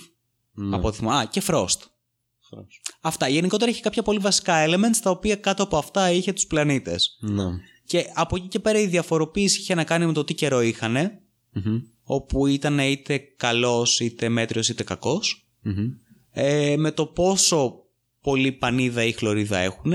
Από 0.72 0.88
ό,τι 0.88 0.96
θυμάμαι. 0.96 1.20
Α, 1.20 1.24
και 1.24 1.42
frost. 1.46 1.78
Αυτά. 3.00 3.28
Γενικότερα 3.28 3.70
είχε 3.70 3.80
κάποια 3.80 4.02
πολύ 4.02 4.18
βασικά 4.18 4.64
elements 4.66 4.96
τα 5.02 5.10
οποία 5.10 5.36
κάτω 5.36 5.62
από 5.62 5.76
αυτά 5.76 6.10
είχε 6.10 6.32
τους 6.32 6.46
πλανήτες. 6.46 7.18
Ναι. 7.20 7.44
Και 7.84 8.10
από 8.14 8.36
εκεί 8.36 8.48
και 8.48 8.58
πέρα 8.58 8.78
η 8.78 8.86
διαφοροποίηση 8.86 9.60
είχε 9.60 9.74
να 9.74 9.84
κάνει 9.84 10.06
με 10.06 10.12
το 10.12 10.24
τι 10.24 10.34
καιρό 10.34 10.60
είχαν, 10.62 10.92
Μμμ. 11.52 11.78
όπου 12.02 12.46
ήταν 12.46 12.78
είτε 12.78 13.18
καλός, 13.36 14.00
είτε 14.00 14.28
μέτριος, 14.28 14.68
είτε 14.68 14.82
κακός. 14.82 15.48
Μμμ. 15.62 15.90
Ε, 16.32 16.76
με 16.76 16.90
το 16.90 17.06
πόσο 17.06 17.74
πολύ 18.20 18.52
πανίδα 18.52 19.04
ή 19.04 19.12
χλωρίδα 19.12 19.58
έχουν 19.58 19.90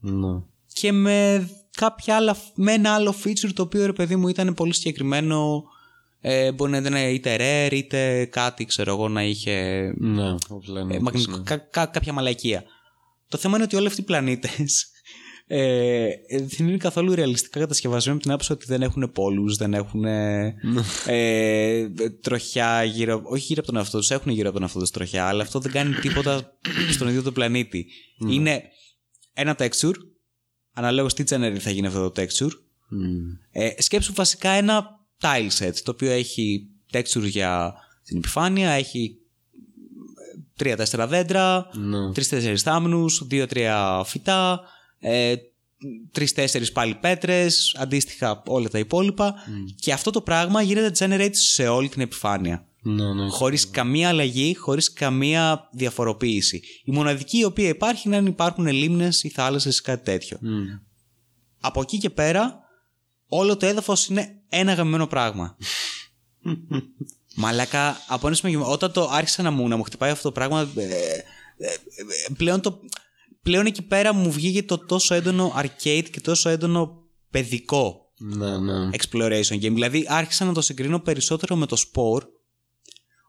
Ναι. 0.00 0.42
και 0.72 0.92
με 0.92 1.48
κάποια 1.76 2.16
άλλα, 2.16 2.36
με 2.54 2.72
ένα 2.72 2.94
άλλο 2.94 3.14
feature 3.24 3.50
το 3.54 3.62
οποίο 3.62 3.86
ρε 3.86 3.92
παιδί 3.92 4.16
μου 4.16 4.28
ήταν 4.28 4.54
πολύ 4.54 4.74
συγκεκριμένο 4.74 5.64
Ε, 6.28 6.52
μπορεί 6.52 6.70
να 6.70 6.76
ήταν 6.76 6.94
είτε 6.94 7.36
rare 7.40 7.72
είτε 7.72 8.24
κάτι, 8.24 8.64
ξέρω 8.64 8.92
εγώ, 8.92 9.08
να 9.08 9.22
είχε. 9.24 9.80
Ναι, 9.98 10.30
όπως 10.48 10.66
λένε. 10.66 10.94
ε, 10.94 10.96
όπως 10.96 11.02
μαγνητικό- 11.02 11.36
είναι. 11.36 11.44
κα- 11.44 11.56
κα- 11.70 11.86
κάποια 11.86 12.12
μαλακία. 12.12 12.64
Το 13.28 13.38
θέμα 13.38 13.54
είναι 13.54 13.64
ότι 13.64 13.76
όλοι 13.76 13.86
αυτοί 13.86 14.00
οι 14.00 14.04
πλανήτες 14.04 14.90
ε, 15.46 16.06
δεν 16.56 16.68
είναι 16.68 16.76
καθόλου 16.76 17.14
ρεαλιστικά 17.14 17.60
κατασκευασμένοι 17.60 18.14
από 18.16 18.22
την 18.26 18.32
άποψη 18.34 18.52
ότι 18.52 18.66
δεν 18.66 18.82
έχουν 18.82 19.12
πόλους, 19.12 19.56
δεν 19.56 19.74
έχουν 19.74 20.00
Ναι. 20.00 20.54
ε, 21.06 21.88
τροχιά 22.20 22.84
γύρω, 22.84 23.20
όχι 23.24 23.44
γύρω 23.44 23.60
από 23.60 23.66
τον 23.72 23.76
εαυτό 23.80 23.98
τους, 23.98 24.10
έχουν 24.10 24.32
γύρω 24.32 24.44
από 24.48 24.52
τον 24.52 24.62
εαυτό 24.62 24.78
τους 24.80 24.90
τροχιά, 24.90 25.24
αλλά 25.26 25.42
αυτό 25.42 25.58
δεν 25.58 25.72
κάνει 25.72 25.94
τίποτα 25.94 26.58
στον 26.90 27.08
ίδιο 27.08 27.22
το 27.22 27.32
πλανήτη. 27.32 27.86
Ναι. 28.18 28.32
Είναι 28.34 28.62
ένα 29.32 29.56
texture, 29.58 29.94
αναλόγως 30.72 31.14
τι 31.14 31.24
generate 31.28 31.58
θα 31.58 31.70
γίνει 31.70 31.86
αυτό 31.86 32.10
το 32.10 32.22
texture. 32.22 32.50
Μμ. 32.88 33.30
Ε, 33.52 33.70
σκέψου 33.78 34.12
βασικά 34.14 34.50
ένα 34.50 34.95
tile 35.20 35.50
set, 35.58 35.74
το 35.84 35.90
οποίο 35.90 36.10
έχει 36.10 36.66
texture 36.92 37.28
για 37.28 37.74
την 38.04 38.16
επιφάνεια, 38.16 38.70
έχει 38.70 39.16
ε, 40.34 40.40
τρία-τέσσερα 40.56 41.06
δέντρα, 41.06 41.68
Ναι. 41.72 42.12
τρει-τέσσερι 42.12 42.56
θάμνους, 42.56 43.26
δύο-τρία 43.26 44.02
φυτά, 44.06 44.60
ε, 44.98 45.34
τρει-τέσσερι 46.12 46.70
πάλι 46.70 46.94
πέτρες, 46.94 47.74
αντίστοιχα 47.78 48.42
όλα 48.46 48.68
τα 48.68 48.78
υπόλοιπα. 48.78 49.34
Και 49.80 49.92
αυτό 49.92 50.10
το 50.10 50.20
πράγμα 50.20 50.62
γίνεται 50.62 51.06
generate 51.06 51.30
σε 51.36 51.68
όλη 51.68 51.88
την 51.88 52.00
επιφάνεια. 52.00 52.66
Ναι, 52.82 53.14
ναι. 53.14 53.28
Χωρίς 53.28 53.70
καμία 53.70 54.08
αλλαγή, 54.08 54.54
χωρίς 54.56 54.92
καμία 54.92 55.68
διαφοροποίηση. 55.72 56.62
Η 56.84 56.92
μοναδική 56.92 57.38
η 57.38 57.44
οποία 57.44 57.68
υπάρχει 57.68 58.08
είναι 58.08 58.16
αν 58.16 58.26
υπάρχουν 58.26 58.66
λίμνες 58.66 59.22
ή 59.22 59.28
θάλασσες 59.28 59.78
ή 59.78 59.82
κάτι 59.82 60.04
τέτοιο. 60.04 60.38
Μμ. 60.40 60.64
Από 61.60 61.80
εκεί 61.80 61.98
και 61.98 62.10
πέρα, 62.10 62.58
όλο 63.26 63.56
το 63.56 63.66
έδαφος 63.66 64.06
είναι 64.06 64.35
ένα 64.48 64.72
γαμμένο 64.72 65.06
πράγμα. 65.06 65.56
Μαλάκα, 67.36 67.96
από 68.08 68.26
ένα 68.26 68.36
σημείο, 68.36 68.70
όταν 68.70 68.92
το 68.92 69.08
άρχισα 69.12 69.42
να 69.42 69.50
μου, 69.50 69.68
να 69.68 69.76
μου 69.76 69.82
χτυπάει 69.82 70.10
αυτό 70.10 70.22
το 70.22 70.32
πράγμα, 70.32 70.70
ε, 70.76 70.82
ε, 70.82 70.92
ε, 71.66 72.32
πλέον, 72.36 72.60
το, 72.60 72.80
πλέον 73.42 73.66
εκεί 73.66 73.82
πέρα 73.82 74.12
μου 74.14 74.30
βγήκε 74.32 74.62
το 74.62 74.78
τόσο 74.78 75.14
έντονο 75.14 75.52
arcade 75.56 76.04
και 76.10 76.20
τόσο 76.20 76.48
έντονο 76.48 77.02
παιδικό 77.30 78.12
Ναι, 78.18 78.58
ναι. 78.58 78.90
exploration 78.92 79.54
game. 79.54 79.72
Δηλαδή 79.72 80.04
άρχισα 80.08 80.44
να 80.44 80.52
το 80.52 80.60
συγκρίνω 80.60 81.00
περισσότερο 81.00 81.56
με 81.56 81.66
το 81.66 81.76
Spore, 81.76 82.22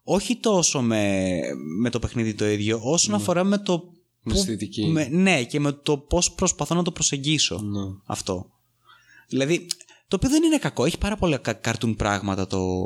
όχι 0.04 0.36
τόσο 0.38 0.82
με, 0.82 1.30
με 1.80 1.90
το 1.90 2.00
παιχνίδι 2.00 2.34
το 2.34 2.46
ίδιο, 2.48 2.80
όσον 2.84 3.14
αφορά 3.16 3.44
με 3.44 3.58
το... 3.58 3.84
Με 4.22 4.34
που- 4.34 4.40
αισθητική. 4.40 4.86
με- 4.86 5.08
ναι, 5.12 5.44
και 5.44 5.60
με 5.60 5.72
το 5.72 5.98
πώς 5.98 6.32
προσπαθώ 6.32 6.76
να 6.76 6.84
το 6.84 6.92
προσεγγίσω 6.92 7.60
Ναι. 7.62 7.80
αυτό. 8.06 8.50
Δηλαδή, 9.28 9.68
το 10.08 10.16
οποίο 10.16 10.30
δεν 10.30 10.44
είναι 10.44 10.58
κακό. 10.58 10.86
Έχει 10.86 10.98
πάρα 10.98 11.16
πολλά 11.16 11.38
κα- 11.38 11.60
cartoon 11.64 11.94
πράγματα 11.98 12.48
το 12.48 12.86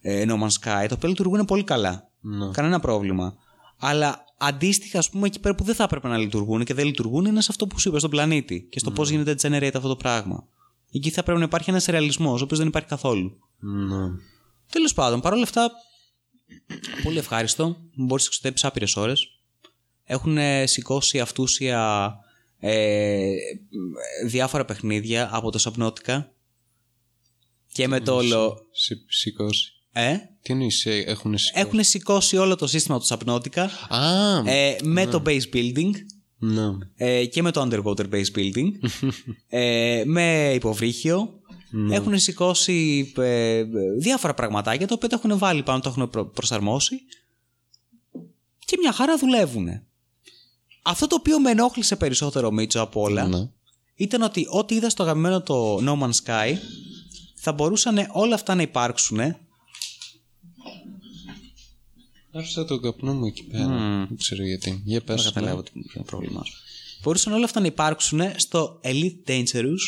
ε, 0.00 0.24
No 0.28 0.32
Man's 0.32 0.46
Sky, 0.60 0.86
τα 0.88 0.94
οποία 0.94 1.08
λειτουργούν 1.08 1.44
πολύ 1.44 1.64
καλά. 1.64 2.10
Ναι. 2.20 2.50
Κανένα 2.50 2.80
πρόβλημα. 2.80 3.36
Αλλά 3.78 4.24
αντίστοιχα, 4.38 4.98
ας 4.98 5.10
πούμε, 5.10 5.26
εκεί 5.26 5.40
πέρα 5.40 5.54
που 5.54 5.64
δεν 5.64 5.74
θα 5.74 5.84
έπρεπε 5.84 6.08
να 6.08 6.16
λειτουργούν 6.16 6.64
και 6.64 6.74
δεν 6.74 6.84
λειτουργούν 6.84 7.24
είναι 7.24 7.40
σε 7.40 7.48
αυτό 7.50 7.66
που 7.66 7.80
σου 7.80 7.88
είπα, 7.88 7.98
στον 7.98 8.10
πλανήτη 8.10 8.66
και 8.70 8.78
στο 8.78 8.90
πώς 8.90 9.10
γίνεται 9.10 9.34
generate 9.42 9.74
αυτό 9.74 9.88
το 9.88 9.96
πράγμα. 9.96 10.46
Εκεί 10.92 11.10
θα 11.10 11.22
πρέπει 11.22 11.38
να 11.38 11.44
υπάρχει 11.44 11.70
ένας 11.70 11.84
ρεαλισμός, 11.84 12.40
ο 12.40 12.44
οποίος 12.44 12.58
δεν 12.58 12.68
υπάρχει 12.68 12.88
καθόλου. 12.88 13.38
Ναι. 13.58 14.06
Τέλος 14.70 14.94
πάντων, 14.94 15.20
παρόλα 15.20 15.42
αυτά, 15.42 15.70
πολύ 17.02 17.18
ευχάριστο. 17.18 17.76
Μπορείς 17.96 18.24
να 18.24 18.28
εξοδέψει 18.28 18.66
άπειρες 18.66 18.96
ώρες. 18.96 19.40
Έχουν 20.04 20.38
ε, 20.38 20.66
σηκώσει 20.66 21.20
αυτούσια 21.20 22.10
ε, 22.58 23.30
διάφορα 24.26 24.64
παιχνίδια 24.64 25.28
από 25.32 25.50
το 25.50 25.58
Subnautica 25.64 26.24
και 27.76 27.88
με 27.88 28.00
το 28.00 28.14
όλο. 28.14 28.58
Συ- 28.72 29.04
Σηκώσει. 29.08 29.70
Ε, 29.92 30.16
Τι 30.42 30.52
εννοείς, 30.52 30.86
ε, 30.86 30.90
έχουν 31.06 31.38
σηκώσει; 31.38 31.52
έχουν 31.54 31.84
σηκώσει 31.84 32.36
όλο 32.36 32.56
το 32.56 32.66
σύστημα 32.66 32.98
τους 32.98 33.08
Subnautica 33.12 33.66
Α, 33.88 34.36
ε, 34.50 34.76
με 34.82 35.06
το 35.06 35.22
base 35.26 35.42
building 35.52 35.90
ναι. 36.38 36.62
ε, 36.96 37.24
και 37.26 37.42
με 37.42 37.50
το 37.50 37.68
underwater 37.70 38.08
base 38.10 38.30
building 38.36 38.70
ε, 39.48 40.02
με 40.06 40.52
υποβρύχιο 40.54 41.40
έχουν 41.90 42.18
σηκώσει 42.18 43.12
ε, 43.16 43.62
διάφορα 43.98 44.34
πραγματάκια 44.34 44.86
τα 44.86 44.94
οποία 44.94 45.08
τα 45.08 45.20
έχουν 45.22 45.38
βάλει 45.38 45.62
πάνω, 45.62 45.80
τα 45.80 45.88
έχουν 45.88 46.10
προ- 46.10 46.32
προσαρμόσει 46.32 46.96
και 48.64 48.76
μια 48.80 48.92
χαρά 48.92 49.18
δουλεύουν. 49.18 49.68
Αυτό 50.82 51.06
το 51.06 51.14
οποίο 51.18 51.40
με 51.40 51.50
ενόχλησε 51.50 51.96
περισσότερο 51.96 52.50
Μίτσο 52.50 52.80
από 52.80 53.00
όλα 53.00 53.26
Ναι. 53.28 53.48
ήταν 53.94 54.22
ότι 54.22 54.46
ό,τι 54.50 54.74
είδα 54.74 54.90
στο 54.90 55.02
αγαπημένο 55.02 55.40
το 55.42 55.76
No 55.76 56.02
Man's 56.02 56.24
Sky 56.24 56.54
θα 57.46 57.54
μπορούσαν 57.54 58.08
όλα 58.12 58.34
αυτά 58.34 58.54
να 58.54 58.62
υπάρξουν 58.62 59.18
Άφησα 62.32 62.64
τον 62.64 62.82
καπνό 62.82 63.14
μου 63.14 63.26
εκεί 63.26 63.42
πέρα. 63.44 63.66
Δεν 64.08 64.16
ξέρω 64.16 64.44
γιατί. 64.44 64.80
Για 64.84 65.00
πες. 65.02 65.22
Δεν 65.22 65.32
καταλάβω 65.32 65.62
τι 65.62 65.70
ποιο 65.70 65.80
είναι 65.84 65.92
το 65.94 66.02
πρόβλημά 66.02 66.44
σου. 66.44 66.52
Μπορούσαν 67.02 67.32
όλα 67.32 67.44
αυτά 67.44 67.60
να 67.60 67.66
υπάρξουν 67.66 68.20
στο 68.36 68.80
Elite 68.84 69.28
Dangerous 69.28 69.84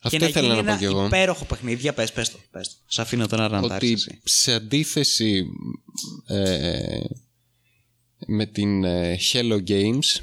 και 0.00 0.16
Αυτό 0.16 0.18
να 0.18 0.26
ήθελα 0.26 0.46
γίνει 0.46 0.56
να 0.56 0.62
πω 0.62 0.68
ένα 0.68 0.78
κι 0.78 0.84
εγώ. 0.84 1.06
υπέροχο 1.06 1.44
παιχνίδι. 1.44 1.80
Για 1.80 1.92
πες, 1.94 2.12
πες 2.12 2.30
το. 2.30 2.38
Πες 2.50 2.68
το. 2.68 2.74
Σ' 2.86 2.98
αφήνω 2.98 3.26
τώρα 3.26 3.48
να 3.48 3.56
Ότι 3.58 3.66
αντάρξεις. 3.66 4.08
σε 4.24 4.52
αντίθεση 4.52 5.44
ε, 6.26 7.00
με 8.26 8.46
την 8.46 8.84
ε, 8.84 9.18
Hello 9.32 9.60
Games 9.68 10.20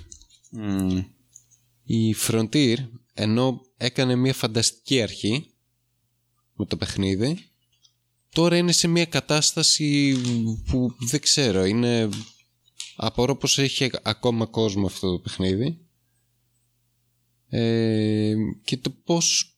Μμμ. 0.52 1.04
η 1.84 2.16
Frontier 2.28 2.76
ενώ 3.14 3.62
έκανε 3.78 4.16
μια 4.16 4.34
φανταστική 4.34 5.02
αρχή 5.02 5.48
με 6.64 6.70
το 6.70 6.78
παιχνίδι. 6.78 7.38
Τώρα 8.30 8.58
είναι 8.58 8.72
σε 8.72 8.88
μια 8.88 9.06
κατάσταση 9.06 10.16
που 10.66 10.96
δεν 11.00 11.22
ξέρω 11.22 11.66
είναι 11.66 12.10
απορώ 12.96 13.36
πως 13.36 13.58
έχει 13.58 13.90
ακόμα 14.02 14.46
κόσμο 14.46 14.86
αυτό 14.86 15.12
το 15.12 15.20
παιχνίδι. 15.20 15.78
Ε, 17.50 18.34
και 18.64 18.78
το 18.78 18.90
πως 18.90 19.58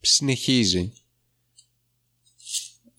συνεχίζει. 0.00 0.92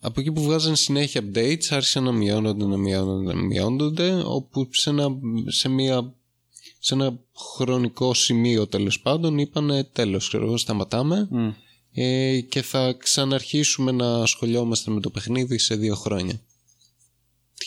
Από 0.00 0.20
εκεί 0.20 0.32
που 0.32 0.42
βγάζαν 0.42 0.76
συνέχεια 0.76 1.22
updates 1.24 1.66
άρχισαν 1.68 2.04
να 2.04 2.12
μειώνονται, 2.12 2.64
να 2.66 2.76
μειώνονται, 2.76 3.32
να 3.32 3.42
μειώνονται 3.42 4.22
όπου 4.24 4.68
σε 4.70 4.90
ένα, 4.90 5.08
σε 5.46 5.68
μια 5.68 6.18
σε 6.78 6.94
ένα 6.94 7.18
χρονικό 7.54 8.14
σημείο 8.14 8.66
τέλος 8.66 9.00
πάντων 9.00 9.38
είπανε 9.38 9.84
τέλος 9.84 10.28
ξέρω 10.28 10.44
εγώ 10.44 10.56
σταματάμε 10.56 11.28
Μμ. 11.30 11.50
Ε, 12.00 12.40
και 12.40 12.62
θα 12.62 12.94
ξαναρχίσουμε 12.98 13.92
να 13.92 14.22
ασχολιόμαστε 14.22 14.90
με 14.90 15.00
το 15.00 15.10
παιχνίδι 15.10 15.58
σε 15.58 15.74
δύο 15.74 15.94
χρόνια 15.94 16.40
τι, 17.58 17.66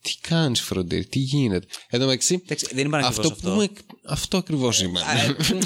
τι 0.00 0.14
κάνεις 0.28 0.60
Φροντίρ, 0.60 1.06
τι 1.06 1.18
γίνεται; 1.18 1.66
Εν 1.88 2.00
τω 2.00 2.06
μεταξύ, 2.06 2.34
Εντάξει, 2.44 2.66
δεν 2.74 2.86
είπαν 2.86 3.04
αυτό, 3.04 3.20
ακριβώς 3.20 3.38
που 3.40 3.48
αυτό. 3.48 3.60
με- 3.60 3.96
αυτό 4.06 4.36
ακριβώς 4.36 4.80
είπαν 4.82 5.02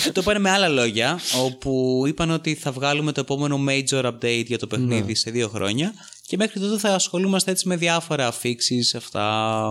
Ε, 0.06 0.10
το 0.12 0.20
είπαν 0.20 0.40
με 0.40 0.50
άλλα 0.50 0.68
λόγια, 0.68 1.20
όπου 1.44 2.02
είπαν 2.06 2.30
ότι 2.30 2.54
θα 2.54 2.72
βγάλουμε 2.72 3.12
το 3.12 3.20
επόμενο 3.20 3.64
major 3.68 4.04
update 4.04 4.44
για 4.46 4.58
το 4.58 4.66
παιχνίδι 4.66 5.06
Ναι. 5.08 5.14
σε 5.14 5.30
δύο 5.30 5.48
χρόνια 5.48 5.92
και 6.26 6.36
μέχρι 6.36 6.60
τότε 6.60 6.78
θα 6.78 6.94
ασχολούμαστε 6.94 7.50
έτσι 7.50 7.68
με 7.68 7.76
διάφορα 7.76 8.32
fixes, 8.42 8.96
αυτά, 8.96 9.70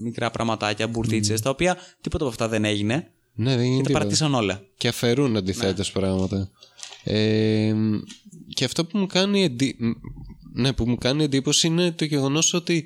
μικρά 0.00 0.30
πραγματάκια, 0.30 0.86
μπουρτίτσες, 0.88 1.40
τα 1.40 1.50
οποία 1.50 1.76
τίποτα 2.00 2.24
από 2.24 2.32
αυτά 2.32 2.48
δεν 2.48 2.64
έγινε 2.64 3.10
ναι 3.34 3.50
δεν 3.56 3.58
και 3.58 3.64
είναι 3.64 3.76
τα 3.76 3.82
τίποτα. 3.82 3.98
παρατήσαν 3.98 4.34
όλα. 4.34 4.60
και 4.76 4.88
αφαιρούν 4.88 5.36
αντιθέτως 5.36 5.92
πράγματα. 5.92 6.50
Ε, 7.04 7.74
και 8.54 8.64
αυτό 8.64 8.86
που 8.86 8.98
μου 8.98 9.06
κάνει 9.06 9.42
εντι... 9.42 9.76
ναι, 10.52 10.72
που 10.72 10.88
μου 10.88 10.96
κάνει 10.96 11.24
εντύπωση 11.24 11.66
είναι 11.66 11.92
το 11.92 12.04
γεγονός 12.04 12.54
ότι 12.54 12.84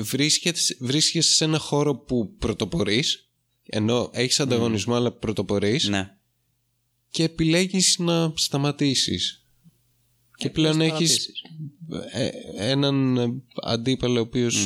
βρίσκεσαι, 0.00 0.76
βρίσκεσαι 0.80 1.32
σε 1.32 1.44
ένα 1.44 1.58
χώρο 1.58 1.94
που 1.94 2.34
πρωτοπορείς 2.38 3.28
ενώ 3.66 4.10
έχεις 4.12 4.40
ανταγωνισμό 4.40 4.94
αλλά 4.94 5.12
πρωτοπορείς 5.12 5.88
Ναι. 5.88 6.10
και 7.10 7.22
επιλέγεις 7.22 7.98
να 7.98 8.32
σταματήσεις 8.36 9.46
και 10.36 10.50
πλέον 10.50 10.80
έχεις 10.80 11.28
ε, 12.12 12.28
έναν 12.70 13.16
ε, 13.16 13.42
αντίπαλο 13.62 14.18
ο 14.18 14.22
οποίος 14.22 14.64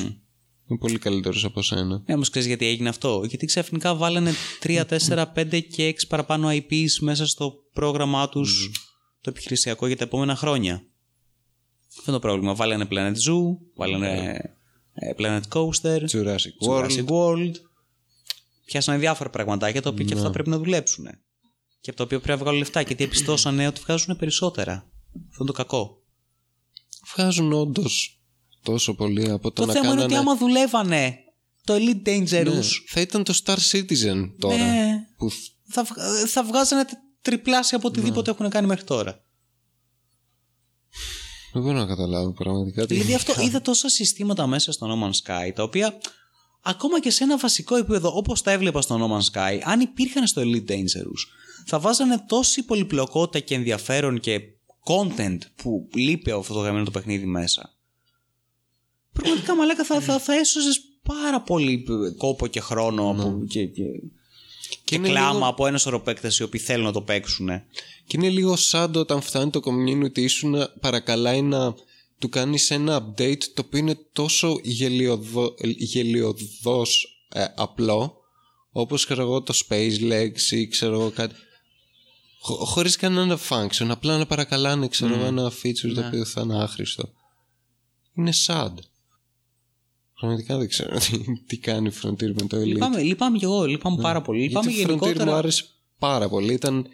είναι 0.68 0.78
πολύ 0.78 0.98
καλύτερος 0.98 1.44
από 1.44 1.62
σένα. 1.62 2.02
Ναι, 2.06 2.14
όμως 2.14 2.30
ξέρεις 2.30 2.48
γιατί 2.48 2.66
έγινε 2.66 2.88
αυτό. 2.88 3.24
Γιατί 3.28 3.46
ξαφνικά 3.46 3.94
βάλανε 3.94 4.32
3, 4.62 4.84
4, 5.08 5.24
5 5.34 5.62
και 5.70 5.94
6 5.98 6.06
παραπάνω 6.08 6.48
IPs 6.50 6.90
μέσα 7.00 7.26
στο 7.26 7.61
πρόγραμμά 7.72 8.28
τους 8.28 8.70
το 9.20 9.30
επιχειρησιακό 9.30 9.86
για 9.86 9.96
τα 9.96 10.04
επόμενα 10.04 10.36
χρόνια. 10.36 10.74
Αυτό 11.88 12.02
είναι 12.06 12.12
το 12.12 12.18
πρόβλημα. 12.18 12.54
Βάλανε 12.54 12.86
Planet 12.90 13.12
Zoo, 13.12 13.56
βάλανε 13.74 14.40
ε, 14.94 15.10
Planet 15.18 15.40
Coaster, 15.52 15.98
Jurassic 16.12 16.66
World. 16.66 16.88
Jurassic 16.88 17.06
World. 17.06 17.52
Πιάσανε 18.64 18.98
διάφορα 18.98 19.30
πραγματάκια 19.30 19.82
τα 19.82 19.90
οποία 19.90 20.04
και 20.04 20.14
αυτά 20.14 20.30
πρέπει 20.30 20.48
να 20.48 20.58
δουλέψουν. 20.58 21.04
Και 21.80 21.90
από 21.90 21.98
τα 21.98 22.04
οποία 22.04 22.20
πρέπει 22.20 22.38
να 22.38 22.44
βγάλουν 22.44 22.58
λεφτά. 22.58 22.80
Γιατί 22.80 23.04
επιστώσανε 23.04 23.66
ότι 23.66 23.80
βγάζουν 23.80 24.16
περισσότερα. 24.16 24.72
Αυτό 24.72 25.36
είναι 25.38 25.46
το 25.46 25.52
κακό. 25.52 26.02
Βγάζουν 27.14 27.52
όντως 27.52 28.22
τόσο 28.62 28.94
πολύ 28.94 29.30
από 29.30 29.52
το, 29.52 29.60
Το 29.60 29.66
να 29.66 29.72
θέμα 29.72 29.92
είναι 29.92 30.02
ότι 30.02 30.12
κάνανε... 30.12 30.30
άμα 30.30 30.38
δουλεύανε 30.38 31.16
το 31.64 31.74
Elite 31.74 32.08
Dangerous. 32.08 32.44
Ναι, 32.44 32.60
θα 32.88 33.00
ήταν 33.00 33.24
το 33.24 33.38
Star 33.44 33.56
Citizen 33.72 34.30
τώρα. 34.38 34.56
Ναι. 34.56 35.06
Που... 35.16 35.30
θα, 35.68 35.82
βγ- 35.84 36.26
θα 36.26 36.44
βγάζανε 36.44 36.84
τ- 36.84 36.92
τριπλάσια 37.22 37.76
από 37.78 37.88
οτιδήποτε 37.88 38.30
έχουν 38.30 38.48
κάνει 38.50 38.66
μέχρι 38.66 38.84
τώρα. 38.84 39.24
Δεν 41.52 41.62
μπορώ 41.62 41.78
να 41.78 41.86
καταλάβω 41.86 42.32
πραγματικά. 42.32 42.86
τι- 42.86 42.94
Δηλαδή 42.94 43.14
αυτό 43.14 43.40
είδα 43.42 43.60
τόσα 43.60 43.88
συστήματα 43.88 44.46
μέσα 44.46 44.72
στο 44.72 44.86
No 44.90 45.04
Man's 45.04 45.10
Sky 45.46 45.50
τα 45.54 45.62
οποία 45.62 45.98
ακόμα 46.62 47.00
και 47.00 47.10
σε 47.10 47.24
ένα 47.24 47.38
βασικό 47.38 47.76
επίπεδο 47.76 48.16
όπως 48.16 48.42
τα 48.42 48.50
έβλεπα 48.50 48.80
στο 48.80 48.96
No 49.00 49.12
Man's 49.16 49.32
Sky 49.38 49.58
αν 49.64 49.80
υπήρχαν 49.80 50.26
στο 50.26 50.42
Elite 50.44 50.70
Dangerous 50.70 51.22
θα 51.66 51.78
βάζανε 51.78 52.24
τόση 52.28 52.62
πολυπλοκότητα 52.64 53.38
και 53.44 53.54
ενδιαφέρον 53.54 54.20
και 54.20 54.40
content 54.84 55.38
που 55.56 55.88
λείπει 55.94 56.30
από 56.30 56.40
αυτό 56.40 56.54
το 56.54 56.60
γαμμένο 56.60 56.84
το 56.84 56.90
παιχνίδι 56.90 57.26
μέσα. 57.26 57.74
Πραγματικά 59.12 59.56
μαλάκα 59.56 59.84
θα, 59.84 60.00
θα, 60.00 60.18
θα 60.18 60.34
έσωζες 60.34 60.80
πάρα 61.02 61.40
πολύ 61.42 61.84
κόπο 62.16 62.46
και 62.46 62.60
χρόνο 62.60 63.10
από, 63.10 63.44
και, 63.48 63.66
και, 63.66 63.82
και 64.84 64.94
είναι 64.94 65.08
κλάμα 65.08 65.32
λίγο- 65.32 65.46
από 65.46 65.66
ένας 65.66 65.80
σωρό 65.80 66.00
παίκτες 66.00 66.38
οι 66.38 66.42
οποίοι 66.42 66.60
θέλουν 66.60 66.84
να 66.84 66.92
το 66.92 67.02
παίξουν. 67.02 67.48
Και 68.06 68.16
είναι 68.16 68.28
λίγο 68.28 68.56
σαν 68.56 68.92
το 68.92 69.00
όταν 69.00 69.20
φτάνει 69.20 69.50
το 69.50 69.60
community 69.64 70.28
σου 70.30 70.48
να 70.48 70.68
παρακαλάει 70.80 71.42
να 71.42 71.74
του 72.18 72.28
κάνεις 72.28 72.70
ένα 72.70 72.98
update 73.16 73.42
το 73.54 73.62
οποίο 73.66 73.78
είναι 73.78 73.98
τόσο 74.12 74.58
γελιοδο, 74.62 75.54
γελιοδός 75.78 77.06
ε, 77.28 77.44
απλό 77.56 78.16
όπως 78.72 79.04
ξέρω 79.04 79.22
εγώ 79.22 79.42
το 79.42 79.54
Space 79.68 80.00
Legs 80.00 80.50
ή 80.50 80.66
ξέρω 80.68 80.94
εγώ 80.94 81.10
κάτι. 81.10 81.34
Χω- 82.40 82.66
χωρίς 82.66 82.96
κανένα 82.96 83.38
function 83.48 83.86
απλά 83.88 84.18
να 84.18 84.26
παρακαλάνε 84.26 84.88
ξέρω 84.88 85.14
εγώ 85.14 85.24
ένα 85.24 85.52
feature 85.62 85.92
το 85.94 86.06
οποίο 86.06 86.24
θα 86.24 86.40
είναι 86.40 86.62
άχρηστο. 86.62 87.08
Είναι 88.14 88.32
sad 88.46 88.72
πραγματικά 90.22 90.56
δεν 90.56 90.68
ξέρω 90.68 90.98
τι, 90.98 91.42
τι 91.46 91.56
κάνει 91.58 91.88
η 91.88 91.92
Frontier 92.02 92.32
με 92.40 92.46
το 92.48 92.56
Elite 92.56 92.64
Λυπάμαι, 92.64 93.02
λυπάμαι 93.02 93.38
κι 93.38 93.44
εγώ, 93.44 93.64
λυπάμαι 93.64 94.02
πάρα 94.02 94.22
πολύ. 94.22 94.42
Λυπάμαι 94.42 94.70
γιατί 94.70 94.92
η 94.92 94.94
Frontier 94.94 94.98
μου 95.00 95.06
γενικότερα. 95.06 95.36
άρεσε 95.36 95.64
πάρα 95.98 96.28
πολύ. 96.28 96.52
Ήταν 96.52 96.86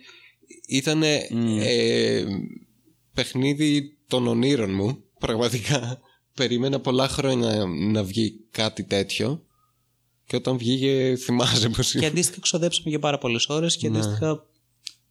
ήτανε, 0.69 1.29
ε, 1.61 2.25
παιχνίδι 3.15 3.97
των 4.07 4.27
ονείρων 4.27 4.75
μου. 4.75 5.03
Πραγματικά. 5.19 6.01
Περίμενα 6.35 6.81
πολλά 6.81 7.09
χρόνια 7.09 7.65
να 7.67 8.03
βγει 8.05 8.33
κάτι 8.51 8.83
τέτοιο. 8.85 9.43
Και 10.27 10.37
όταν 10.37 10.59
βγήκε 10.59 11.17
θυμάσαι 11.19 11.69
πως 11.69 11.93
Και 11.93 12.07
αντίστοιχα 12.07 12.41
ξοδέψαμε 12.41 12.91
για 12.91 12.99
πάρα 12.99 13.19
πολλές 13.19 13.49
ώρες 13.49 13.77
και 13.77 13.89
Ναι. 13.89 13.99
αντίστοιχα 13.99 14.47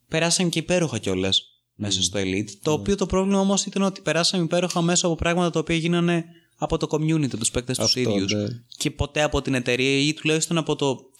περάσαμε 0.08 0.50
και 0.50 0.60
υπέροχα 0.60 0.98
κιόλας 0.98 1.44
μέσα 1.76 2.04
στο 2.04 2.20
Elite. 2.20 2.50
Το 2.62 2.72
οποίο 2.72 2.96
το 2.96 3.06
πρόβλημα 3.06 3.40
όμως 3.40 3.66
ήταν 3.66 3.82
ότι 3.82 4.02
περάσαμε 4.02 4.44
υπέροχα 4.44 4.82
μέσα 4.82 5.06
από 5.08 5.16
πράγματα 5.16 5.50
τα 5.50 5.60
οποία 5.60 5.76
γίνανε 5.76 6.26
από 6.58 6.78
το 6.78 6.88
community, 6.92 7.38
τους 7.38 7.52
παίκτες 7.52 7.78
τους 7.78 7.86
Αυτό, 7.86 8.00
ίδιους. 8.00 8.34
ναι. 8.34 8.48
Και 8.78 8.92
ποτέ 8.92 9.22
από 9.22 9.42
την 9.42 9.54
εταιρεία 9.54 10.00
ή 10.00 10.14
τουλάχιστον 10.14 10.58
από 10.58 10.76
το, 10.76 11.12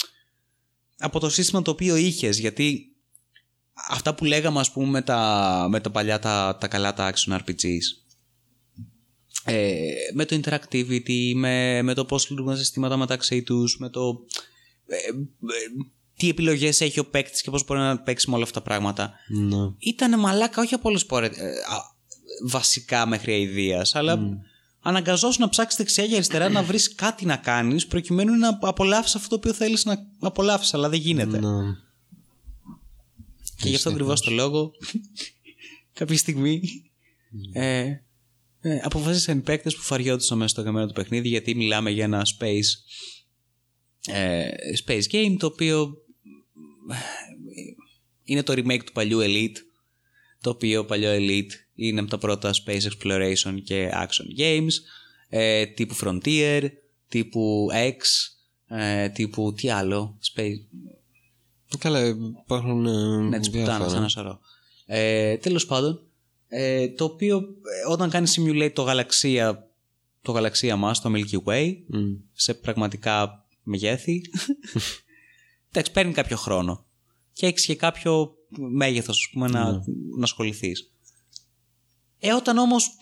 από 0.98 1.20
το 1.20 1.30
σύστημα 1.30 1.62
το 1.62 1.72
οποίο 1.72 1.96
είχες. 1.96 2.40
Γιατί 2.40 2.96
αυτά 3.90 4.16
που 4.16 4.26
λέγαμε, 4.26 4.60
ας 4.60 4.72
πούμε, 4.72 4.88
με 4.88 5.02
τα, 5.02 5.68
με 5.70 5.80
τα 5.80 5.90
παλιά 5.90 6.20
τα, 6.20 6.58
τα 6.60 6.68
καλά 6.68 6.94
τα 6.94 7.14
action 7.14 7.34
RPGs. 7.34 8.06
Ε, 9.46 9.92
με 10.14 10.26
το 10.26 10.40
interactivity, 10.44 11.34
με, 11.36 11.82
με 11.82 11.94
το 11.94 12.06
πώς 12.06 12.30
λειτουργούν 12.30 12.54
τα 12.54 12.60
συστήματα 12.60 12.98
μεταξύ 12.98 13.44
τους, 13.44 13.78
με 13.80 13.90
το 13.90 14.20
ε, 14.86 14.96
ε, 14.96 15.00
τι 16.18 16.30
επιλογές 16.30 16.82
έχει 16.82 17.00
ο 17.00 17.06
παίκτης 17.06 17.42
και 17.42 17.52
πώς 17.52 17.66
μπορεί 17.66 17.80
να 17.80 18.00
παίξει 18.00 18.30
με 18.30 18.36
όλα 18.36 18.44
αυτά 18.44 18.60
τα 18.62 18.66
πράγματα. 18.66 19.14
Ναι. 19.28 19.58
Ήταν 19.78 20.20
μαλάκα 20.20 20.62
όχι 20.62 20.74
από 20.74 20.90
όλες 20.90 21.06
πόρε, 21.06 21.26
ε, 21.26 21.48
α, 21.50 21.96
βασικά 22.48 23.06
μέχρι 23.06 23.32
αηδίας, 23.32 23.96
αλλά 23.96 24.20
αναγκαζόσουν 24.88 25.42
να 25.42 25.50
ψάξεις 25.50 25.78
δεξιά 25.78 26.08
και 26.08 26.14
αριστερά 26.14 26.50
να 26.50 26.64
βρεις 26.64 26.96
κάτι 26.96 27.26
να 27.26 27.38
κάνεις 27.38 27.88
προκειμένου 27.88 28.38
να 28.38 28.60
απολαύσεις 28.62 29.16
αυτό 29.16 29.30
το 29.30 29.36
οποίο 29.36 29.54
θέλεις 29.54 29.86
να 29.86 29.98
απολαύσεις, 30.20 30.74
αλλά 30.74 30.90
δεν 30.90 31.00
γίνεται. 31.00 31.40
Ναι. 31.40 31.74
Και 33.58 33.70
γι' 33.70 33.76
αυτό 33.76 33.90
ακριβώς 33.90 34.22
το 34.22 34.32
λόγο, 34.32 34.72
κάποια 35.94 36.18
στιγμή 36.18 36.62
ε, 37.54 37.96
ε, 38.62 38.80
αποφάσισαν 38.84 39.38
οι 39.38 39.42
παίκτες 39.42 39.76
που 39.76 39.82
φαριόντουσαν 39.82 40.38
μέσα 40.38 40.50
στο 40.50 40.62
γαμμένο 40.62 40.88
του 40.88 40.94
παιχνίδι 40.94 41.28
γιατί 41.28 41.56
μιλάμε 41.56 41.90
για 41.90 42.04
ένα 42.04 42.26
space, 42.40 42.72
ε, 44.14 44.50
space 44.86 45.04
game 45.12 45.36
το 45.40 45.46
οποίο 45.46 45.94
ε, 46.92 46.96
είναι 48.24 48.44
το 48.44 48.54
remake 48.54 48.84
του 48.86 48.92
παλιού 48.92 49.20
Elite 49.22 49.56
το 50.42 50.50
οποίο 50.50 50.86
παλιό 50.86 51.12
Elite 51.14 51.52
είναι 51.80 52.00
από 52.00 52.10
τα 52.10 52.18
πρώτα 52.18 52.54
space 52.66 52.82
exploration 52.82 53.58
και 53.64 53.90
action 53.94 54.40
games 54.40 54.72
ε, 55.30 55.66
τύπου 55.66 55.96
Frontier, 56.02 56.62
τύπου 57.08 57.68
X, 57.74 58.02
ε, 58.78 59.10
τύπου 59.10 59.54
τι 59.54 59.70
άλλο, 59.70 60.18
space, 60.36 60.60
Καλά, 61.80 62.06
υπάρχουν. 62.44 62.86
ε, 62.86 63.18
ναι, 63.18 63.40
τη 63.40 63.50
διάφορα. 63.50 63.78
πουτάνα, 63.78 63.98
ένα 63.98 64.08
σωρό. 64.08 64.40
Ε, 64.86 65.38
Τέλος 65.38 65.66
πάντων, 65.66 66.02
ε, 66.48 66.88
το 66.90 67.04
οποίο 67.04 67.38
ε, 67.38 67.92
όταν 67.92 68.10
κάνεις 68.10 68.40
simulate 68.40 68.72
το 68.74 68.82
γαλαξία, 68.82 69.70
το 70.22 70.32
γαλαξία 70.32 70.76
μας, 70.76 71.02
το 71.02 71.12
Milky 71.16 71.44
Way, 71.44 71.76
Μμ. 71.88 72.14
σε 72.34 72.54
πραγματικά 72.54 73.46
μεγέθη, 73.64 74.22
εντάξει, 75.72 75.92
παίρνει 75.92 76.14
κάποιο 76.14 76.38
χρόνο. 76.38 76.86
Και 77.34 77.46
έχεις 77.46 77.66
και 77.66 77.76
κάποιο 77.76 78.36
μέγεθος, 78.72 79.18
ας 79.18 79.30
πούμε, 79.32 79.48
να, 79.48 79.72
να 80.18 80.24
ασχοληθείς. 80.24 80.92
Ε, 82.20 82.34
όταν 82.34 82.58
όμως 82.58 82.98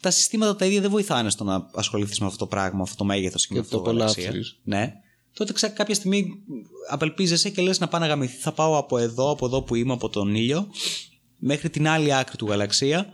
τα 0.00 0.10
συστήματα 0.10 0.56
τα 0.56 0.64
ίδια 0.64 0.80
δεν 0.80 0.90
βοηθάνε 0.90 1.30
στο 1.30 1.44
να 1.44 1.70
ασχοληθείς 1.74 2.20
με 2.20 2.26
αυτό 2.26 2.38
το 2.38 2.46
πράγμα, 2.46 2.82
αυτό 2.82 2.96
το 2.96 3.04
μέγεθος 3.04 3.46
και, 3.46 3.54
με 3.54 3.60
Και 3.60 3.64
αυτό 3.64 3.76
το 3.76 3.82
το 3.82 3.90
γαλαξία. 3.90 4.24
απολαύσεις. 4.28 4.58
Ναι. 4.64 4.92
Τότε 5.32 5.52
ξα, 5.52 5.68
κάποια 5.68 5.94
στιγμή 5.94 6.42
απελπίζεσαι 6.90 7.50
και 7.50 7.62
λες 7.62 7.78
να 7.78 7.88
πάω 7.88 8.00
να 8.00 8.06
γαμηθεί. 8.06 8.36
Θα 8.36 8.52
πάω 8.52 8.76
από 8.76 8.98
εδώ, 8.98 9.30
από 9.30 9.46
εδώ 9.46 9.62
που 9.62 9.74
είμαι, 9.74 9.92
από 9.92 10.08
τον 10.08 10.34
ήλιο, 10.34 10.68
μέχρι 11.38 11.70
την 11.70 11.88
άλλη 11.88 12.14
άκρη 12.14 12.36
του 12.36 12.46
γαλαξία 12.46 13.08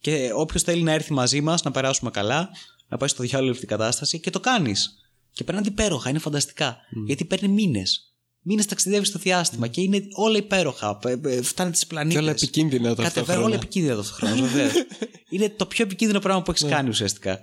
και 0.00 0.30
όποιος 0.34 0.62
θέλει 0.62 0.82
να 0.82 0.92
έρθει 0.92 1.12
μαζί 1.12 1.40
μας, 1.40 1.62
να 1.62 1.70
περάσουμε 1.70 2.10
καλά, 2.10 2.48
να 2.88 2.96
πάει 2.96 3.08
στο 3.08 3.22
διάλογο 3.22 3.50
αυτή 3.50 3.66
την 3.66 3.76
κατάσταση 3.76 4.20
και 4.20 4.30
το 4.30 4.40
κάνεις. 4.40 4.94
Και 5.32 5.44
περνάνε 5.44 5.66
υπέροχα, 5.66 6.10
είναι 6.10 6.18
φανταστικά. 6.18 6.76
Γιατί 7.06 7.24
παίρνει 7.24 7.48
μήνες. 7.48 8.09
Μήνες 8.42 8.66
ταξιδεύεις 8.66 9.08
στο 9.08 9.18
διάστημα 9.18 9.66
και 9.66 9.80
είναι 9.80 10.02
όλα 10.12 10.36
υπέροχα. 10.36 10.98
Ε, 11.04 11.16
ε, 11.22 11.42
Φτάνει 11.42 11.70
τις 11.70 11.86
πλανήτες. 11.86 12.16
Και 12.16 12.22
όλα 12.22 12.30
επικίνδυνα 12.30 12.88
Κατεβαίνει 12.88 13.12
ταυτόχρονα. 13.14 13.44
όλα 13.44 13.54
επικίνδυνα 13.54 13.96
ταυτόχρονα, 13.96 14.34
βεβαίως. 14.34 14.72
είναι 15.30 15.48
το 15.56 15.66
πιο 15.66 15.84
επικίνδυνο 15.84 16.20
πράγμα 16.20 16.42
που 16.42 16.50
έχεις 16.50 16.64
κάνει 16.64 16.88
ουσιαστικά. 16.88 17.40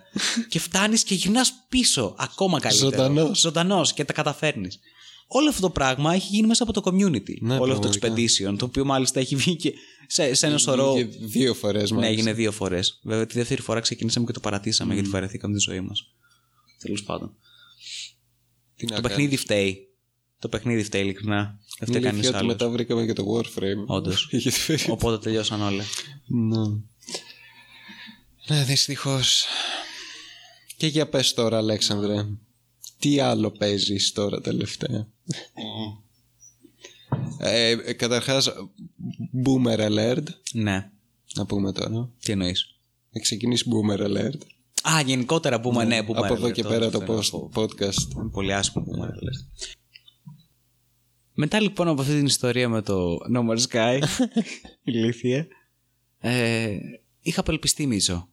και 0.49 0.59
φτάνεις 0.59 1.03
και 1.03 1.15
γυρνάς 1.15 1.53
πίσω 1.69 2.15
ακόμα 2.17 2.59
καλύτερα. 2.59 2.89
Ζωντανός. 2.89 3.39
Ζωντανός 3.39 3.93
και 3.93 4.05
τα 4.05 4.13
καταφέρνεις. 4.13 4.79
Όλο 5.27 5.49
αυτό 5.49 5.61
το 5.61 5.69
πράγμα 5.69 6.13
έχει 6.13 6.27
γίνει 6.31 6.47
μέσα 6.47 6.63
από 6.63 6.73
το 6.73 6.81
community. 6.85 7.37
Ναι, 7.41 7.57
Όλο 7.57 7.73
αυτό 7.73 7.89
το 7.89 7.97
πραγματικά. 7.97 8.51
expedition, 8.51 8.57
το 8.57 8.65
οποίο 8.65 8.85
μάλιστα 8.85 9.19
έχει 9.19 9.35
βγει 9.35 9.55
και 9.55 9.73
σε, 10.07 10.33
σε 10.33 10.47
ένα 10.47 10.57
σωρό. 10.57 10.93
Και 10.95 11.05
δύο 11.05 11.53
φορές 11.53 11.91
Ναι, 11.91 12.07
έγινε 12.07 12.33
δύο 12.33 12.51
φορές. 12.51 12.99
Βέβαια, 13.03 13.25
τη 13.25 13.33
δεύτερη 13.37 13.61
φορά 13.61 13.79
ξεκινήσαμε 13.79 14.25
και 14.25 14.31
το 14.31 14.39
παρατήσαμε 14.39 14.93
γιατί 14.93 15.09
βαρεθήκαμε 15.09 15.53
τη 15.53 15.59
ζωή 15.59 15.81
μας. 15.81 16.03
Τέλος 16.79 17.03
πάντων. 17.03 17.35
Το 18.95 19.01
παιχνίδι 19.01 19.37
φταίει. 19.37 19.86
Το 20.39 20.49
παιχνίδι 20.49 20.83
φταίει, 20.83 21.01
ειλικρινά. 21.01 21.59
Δεν 21.79 21.87
φταίει 21.87 22.01
κανείς 22.01 22.27
ότι 22.27 22.35
άλλος. 22.37 22.47
μετά 22.47 22.69
βρήκαμε 22.69 23.05
και 23.05 23.13
το 23.13 23.25
Warframe. 23.35 23.85
Όντως. 23.85 24.27
Είχε 24.31 24.49
φέρει. 24.49 24.83
Οπότε 24.89 25.17
τελειώσαν 25.23 25.61
όλα. 25.61 25.83
Ναι. 26.27 26.67
Ναι, 28.47 28.63
δυστυχώς. 28.63 29.45
Και 30.77 30.87
για 30.87 31.09
πες 31.09 31.33
τώρα, 31.33 31.57
Αλέξανδρε. 31.57 32.25
Τι 32.99 33.19
άλλο 33.19 33.51
παίζεις 33.51 34.11
τώρα 34.11 34.41
τελευταία; 34.41 35.07
ε, 37.39 37.69
ε, 37.69 37.93
καταρχάς, 37.93 38.49
Boomer 39.45 39.79
Alert. 39.79 40.23
Ναι. 40.53 40.89
Να 41.35 41.45
πούμε 41.45 41.71
τώρα. 41.71 42.09
Τι 42.19 42.31
εννοείς; 42.31 42.75
Να 43.11 43.21
ξεκινήσεις 43.21 43.67
Boomer 43.67 43.99
Alert. 43.99 44.39
Α, 44.81 45.01
γενικότερα 45.05 45.59
πούμε, 45.59 45.83
ναι, 45.83 46.03
πούμε. 46.03 46.19
Από 46.19 46.33
εδώ 46.33 46.51
και 46.51 46.63
πέρα 46.63 46.89
το 46.89 46.99
θέλω 46.99 47.13
να 47.13 47.19
post- 47.19 47.29
πω. 47.29 47.51
podcast. 47.53 48.15
Είναι 48.15 48.29
πολύ 48.31 48.53
άσχημο 48.53 48.85
που 48.85 48.91
μου 48.95 49.03
λες. 49.21 49.47
Μετά 51.39 51.61
λοιπόν 51.61 51.87
από 51.87 52.01
αυτή 52.01 52.13
την 52.15 52.25
ιστορία 52.25 52.69
με 52.69 52.81
το 52.81 53.17
No 53.35 53.39
More 53.49 53.59
Sky, 53.69 53.99
ηλίθεια, 54.83 55.47
ε, 56.19 56.77
είχα 57.21 57.39
απελπιστεί 57.39 57.87
μισό. 57.87 58.29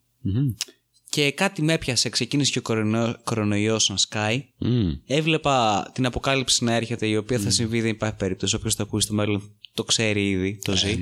Και 1.11 1.33
κάτι 1.33 1.63
με 1.63 1.73
έπιασε, 1.73 2.09
ξεκίνησε 2.09 2.51
και 2.53 2.59
ο 2.59 2.63
κορονο- 2.63 3.23
κορονοϊός 3.25 3.89
να 3.89 3.97
σκάει. 3.97 4.45
Έβλεπα 5.07 5.91
την 5.95 6.07
αποκάλυψη 6.07 6.65
να 6.65 6.73
έρχεται, 6.75 7.07
η 7.07 7.17
οποία 7.17 7.39
θα 7.39 7.51
συμβεί, 7.51 7.81
δεν 7.81 7.91
υπάρχει 7.91 8.17
περίπτωση. 8.17 8.57
Όποιος 8.57 8.75
το 8.77 8.83
ακούει 8.83 9.01
στο 9.01 9.15
μέλλον 9.15 9.57
το 9.75 9.85
ξέρει 9.85 10.29
ήδη, 10.29 10.59
το 10.65 10.77
ζει. 10.77 11.01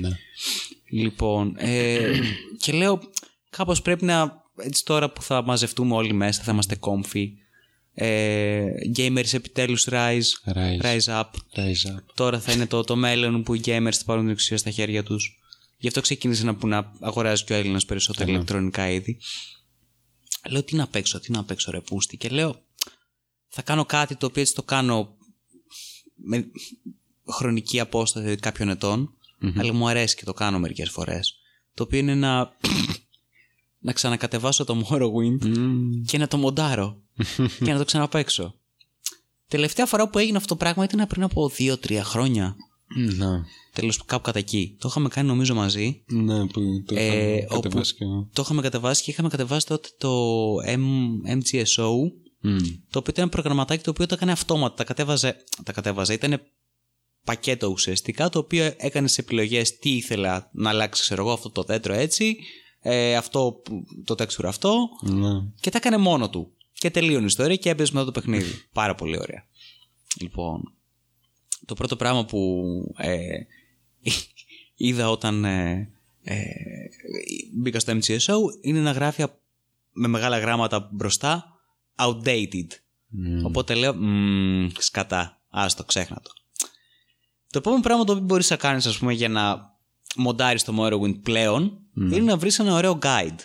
Λοιπόν, 0.89 1.53
ε, 1.57 2.11
και 2.59 2.71
λέω, 2.71 2.99
κάπως 3.49 3.81
πρέπει 3.81 4.05
να, 4.05 4.43
έτσι 4.57 4.85
τώρα 4.85 5.11
που 5.11 5.21
θα 5.21 5.43
μαζευτούμε 5.43 5.95
όλοι 5.95 6.13
μέσα, 6.13 6.43
θα 6.43 6.51
είμαστε 6.51 6.77
comfy. 6.79 7.25
Ε, 7.95 8.65
gamers 8.95 9.33
επιτέλους 9.33 9.87
rise, 9.91 10.21
Rise. 10.53 10.81
rise 10.81 11.05
up. 11.07 11.29
Rise 11.55 11.95
up. 11.95 12.03
Τώρα 12.13 12.39
θα 12.39 12.51
είναι 12.51 12.67
το, 12.67 12.83
το 12.83 12.95
μέλλον 12.95 13.43
που 13.43 13.53
οι 13.53 13.61
gamers 13.65 13.93
θα 13.93 14.03
πάρουν 14.05 14.23
την 14.23 14.31
εξουσία 14.31 14.57
στα 14.57 14.69
χέρια 14.69 15.03
τους. 15.03 15.37
Γι' 15.77 15.87
αυτό 15.87 16.01
ξεκίνησε 16.01 16.45
να, 16.45 16.55
που 16.55 16.67
να 16.67 16.91
αγοράζει 16.99 17.43
και 17.43 17.53
ο 17.53 17.55
Έλληνας 17.55 17.85
περισσότερα 17.85 18.29
ηλεκτρονικά 18.29 18.89
είδη. 18.89 19.19
Λέω 20.49 20.63
τι 20.63 20.75
να 20.75 20.87
παίξω, 20.87 21.19
τι 21.19 21.31
να 21.31 21.43
παίξω 21.43 21.71
ρε 21.71 21.81
πούστη. 21.81 22.17
Και 22.17 22.29
λέω 22.29 22.61
θα 23.47 23.61
κάνω 23.61 23.85
κάτι 23.85 24.15
το 24.15 24.25
οποίο 24.25 24.41
έτσι 24.41 24.53
το 24.53 24.63
κάνω 24.63 25.15
με 26.15 26.45
χρονική 27.29 27.79
απόσταση 27.79 28.35
κάποιων 28.35 28.69
ετών, 28.69 29.17
αλλά 29.57 29.73
μου 29.73 29.87
αρέσει 29.87 30.15
και 30.15 30.25
το 30.25 30.33
κάνω 30.33 30.59
μερικές 30.59 30.89
φορές. 30.89 31.35
Το 31.73 31.83
οποίο 31.83 31.99
είναι 31.99 32.15
να, 32.15 32.51
να 33.83 33.93
ξανακατεβάσω 33.93 34.63
το 34.63 34.87
Morrowind 34.89 35.37
και 36.05 36.17
να 36.17 36.27
το 36.27 36.37
μοντάρω 36.37 36.97
και 37.63 37.71
να 37.71 37.77
το 37.77 37.85
ξαναπαίξω. 37.85 38.55
Τελευταία 39.47 39.85
φορά 39.85 40.09
που 40.09 40.19
έγινε 40.19 40.37
αυτό 40.37 40.47
το 40.47 40.55
πράγμα 40.55 40.83
ήταν 40.83 41.07
πριν 41.07 41.23
από 41.23 41.51
2-3 41.57 41.99
χρόνια. 42.03 42.55
Ναι. 42.95 43.27
Τέλος 43.73 44.05
κάπου 44.05 44.21
κατά 44.23 44.39
εκεί. 44.39 44.75
Το 44.79 44.87
είχαμε 44.91 45.07
κάνει 45.07 45.27
νομίζω 45.27 45.53
μαζί. 45.55 46.03
Ναι, 46.07 46.47
που 46.47 46.61
το 46.85 46.95
Ε, 46.97 47.33
είχαμε 47.35 47.47
κατεβάσει 47.61 47.95
και 47.95 48.03
εγώ. 48.03 48.29
Το 48.33 48.41
είχαμε 48.45 48.61
κατεβάσει 48.61 49.03
και 49.03 49.11
είχαμε 49.11 49.29
κατεβάσει 49.29 49.65
τότε 49.65 49.89
το 49.97 50.09
M- 50.65 51.37
MGSO, 51.37 51.87
Μμ. 52.41 52.57
το 52.89 52.99
οποίο 52.99 53.11
ήταν 53.11 53.23
ένα 53.23 53.29
προγραμματάκι 53.29 53.83
το 53.83 53.89
οποίο 53.89 54.05
το 54.05 54.13
έκανε 54.13 54.31
αυτόματα. 54.31 54.75
Τα 54.75 54.83
κατέβαζε. 54.83 55.43
Τα 55.63 55.71
κατέβαζε. 55.71 56.13
Ήταν 56.13 56.41
πακέτο 57.25 57.67
ουσιαστικά, 57.67 58.29
το 58.29 58.39
οποίο 58.39 58.73
έκανε 58.77 59.09
επιλογές 59.15 59.77
τι 59.77 59.95
ήθελα 59.95 60.49
να 60.53 60.69
αλλάξει, 60.69 61.01
ξέρω 61.01 61.21
εγώ, 61.21 61.31
αυτό 61.31 61.49
το 61.49 61.63
δέντρο 61.63 61.93
έτσι, 61.93 62.37
ε, 62.85 63.15
αυτό, 63.15 63.61
που- 63.63 63.83
το 64.05 64.13
texture 64.17 64.45
αυτό, 64.45 64.75
Ναι. 65.01 65.29
και 65.61 65.69
τα 65.69 65.77
έκανε 65.77 65.97
μόνο 65.97 66.29
του. 66.29 66.51
Και 66.73 66.89
τελείωνε 66.91 67.21
η 67.23 67.25
ιστορία 67.25 67.55
και 67.55 67.69
έπαιζε 67.69 67.91
μετά 67.93 68.05
το 68.05 68.11
παιχνίδι. 68.11 68.51
Πάρα 68.73 68.95
πολύ 68.95 69.17
ωραία. 69.19 69.45
Λοιπόν, 70.19 70.73
το 71.65 71.73
πρώτο 71.73 71.95
πράγμα 71.95 72.25
που 72.25 72.63
ε, 72.97 73.25
είδα 74.75 75.09
όταν 75.09 75.45
ε, 75.45 75.89
ε, 76.23 76.43
μπήκα 77.53 77.79
στο 77.79 77.93
MGSO 77.93 78.35
είναι 78.61 78.79
να 78.79 78.91
γράφει 78.91 79.21
απ- 79.21 79.39
με 79.91 80.07
μεγάλα 80.07 80.37
γράμματα 80.39 80.89
μπροστά 80.91 81.45
outdated. 81.95 82.67
Μμ. 83.07 83.45
Οπότε 83.45 83.73
λέω, 83.73 83.93
«Μμμ, 83.95 84.67
σκατά, 84.77 85.41
άστο, 85.49 85.83
ξέχνα 85.83 86.21
το. 86.23 86.31
Το 87.49 87.57
επόμενο 87.59 87.81
πράγμα 87.81 88.03
το 88.03 88.11
οποίο 88.11 88.25
μπορείς 88.25 88.49
να 88.49 88.55
κάνεις, 88.55 88.85
ας 88.85 88.97
πούμε, 88.97 89.13
για 89.13 89.29
να 89.29 89.72
μοντάρεις 90.15 90.63
το 90.63 90.75
Morrowind 90.79 91.21
πλέον, 91.23 91.79
είναι 91.95 92.19
να 92.19 92.37
βρεις 92.37 92.59
ένα 92.59 92.73
ωραίο 92.73 92.99
guide. 93.01 93.37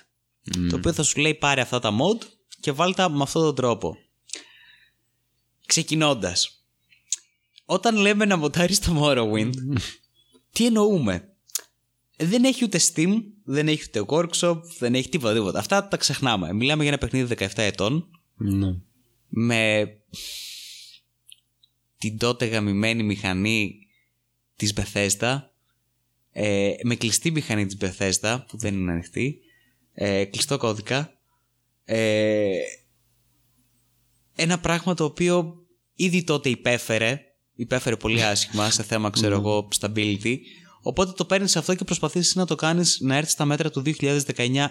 Το 0.68 0.76
οποίο 0.76 0.92
θα 0.92 1.02
σου 1.02 1.20
λέει 1.20 1.34
πάρε 1.34 1.60
αυτά 1.60 1.78
τα 1.78 1.90
mod 1.90 2.26
και 2.60 2.72
βάλ 2.72 2.94
τα 2.94 3.10
με 3.10 3.22
αυτόν 3.22 3.42
τον 3.42 3.54
τρόπο. 3.54 3.96
Ξεκινώντας. 5.66 6.62
Όταν 7.64 7.96
λέμε 7.96 8.24
να 8.24 8.36
μοντάρεις 8.36 8.78
το 8.80 9.02
Morrowind, 9.02 9.52
τι 10.52 10.66
εννοούμε; 10.66 11.32
Δεν 12.16 12.44
έχει 12.44 12.64
ούτε 12.64 12.80
Steam, 12.92 13.14
δεν 13.44 13.68
έχει 13.68 13.84
ούτε 13.86 14.04
Workshop, 14.08 14.60
δεν 14.78 14.94
έχει 14.94 15.08
τίποτα, 15.08 15.34
τίποτα. 15.34 15.58
Αυτά 15.58 15.88
τα 15.88 15.96
ξεχνάμε. 15.96 16.52
Μιλάμε 16.52 16.82
για 16.82 16.92
ένα 16.92 17.00
παιχνίδι 17.00 17.36
17 17.38 17.48
ετών, 17.62 18.08
Ναι. 18.36 18.74
με 19.28 19.92
την 21.98 22.18
τότε 22.18 22.46
γαμημένη 22.46 23.02
μηχανή 23.02 23.86
της 24.56 24.72
Bethesda 24.76 25.40
ε, 26.32 26.72
με 26.82 26.94
κλειστή 26.96 27.30
μηχανή 27.30 27.66
της 27.66 27.76
Bethesda 27.80 28.38
που 28.48 28.56
δεν 28.56 28.74
είναι 28.74 28.92
ανοιχτή 28.92 29.38
ε, 29.92 30.24
κλειστό 30.24 30.56
κώδικα 30.58 31.12
ε, 31.84 32.58
ένα 34.36 34.58
πράγμα 34.60 34.94
το 34.94 35.04
οποίο 35.04 35.54
ήδη 35.94 36.24
τότε 36.24 36.48
υπέφερε 36.48 37.20
υπέφερε 37.54 37.96
πολύ 37.96 38.22
άσχημα 38.24 38.70
σε 38.70 38.82
θέμα 38.82 39.10
ξέρω 39.10 39.34
εγώ 39.34 39.68
stability 39.80 40.36
οπότε 40.82 41.12
το 41.12 41.24
παίρνεις 41.24 41.56
αυτό 41.56 41.74
και 41.74 41.84
προσπαθείς 41.84 42.34
να 42.34 42.46
το 42.46 42.54
κάνεις 42.54 43.00
να 43.00 43.16
έρθεις 43.16 43.32
στα 43.32 43.44
μέτρα 43.44 43.70
του 43.70 43.82
2019-20 43.84 44.66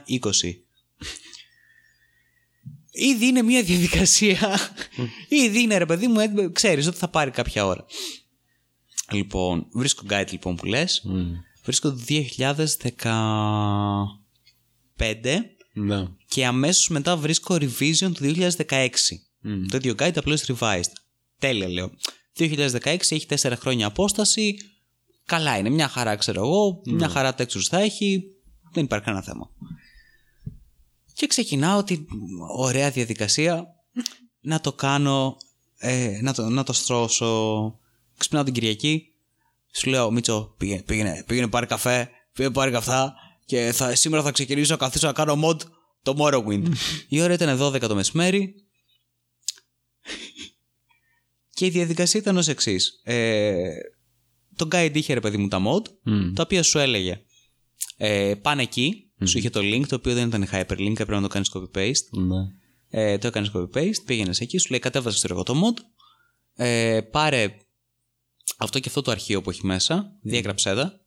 Ήδη 3.00 3.26
είναι 3.26 3.42
μια 3.42 3.64
διαδικασία. 3.64 4.60
Ήδη 5.28 5.62
είναι 5.62 5.78
ρε 5.78 5.86
παιδί 5.86 6.08
μου, 6.08 6.20
έτοιμο- 6.20 6.52
ξέρεις 6.52 6.88
ότι 6.88 6.98
θα 6.98 7.08
πάρει 7.08 7.32
κάποια 7.32 7.66
ώρα. 7.66 7.86
Λοιπόν, 9.12 9.68
βρίσκω 9.72 10.04
guide 10.10 10.32
λοιπόν 10.32 10.56
που 10.56 10.66
λες. 10.66 11.02
Μμ. 11.06 11.32
Βρίσκω 11.68 11.90
το 11.90 12.00
2015 12.08 12.26
Ναι. 15.74 16.08
και 16.28 16.46
αμέσως 16.46 16.90
μετά 16.90 17.18
βρίσκω 17.18 17.56
revision 17.56 18.12
του 18.14 18.24
2016. 18.24 18.90
Μμ. 19.42 19.66
Το 19.66 19.78
ίδιο 19.78 19.94
guide 19.98 20.18
απλώς 20.18 20.46
revised. 20.48 20.92
Τέλεια 21.40 21.70
λέω. 21.70 21.92
2016 22.38 22.84
έχει 22.84 23.26
4 23.30 23.54
χρόνια 23.60 23.88
απόσταση. 23.88 24.56
Καλά 25.26 25.58
είναι, 25.58 25.70
μια 25.70 25.88
χαρά 25.88 26.16
ξέρω 26.16 26.46
εγώ, 26.46 26.82
μια 26.86 27.10
χαρά 27.10 27.36
textures 27.38 27.68
θα 27.70 27.80
έχει, 27.80 28.24
δεν 28.72 28.84
υπάρχει 28.84 29.06
κανένα 29.06 29.24
θέμα. 29.24 29.50
Και 31.14 31.28
ξεκινάω 31.28 31.84
την 31.84 32.06
ωραία 32.58 32.92
διαδικασία 32.92 33.66
να 34.42 34.62
το 34.62 34.74
κάνω, 34.74 35.38
ε, 35.78 36.20
να, 36.22 36.34
το, 36.34 36.50
να 36.50 36.64
το 36.64 36.74
στρώσω. 36.74 37.80
Ξυπνάω 38.18 38.44
την 38.44 38.54
Κυριακή, 38.54 39.12
σου 39.78 39.90
λέω 39.90 40.12
Μίτσο 40.12 40.56
πήγαινε, 40.58 40.84
πήγαινε, 40.84 41.24
πήγαινε 41.28 41.48
πάρει 41.48 41.66
καφέ, 41.66 42.10
πήγαινε 42.34 42.54
πάρει 42.54 42.72
καυτά 42.72 43.14
και 43.46 43.72
θα, 43.74 43.96
σήμερα 43.96 44.24
θα 44.24 44.32
ξεκινήσω 44.32 44.72
να 44.72 44.78
καθίσω 44.78 45.08
να 45.08 45.14
κάνω 45.14 45.40
mod 45.44 45.58
το 46.02 46.16
Morrowind. 46.18 46.72
η 47.10 47.22
ώρα 47.22 47.34
ήταν 47.34 47.62
12 47.62 47.80
το 47.80 47.96
μεσημέρι 47.96 48.56
και 51.54 51.66
η 51.66 51.70
διαδικασία 51.70 52.20
ήταν 52.20 52.38
ως 52.38 52.48
εξής. 52.48 53.02
Ε, 53.04 53.62
το 54.56 54.68
guide 54.72 54.92
είχε 54.94 55.14
ρε 55.14 55.20
παιδί 55.20 55.38
μου 55.38 55.48
τα 55.48 55.62
mod, 55.66 55.92
Μμ. 56.04 56.34
τα 56.34 56.44
οποία 56.44 56.64
σου 56.64 56.80
έλεγε 56.80 57.22
ε, 57.98 58.34
πάνε 58.42 58.62
εκεί, 58.62 59.12
σου 59.26 59.38
είχε 59.38 59.50
το 59.50 59.60
link 59.64 59.84
το 59.88 59.96
οποίο 59.96 60.14
δεν 60.14 60.28
ήταν 60.28 60.48
hyperlink, 60.52 60.92
έπρεπε 60.92 61.16
να 61.16 61.22
το 61.22 61.28
κάνεις 61.28 61.52
copy-paste. 61.54 62.22
Ναι. 62.28 62.36
Ε, 62.90 63.18
το 63.18 63.28
έκανες 63.28 63.52
copy-paste, 63.54 64.04
πήγαινες 64.06 64.40
εκεί, 64.40 64.58
σου 64.58 64.70
λέει 64.70 64.80
κατέβασες 64.80 65.18
ξέρω 65.18 65.34
εγώ 65.34 65.44
το 65.44 65.54
mod, 65.54 65.82
ε, 66.54 67.02
πάρε 67.02 67.58
αυτό 68.58 68.80
και 68.80 68.88
αυτό 68.88 69.02
το 69.02 69.12
αρχείο 69.12 69.42
που 69.42 69.50
έχει 69.50 69.66
μέσα, 69.66 70.12
διέγραψέ 70.22 70.76
τα, 70.76 71.00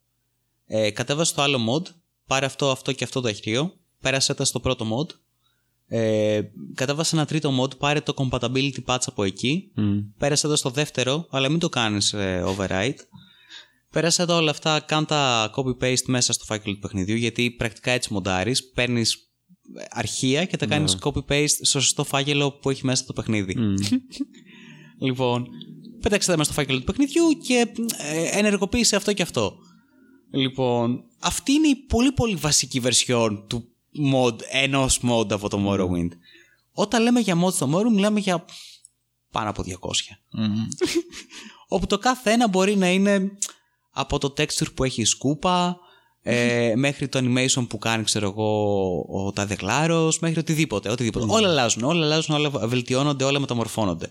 ε, 0.67 0.91
κατέβασε 0.91 1.35
το 1.35 1.43
άλλο 1.43 1.59
mod, 1.71 1.83
πάρε 2.27 2.47
αυτό, 2.47 2.71
αυτό 2.71 2.93
και 2.93 3.05
αυτό 3.05 3.21
το 3.21 3.29
αρχείο, 3.29 3.73
πέρασε 4.01 4.35
τα 4.35 4.45
στο 4.45 4.61
πρώτο 4.61 4.87
mod, 4.97 5.15
ε, 5.87 6.41
κατέβασε 6.75 7.17
ένα 7.17 7.25
τρίτο 7.25 7.63
mod, 7.63 7.77
πάρε 7.79 8.01
το 8.01 8.15
compatibility 8.17 8.85
patch 8.85 9.03
από 9.07 9.25
εκεί, 9.25 9.73
Μμ. 9.75 9.99
πέρασε 10.19 10.49
το 10.49 10.57
στο 10.57 10.71
δεύτερο, 10.71 11.27
αλλά 11.31 11.49
μην 11.49 11.59
το 11.59 11.69
κάνεις 11.69 12.13
ε, 12.13 12.45
override. 12.47 12.99
Πέρασε 13.91 14.27
τα 14.27 14.37
όλα 14.37 14.51
αυτά, 14.51 14.81
κάνε 14.81 15.07
τα 15.07 15.51
copy-paste 15.57 16.05
μέσα 16.07 16.33
στο 16.33 16.45
φάκελο 16.45 16.75
του 16.75 16.81
παιχνιδιού, 16.81 17.17
γιατί 17.17 17.51
πρακτικά 17.51 17.91
έτσι 17.91 18.13
μοντάρεις, 18.13 18.71
παίρνεις 18.71 19.31
αρχεία 19.91 20.45
και 20.45 20.57
τα 20.57 20.67
κάνεις 20.67 20.99
copy-paste 21.01 21.47
στο 21.47 21.81
σωστό 21.81 22.05
φάκελο 22.05 22.53
που 22.53 22.71
έχει 22.71 22.85
μέσα 22.87 23.05
το 23.05 23.13
παιχνίδι. 23.13 23.59
Μμ. 23.59 23.75
Λοιπόν, 25.03 25.47
πέταξε 26.01 26.31
τα 26.31 26.37
μέσα 26.37 26.53
στο 26.53 26.61
φάκελο 26.61 26.79
του 26.79 26.85
παιχνιδιού 26.85 27.39
και 27.43 27.73
ε, 27.99 28.39
ενεργοποίησε 28.39 28.97
αυτό 28.97 29.13
και 29.13 29.23
αυτό. 29.23 29.57
Λοιπόν, 30.31 31.05
αυτή 31.21 31.53
είναι 31.53 31.69
η 31.69 31.77
πολύ 31.77 32.13
πολύ 32.13 32.35
βασική 32.35 32.81
βερσιόν 32.81 33.45
του 33.47 33.65
mod, 34.15 34.37
ενός 34.51 35.01
mod 35.03 35.33
από 35.33 35.49
το 35.49 35.59
Morrowind. 35.67 36.11
Όταν 36.73 37.03
λέμε 37.03 37.21
για 37.21 37.45
mod 37.45 37.53
στο 37.53 37.71
Morrowind, 37.75 37.93
μιλάμε 37.93 38.21
για 38.21 38.45
πάνω 39.31 39.51
από 39.51 39.63
200. 39.67 39.73
Μμ. 40.31 40.55
Όπου 41.69 41.87
το 41.87 41.99
κάθε 41.99 42.31
ένα 42.31 42.49
μπορεί 42.49 42.77
να 42.77 42.91
είναι 42.91 43.31
από 43.91 44.19
το 44.19 44.35
texture 44.37 44.75
που 44.75 44.85
έχει 44.85 45.01
η 45.01 45.05
σκούπα, 45.05 45.79
ε, 46.23 46.73
μέχρι 46.77 47.09
το 47.09 47.19
animation 47.23 47.67
που 47.69 47.79
κάνει, 47.79 48.05
ξέρω 48.05 48.27
εγώ, 48.27 48.91
ο 49.09 49.33
τάδε 49.33 49.55
κλάρος, 49.55 50.19
μέχρι 50.19 50.39
οτιδήποτε. 50.39 50.91
οτιδήποτε. 50.91 51.27
Όλα 51.29 51.49
αλλάζουν, 51.49 51.83
όλα 51.83 52.05
αλλάζουν, 52.05 52.35
όλα 52.35 52.51
βελτιώνονται, 52.51 53.25
όλα 53.25 53.39
μεταμορφώνονται. 53.39 54.11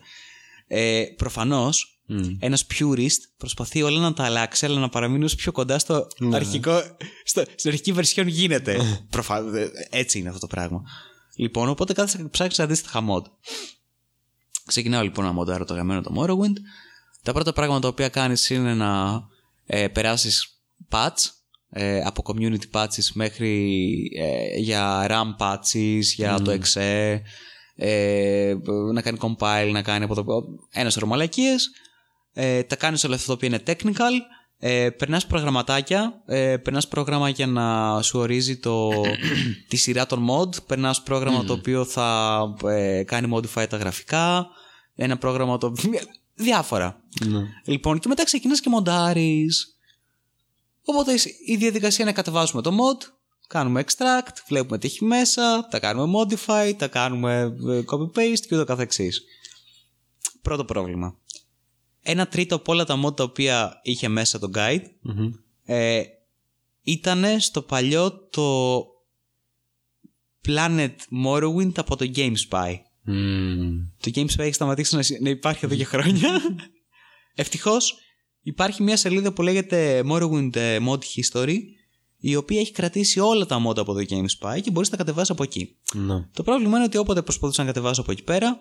Ε, 0.71 1.03
Προφανώς, 1.17 2.01
Μμ. 2.05 2.35
ένας 2.39 2.65
purist 2.73 3.19
προσπαθεί 3.37 3.81
όλα 3.81 3.99
να 3.99 4.13
τα 4.13 4.23
αλλάξει, 4.23 4.65
αλλά 4.65 4.79
να 4.79 4.89
παραμείνει 4.89 5.23
όσο 5.23 5.35
πιο 5.35 5.51
κοντά 5.51 5.79
στο 5.79 6.07
αρχικό, 6.31 6.81
στο, 7.23 7.43
στην 7.55 7.71
αρχική 7.71 7.93
version 7.97 8.25
γίνεται. 8.27 8.77
Προφα... 9.09 9.37
ε, 9.37 9.69
Έτσι 9.89 10.19
είναι 10.19 10.27
αυτό 10.27 10.39
το 10.39 10.47
πράγμα. 10.47 10.83
Λοιπόν, 11.35 11.69
οπότε 11.69 11.93
κάθεσαι 11.93 12.17
και 12.17 12.23
ψάξει 12.29 12.61
αντίστοιχα 12.61 13.03
mod. 13.09 13.23
Ξεκινάω 14.65 15.03
λοιπόν 15.03 15.25
να 15.25 15.31
μοντάρω 15.31 15.65
το 15.65 15.73
γαμμένο 15.73 16.01
το 16.01 16.13
Morrowind. 16.17 16.57
Τα 17.23 17.33
πρώτα 17.33 17.53
πράγματα 17.53 17.81
τα 17.81 17.87
οποία 17.87 18.09
κάνεις 18.09 18.49
είναι 18.49 18.73
να 18.73 19.21
ε, 19.65 19.87
περάσεις 19.87 20.61
patch 20.89 21.29
ε, 21.69 22.01
από 22.01 22.23
community 22.25 22.71
patches 22.71 23.05
μέχρι 23.13 23.81
ε, 24.17 24.57
για 24.59 25.07
RAM 25.09 25.43
patches, 25.43 26.01
για 26.15 26.39
το 26.39 26.59
exe, 26.61 27.19
ε, 27.81 28.55
να 28.93 29.01
κάνει 29.01 29.17
compile, 29.21 29.69
να 29.71 29.81
κάνει 29.81 30.03
από 30.03 30.15
το... 30.15 30.25
ένας 30.71 30.93
σωρό 30.93 31.07
μαλακίες. 31.07 31.71
Ε, 32.33 32.63
τα 32.63 32.75
κάνεις 32.75 33.03
όλα 33.03 33.15
αυτά 33.15 33.27
τα 33.27 33.33
οποία 33.33 33.47
είναι 33.47 33.63
technical. 33.65 34.11
Ε, 34.61 34.89
περνάς 34.89 35.27
προγραμματάκια, 35.27 36.21
ε, 36.25 36.57
περνάς 36.57 36.87
πρόγραμμα 36.87 37.29
για 37.29 37.47
να 37.47 38.01
σου 38.01 38.19
ορίζει 38.19 38.57
το, 38.57 38.89
τη 39.67 39.77
σειρά 39.77 40.05
των 40.05 40.27
mod, 40.29 40.63
περνάς 40.65 41.01
πρόγραμμα 41.01 41.43
το 41.43 41.53
οποίο 41.53 41.85
θα 41.85 42.39
ε, 42.63 43.03
κάνει 43.03 43.31
modify 43.35 43.65
τα 43.69 43.77
γραφικά, 43.77 44.47
ένα 44.95 45.17
πρόγραμμα 45.17 45.57
το... 45.57 45.73
διάφορα. 46.33 47.03
Ναι. 47.25 47.39
Λοιπόν, 47.65 47.99
και 47.99 48.07
μετά 48.07 48.23
ξεκινάς 48.23 48.59
και 48.59 48.69
μοντάρεις. 48.69 49.77
Οπότε 50.83 51.13
η 51.45 51.55
διαδικασία 51.55 51.97
είναι 51.99 52.09
να 52.09 52.15
κατεβάσουμε 52.15 52.61
το 52.61 52.71
mod, 52.71 53.18
κάνουμε 53.49 53.83
extract, 53.85 54.35
βλέπουμε 54.47 54.77
τι 54.77 54.87
έχει 54.87 55.05
μέσα, 55.05 55.67
τα 55.69 55.79
κάνουμε 55.79 56.19
modify, 56.19 56.73
τα 56.77 56.87
κάνουμε 56.87 57.55
ε, 57.69 57.81
copy-paste 57.85 58.39
και 58.47 58.55
ούτω 58.55 58.63
καθεξής. 58.63 59.23
Πρώτο 60.41 60.65
πρόβλημα. 60.65 61.17
Ένα 62.01 62.27
τρίτο 62.27 62.55
από 62.55 62.71
όλα 62.71 62.85
τα 62.85 63.05
mod 63.05 63.15
τα 63.15 63.23
οποία 63.23 63.79
είχε 63.83 64.07
μέσα 64.07 64.39
το 64.39 64.49
guide 64.55 64.83
Μμμ. 65.01 65.31
ε, 65.65 66.01
ήταν 66.81 67.39
στο 67.39 67.61
παλιό 67.61 68.27
το 68.29 68.77
Planet 70.47 70.95
Morrowind 71.25 71.71
από 71.75 71.95
το 71.95 72.11
GameSpy. 72.15 72.75
Μμμ. 73.03 73.69
Το 73.99 74.11
GameSpy 74.15 74.39
έχει 74.39 74.53
σταματήσει 74.53 74.95
να, 74.95 75.01
συ- 75.01 75.21
να 75.21 75.29
υπάρχει 75.29 75.65
εδώ 75.65 75.75
και 75.75 75.83
χρόνια. 75.85 76.41
Ευτυχώς 77.35 77.97
υπάρχει 78.41 78.83
μια 78.83 78.97
σελίδα 78.97 79.33
που 79.33 79.41
λέγεται 79.41 80.03
Morrowind 80.11 80.55
ε, 80.55 80.77
Mod 80.87 80.99
History, 80.99 81.57
η 82.19 82.35
οποία 82.35 82.59
έχει 82.59 82.71
κρατήσει 82.71 83.19
όλα 83.19 83.45
τα 83.45 83.61
mod 83.67 83.77
από 83.77 83.93
το 83.93 83.99
GameSpy 84.09 84.59
και 84.61 84.71
μπορείς 84.71 84.89
να 84.89 84.97
τα 84.97 85.03
κατεβάσεις 85.03 85.29
από 85.29 85.43
εκεί. 85.43 85.75
Ναι. 85.93 86.27
Το 86.33 86.43
πρόβλημα 86.43 86.75
είναι 86.75 86.85
ότι 86.85 86.97
όποτε 86.97 87.21
προσπαθούσα 87.21 87.61
να 87.61 87.67
κατεβάσω 87.67 88.01
από 88.01 88.11
εκεί 88.11 88.23
πέρα, 88.23 88.57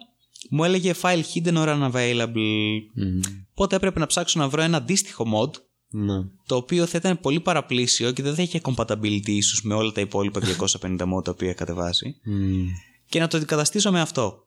μου 0.51 0.65
έλεγε 0.65 0.95
file 1.03 1.23
hidden 1.35 1.55
or 1.55 1.69
unavailable. 1.69 2.79
Μμμ. 2.95 3.21
Οπότε 3.55 3.77
έπρεπε 3.77 3.99
να 3.99 4.07
ψάξω 4.07 4.39
να 4.39 4.49
βρω 4.49 4.63
ένα 4.63 4.77
αντίστοιχο 4.77 5.25
mod, 5.35 5.51
Ναι. 5.91 6.15
το 6.47 6.57
οποίο 6.57 6.87
θα 6.87 6.99
ήταν 6.99 7.21
πολύ 7.21 7.41
παραπλήσιο 7.41 8.13
και 8.13 8.23
δεν 8.23 8.35
θα 8.35 8.43
είχε 8.43 8.61
compatibility 8.65 9.29
ίσως 9.29 9.63
με 9.63 9.75
όλα 9.75 9.93
τα 9.93 10.01
υπόλοιπα 10.01 10.41
250 10.81 10.97
mod 11.15 11.25
τα 11.25 11.31
οποία 11.31 11.49
έχει 11.49 11.57
κατεβάσει 11.57 12.21
Μμμ. 12.25 12.67
και 13.09 13.19
να 13.21 13.29
το 13.29 13.37
αντικαταστήσω 13.37 13.91
με 13.91 14.01
αυτό. 14.01 14.47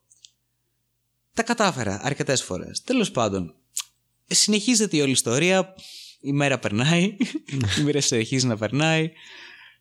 Τα 1.33 1.43
κατάφερα 1.43 1.99
αρκετές 2.03 2.43
φορές. 2.43 2.81
Τέλος 2.81 3.11
πάντων, 3.11 3.53
συνεχίζεται 4.27 4.97
η 4.97 5.01
όλη 5.01 5.11
ιστορία. 5.11 5.73
Η 6.22 6.31
μέρα 6.31 6.60
περνάει. 6.60 7.15
η 7.80 7.81
μέρα 7.84 8.02
συνεχίζει 8.02 8.48
να 8.48 8.57
περνάει. 8.57 9.11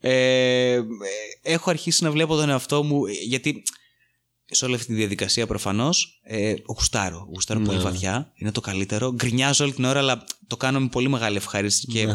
Ε, 0.01 0.81
έχω 1.43 1.71
αρχίσει 1.71 2.05
να 2.05 2.11
βλέπω 2.11 2.37
τον 2.37 2.49
εαυτό 2.49 2.83
μου 2.83 3.07
γιατί 3.07 3.63
σε 4.47 4.65
όλη 4.65 4.75
αυτή 4.75 4.87
τη 4.87 4.95
διαδικασία 4.95 5.47
προφανώς 5.47 6.21
ε, 6.23 6.55
γουστάρω. 6.67 7.29
Γουστάρω 7.33 7.61
πολύ 7.61 7.79
βαθιά. 7.79 8.33
Είναι 8.35 8.53
το 8.53 8.61
καλύτερο. 8.61 9.13
Γκρινιάζω 9.13 9.65
όλη 9.65 9.73
την 9.73 9.85
ώρα, 9.85 9.99
αλλά 9.99 10.25
το 10.47 10.57
κάνω 10.57 10.81
με 10.81 10.89
πολύ 10.89 11.09
μεγάλη 11.09 11.37
ευχαρίστηση 11.37 11.87
και 11.87 12.07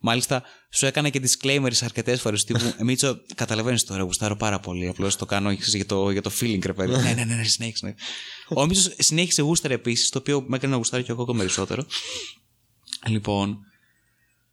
Μάλιστα, 0.00 0.42
σου 0.70 0.86
έκανα 0.86 1.08
και 1.08 1.20
disclaimers 1.22 1.82
αρκετές 1.82 2.20
φορές. 2.20 2.44
Τύπου, 2.44 2.60
«Ε, 2.78 2.84
Μίτσο, 2.84 3.20
καταλαβαίνεις 3.34 3.84
τώρα, 3.84 4.02
γουστάρω 4.02 4.36
πάρα 4.36 4.60
πολύ. 4.60 4.88
Απλώς 4.88 5.16
το 5.16 5.26
κάνω 5.26 5.50
έχεις, 5.50 5.74
για, 5.74 5.86
το, 5.86 6.10
για 6.10 6.22
το 6.22 6.30
feeling, 6.40 6.66
ρε 6.66 6.72
παιδί. 6.72 7.02
ναι, 7.02 7.12
ναι, 7.12 7.24
ναι, 7.24 7.34
ναι, 7.34 7.44
συνέχισε. 7.44 7.86
Ναι. 7.86 7.94
Ο 8.48 8.66
Μίτσος 8.66 8.94
συνέχισε 8.98 9.42
γούσταρε 9.42 9.74
επίσης, 9.74 10.08
το 10.08 10.18
οποίο 10.18 10.44
με 10.46 10.56
έκανε 10.56 10.72
να 10.72 10.78
γουστάρω 10.78 11.02
και 11.02 11.12
εγώ 11.12 11.22
ακόμα 11.22 11.38
περισσότερο. 11.38 11.86
Λοιπόν, 13.08 13.58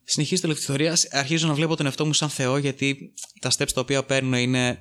συνεχίζει 0.03 0.41
τη 0.41 0.49
ιστορία. 0.49 0.97
Αρχίζω 1.11 1.47
να 1.47 1.53
βλέπω 1.53 1.75
τον 1.75 1.85
εαυτό 1.85 2.05
μου 2.05 2.13
σαν 2.13 2.29
Θεό, 2.29 2.57
γιατί 2.57 3.13
τα 3.39 3.51
steps 3.57 3.71
τα 3.73 3.81
οποία 3.81 4.03
παίρνω 4.03 4.37
είναι. 4.37 4.79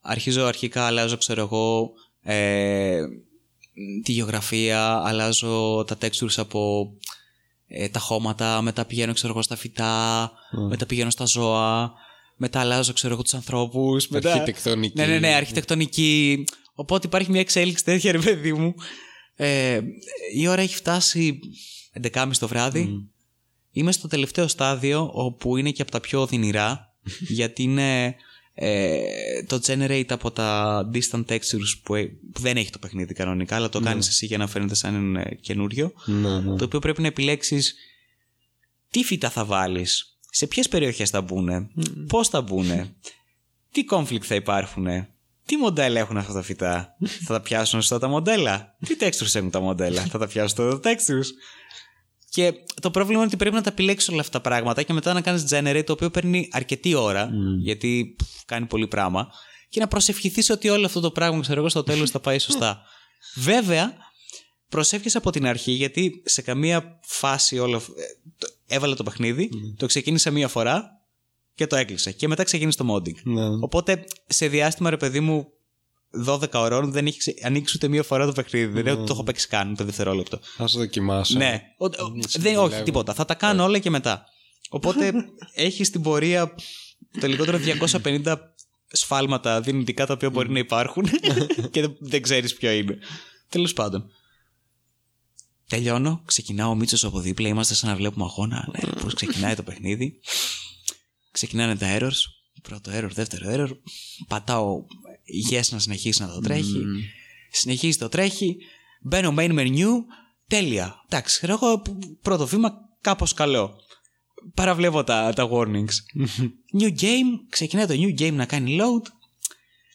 Αρχίζω 0.00 0.44
αρχικά, 0.44 0.86
αλλάζω, 0.86 1.16
ξέρω 1.16 1.40
εγώ, 1.40 1.90
ε, 2.22 3.00
τη 4.02 4.12
γεωγραφία, 4.12 5.02
αλλάζω 5.04 5.84
τα 5.86 5.96
textures 6.00 6.36
από 6.36 6.92
ε, 7.66 7.88
τα 7.88 7.98
χώματα, 7.98 8.62
μετά 8.62 8.84
πηγαίνω 8.84 9.12
ξέρω 9.12 9.32
εγώ 9.32 9.42
στα 9.42 9.56
φυτά, 9.56 10.32
μετά 10.68 10.86
πηγαίνω 10.86 11.10
στα 11.10 11.24
ζώα, 11.24 11.92
μετά 12.36 12.60
αλλάζω 12.60 12.92
ξέρω 12.92 13.12
εγώ 13.14 13.22
τους 13.22 13.34
ανθρώπους. 13.34 14.08
Μετά... 14.08 14.32
Αρχιτεκτονική. 14.32 14.98
Ναι, 14.98 15.06
ναι, 15.06 15.18
ναι, 15.18 15.34
αρχιτεκτονική. 15.34 16.44
Οπότε 16.74 17.06
υπάρχει 17.06 17.30
μια 17.30 17.40
εξέλιξη 17.40 17.84
τέτοια 17.84 18.12
ρε 18.12 18.18
παιδί 18.18 18.52
μου. 18.52 18.74
Ε, 19.36 19.80
η 20.34 20.46
ώρα 20.46 20.60
έχει 20.60 20.76
φτάσει 20.76 21.38
11.30 22.02 22.30
το 22.38 22.48
βράδυ. 22.48 23.08
Είμαι 23.76 23.92
στο 23.92 24.08
τελευταίο 24.08 24.48
στάδιο 24.48 25.10
όπου 25.12 25.56
είναι 25.56 25.70
και 25.70 25.82
από 25.82 25.90
τα 25.90 26.00
πιο 26.00 26.20
οδυνηρά 26.20 26.94
γιατί 27.38 27.62
είναι 27.62 28.14
ε, 28.54 29.02
το 29.46 29.60
generate 29.66 30.08
από 30.08 30.30
τα 30.30 30.80
distant 30.94 31.24
textures 31.26 31.80
που, 31.82 31.94
ε- 31.94 32.04
που 32.32 32.40
δεν 32.40 32.56
έχει 32.56 32.70
το 32.70 32.78
παιχνίδι 32.78 33.14
κανονικά 33.14 33.56
αλλά 33.56 33.68
το 33.68 33.80
κάνεις 33.80 34.08
εσύ 34.08 34.26
για 34.26 34.38
να 34.38 34.46
φαίνεται 34.46 34.74
σαν 34.74 35.16
ε, 35.16 35.38
καινούριο. 35.40 35.92
Ναι, 36.04 36.40
ναι. 36.40 36.56
το 36.56 36.64
οποίο 36.64 36.78
πρέπει 36.78 37.00
να 37.00 37.06
επιλέξεις 37.06 37.74
τι 38.90 39.04
φύτα 39.04 39.30
θα 39.30 39.44
βάλεις, 39.44 40.18
σε 40.30 40.46
ποιες 40.46 40.68
περιοχές 40.68 41.10
θα 41.10 41.20
μπουν, 41.20 41.70
πώς 42.06 42.28
θα 42.28 42.40
μπουν, 42.40 42.96
τι 43.72 43.84
conflict 43.90 44.22
θα 44.22 44.34
υπάρχουν, 44.34 44.86
τι 45.46 45.56
μοντέλα 45.56 46.00
έχουν 46.00 46.16
αυτά 46.16 46.32
τα 46.32 46.42
φυτά, 46.42 46.96
θα 47.26 47.34
τα 47.34 47.40
πιάσουν 47.40 47.80
σωστά 47.80 47.98
τα 47.98 48.08
μοντέλα, 48.08 48.76
τι 48.86 48.96
textures 49.00 49.34
έχουν 49.34 49.50
τα 49.50 49.60
μοντέλα, 49.60 50.02
θα 50.02 50.18
τα 50.18 50.26
πιάσουν 50.26 50.56
σωστά 50.56 50.80
τα 50.80 50.90
textures. 50.90 51.26
Και 52.34 52.52
το 52.82 52.90
πρόβλημα 52.90 53.18
είναι 53.18 53.26
ότι 53.26 53.36
πρέπει 53.36 53.54
να 53.54 53.62
τα 53.62 53.70
επιλέξεις 53.70 54.08
όλα 54.08 54.20
αυτά 54.20 54.40
τα 54.40 54.48
πράγματα 54.48 54.82
και 54.82 54.92
μετά 54.92 55.12
να 55.12 55.20
κάνεις 55.20 55.44
generate 55.50 55.82
το 55.86 55.92
οποίο 55.92 56.10
παίρνει 56.10 56.48
αρκετή 56.52 56.94
ώρα, 56.94 57.30
γιατί 57.62 58.14
πφ, 58.18 58.44
κάνει 58.44 58.66
πολύ 58.66 58.88
πράγμα, 58.88 59.28
και 59.68 59.80
να 59.80 59.88
προσευχηθείς 59.88 60.50
ότι 60.50 60.68
όλο 60.68 60.86
αυτό 60.86 61.00
το 61.00 61.10
πράγμα, 61.10 61.40
ξέρω 61.40 61.58
εγώ, 61.60 61.68
στο 61.68 61.82
τέλος 61.82 62.10
θα 62.10 62.20
πάει 62.20 62.38
σωστά. 62.38 62.82
Βέβαια, 63.50 63.94
προσεύχεσαι 64.68 65.18
από 65.18 65.30
την 65.30 65.46
αρχή 65.46 65.72
γιατί 65.72 66.22
σε 66.24 66.42
καμία 66.42 67.00
φάση 67.02 67.58
όλο, 67.58 67.76
ε, 67.76 67.80
το- 68.38 68.48
έβαλε 68.66 68.94
το 68.94 69.02
παιχνίδι, 69.02 69.48
το 69.76 69.86
ξεκίνησα 69.86 70.30
μία 70.30 70.48
φορά 70.48 70.90
και 71.54 71.66
το 71.66 71.76
έκλεισε. 71.76 72.12
Και 72.12 72.28
μετά 72.28 72.42
ξεκίνησε 72.42 72.78
το 72.78 72.94
modding. 72.94 73.22
Ναι. 73.22 73.46
Οπότε 73.60 74.04
σε 74.26 74.48
διάστημα, 74.48 74.90
ρε 74.90 74.96
παιδί 74.96 75.20
μου, 75.20 75.46
12 76.26 76.48
ώρων 76.52 76.90
δεν 76.92 77.06
έχεις 77.06 77.18
ξε- 77.18 77.44
ανοίξει 77.44 77.76
ούτε 77.76 77.88
μία 77.88 78.02
φορά 78.02 78.26
το 78.26 78.32
παιχνίδι. 78.32 78.66
Δεν 78.66 78.80
είναι 78.80 78.90
ότι 78.90 79.06
το 79.06 79.12
έχω 79.12 79.22
παίξει 79.24 79.48
καν 79.48 79.76
το 79.76 79.84
δευτερόλεπτο. 79.84 80.40
Ας 80.56 80.72
το 80.72 80.78
δοκιμάσω. 80.78 81.38
Ναι. 81.38 81.62
Ο- 81.78 81.84
ο- 81.84 82.12
δεν, 82.38 82.56
όχι, 82.56 82.82
τίποτα. 82.82 83.14
Θα 83.14 83.24
τα 83.24 83.34
κάνω 83.34 83.64
όλα 83.64 83.78
και 83.78 83.90
μετά. 83.90 84.24
Οπότε 84.70 85.12
έχεις 85.54 85.86
στην 85.86 86.02
πορεία 86.02 86.54
το 87.20 87.26
λιγότερο 87.26 87.58
250 87.58 88.34
σφάλματα 88.88 89.60
δυνητικά 89.60 90.06
τα 90.06 90.12
οποία 90.12 90.30
μπορεί 90.30 90.50
να 90.50 90.58
υπάρχουν 90.58 91.04
και 91.70 91.80
δεν, 91.80 91.96
δεν 92.00 92.22
ξέρεις 92.22 92.54
ποιο 92.54 92.70
είναι. 92.70 92.98
Τέλος 93.48 93.72
πάντων. 93.72 94.10
Τελειώνω, 95.68 96.22
ξεκινάω 96.24 96.70
ο 96.70 96.74
Μίτσος 96.74 97.04
από 97.04 97.20
δίπλα. 97.20 97.48
Είμαστε 97.48 97.74
σαν 97.74 97.88
να 97.90 97.96
βλέπουμε 97.96 98.24
αγώνα. 98.24 98.68
Ναι, 98.72 98.92
πώς 99.02 99.14
ξεκινάει 99.14 99.54
το 99.54 99.62
παιχνίδι. 99.62 100.20
Ξεκινάνε 101.30 101.76
τα 101.76 101.96
errors. 101.98 102.18
Πρώτο 102.62 102.90
error, 102.94 103.08
δεύτερο 103.12 103.46
error. 103.54 103.70
Πατάω 104.28 104.84
yes 105.50 105.68
να 105.70 105.78
συνεχίσει 105.78 106.22
να 106.22 106.28
το 106.28 106.40
τρέχει. 106.40 106.84
Συνεχίζει 107.50 107.98
το 107.98 108.08
τρέχει. 108.08 108.56
Μπαίνω 109.02 109.34
main 109.38 109.58
menu. 109.58 109.88
Τέλεια. 110.48 111.04
Εντάξει, 111.08 111.36
ξέρω 111.36 111.52
εγώ 111.52 111.82
πρώτο 112.22 112.46
βήμα 112.46 112.72
κάπως 113.00 113.34
καλό. 113.34 113.76
Παραβλέπω 114.54 115.04
τα, 115.04 115.32
τα 115.34 115.48
warnings. 115.52 115.94
new 116.80 117.00
game. 117.00 117.40
Ξεκινάει 117.48 117.86
το 117.86 117.94
new 117.94 118.20
game 118.20 118.32
να 118.32 118.46
κάνει 118.46 118.78
load. 118.80 119.02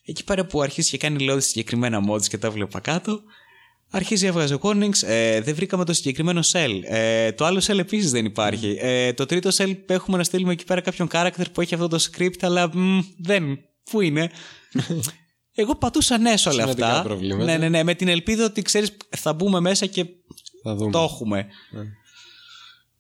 Εκεί 0.06 0.24
πέρα 0.24 0.46
που 0.46 0.62
αρχίζει 0.62 0.90
και 0.90 0.98
κάνει 0.98 1.28
load 1.30 1.42
συγκεκριμένα 1.42 2.02
mods 2.10 2.28
και 2.28 2.38
τα 2.38 2.52
βλέπα 2.52 2.80
κάτω. 2.80 3.22
Αρχίζει 3.92 4.24
να 4.24 4.30
έβγαζε 4.30 4.58
warnings. 4.62 5.04
Ε, 5.04 5.42
δεν 5.42 5.56
βρήκαμε 5.56 5.86
το 5.86 5.94
συγκεκριμένο 5.94 6.42
cell. 6.52 6.80
Ε, 6.84 7.32
το 7.32 7.46
άλλο 7.46 7.64
cell 7.66 7.78
επίσης 7.78 8.12
δεν 8.12 8.26
υπάρχει. 8.26 8.78
Ε, 8.80 9.14
το 9.14 9.26
τρίτο 9.26 9.50
cell 9.54 9.76
έχουμε 9.86 10.18
να 10.18 10.24
στείλουμε 10.24 10.52
εκεί 10.52 10.64
πέρα 10.64 10.82
κάποιον 10.82 11.08
character 11.12 11.46
που 11.54 11.62
έχει 11.62 11.74
αυτό 11.74 11.88
το 11.88 12.00
script, 12.12 12.40
αλλά 12.42 12.78
μ, 12.78 13.00
δεν. 13.18 13.60
Πού 13.92 14.02
είναι; 14.02 14.32
Εγώ 15.54 15.76
πατούσα 15.76 16.18
ναι 16.18 16.38
σε 16.38 16.50
όλα 16.50 16.62
Σημαντικά 16.62 16.90
αυτά. 16.90 17.02
προβλήματα. 17.04 17.46
Ναι, 17.46 17.58
ναι, 17.58 17.70
ναι. 17.70 17.84
Με 17.84 17.94
την 17.96 18.08
ελπίδα 18.08 18.46
ότι 18.46 18.62
ξέρεις, 18.62 18.98
θα 19.18 19.34
μπούμε 19.34 19.60
μέσα 19.60 19.86
και 19.86 20.06
Θα 20.64 20.76
δούμε. 20.76 20.92
το 20.92 21.00
έχουμε. 21.00 21.48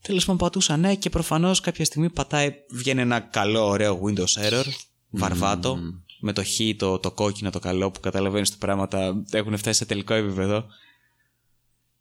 Τέλος 0.01 0.21
πάντων, 0.25 0.37
πατούσα 0.37 0.77
ναι 0.77 0.95
και 0.95 1.09
προφανώς 1.09 1.59
κάποια 1.59 1.85
στιγμή 1.85 2.09
πατάει, 2.09 2.53
βγαίνει 2.69 3.01
ένα 3.01 3.19
καλό, 3.19 3.67
ωραίο 3.67 4.01
Windows 4.05 4.49
error, 4.49 4.63
βαρβάτο, 5.09 5.79
με 6.19 6.33
το 6.33 6.43
χ, 6.43 6.49
το, 6.77 6.99
το 6.99 7.11
κόκκινο, 7.11 7.49
το 7.49 7.59
καλό 7.59 7.91
που 7.91 7.99
καταλαβαίνεις 7.99 8.49
ότι 8.49 8.59
τα 8.59 8.65
πράγματα 8.65 9.23
έχουν 9.31 9.57
φτάσει 9.57 9.77
σε 9.77 9.85
τελικό 9.85 10.13
επίπεδο. 10.13 10.65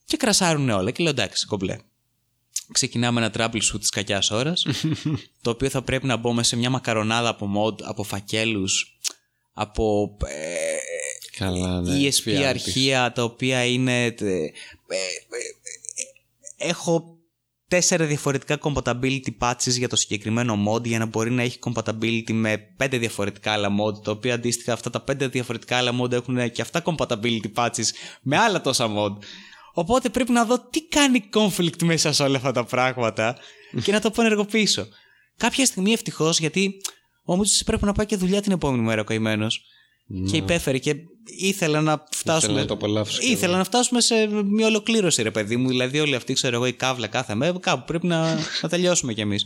Και 0.05 0.17
κρασάρουν 0.17 0.69
όλα. 0.71 0.91
Και 0.91 1.03
λέω 1.03 1.13
εντάξει, 1.13 1.47
κομπλέ. 1.47 1.77
Ξεκινάμε 2.73 3.21
ένα 3.21 3.33
troubleshoot 3.37 3.81
της 3.81 3.91
κακιάς 3.91 4.31
ώρας, 4.31 4.67
το 5.43 5.51
οποίο 5.51 5.69
θα 5.69 5.83
πρέπει 5.83 6.07
να 6.07 6.17
μπω 6.17 6.33
μέσα 6.33 6.49
σε 6.49 6.57
μια 6.57 6.71
μακαρονάδα 6.71 7.29
από 7.29 7.51
mod, 7.57 7.83
από 7.83 8.03
φακέλους, 8.03 8.98
από 9.61 10.17
ε, 10.25 10.77
Καλά, 11.39 11.81
ναι. 11.81 12.09
ESP 12.09 12.13
Φιάλτης. 12.13 12.47
αρχεία 12.47 13.13
τα 13.13 13.23
οποία 13.23 13.65
είναι. 13.65 14.05
ε, 14.05 14.05
ε, 14.07 14.47
ε, 14.47 14.51
έχω 16.57 17.17
τέσσερα 17.69 18.05
διαφορετικά 18.05 18.59
compatibility 18.63 19.31
patches 19.41 19.71
για 19.79 19.89
το 19.89 19.97
συγκεκριμένο 19.97 20.59
mod 20.69 20.85
για 20.87 20.99
να 20.99 21.07
μπορεί 21.07 21.31
να 21.31 21.43
έχει 21.43 21.59
compatibility 21.65 22.33
με 22.33 22.59
πέντε 22.77 22.99
διαφορετικά 22.99 23.53
άλλα 23.53 23.69
mod 23.69 24.03
τα 24.03 24.11
οποία 24.11 24.35
αντίστοιχα 24.35 24.73
αυτά 24.73 24.91
τα 24.91 25.01
πέντε 25.01 25.29
διαφορετικά 25.29 25.77
άλλα 25.77 25.93
mod 26.03 26.13
έχουν 26.13 26.51
και 26.51 26.63
αυτά 26.63 26.83
compatibility 26.85 27.53
patches 27.55 27.87
με 28.23 28.37
άλλα 28.37 28.61
τόσα 28.61 28.87
mod. 28.97 29.25
Οπότε 29.73 30.09
πρέπει 30.09 30.33
να 30.33 30.45
δω 30.45 30.59
τι 30.71 30.83
κάνει 30.83 31.25
conflict 31.35 31.83
μέσα 31.83 32.13
σε 32.13 32.23
όλα 32.23 32.37
αυτά 32.37 32.53
τα 32.53 32.65
πράγματα 32.65 33.37
και 33.83 33.93
να 33.93 34.01
το 34.01 34.09
απενεργοποιήσω. 34.13 34.87
Κάποια 35.37 35.67
στιγμή 35.67 35.93
ευτυχώς 35.93 36.39
γιατί 36.39 36.81
ο 37.31 37.37
Μίτσο 37.37 37.65
πρέπει 37.65 37.85
να 37.85 37.93
πάει 37.93 38.07
και 38.07 38.17
δουλειά 38.17 38.43
την 38.43 38.53
επόμενη 38.53 38.83
μέρα 38.83 39.01
ο 39.01 39.05
καημένο. 39.05 39.47
Και 40.31 40.37
υπέφερε 40.37 40.79
και 40.79 40.95
ήθελα 41.25 41.81
να 41.81 42.05
φτάσουμε. 42.11 42.61
να 42.61 42.67
το 42.67 42.75
απολαύσω 42.75 43.21
κι 43.21 43.31
ήθελα 43.31 43.57
να 43.57 43.65
φτάσουμε 43.65 44.01
σε 44.01 44.27
μια 44.27 44.67
ολοκλήρωση, 44.67 45.23
ρε 45.23 45.31
παιδί 45.31 45.57
μου. 45.57 45.69
Δηλαδή, 45.69 46.01
όλη 46.01 46.15
αυτή, 46.15 46.33
ξέρω 46.33 46.57
εγώ, 46.57 46.67
η 46.67 46.73
κάβλα 46.73 47.07
κάθε 47.07 47.35
μέρα, 47.35 47.59
κάπου 47.59 47.85
πρέπει 47.85 48.07
να, 48.07 48.35
να 48.63 48.69
τελειώσουμε 48.69 49.15
κι 49.15 49.21
εμείς. 49.21 49.45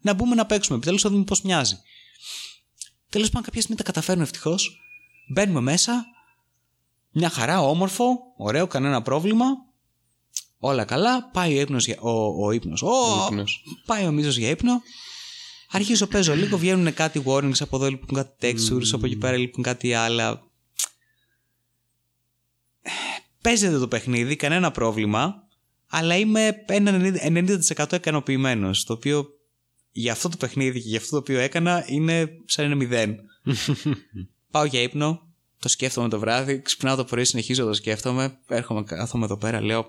Να 0.00 0.12
μπούμε 0.12 0.34
να 0.34 0.46
παίξουμε. 0.46 0.76
Επιτέλους, 0.76 1.02
θα 1.02 1.10
δούμε 1.10 1.24
πώς 1.24 1.42
μοιάζει. 1.42 1.78
Τέλος 3.10 3.28
πάντων, 3.28 3.42
κάποια 3.42 3.60
στιγμή 3.60 3.76
τα 3.76 3.84
καταφέρνω 3.84 4.22
ευτυχώς. 4.22 4.80
Μπαίνουμε 5.32 5.60
μέσα. 5.60 6.04
Μια 7.10 7.30
χαρά, 7.30 7.60
όμορφο, 7.60 8.18
ωραίο, 8.36 8.66
κανένα 8.66 9.02
πρόβλημα. 9.02 9.46
Όλα 10.58 10.84
καλά. 10.84 11.30
Πάει 11.32 11.56
ο 11.56 11.60
ύπνος 11.60 11.86
για. 11.86 11.96
Ο, 12.00 12.44
ο 12.46 12.50
ύπνος. 12.50 12.82
Ο, 12.82 13.26
ύπνος. 13.26 13.62
Πάει 13.86 14.06
ο 14.06 14.10
Μίζος 14.10 14.36
για 14.36 14.48
ύπνο. 14.48 14.82
Αρχίζω, 15.72 16.06
παίζω 16.06 16.34
λίγο, 16.34 16.58
βγαίνουν 16.58 16.94
κάτι 16.94 17.22
warnings 17.24 17.60
από 17.60 17.76
εδώ, 17.76 17.88
λείπουν 17.88 18.16
κάτι 18.16 18.32
textures, 18.40 18.88
από 18.92 19.06
εκεί 19.06 19.16
πέρα 19.16 19.36
λείπουν 19.36 19.62
κάτι 19.62 19.94
άλλα. 19.94 20.42
Παίζεται 23.40 23.78
το 23.78 23.88
παιχνίδι, 23.88 24.36
κανένα 24.36 24.70
πρόβλημα, 24.70 25.34
αλλά 25.86 26.16
είμαι 26.16 26.64
ένα 26.66 27.00
90% 27.76 27.92
ικανοποιημένος. 27.92 28.84
Το 28.84 28.92
οποίο 28.92 29.26
για 29.92 30.12
αυτό 30.12 30.28
το 30.28 30.36
παιχνίδι 30.36 30.82
και 30.82 30.88
για 30.88 30.98
αυτό 30.98 31.10
το 31.10 31.16
οποίο 31.16 31.38
έκανα 31.38 31.84
είναι 31.86 32.28
σαν 32.44 32.64
ένα 32.64 32.74
μηδέν. 32.74 33.16
Πάω 34.50 34.64
για 34.64 34.82
ύπνο, 34.82 35.20
το 35.58 35.68
σκέφτομαι 35.68 36.08
το 36.08 36.18
βράδυ, 36.18 36.62
ξυπνάω 36.62 36.96
το 36.96 37.04
πρωί, 37.04 37.24
συνεχίζω 37.24 37.64
το 37.64 37.72
σκέφτομαι, 37.72 38.38
έρχομαι, 38.48 38.82
κάθομαι 38.82 39.24
εδώ 39.24 39.36
πέρα, 39.36 39.62
λέω 39.62 39.86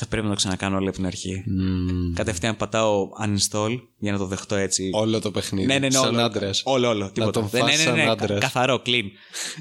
θα 0.00 0.06
πρέπει 0.06 0.24
να 0.26 0.30
το 0.32 0.36
ξανακάνω 0.36 0.76
όλη 0.76 0.88
από 0.88 0.96
την 0.96 1.06
αρχή. 1.06 1.44
Mm. 1.46 2.12
Κατευθείαν 2.14 2.56
πατάω 2.56 3.08
uninstall 3.24 3.78
για 3.98 4.12
να 4.12 4.18
το 4.18 4.26
δεχτώ 4.26 4.54
έτσι. 4.54 4.90
Όλο 4.92 5.20
το 5.20 5.30
παιχνίδι. 5.30 5.66
Ναι, 5.66 5.78
ναι, 5.78 5.86
ναι, 5.86 5.90
σαν 5.94 6.14
όλο. 6.14 6.22
άντρας. 6.22 6.62
Όλο, 6.64 6.88
όλο. 6.88 7.10
Τίποτα. 7.12 7.32
τον 7.40 7.48
Δεν- 7.48 7.60
φας 7.60 7.70
ναι, 7.70 7.76
ναι, 7.76 7.82
σαν 7.82 7.94
ναι, 7.94 8.04
κα- 8.04 8.10
άντρας. 8.10 8.40
καθαρό, 8.40 8.82
clean. 8.86 9.04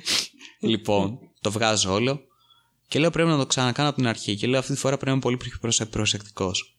λοιπόν, 0.72 1.20
το 1.42 1.52
βγάζω 1.52 1.94
όλο 1.94 2.20
και 2.88 3.00
λέω 3.00 3.10
πρέπει 3.10 3.30
να 3.30 3.38
το 3.38 3.46
ξανακάνω 3.46 3.88
από 3.90 3.98
την 3.98 4.08
αρχή. 4.08 4.36
Και 4.36 4.48
λέω 4.48 4.60
αυτή 4.60 4.74
τη 4.74 4.80
φορά 4.80 4.94
πρέπει 4.94 5.06
να 5.06 5.12
είμαι 5.12 5.22
πολύ 5.22 5.38
πιο 5.38 5.52
προσε- 5.62 5.86
προσεκτικός. 5.90 6.78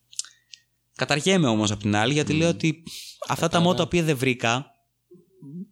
Καταργέμαι 0.96 1.46
όμως 1.48 1.70
από 1.70 1.80
την 1.80 1.96
άλλη 1.96 2.12
γιατί 2.12 2.32
λέω 2.32 2.48
ότι 2.48 2.82
αυτά 3.28 3.48
τα 3.48 3.66
mod 3.68 3.76
τα 3.76 3.82
οποία 3.82 4.02
δεν 4.02 4.16
βρήκα 4.16 4.66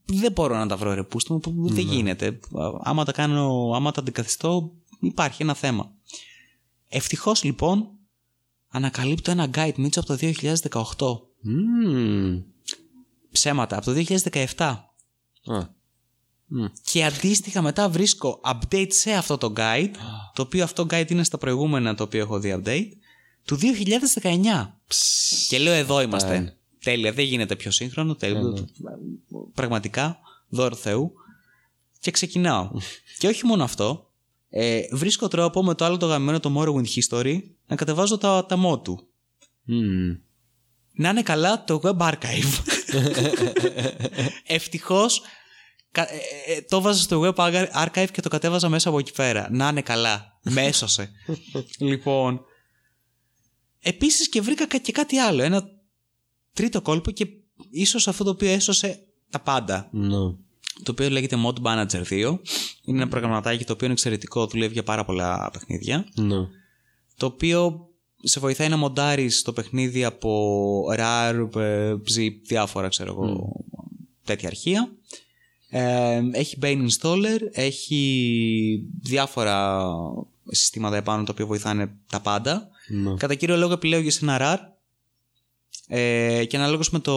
δεν 0.05 0.33
μπορώ 0.33 0.57
να 0.57 0.67
τα 0.67 0.77
βρω 0.77 0.95
ρε 0.95 1.03
πούστο 1.03 1.33
μου, 1.35 1.41
που 1.41 1.69
δεν 1.73 1.85
γίνεται. 1.85 2.39
Άμα 2.83 3.05
τα 3.05 3.13
κάνω, 3.13 3.71
άμα 3.75 3.93
τα 3.93 4.01
αντικαθιστώ 4.01 4.73
υπάρχει 5.01 5.43
ένα 5.43 5.55
θέμα. 5.55 5.91
Ευτυχώς 6.97 7.43
λοιπόν 7.43 7.89
ανακαλύπτω 8.68 9.31
ένα 9.31 9.51
guide 9.55 9.74
Μίτσο 9.77 10.01
από 10.01 10.16
το 10.16 10.18
2018. 10.20 10.82
Mm. 11.48 12.43
Ψέματα, 13.32 13.77
από 13.77 13.85
το 13.85 14.05
2017. 14.56 14.56
Α. 14.56 15.74
Και 16.82 17.05
αντίστοιχα 17.05 17.62
μετά 17.62 17.89
βρίσκω 17.89 18.40
update 18.44 18.93
σε 18.93 19.12
αυτό 19.12 19.39
το 19.39 19.52
guide, 19.56 19.90
το 20.35 20.43
οποίο 20.43 20.64
αυτό 20.64 20.86
guide 20.90 21.10
είναι 21.10 21.24
στα 21.24 21.39
προηγούμενα 21.39 21.94
το 21.94 22.02
οποίο 22.02 22.20
έχω 22.20 22.39
δει 22.39 22.60
update, 22.62 22.89
του 23.44 23.59
2019. 24.23 24.73
Και 25.48 25.59
λέω 25.59 25.73
εδώ 25.73 26.01
είμαστε. 26.01 26.39
Ναι. 26.39 26.55
Τέλεια, 26.78 27.12
δεν 27.12 27.24
γίνεται 27.24 27.56
πιο 27.56 27.70
σύγχρονο, 27.70 28.14
τέλειο. 28.14 28.68
Πραγματικά, 29.55 30.18
δώρο 30.48 30.74
Θεού. 30.74 31.12
Και 31.98 32.10
ξεκινάω. 32.10 32.70
και 33.18 33.27
όχι 33.27 33.47
μόνο 33.47 33.64
αυτό, 33.64 34.10
ε, 34.48 34.82
βρίσκω 34.93 35.28
τρόπο 35.28 35.62
με 35.62 35.74
το 35.74 35.85
άλλο 35.85 35.97
το 35.97 36.06
γαμμένο 36.06 36.40
το 36.40 36.55
Morrowind 36.56 36.86
History 36.86 37.39
να 37.66 37.77
κατεβάζω 37.77 38.18
τα, 38.18 38.47
τα 38.47 38.56
mod 38.66 38.82
του. 38.85 39.09
Mm. 39.68 40.20
Να 40.93 41.09
είναι 41.09 41.23
καλά 41.23 41.64
το 41.64 41.81
web 41.82 41.97
archive. 41.97 42.62
Ευτυχώς 44.47 45.23
το 46.68 46.81
βάζα 46.81 47.01
στο 47.01 47.20
web 47.24 47.35
archive 47.85 48.06
και 48.12 48.20
το 48.20 48.28
κατέβαζα 48.28 48.68
μέσα 48.68 48.89
από 48.89 48.98
εκεί 48.98 49.12
πέρα. 49.12 49.48
Να 49.51 49.68
είναι 49.68 49.82
καλά. 49.82 50.39
Με 50.43 50.62
έσωσε. 50.62 51.10
λοιπόν. 51.78 52.40
Επίσης 53.81 54.28
και 54.28 54.40
βρήκα 54.40 54.66
κα- 54.66 54.78
και 54.78 54.93
κάτι 54.93 55.18
άλλο. 55.18 55.43
Ένα 55.43 55.62
τρίτο 56.52 56.82
κόλπο 56.82 57.10
και 57.10 57.27
ίσως 57.70 58.09
αυτό 58.09 58.24
το 58.24 58.31
οποίο 58.31 58.48
έσωσε 58.48 58.98
τα 59.31 59.40
πάντα. 59.40 59.90
No. 59.93 60.36
Το 60.87 60.93
οποίο 60.93 61.11
λέγεται 61.11 61.37
Mod 61.47 61.63
Manager 61.63 62.03
2. 62.11 62.39
Είναι 62.85 62.97
ένα 63.03 63.09
προγραμματάκι 63.09 63.65
το 63.65 63.73
οποίο 63.73 63.85
είναι 63.87 63.95
εξαιρετικό, 63.95 64.47
δουλεύει 64.47 64.73
για 64.73 64.83
πάρα 64.83 65.05
πολλά 65.05 65.51
παιχνίδια 65.53 66.07
No. 66.17 66.49
το 67.17 67.27
οποίο 67.27 67.89
σε 68.23 68.41
βοηθάει 68.41 68.69
να 68.69 68.77
μοντάρεις 68.77 69.43
το 69.43 69.53
παιχνίδι 69.53 70.05
από 70.05 70.83
RAR, 70.99 71.49
ε, 71.57 71.93
zip, 71.93 72.35
διάφορα 72.47 72.89
ξέρω 72.89 73.13
εγώ, 73.13 73.53
τέτοια 74.25 74.49
αρχεία. 74.49 74.93
Ε, 75.71 76.21
έχει 76.33 76.59
Bane 76.63 76.87
Installer, 76.89 77.39
έχει 77.53 78.83
διάφορα 79.03 79.87
συστήματα 80.51 80.97
επάνω 80.97 81.23
τα 81.25 81.33
οποία 81.33 81.47
βοηθάνε 81.47 81.97
τα 82.11 82.21
πάντα. 82.21 82.69
No. 83.07 83.17
Κατά 83.17 83.35
κύριο 83.35 83.57
λόγο 83.57 83.73
επιλέγεις 83.73 84.23
ένα 84.23 84.39
RAR 84.41 84.59
ε, 85.89 86.45
και 86.45 86.57
αναλόγως 86.57 86.91
με 86.91 86.99
το 86.99 87.13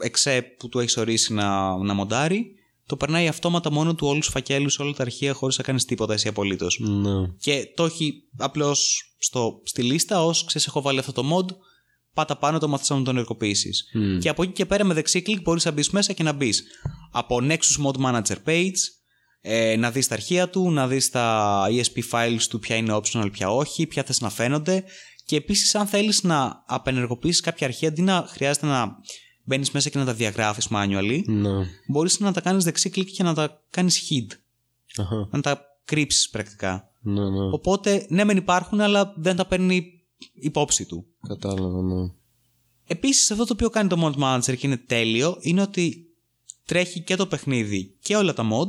εξέ 0.00 0.42
που 0.58 0.68
του 0.68 0.78
έχει 0.78 1.00
ορίσει 1.00 1.32
να, 1.32 1.76
να 1.76 1.94
μοντάρει, 1.94 2.54
το 2.86 2.96
περνάει 2.96 3.28
αυτόματα 3.28 3.72
μόνο 3.72 3.94
του 3.94 4.06
όλους 4.06 4.24
τους 4.24 4.34
φακέλους, 4.34 4.78
όλα 4.78 4.92
τα 4.92 5.02
αρχεία 5.02 5.32
χωρίς 5.32 5.58
να 5.58 5.64
κάνεις 5.64 5.84
τίποτα 5.84 6.12
εσύ 6.12 6.28
απολύτως 6.28 6.80
No. 6.82 7.34
και 7.40 7.72
το 7.74 7.84
έχει 7.84 8.12
απλώς 8.36 9.04
στη 9.62 9.82
λίστα 9.82 10.24
ως 10.24 10.44
ξέρεις, 10.44 10.66
έχω 10.66 10.80
βάλει 10.82 10.98
αυτό 10.98 11.12
το 11.12 11.22
mod. 11.36 11.56
Πάτα 12.14 12.36
πάνω 12.36 12.58
το 12.58 12.68
μάθησα 12.68 12.94
να 12.94 13.02
τον 13.02 13.14
ενεργοποιήσεις. 13.14 13.84
Mm. 13.96 14.18
Και 14.20 14.28
από 14.28 14.42
εκεί 14.42 14.52
και 14.52 14.66
πέρα 14.66 14.84
με 14.84 14.94
δεξί 14.94 15.22
κλικ 15.22 15.40
μπορείς 15.40 15.64
να 15.64 15.70
μπεις 15.70 15.90
μέσα 15.90 16.12
και 16.12 16.22
να 16.22 16.32
μπεις 16.32 16.64
από 17.12 17.38
Nexus 17.42 17.86
Mod 17.86 18.04
Manager 18.04 18.36
Page, 18.46 18.78
ε, 19.40 19.76
να 19.76 19.90
δεις 19.90 20.08
τα 20.08 20.14
αρχεία 20.14 20.48
του, 20.48 20.70
να 20.70 20.88
δεις 20.88 21.10
τα 21.10 21.66
ESP 21.70 22.00
files 22.10 22.42
του, 22.48 22.58
ποια 22.58 22.76
είναι 22.76 23.00
optional, 23.02 23.28
ποια 23.32 23.50
όχι, 23.50 23.86
ποια 23.86 24.02
θες 24.02 24.20
να 24.20 24.30
φαίνονται. 24.30 24.84
Και 25.24 25.36
επίσης, 25.36 25.74
αν 25.74 25.86
θέλεις 25.86 26.22
να 26.22 26.64
απενεργοποιήσεις 26.66 27.40
κάποια 27.40 27.66
αρχεία, 27.66 27.88
αντί 27.88 28.02
να 28.02 28.24
χρειάζεται 28.28 28.66
να 28.66 28.96
μπαίνεις 29.50 29.70
μέσα 29.70 29.88
και 29.88 29.98
να 29.98 30.04
τα 30.04 30.14
διαγράφεις 30.14 30.68
manually, 30.70 31.20
No. 31.26 31.64
μπορείς 31.86 32.20
να 32.20 32.32
τα 32.32 32.40
κάνεις 32.40 32.64
δεξί 32.64 32.90
κλικ 32.90 33.08
και 33.10 33.22
να 33.22 33.34
τα 33.34 33.62
κάνεις 33.70 34.08
hid. 34.10 34.26
Αχα. 34.96 35.28
Να 35.32 35.40
τα 35.40 35.64
κρύψεις 35.84 36.28
πρακτικά. 36.28 36.90
No, 37.06 37.08
no. 37.10 37.52
Οπότε, 37.52 38.06
ναι, 38.08 38.24
μεν 38.24 38.36
υπάρχουν, 38.36 38.80
αλλά 38.80 39.14
δεν 39.16 39.36
τα 39.36 39.46
παίρνει 39.46 40.02
υπόψη 40.34 40.86
του. 40.86 41.06
Κατάλαβα, 41.28 41.78
no. 41.80 42.14
Επίσης, 42.86 43.30
αυτό 43.30 43.44
το 43.44 43.52
οποίο 43.52 43.70
κάνει 43.70 43.88
το 43.88 43.96
Mod 44.04 44.22
Manager 44.22 44.56
και 44.56 44.66
είναι 44.66 44.76
τέλειο 44.76 45.36
είναι 45.40 45.62
ότι 45.62 46.06
τρέχει 46.64 47.00
και 47.00 47.16
το 47.16 47.26
παιχνίδι 47.26 47.96
και 48.00 48.16
όλα 48.16 48.32
τα 48.32 48.48
mod 48.52 48.68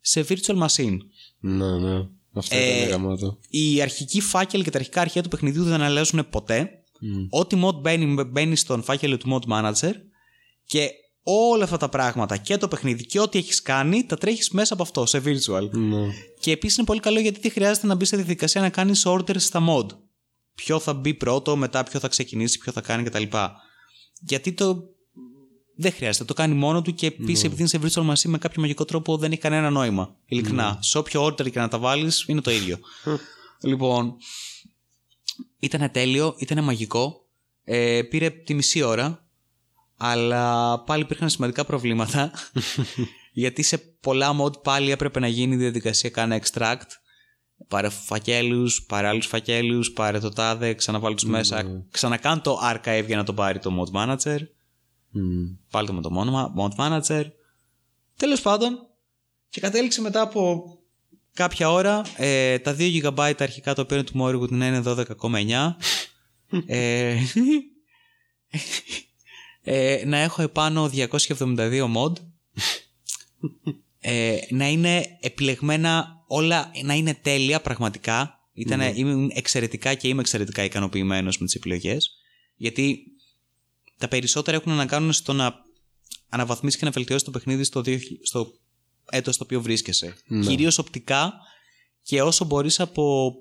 σε 0.00 0.26
virtual 0.28 0.66
machine. 0.66 0.98
Ναι, 1.40 1.78
ναι. 1.78 2.06
Αυτό 2.32 2.56
Ε, 2.56 2.76
ήταν 2.76 2.90
γαμάτο. 2.90 3.38
Οι 3.48 3.82
αρχικοί 3.82 4.20
φάκελοι 4.20 4.64
και 4.64 4.70
τα 4.70 4.78
αρχικά 4.78 5.00
αρχεία 5.00 5.22
του 5.22 5.28
παιχνιδιού 5.28 5.64
δεν 5.64 5.80
αλλάζουν 5.82 6.28
ποτέ. 6.30 6.77
Ό,τι 7.30 7.60
mod 7.64 7.74
μπαίνει, 7.74 8.24
μπαίνει 8.24 8.56
στον 8.56 8.82
φάκελο 8.82 9.16
του 9.16 9.40
Mod 9.40 9.52
Manager 9.52 9.92
και 10.64 10.90
όλα 11.22 11.64
αυτά 11.64 11.76
τα 11.76 11.88
πράγματα 11.88 12.36
και 12.36 12.56
το 12.56 12.68
παιχνίδι 12.68 13.06
και 13.06 13.20
ό,τι 13.20 13.38
έχεις 13.38 13.62
κάνει 13.62 14.06
τα 14.06 14.16
τρέχεις 14.16 14.50
μέσα 14.50 14.74
από 14.74 14.82
αυτό, 14.82 15.06
σε 15.06 15.22
virtual. 15.24 15.70
Ναι. 15.70 16.06
Και 16.40 16.50
επίσης 16.52 16.76
είναι 16.76 16.86
πολύ 16.86 17.00
καλό 17.00 17.20
γιατί 17.20 17.40
δεν 17.40 17.50
χρειάζεται 17.50 17.86
να 17.86 17.94
μπει 17.94 18.04
σε 18.04 18.16
διαδικασία 18.16 18.60
να 18.60 18.68
κάνεις 18.68 19.06
orders 19.06 19.40
στα 19.40 19.62
mod. 19.68 19.86
Ποιο 20.54 20.78
θα 20.78 20.94
μπει 20.94 21.14
πρώτο, 21.14 21.56
μετά 21.56 21.82
ποιο 21.82 22.00
θα 22.00 22.08
ξεκινήσει, 22.08 22.58
ποιο 22.58 22.72
θα 22.72 22.80
κάνει 22.80 23.02
κτλ. 23.02 23.22
Γιατί 24.20 24.52
το. 24.52 24.82
Δεν 25.80 25.92
χρειάζεται, 25.92 26.24
το 26.24 26.34
κάνει 26.34 26.54
μόνο 26.54 26.82
του 26.82 26.94
και 26.94 27.06
επίσης 27.06 27.44
επειδή 27.44 27.60
είναι 27.60 27.68
σε 27.68 28.00
virtual 28.00 28.04
μαζί 28.04 28.28
με 28.28 28.38
κάποιο 28.38 28.60
μαγικό 28.60 28.84
τρόπο 28.84 29.16
δεν 29.16 29.32
έχει 29.32 29.40
κανένα 29.40 29.70
νόημα. 29.70 30.16
Ειλικρινά. 30.26 30.78
Σε 30.80 30.98
όποιο 30.98 31.24
order 31.24 31.50
και 31.50 31.58
να 31.58 31.68
τα 31.68 31.78
βάλεις 31.78 32.24
είναι 32.26 32.40
το 32.40 32.50
ίδιο. 32.50 32.78
λοιπόν. 33.70 34.16
Ήταν 35.58 35.90
τέλειο, 35.90 36.34
ήταν 36.38 36.64
μαγικό. 36.64 37.26
Ε, 37.64 38.02
πήρε 38.02 38.30
τη 38.30 38.54
μισή 38.54 38.82
ώρα. 38.82 39.22
Αλλά 39.96 40.78
πάλι 40.80 41.02
υπήρχαν 41.02 41.28
σημαντικά 41.28 41.64
προβλήματα. 41.64 42.30
γιατί 43.32 43.62
σε 43.62 43.78
πολλά 43.78 44.36
mod 44.40 44.62
πάλι 44.62 44.90
έπρεπε 44.90 45.20
να 45.20 45.28
γίνει 45.28 45.54
η 45.54 45.58
διαδικασία 45.58 46.10
κάνα 46.10 46.40
extract. 46.42 46.86
Πάρε 47.68 47.88
φακέλους, 47.88 48.82
πάρε 48.82 49.06
άλλους 49.06 49.26
φακέλους, 49.26 49.92
πάρε 49.92 50.18
το 50.18 50.28
τάδε, 50.28 50.74
ξαναβάλει 50.74 51.14
τους 51.14 51.24
μέσα, 51.24 51.84
ξανακάν 51.90 52.42
το 52.42 52.58
archive 52.62 53.04
για 53.06 53.16
να 53.16 53.24
το 53.24 53.34
πάρει 53.34 53.58
το 53.58 53.70
mod 53.78 53.96
manager, 53.96 54.38
Μμμ. 55.10 55.56
πάλι 55.70 55.86
το 55.86 55.92
με 55.92 56.00
το 56.00 56.10
μόνος 56.10 56.52
mod 56.58 56.70
manager. 56.80 57.24
Τέλος 58.16 58.40
πάντων, 58.40 58.86
και 59.48 59.60
κατέληξε 59.60 60.00
μετά 60.00 60.20
από 60.20 60.64
κάποια 61.38 61.70
ώρα, 61.70 62.02
ε, 62.16 62.58
τα 62.58 62.76
2 62.78 63.00
GB 63.02 63.32
αρχικά 63.38 63.74
το 63.74 63.80
οποίο 63.80 63.96
είναι 63.96 64.04
του 64.04 64.20
Morrowind 64.22 64.50
να 64.50 64.66
είναι 64.66 64.82
12,9. 64.84 65.76
ε, 66.66 67.16
ε, 69.62 70.02
να 70.06 70.18
έχω 70.18 70.42
επάνω 70.42 70.90
272 70.94 71.86
mod. 71.96 72.12
ε, 74.00 74.38
να 74.50 74.68
είναι 74.68 75.18
επιλεγμένα 75.20 76.24
όλα, 76.26 76.70
να 76.82 76.94
είναι 76.94 77.14
τέλεια 77.14 77.60
πραγματικά. 77.60 78.32
Ήτανε, 78.52 78.92
Είμαι 78.96 79.26
εξαιρετικά 79.34 79.94
και 79.94 80.08
είμαι 80.08 80.20
εξαιρετικά 80.20 80.64
ικανοποιημένος 80.64 81.38
με 81.38 81.46
τις 81.46 81.54
επιλογές. 81.54 82.10
Γιατί 82.56 82.98
τα 83.98 84.08
περισσότερα 84.08 84.56
έχουν 84.56 84.72
να 84.72 84.86
κάνουν 84.86 85.12
στο 85.12 85.32
να 85.32 85.54
αναβαθμίσεις 86.28 86.78
και 86.78 86.84
να 86.84 86.90
βελτιώσεις 86.90 87.24
το 87.24 87.30
παιχνίδι 87.30 87.64
στο, 87.64 87.82
δύο- 87.82 88.00
στο 88.22 88.52
έτος 89.10 89.34
στο 89.34 89.44
οποίο 89.44 89.62
βρίσκεσαι. 89.62 90.14
Ναι. 90.26 90.46
Κυρίως 90.46 90.78
οπτικά 90.78 91.32
και 92.02 92.22
όσο 92.22 92.44
μπορείς 92.44 92.80
από 92.80 93.34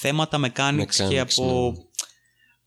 θέματα 0.00 0.40
mechanics, 0.40 0.94
και 0.94 1.04
Mechanics, 1.04 1.16
από 1.16 1.72
ναι. 1.72 1.78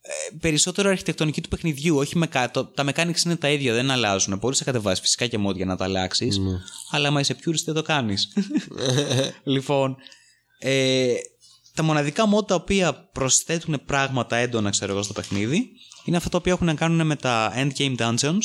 ε, 0.01 0.37
περισσότερο 0.39 0.89
αρχιτεκτονική 0.89 1.41
του 1.41 1.49
παιχνιδιού. 1.49 1.97
Όχι 1.97 2.17
με 2.17 2.27
κάτω. 2.27 2.65
Τα 2.65 2.85
mechanics 2.87 3.25
είναι 3.25 3.35
τα 3.35 3.49
ίδια, 3.49 3.73
δεν 3.73 3.91
αλλάζουν. 3.91 4.37
Μπορείς 4.37 4.59
να 4.59 4.65
κατεβάσεις 4.65 4.99
φυσικά 4.99 5.27
και 5.27 5.39
mod 5.47 5.55
για 5.55 5.65
να 5.65 5.75
τα 5.75 5.83
αλλάξεις. 5.83 6.37
Ναι. 6.37 6.51
Αλλά 6.91 7.07
άμα 7.07 7.19
είσαι 7.19 7.35
purist 7.45 7.63
δεν 7.65 7.73
το 7.73 7.81
κάνεις. 7.81 8.33
λοιπόν, 9.43 9.97
ε, 10.59 11.13
τα 11.73 11.83
μοναδικά 11.83 12.23
mod 12.35 12.47
τα 12.47 12.55
οποία 12.55 12.93
προσθέτουν 12.93 13.81
πράγματα 13.85 14.35
έντονα 14.35 14.69
ξέρω 14.69 14.91
εγώ 14.91 15.03
στο 15.03 15.13
παιχνίδι 15.13 15.69
είναι 16.05 16.17
αυτά 16.17 16.29
τα 16.29 16.37
οποία 16.37 16.51
έχουν 16.51 16.65
να 16.65 16.73
κάνουν 16.73 17.07
με 17.07 17.15
τα 17.15 17.53
endgame 17.55 17.95
dungeons 17.97 18.39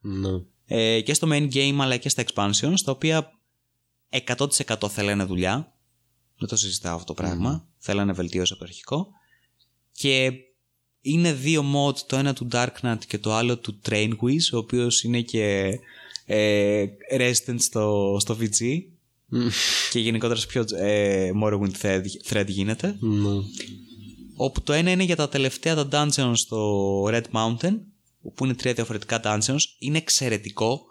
Ναι. 0.00 0.28
ε, 0.66 1.00
και 1.00 1.14
στο 1.14 1.28
main 1.30 1.52
game 1.54 1.76
αλλά 1.80 1.96
και 1.96 2.08
στα 2.08 2.24
expansions 2.26 2.80
τα 2.84 2.92
οποία 2.92 3.30
100% 4.10 4.88
θέλανε 4.88 5.24
δουλειά. 5.24 5.72
Δεν 6.38 6.48
το 6.48 6.56
συζητάω 6.56 6.94
αυτό 6.94 7.06
το 7.06 7.22
πράγμα. 7.22 7.68
Θέλανε 7.78 8.12
βελτίωση 8.12 8.52
από 8.52 8.60
το 8.62 8.68
αρχικό. 8.68 9.08
Και 9.92 10.32
είναι 11.00 11.32
δύο 11.32 11.64
mod 11.74 11.98
το 11.98 12.16
ένα 12.16 12.32
του 12.32 12.48
Dark 12.52 12.72
Knight 12.82 12.98
και 13.06 13.18
το 13.18 13.34
άλλο 13.34 13.58
του 13.58 13.80
Train 13.88 14.08
Quiz 14.08 14.52
ο 14.52 14.56
οποίος 14.56 15.02
είναι 15.02 15.20
και 15.20 15.78
ε, 16.26 16.84
resident 17.18 17.56
στο, 17.58 18.16
στο 18.20 18.36
VG 18.40 18.80
και 19.90 19.98
γενικότερα 19.98 20.40
σε 20.40 20.46
πιο 20.46 20.64
ε, 20.76 21.30
Morrowind 21.42 21.72
thread, 21.82 22.02
thread 22.28 22.46
γίνεται. 22.46 22.96
Ναι. 23.00 23.28
όπου 24.36 24.62
το 24.62 24.72
ένα 24.72 24.90
είναι 24.90 25.02
για 25.02 25.16
τα 25.16 25.28
τελευταία 25.28 25.86
τα 25.86 25.88
dungeons 25.92 26.32
στο 26.34 27.02
Red 27.04 27.24
Mountain 27.32 27.78
που 28.34 28.44
είναι 28.44 28.54
τρία 28.54 28.72
διαφορετικά 28.72 29.20
dungeons. 29.24 29.60
Είναι 29.78 29.98
εξαιρετικό 29.98 30.82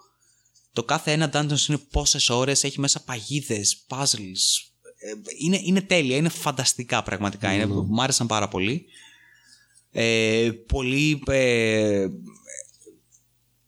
το 0.76 0.84
κάθε 0.84 1.12
ένα 1.12 1.30
dungeons 1.32 1.68
είναι 1.68 1.78
πόσες 1.90 2.28
ώρες 2.30 2.64
έχει 2.64 2.80
μέσα 2.80 3.04
παγίδες, 3.04 3.84
puzzles. 3.88 4.64
Ε, 4.98 5.12
είναι, 5.38 5.60
είναι 5.62 5.80
τέλεια, 5.80 6.16
είναι 6.16 6.28
φανταστικά 6.28 7.02
πραγματικά. 7.02 7.52
Είναι, 7.52 7.66
μου 7.66 8.02
άρεσαν 8.02 8.26
πάρα 8.26 8.48
πολύ. 8.48 8.86
Ε, 9.90 10.50
πολύ 10.66 11.22
ε, 11.26 12.06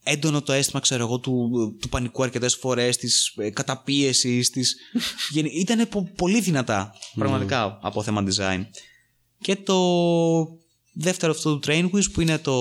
έντονο 0.03 0.43
το 0.43 0.53
αίσθημα 0.53 0.81
ξέρω 0.81 1.05
εγώ 1.05 1.19
του, 1.19 1.51
του 1.81 1.89
πανικού 1.89 2.23
αρκετές 2.23 2.55
φορές 2.55 2.97
της 2.97 3.35
ε, 3.37 3.51
καταπίεσης 3.51 4.51
της... 4.51 4.77
ήταν 5.61 5.89
πολύ 6.17 6.41
δυνατά 6.41 6.95
πραγματικά 7.15 7.79
από 7.83 8.03
θέμα 8.03 8.25
design. 8.27 8.65
Και 9.41 9.57
το 9.57 9.79
δεύτερο 10.93 11.33
αυτό 11.33 11.59
του 11.59 11.61
Train 11.67 11.91
Quiz 11.91 12.13
που 12.13 12.21
είναι 12.21 12.39
το 12.39 12.55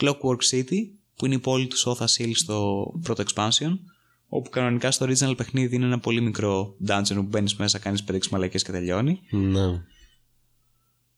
Clockwork 0.00 0.50
City 0.50 0.95
που 1.16 1.26
είναι 1.26 1.34
η 1.34 1.38
πόλη 1.38 1.66
του 1.66 1.76
Sotha 1.78 2.04
Hill 2.18 2.30
στο 2.34 2.86
πρώτο 3.02 3.22
expansion 3.26 3.78
όπου 4.28 4.50
κανονικά 4.50 4.90
στο 4.90 5.06
original 5.08 5.36
παιχνίδι 5.36 5.74
είναι 5.76 5.84
ένα 5.84 5.98
πολύ 5.98 6.20
μικρό 6.20 6.76
dungeon 6.88 7.14
που 7.14 7.22
μπαίνεις 7.22 7.56
μέσα, 7.56 7.78
κάνεις 7.78 8.04
5-6 8.10 8.28
μαλακές 8.30 8.62
και 8.62 8.72
τελειώνει 8.72 9.20
Ναι. 9.30 9.82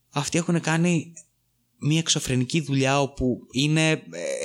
αυτοί 0.09 0.37
έχουν 0.37 0.61
κάνει 0.61 1.13
μια 1.81 1.99
εξωφρενική 1.99 2.61
δουλειά 2.61 3.01
όπου 3.01 3.37
είναι, 3.51 3.89
ε, 3.91 4.01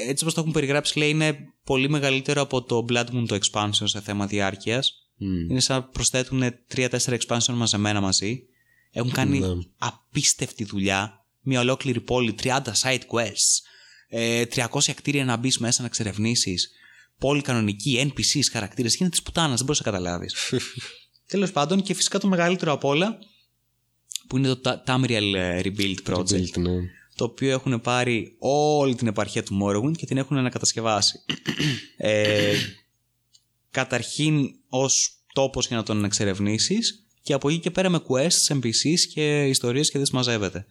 έτσι 0.08 0.22
όπως 0.24 0.34
το 0.34 0.40
έχουν 0.40 0.52
περιγράψει 0.52 0.98
λέει 0.98 1.10
είναι 1.10 1.38
πολύ 1.64 1.88
μεγαλύτερο 1.88 2.40
από 2.40 2.62
το 2.62 2.84
Blood 2.88 3.06
Moon 3.06 3.24
το 3.26 3.38
expansion 3.42 3.70
σε 3.84 4.00
θέμα 4.00 4.26
διάρκειας 4.26 4.92
Μμ. 5.16 5.50
είναι 5.50 5.60
σαν 5.60 5.76
να 5.76 5.82
προσθέτουν 5.82 6.42
3-4 6.74 6.88
expansion 7.18 7.54
μαζεμένα 7.54 8.00
μαζί 8.00 8.42
έχουν 8.90 9.10
κάνει 9.10 9.38
Ναι. 9.38 9.46
απίστευτη 9.78 10.64
δουλειά 10.64 11.24
μια 11.40 11.60
ολόκληρη 11.60 12.00
πόλη 12.00 12.34
30 12.42 12.58
side 12.82 12.98
quests 13.12 13.28
ε, 13.28 13.73
300 14.54 14.92
κτίρια 14.94 15.24
να 15.24 15.36
μπεις 15.36 15.58
μέσα 15.58 15.80
να 15.80 15.86
εξερευνήσεις. 15.86 16.70
Πόλη 17.18 17.42
κανονική, 17.42 18.12
NPCs, 18.12 18.44
χαρακτήρες. 18.52 18.92
Γίνεται 18.92 19.10
της 19.10 19.22
πουτάνας, 19.22 19.56
δεν 19.56 19.64
μπορείς 19.66 19.80
να 19.84 19.90
καταλάβεις. 19.90 20.34
Τέλος 21.26 21.52
πάντων, 21.52 21.82
και 21.82 21.94
φυσικά 21.94 22.18
το 22.18 22.28
μεγαλύτερο 22.28 22.72
απ' 22.72 22.84
όλα, 22.84 23.18
που 24.26 24.36
είναι 24.36 24.54
το 24.54 24.60
Ta- 24.64 24.94
Tamriel 24.94 25.34
ε, 25.34 25.60
Rebuild 25.64 25.96
Project, 26.06 26.34
Build, 26.34 26.58
ναι. 26.58 26.72
το 27.14 27.24
οποίο 27.24 27.50
έχουν 27.50 27.80
πάρει 27.80 28.36
όλη 28.38 28.94
την 28.94 29.06
επαρχία 29.06 29.42
του 29.42 29.58
Morrowind 29.62 29.96
και 29.96 30.06
την 30.06 30.16
έχουν 30.16 30.36
ανακατασκευάσει. 30.36 31.18
ε, 31.96 32.52
καταρχήν 33.70 34.54
ως 34.68 35.10
τόπος 35.32 35.66
για 35.66 35.76
να 35.76 35.82
τον 35.82 36.04
εξερευνήσεις 36.04 37.06
και 37.22 37.32
από 37.32 37.48
εκεί 37.48 37.58
και 37.58 37.70
πέρα 37.70 37.88
με 37.88 38.00
quests, 38.08 38.56
NPCs 38.56 39.00
και 39.12 39.44
ιστορίες 39.46 39.90
και 39.90 39.98
δεν 39.98 40.06
συμμαζεύεται. 40.06 40.66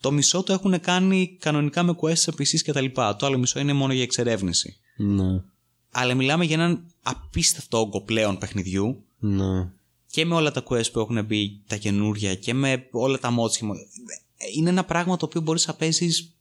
Το 0.00 0.10
μισό 0.10 0.42
το 0.42 0.52
έχουν 0.52 0.80
κάνει 0.80 1.36
κανονικά 1.40 1.82
με 1.82 1.94
quests, 2.00 2.24
NPCs 2.34 2.60
και 2.62 2.72
τα 2.72 2.80
λοιπά. 2.80 3.16
Το 3.16 3.26
άλλο 3.26 3.38
μισό 3.38 3.60
είναι 3.60 3.72
μόνο 3.72 3.92
για 3.92 4.02
εξερεύνηση. 4.02 4.76
Ναι. 4.96 5.42
Αλλά 5.90 6.14
μιλάμε 6.14 6.44
για 6.44 6.54
έναν 6.54 6.86
απίστευτο 7.02 7.78
όγκο 7.80 8.00
πλέον 8.02 8.38
παιχνιδιού 8.38 9.04
Ναι. 9.18 9.70
και 10.06 10.24
με 10.24 10.34
όλα 10.34 10.50
τα 10.52 10.62
quests 10.68 10.92
που 10.92 10.98
έχουν 11.00 11.24
μπει 11.24 11.62
τα 11.66 11.76
καινούρια 11.76 12.34
και 12.34 12.54
με 12.54 12.88
όλα 12.90 13.18
τα 13.18 13.34
mods. 13.38 13.50
και 13.50 13.64
με- 13.64 13.74
Είναι 14.54 14.68
ένα 14.70 14.84
πράγμα 14.84 15.16
το 15.16 15.24
οποίο 15.26 15.40
μπορείς 15.40 15.66
να 15.66 15.74
παίζεις 15.74 16.36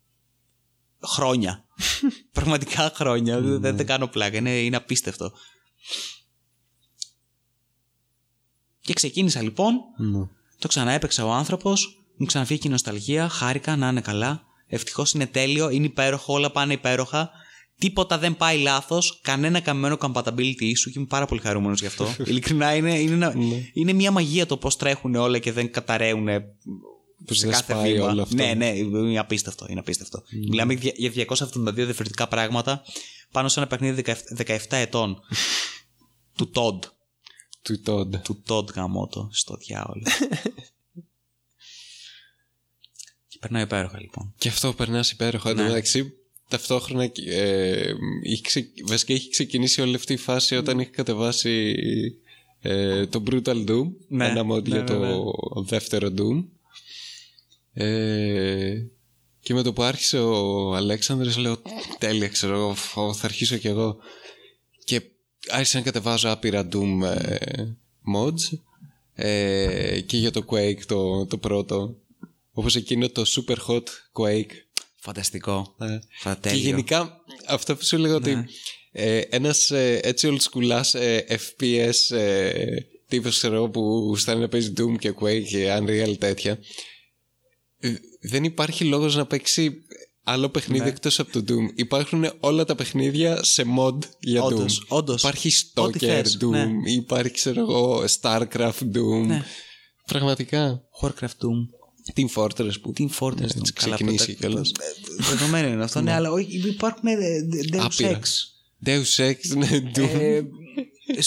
χρόνια. 1.04 1.66
Πραγματικά 2.32 2.92
χρόνια. 2.96 3.42
Δεν, 3.42 3.76
δεν 3.76 3.86
κάνω 3.86 4.08
πλάκα. 4.08 4.38
Είναι, 4.38 4.60
είναι 4.60 4.76
απίστευτο. 4.76 5.32
Και 8.82 8.94
ξεκίνησα 8.94 9.42
λοιπόν 9.42 9.74
Ναι. 9.98 10.28
το 10.60 10.68
ξαναέπαιξα 10.68 11.26
ο 11.26 11.32
άνθρωπος, 11.32 12.05
μου 12.18 12.26
ξαναφύγει 12.26 12.62
η 12.66 12.70
νοσταλγία, 12.70 13.30
χάρηκα 13.30 13.76
να 13.76 13.88
είναι 13.88 14.02
καλά. 14.02 14.44
Ευτυχώς 14.68 15.12
είναι 15.14 15.26
τέλειο, 15.28 15.70
είναι 15.70 15.86
υπέροχο, 15.86 16.34
όλα 16.34 16.52
πάνε 16.52 16.74
υπέροχα. 16.74 17.30
Τίποτα 17.78 18.18
δεν 18.18 18.38
πάει 18.38 18.60
λάθος, 18.62 19.20
κανένα 19.22 19.60
καμμένο 19.60 19.98
compatibility 20.00 20.62
issue 20.62 20.92
και 20.92 20.94
είμαι 20.96 21.06
πάρα 21.06 21.26
πολύ 21.26 21.42
χαρούμενος 21.42 21.80
γι' 21.80 21.86
αυτό. 21.86 22.16
Ειλικρινά 22.26 22.76
είναι, 22.76 23.00
είναι, 23.00 23.14
ένα- 23.14 23.34
είναι 23.74 23.94
μια 23.94 24.12
μαγεία 24.12 24.46
το 24.46 24.58
πώς 24.58 24.76
τρέχουν 24.76 25.16
όλα 25.16 25.40
και 25.40 25.52
δεν 25.52 25.72
καταραίουν 25.72 26.28
Πώς 27.26 27.38
σε 27.38 27.46
δεν 27.48 27.56
κάθε 27.56 27.74
σπάει 27.74 27.94
βήμα. 27.94 28.06
όλο 28.10 28.22
αυτό. 28.22 28.36
Ναι, 28.36 28.54
ναι, 28.54 28.66
είναι 28.68 29.20
απίστευτο. 29.20 29.66
Είναι 29.70 29.80
απίστευτο. 29.80 30.24
Μιλάμε 30.50 30.74
για 30.74 30.92
για 30.96 31.26
272 31.30 31.74
διαφορετικά 31.74 32.28
πράγματα 32.28 32.82
πάνω 33.32 33.48
σε 33.48 33.60
ένα 33.60 33.68
παιχνίδι 33.68 34.04
17 34.06 34.14
17 34.46 34.58
ετών. 34.70 35.18
του 36.38 36.52
Todd. 36.56 36.80
Του 37.62 37.82
Todd. 37.86 38.22
Του 38.24 38.44
Todd 38.48 38.74
γαμότο 38.74 39.30
στο 39.32 39.56
διάολο. 39.56 40.04
και 43.46 43.52
περνάω 43.52 43.62
υπέροχα 43.62 44.00
λοιπόν. 44.00 44.34
Και 44.38 44.48
αυτό 44.48 44.74
περνάς 44.74 45.12
υπέροχα. 45.12 45.50
Εν 45.50 45.56
τω 45.56 45.62
Ναι. 45.62 45.68
μεταξύ, 45.68 46.14
ταυτόχρονα 46.48 47.12
ε, 47.30 47.94
είχε 48.24 48.42
ξε... 48.42 48.68
βασικά 48.88 49.14
είχε 49.14 49.30
ξεκινήσει 49.30 49.82
όλη 49.82 49.96
αυτή 49.96 50.14
η 50.14 50.18
φάση 50.18 50.56
όταν 50.56 50.80
είχε 50.80 50.90
κατεβάσει 50.90 51.76
ε, 52.62 53.06
το 53.06 53.24
Brutal 53.30 53.70
Doom. 53.70 53.88
Ναι, 54.08 54.28
ένα 54.28 54.42
mod 54.42 54.64
ναι, 54.64 54.76
για 54.76 54.84
το 54.84 55.00
ναι, 55.00 55.08
ναι. 55.08 55.16
δεύτερο 55.64 56.14
Doom. 56.18 56.44
Ε, 57.74 58.86
και 59.40 59.54
με 59.54 59.62
το 59.62 59.74
που 59.74 59.84
άρχισε 59.84 60.20
ο 60.20 60.74
Αλέξανδρος 60.76 61.38
λέω 61.38 61.62
τέλεια 61.98 62.28
ξέρω 62.28 62.56
εγώ 62.56 62.74
φω, 62.74 63.14
θα 63.14 63.26
αρχίσω 63.26 63.58
κι 63.58 63.68
εγώ 63.68 63.98
και 64.84 65.02
άρχισα 65.50 65.78
να 65.78 65.84
κατεβάζω 65.84 66.30
άπειρα 66.30 66.68
Doom 66.72 67.02
ε, 67.04 67.36
mods 68.16 68.58
ε, 69.14 70.00
και 70.06 70.18
για 70.18 70.32
το 70.32 70.46
Quake 70.50 70.82
το, 70.88 71.26
το 71.26 71.38
πρώτο 71.38 71.96
όπως 72.58 72.76
εκείνο 72.76 73.10
το 73.10 73.24
Super 73.36 73.56
Hot 73.68 73.84
Quake 74.14 74.52
Φανταστικό. 74.96 75.76
ναι. 75.78 76.00
Φα- 76.20 76.34
Και 76.34 76.40
τέλειο. 76.50 76.62
γενικά 76.62 77.22
αυτό 77.48 77.76
που 77.76 77.84
σου 77.86 77.98
λέγω 77.98 78.16
ότι 78.16 78.46
ε, 78.92 79.18
ένας 79.18 79.72
ε, 79.72 80.00
έτσι 80.04 80.28
old 80.32 80.40
schoolάς 80.50 80.94
ε, 81.00 81.20
FPS 81.30 82.16
ε, 82.18 82.54
τύπος 83.08 83.38
ξέρω 83.38 83.56
εγώ 83.56 83.70
που 83.70 84.16
στάνει 84.16 84.42
να 84.42 84.48
παίζει 84.48 84.74
Doom 84.78 84.96
και 85.00 85.14
Quake 85.20 85.44
και 85.50 85.78
Unreal 85.80 86.16
τέτοια 86.20 86.60
ε, 87.80 87.94
δεν 88.22 88.44
υπάρχει 88.44 88.84
λόγος 88.86 89.16
να 89.16 89.26
παίξει 89.26 89.76
άλλο 90.24 90.50
παιχνίδι 90.50 90.84
Ναι. 90.84 90.90
εκτός 90.90 91.20
από 91.20 91.32
το 91.32 91.44
Doom. 91.48 91.72
Υπάρχουν 91.76 92.32
όλα 92.40 92.66
τα 92.66 92.76
παιχνίδια 92.76 93.44
σε 93.44 93.64
mod 93.80 93.98
για 94.20 94.44
Όντως, 94.44 94.80
Doom. 94.82 94.88
όντως. 94.98 95.22
Υπάρχει 95.22 95.52
Ό,τι 95.74 95.98
Stalker 96.00 96.06
θες, 96.08 96.38
Doom, 96.42 96.50
ναι. 96.50 96.92
υπάρχει 96.92 97.32
ξέρω 97.32 97.60
εγώ 97.62 98.04
Starcraft 98.22 98.92
Doom. 98.96 99.26
Ναι. 99.26 99.44
Πραγματικά. 100.06 100.82
Warcraft 101.02 101.26
Doom. 101.42 101.60
Team 102.16 102.28
Fortress 102.36 102.82
που 102.82 102.94
Team 102.98 103.10
Fortress 103.20 103.42
έτσι 103.42 103.58
Doom. 103.60 103.70
Καλά, 103.74 103.96
ξεκινήσει 103.96 104.26
πρώτα- 104.26 104.40
κιόλας. 104.48 104.70
ε, 104.70 105.24
Δεδομένο 105.30 105.68
είναι 105.68 105.84
αυτό, 105.84 106.02
ναι, 106.02 106.14
αλλά 106.14 106.32
όχι, 106.32 106.68
υπάρχουν 106.68 107.08
ε, 107.08 107.16
Deus 107.74 107.78
Άπειρα. 107.80 108.20
Ex. 108.20 108.24
Deus 108.86 109.30
Ex, 109.32 109.56
ναι, 109.58 109.92
Doom. 109.96 110.20
ε, 110.20 110.42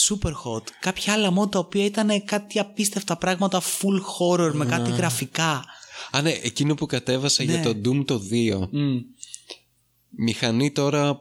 super 0.09 0.31
hot. 0.33 0.63
Κάποια 0.81 1.13
άλλα 1.13 1.33
mod 1.39 1.51
τα 1.51 1.59
οποία 1.59 1.85
ήταν 1.85 2.25
κάτι 2.25 2.59
απίστευτα 2.59 3.17
πράγματα 3.17 3.63
full 3.63 4.01
horror 4.19 4.51
με 4.55 4.67
κάτι 4.67 4.91
γραφικά. 4.91 5.65
Α, 6.11 6.23
ναι, 6.23 6.31
εκείνο 6.31 6.75
που 6.75 6.87
κατέβασα 6.87 7.43
για 7.43 7.63
το 7.63 7.71
Doom 7.85 8.05
το 8.07 8.23
2. 8.31 8.69
Μμ. 8.71 8.99
Μηχανή 10.11 10.73
τώρα 10.73 11.21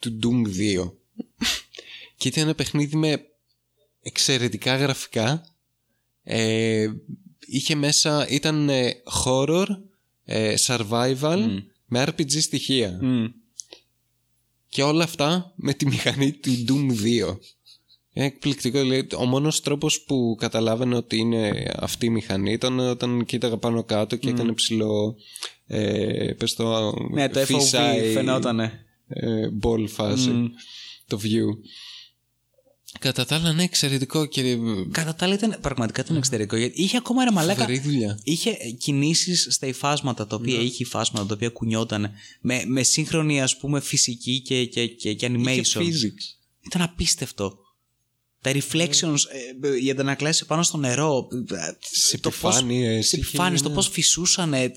του 0.00 0.18
Doom 0.22 0.46
2. 0.46 0.92
και 2.16 2.28
ήταν 2.28 2.42
ένα 2.42 2.54
παιχνίδι 2.54 2.96
με 2.96 3.24
εξαιρετικά 4.02 4.76
γραφικά. 4.76 5.44
Ε, 6.22 6.86
είχε 7.50 7.74
μέσα, 7.74 8.26
ήταν 8.28 8.68
ε, 8.68 8.92
horror, 9.24 9.66
ε, 10.24 10.54
survival, 10.66 11.62
με 11.86 12.04
RPG 12.06 12.40
στοιχεία. 12.40 12.98
Μμ. 13.02 13.24
Και 14.68 14.82
όλα 14.82 15.04
αυτά 15.04 15.52
με 15.56 15.74
τη 15.74 15.86
μηχανή 15.86 16.32
του 16.32 16.64
Doom 16.68 16.90
2. 17.30 17.36
Είναι 18.12 18.26
εκπληκτικό. 18.26 18.80
Δηλαδή, 18.80 19.06
ο 19.16 19.24
μόνος 19.24 19.60
τρόπος 19.60 20.00
που 20.00 20.36
καταλάβαινε 20.38 20.96
ότι 20.96 21.16
είναι 21.16 21.72
αυτή 21.76 22.06
η 22.06 22.10
μηχανή 22.10 22.52
ήταν 22.52 22.78
όταν 22.78 23.24
κοίταγα 23.24 23.56
πάνω 23.56 23.84
κάτω 23.84 24.16
και 24.16 24.28
έκανε 24.28 24.52
ψηλό. 24.52 25.16
Ε, 25.66 26.32
πες 26.38 26.54
το. 26.54 26.94
Ναι, 27.10 27.28
το 27.28 27.40
FOV 27.40 27.44
fisheye, 27.44 28.12
φαινότανε. 28.12 28.84
Ε, 29.06 29.48
ball 29.62 29.88
φάση. 29.88 30.50
Το 31.06 31.20
view. 31.22 31.58
Κατά 32.98 33.24
τα 33.24 33.34
άλλα, 33.34 33.52
ναι, 33.52 33.62
εξαιρετικό 33.62 34.26
και. 34.26 34.56
Κατά 34.90 35.14
τα 35.14 35.24
άλλα 35.24 35.34
ήταν 35.34 35.56
πραγματικά 35.60 36.00
ήταν 36.00 36.16
εξαιρετικό. 36.16 36.56
Γιατί 36.56 36.82
είχε 36.82 36.96
ακόμα 36.96 37.22
ένα 37.22 37.32
μαλάκα. 37.32 37.60
Φοβερή 37.60 37.78
δουλειά. 37.80 38.18
Είχε 38.22 38.56
κινήσεις 38.78 39.46
στα 39.50 39.66
υφάσματα 39.66 40.26
τα 40.26 40.36
οποία 40.36 40.60
είχε 40.60 40.82
υφάσματα 40.82 41.26
τα 41.26 41.34
οποία 41.34 41.48
κουνιόταν 41.48 42.10
με, 42.40 42.62
με 42.66 42.82
σύγχρονη 42.82 43.42
ας 43.42 43.56
πούμε 43.56 43.80
φυσική 43.80 44.40
και, 44.40 44.64
και, 44.64 44.86
και, 44.86 45.14
και 45.14 45.26
animation. 45.30 45.56
Είχε 45.58 45.78
physics. 45.78 46.38
Ήταν 46.66 46.82
απίστευτο. 46.82 47.58
Τα 48.42 48.52
reflections, 48.52 49.16
ε, 49.62 49.82
οι 49.84 49.90
αντανακλάσεις 49.90 50.46
πάνω 50.46 50.62
στο 50.62 50.76
νερό. 50.76 51.28
ε, 51.50 51.56
Σε 51.80 52.18
το 52.18 52.30
πώς- 52.30 52.54
επιφάνειες, 52.56 53.08
Σε 53.08 53.16
είχε, 53.16 53.26
επιφάνειες, 53.26 53.62
το 53.62 53.68
ναι. 53.68 53.74
πώς 53.74 53.88
φυσούσανε. 53.88 54.70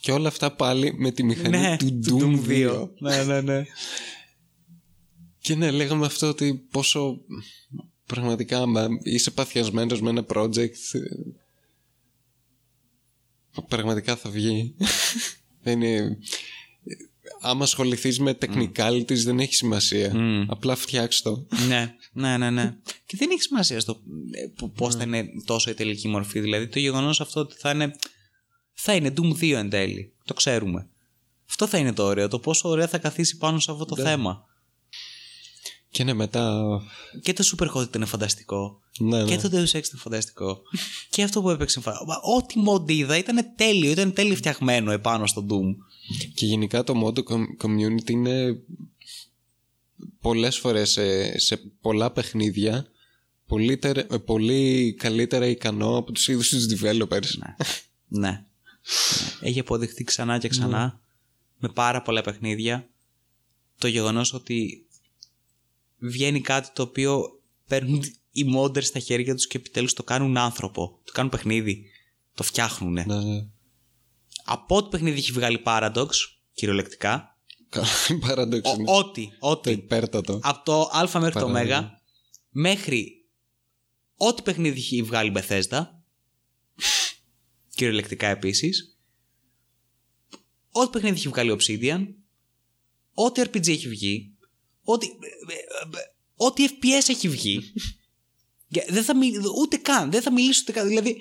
Και 0.00 0.12
όλα 0.12 0.28
αυτά 0.28 0.50
πάλι 0.54 0.94
με 0.98 1.10
τη 1.10 1.22
μηχανή 1.22 1.48
Ναι, 1.58 1.76
του 1.76 1.98
του 2.06 2.18
Doom 2.46 2.48
2. 2.50 2.88
Ναι, 2.98 3.22
ναι, 3.22 3.40
ναι. 3.40 3.64
Και 5.46 5.54
ναι, 5.54 5.70
λέγαμε 5.70 6.06
αυτό 6.06 6.28
ότι 6.28 6.66
πόσο 6.70 7.20
πραγματικά 8.06 8.60
άμα 8.60 8.88
είσαι 9.02 9.30
παθιασμένος 9.30 10.00
με 10.00 10.10
ένα 10.10 10.24
project 10.28 10.76
ε, 10.92 11.00
πραγματικά 13.68 14.16
θα 14.16 14.30
βγει. 14.30 14.74
Δεν 15.62 15.82
είναι... 15.82 16.18
Άμα 17.40 17.64
ασχοληθείς 17.64 18.18
με 18.18 18.38
technicalities 18.40 19.16
δεν 19.24 19.38
έχει 19.38 19.54
σημασία. 19.54 20.12
Απλά 20.48 20.74
φτιάξει 20.74 21.22
το. 21.22 21.46
ναι, 21.68 21.94
ναι, 22.12 22.36
ναι, 22.36 22.50
ναι. 22.50 22.76
Και 23.06 23.16
δεν 23.16 23.30
έχει 23.30 23.42
σημασία 23.42 23.80
στο 23.80 24.02
πώς 24.74 24.94
θα 24.94 25.02
είναι 25.02 25.26
τόσο 25.44 25.70
η 25.70 25.74
τελική 25.74 26.08
μορφή. 26.08 26.40
Δηλαδή 26.40 26.68
το 26.68 26.78
γεγονός 26.78 27.20
αυτό 27.20 27.40
ότι 27.40 27.54
θα 27.58 27.70
είναι. 27.70 27.90
Θα 28.72 28.94
είναι 28.94 29.12
Doom 29.16 29.32
2 29.32 29.50
εν 29.52 29.70
τέλει. 29.70 30.12
Το 30.24 30.34
ξέρουμε. 30.34 30.88
Αυτό 31.48 31.66
θα 31.66 31.78
είναι 31.78 31.92
το 31.92 32.04
ωραίο. 32.04 32.28
Το 32.28 32.38
πόσο 32.38 32.68
ωραία 32.68 32.88
θα 32.88 32.98
καθίσει 32.98 33.36
πάνω 33.36 33.58
σε 33.58 33.70
αυτό 33.70 33.84
το 33.84 33.96
θέμα. 33.96 34.44
Και 35.96 36.04
ναι, 36.04 36.12
μετά. 36.12 36.64
Και 37.22 37.32
το 37.32 37.44
Super 37.56 37.68
Hot 37.74 37.82
ήταν 37.82 38.06
φανταστικό. 38.06 38.80
Ναι, 38.98 39.22
ναι. 39.22 39.36
Και 39.36 39.48
το 39.48 39.48
Deus 39.52 39.64
Ex 39.76 39.84
ήταν 39.84 39.98
φανταστικό. 39.98 40.62
και 41.10 41.22
αυτό 41.22 41.42
που 41.42 41.50
έπαιξε. 41.50 41.80
φα- 41.80 42.04
Μα 42.06 42.14
Ό,τι 42.36 42.54
mod 42.68 42.90
είδα 42.90 43.16
ήταν 43.18 43.52
τέλειο. 43.56 43.90
Ήταν 43.90 44.12
τέλειο 44.12 44.36
φτιαγμένο 44.36 44.90
επάνω 44.92 45.26
στο 45.26 45.46
Doom. 45.50 45.74
Και 46.34 46.46
γενικά 46.46 46.84
το 46.84 46.94
mod 47.04 47.18
com- 47.18 47.64
community 47.66 48.10
είναι 48.10 48.58
πολλές 50.20 50.58
φορές 50.58 50.90
σε, 50.90 51.38
σε 51.38 51.56
πολλά 51.80 52.10
παιχνίδια 52.10 52.86
πολύ, 53.46 53.76
τερ- 53.76 54.12
ε, 54.12 54.18
πολύ 54.18 54.94
καλύτερα 54.98 55.46
ικανό 55.46 55.96
από 55.96 56.12
τους 56.12 56.28
ίδιους 56.28 56.48
τους 56.48 56.66
developers. 56.80 57.28
Ναι. 57.38 57.54
ναι. 58.20 58.44
Έχει 59.40 59.58
αποδειχθεί 59.60 60.04
ξανά 60.04 60.38
και 60.38 60.48
ξανά 60.48 61.00
με 61.58 61.68
πάρα 61.68 62.02
πολλά 62.02 62.20
παιχνίδια 62.22 62.88
το 63.78 63.88
γεγονός 63.88 64.32
ότι 64.32 64.85
βγαίνει 65.98 66.40
κάτι 66.40 66.68
το 66.72 66.82
οποίο 66.82 67.22
παίρνουν 67.66 68.02
οι 68.30 68.44
modders 68.56 68.84
στα 68.84 68.98
χέρια 68.98 69.34
τους 69.34 69.46
και 69.46 69.56
επιτέλους 69.58 69.92
το 69.92 70.02
κάνουν 70.02 70.36
άνθρωπο. 70.36 71.00
Το 71.04 71.12
κάνουν 71.12 71.30
παιχνίδι. 71.30 71.84
Το 72.34 72.42
φτιάχνουν. 72.42 72.92
Ναι, 72.92 73.04
ναι. 73.04 73.46
Από 74.44 74.76
ό,τι 74.76 74.88
παιχνίδι 74.88 75.18
έχει 75.18 75.32
βγάλει 75.32 75.62
Paradox, 75.66 76.06
κυριολεκτικά, 76.52 77.38
Καλά, 77.68 77.86
παράδοξο 78.20 78.74
είναι. 78.78 78.90
ο- 78.90 78.96
ό,τι, 78.96 79.26
Το 79.26 79.48
ό,τι, 79.48 79.70
υπέρτατο. 79.70 80.40
από 80.42 80.64
το 80.64 80.80
α 80.80 81.00
μέχρι 81.00 81.10
το 81.12 81.20
Παράδειγμα. 81.20 81.50
μέγα, 81.50 82.00
μέχρι 82.50 83.24
ό,τι 84.16 84.42
παιχνίδι 84.42 84.78
έχει 84.78 85.02
βγάλει 85.02 85.32
Bethesda, 85.36 85.82
κυριολεκτικά 87.74 88.26
επίσης, 88.26 88.98
ό,τι 90.70 90.90
παιχνίδι 90.90 91.16
έχει 91.16 91.28
βγάλει 91.28 91.56
Obsidian, 91.60 92.06
ό,τι 93.14 93.42
RPG 93.44 93.68
έχει 93.68 93.88
βγει, 93.88 94.35
ό,τι, 94.92 95.06
ό,τι 96.36 96.64
FPS 96.68 97.08
έχει 97.08 97.28
βγει. 97.28 97.60
Και 98.72 98.84
δεν 98.88 99.02
θα 99.04 99.16
μιλ, 99.16 99.34
ούτε 99.62 99.76
καν, 99.76 100.10
δεν 100.10 100.22
θα 100.22 100.32
μιλήσω 100.32 100.60
ούτε 100.62 100.72
καν, 100.72 100.88
δηλαδή 100.88 101.16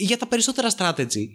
για 0.00 0.18
τα 0.18 0.26
περισσότερα 0.26 0.70
strategy. 0.78 1.26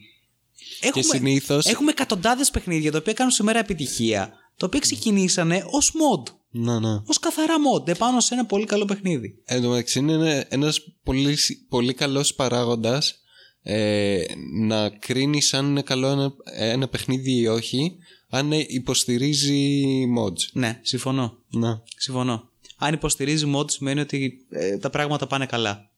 Έχουμε, 0.82 1.04
συνήθως- 1.04 1.66
έχουμε 1.66 1.92
εκατοντάδες 1.92 2.50
παιχνίδια 2.50 2.92
τα 2.92 2.98
οποία 2.98 3.14
κάνουν 3.14 3.32
σήμερα 3.32 3.60
επιτυχία, 3.60 4.34
τα 4.58 4.66
οποία 4.66 4.80
ξεκινήσανε 4.80 5.64
ως 5.70 5.92
mod. 5.96 6.34
Ναι, 6.52 6.80
ναι. 6.80 6.90
Ω 6.94 7.14
καθαρά 7.22 7.56
mod, 7.58 7.88
επάνω 7.88 8.20
σε 8.20 8.34
ένα 8.34 8.46
πολύ 8.46 8.66
καλό 8.66 8.86
παιχνίδι. 8.86 9.42
Εν 9.46 9.62
τω 9.62 9.70
μεταξύ 9.70 10.00
είναι 10.00 10.14
ένα- 10.14 10.46
ένας 10.50 10.80
πολύ, 11.04 11.36
σ- 11.36 11.68
πολύ 11.70 11.94
καλός 11.94 12.34
παράγοντας 12.36 13.20
ε, 13.62 14.22
να 14.68 14.90
κρίνεις 14.90 15.54
αν 15.54 15.66
είναι 15.66 15.82
καλό 15.82 16.08
ένα, 16.08 16.34
ένα 16.54 16.88
παιχνίδι 16.88 17.32
ή 17.40 17.48
όχι 17.48 17.98
αν 18.30 18.52
ε, 18.52 18.66
υποστηρίζει 18.68 19.84
mods. 20.18 20.42
Ναι, 20.52 20.80
συμφωνώ. 20.82 21.38
Να. 21.50 21.84
Συμφωνώ. 21.98 22.50
Αν 22.78 22.94
υποστηρίζει 22.94 23.52
mod 23.56 23.72
σημαίνει 23.72 24.00
ότι 24.00 24.46
ε, 24.50 24.78
τα 24.78 24.90
πράγματα 24.90 25.28
πάνε 25.28 25.46
καλά. 25.46 25.90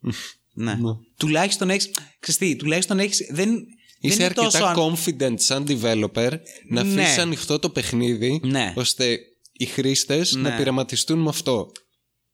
ναι. 0.52 0.74
Ναι. 0.74 0.90
Τουλάχιστον 1.16 1.70
έχεις. 1.70 1.90
Ξέρεις 2.20 2.40
τι, 2.40 2.56
τουλάχιστον 2.56 2.98
έχεις. 2.98 3.26
Δεν, 3.30 3.50
Είσαι 3.54 3.66
δεν 4.00 4.12
είναι 4.14 4.24
αρκετά 4.24 4.44
τόσο 4.44 4.64
αν- 4.64 4.76
confident 4.76 5.34
σαν 5.40 5.64
developer 5.68 6.30
να 6.68 6.82
Ναι. 6.82 7.00
αφήσεις 7.02 7.18
ανοιχτό 7.18 7.58
το 7.58 7.70
παιχνίδι 7.70 8.40
Ναι. 8.44 8.72
ώστε 8.76 9.18
οι 9.52 9.64
χρήστες 9.64 10.34
Ναι. 10.34 10.48
να 10.48 10.56
πειραματιστούν 10.56 11.18
με 11.18 11.28
αυτό. 11.28 11.72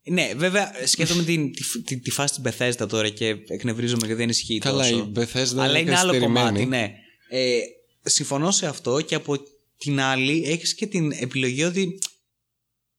Ναι, 0.06 0.30
βέβαια, 0.36 0.72
σκέφτομαι 0.86 1.22
την, 1.22 1.52
τη, 1.52 1.82
τη, 1.82 1.96
τη 1.98 2.10
φάση 2.10 2.40
της 2.40 2.54
Bethesda 2.58 2.88
τώρα 2.88 3.08
και 3.08 3.36
εκνευρίζομαι 3.48 4.06
γιατί 4.06 4.20
δεν 4.20 4.28
ισχύει 4.28 4.58
Καλά, 4.58 4.82
τόσο. 4.90 4.98
η 4.98 5.12
Bethesda 5.16 5.58
Αλλά 5.58 5.68
είναι 5.68 5.78
είναι 5.78 5.96
άλλο 5.98 6.06
καθυστερημένη. 6.12 6.46
κομμάτι, 6.46 6.66
ναι. 6.66 6.92
Ε, 7.28 7.58
συμφωνώ 8.04 8.50
σε 8.50 8.66
αυτό 8.66 9.00
και 9.00 9.14
από 9.14 9.36
την 9.76 10.00
άλλη 10.00 10.42
έχεις 10.44 10.74
και 10.74 10.86
την 10.86 11.12
επιλογή 11.12 11.64
ότι 11.64 11.98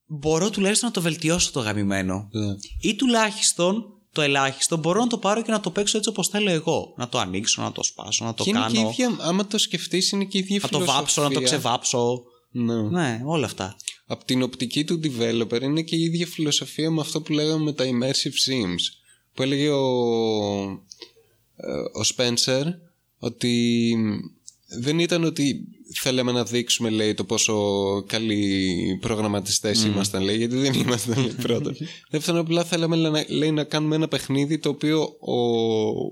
μπορώ 0.05 0.49
τουλάχιστον 0.49 0.87
να 0.87 0.93
το 0.93 1.01
βελτιώσω 1.01 1.51
το 1.51 1.59
γαμημένο. 1.59 2.29
Ναι. 2.31 2.55
Ή 2.81 2.95
τουλάχιστον 2.95 3.85
το 4.11 4.21
ελάχιστο 4.21 4.77
μπορώ 4.77 4.99
να 4.99 5.07
το 5.07 5.17
πάρω 5.17 5.41
και 5.41 5.51
να 5.51 5.59
το 5.59 5.71
παίξω 5.71 5.97
έτσι 5.97 6.09
όπως 6.09 6.27
θέλω 6.27 6.49
εγώ. 6.49 6.93
Να 6.97 7.09
το 7.09 7.17
ανοίξω, 7.19 7.61
να 7.61 7.71
το 7.71 7.83
σπάσω, 7.83 8.25
να 8.25 8.33
το 8.33 8.43
Και 8.43 8.49
είναι 8.49 8.59
και 8.67 8.71
η 8.71 8.75
κάνω. 8.75 8.89
ίδια, 8.89 9.15
άμα 9.19 9.47
το 9.47 9.57
σκεφτείς 9.57 10.11
είναι 10.11 10.25
και 10.25 10.37
η 10.37 10.41
ίδια 10.41 10.59
Να 10.61 10.69
το 10.69 10.85
βάψω, 10.85 11.21
να 11.21 11.27
το 11.27 11.33
φιλοσοφία. 11.33 11.57
ξεβάψω. 11.59 12.23
Ναι. 12.51 12.81
Ναι, 12.81 13.21
όλα 13.25 13.45
αυτά. 13.45 13.75
Από 14.05 14.25
την 14.25 14.41
οπτική 14.41 14.83
του 14.85 14.99
developer 15.03 15.61
είναι 15.61 15.81
και 15.81 15.95
η 15.95 16.01
ίδια 16.01 16.27
φιλοσοφία 16.27 16.91
με 16.91 17.01
αυτό 17.01 17.21
που 17.21 17.31
λέγαμε 17.33 17.63
με 17.63 17.73
τα 17.73 17.83
immersive 17.83 18.49
sims. 18.49 18.81
Που 19.33 19.41
έλεγε 19.41 19.69
ο, 19.69 19.83
ε, 21.55 21.71
ο 21.99 22.01
Spencer 22.15 22.63
ότι 23.19 23.95
δεν 24.79 24.99
ήταν 24.99 25.23
ότι 25.23 25.67
θέλαμε 25.93 26.31
να 26.31 26.43
δείξουμε 26.43 26.89
λέει 26.89 27.13
το 27.13 27.23
πόσο 27.23 27.55
καλοί 28.07 28.97
προγραμματιστές 29.01 29.83
ήμασταν 29.83 30.23
λέει 30.23 30.37
γιατί 30.37 30.55
δεν 30.55 30.73
ήμασταν 30.73 31.19
λέει 31.19 31.35
πρώτα. 31.41 31.75
Δεύτερον 32.09 32.39
απλά 32.39 32.63
θέλαμε 32.63 32.95
λέει, 32.95 33.11
να, 33.11 33.25
λέει, 33.27 33.51
να 33.51 33.63
κάνουμε 33.63 33.95
ένα 33.95 34.07
παιχνίδι 34.07 34.59
το 34.59 34.69
οποίο 34.69 35.01
ο 35.19 35.37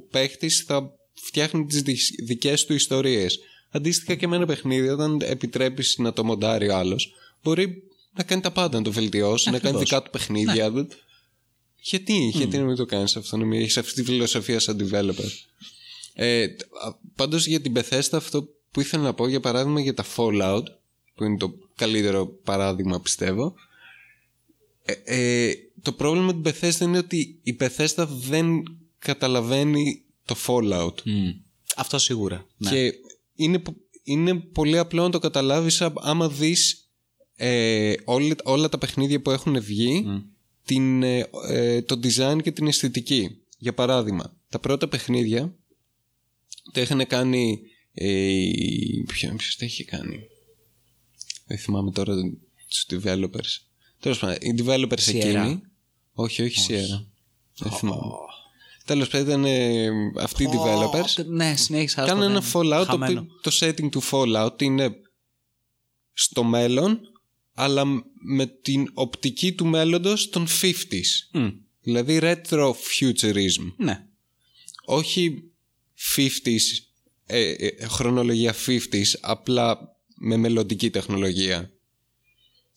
παίχτης 0.09 0.63
θα 0.67 0.91
φτιάχνει 1.13 1.65
τις 1.65 1.81
δι- 1.81 2.23
δικές 2.23 2.65
του 2.65 2.73
ιστορίες. 2.73 3.39
Αντίστοιχα 3.69 4.15
και 4.15 4.27
με 4.27 4.35
ένα 4.35 4.45
παιχνίδι 4.45 4.87
όταν 4.89 5.21
επιτρέπεις 5.23 5.95
να 5.97 6.13
το 6.13 6.23
μοντάρει 6.23 6.69
ο 6.69 6.77
άλλος 6.77 7.13
μπορεί 7.43 7.83
να 8.13 8.23
κάνει 8.23 8.41
τα 8.41 8.51
πάντα, 8.51 8.77
να 8.77 8.83
το 8.83 8.91
βελτιώσει, 8.91 9.49
να 9.49 9.59
κάνει 9.59 9.75
Ακριβώς. 9.75 9.89
δικά 9.89 10.03
του 10.03 10.09
παιχνίδια. 10.09 10.87
Γιατί, 11.81 12.13
γιατί 12.33 12.57
να 12.57 12.63
μην 12.63 12.75
το 12.75 12.85
κάνεις 12.85 13.15
αυτό, 13.15 13.37
να 13.37 13.45
μην 13.45 13.61
έχεις 13.61 13.77
αυτή 13.77 13.93
τη 13.93 14.03
φιλοσοφία 14.03 14.59
σαν 14.59 14.77
developer. 14.81 15.29
Ε, 16.13 16.47
τ- 16.47 16.61
α, 16.85 16.97
πάντως 17.15 17.47
για 17.47 17.61
την 17.61 17.73
Bethesda 17.75 18.09
αυτό 18.11 18.47
που 18.71 18.79
ήθελα 18.79 19.03
να 19.03 19.13
πω 19.13 19.27
για 19.27 19.39
παράδειγμα 19.39 19.79
για 19.81 19.93
τα 19.93 20.05
Fallout 20.15 20.63
που 21.15 21.23
είναι 21.23 21.37
το 21.37 21.53
καλύτερο 21.75 22.27
παράδειγμα 22.27 23.01
πιστεύω 23.01 23.53
ε, 24.85 24.93
ε, 25.05 25.53
το 25.81 25.91
πρόβλημα 25.91 26.25
με 26.33 26.41
την 26.41 26.53
Bethesda 26.53 26.79
είναι 26.81 26.97
ότι 26.97 27.39
η 27.43 27.57
Bethesda 27.59 28.07
δεν 28.07 28.63
καταλαβαίνει 28.99 30.01
το 30.25 30.35
Fallout 30.47 30.95
Αυτό 31.75 31.97
σίγουρα. 31.97 32.45
Ναι. 32.57 32.69
και 32.69 32.93
είναι, 33.35 33.59
πο- 33.59 33.75
είναι 34.03 34.35
πολύ 34.35 34.77
απλό 34.77 35.03
να 35.03 35.09
το 35.09 35.19
καταλάβεις 35.19 35.81
α- 35.81 35.93
άμα 35.99 36.29
δεις 36.29 36.89
ε, 37.35 37.93
όλα, 38.03 38.35
όλα 38.43 38.69
τα 38.69 38.77
παιχνίδια 38.77 39.21
που 39.21 39.31
έχουν 39.31 39.61
βγει 39.61 40.05
την, 40.65 41.03
ε, 41.03 41.29
ε, 41.47 41.81
το 41.81 41.99
design 42.03 42.37
και 42.43 42.51
την 42.51 42.67
αισθητική. 42.67 43.37
Για 43.57 43.73
παράδειγμα, 43.73 44.35
τα 44.49 44.59
πρώτα 44.59 44.87
παιχνίδια 44.87 45.55
τα 46.73 46.81
είχαν 46.81 47.07
κάνει 47.07 47.59
ε, 47.93 48.07
η- 48.09 49.03
ποιο- 49.07 49.35
ποιος 49.35 49.55
τα 49.55 49.65
είχε 49.65 49.83
κάνει; 49.83 50.19
Δεν 51.45 51.57
θυμάμαι 51.57 51.91
τώρα 51.91 52.13
τους 52.67 52.85
developers 52.89 53.65
τέλος 53.99 54.19
πάντων, 54.19 54.37
οι 54.41 54.55
developers 54.57 54.99
Sierra. 55.09 55.15
εκείνοι 55.15 55.61
όχι, 56.13 56.41
όχι 56.41 56.65
Sierra 56.69 57.05
δεν 57.57 57.71
θυμάμαι 57.71 58.01
τέλος 58.85 59.07
πάντων 59.07 59.27
ήταν 59.27 59.45
ε, 59.45 59.89
αυτοί 60.19 60.43
οι 60.43 60.47
developers 60.51 61.19
Ω, 61.19 61.23
Ναι, 61.27 61.55
συνέχισα. 61.55 62.01
άστο, 62.01 62.13
Κάνανε 62.13 62.31
ένα 62.31 62.41
ναι. 62.43 62.49
Fallout, 62.53 62.85
το, 62.85 62.91
Χαμένο. 62.91 63.19
οποίο- 63.19 63.39
το 63.41 63.57
setting 63.59 63.89
του 63.91 64.01
Fallout 64.11 64.61
είναι 64.61 64.91
στο 66.13 66.43
μέλλον, 66.43 66.99
αλλά 67.53 67.85
με 68.25 68.45
την 68.45 68.89
οπτική 68.93 69.53
του 69.53 69.65
μέλλοντος 69.65 70.29
των 70.29 70.47
50s. 70.61 71.29
Μμ. 71.31 71.47
Δηλαδή 71.81 72.19
retro 72.21 72.71
futurism. 72.71 73.73
Ναι. 73.77 74.05
Όχι 74.85 75.43
50s, 76.15 76.59
ε, 77.25 77.51
ε, 77.51 77.87
χρονολογία 77.87 78.55
50s, 78.65 79.17
απλά 79.21 79.95
με 80.17 80.37
μελλοντική 80.37 80.89
τεχνολογία. 80.89 81.71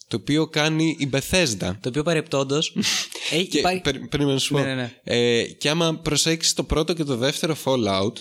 το 0.09 0.17
οποίο 0.17 0.47
κάνει 0.49 0.97
η 0.99 1.09
Bethesda. 1.13 1.59
Το 1.81 1.89
οποίο 1.89 2.03
παρεπτόντως. 2.03 2.77
έχει 3.31 3.47
Και, 3.47 3.61
πάρει. 3.61 3.81
περι- 3.81 4.09
περίμενα 4.09 4.35
να 4.35 4.41
σου 4.41 4.53
πω. 4.53 4.59
Ναι, 4.61 4.65
ναι, 4.67 4.75
ναι. 4.75 4.93
Ε, 5.05 5.43
και 5.45 5.69
άμα 5.71 5.95
προσέξεις 5.97 6.53
το 6.55 6.63
πρώτο 6.65 6.93
και 6.93 7.05
το 7.05 7.17
δεύτερο 7.17 7.57
Fallout, 7.65 8.13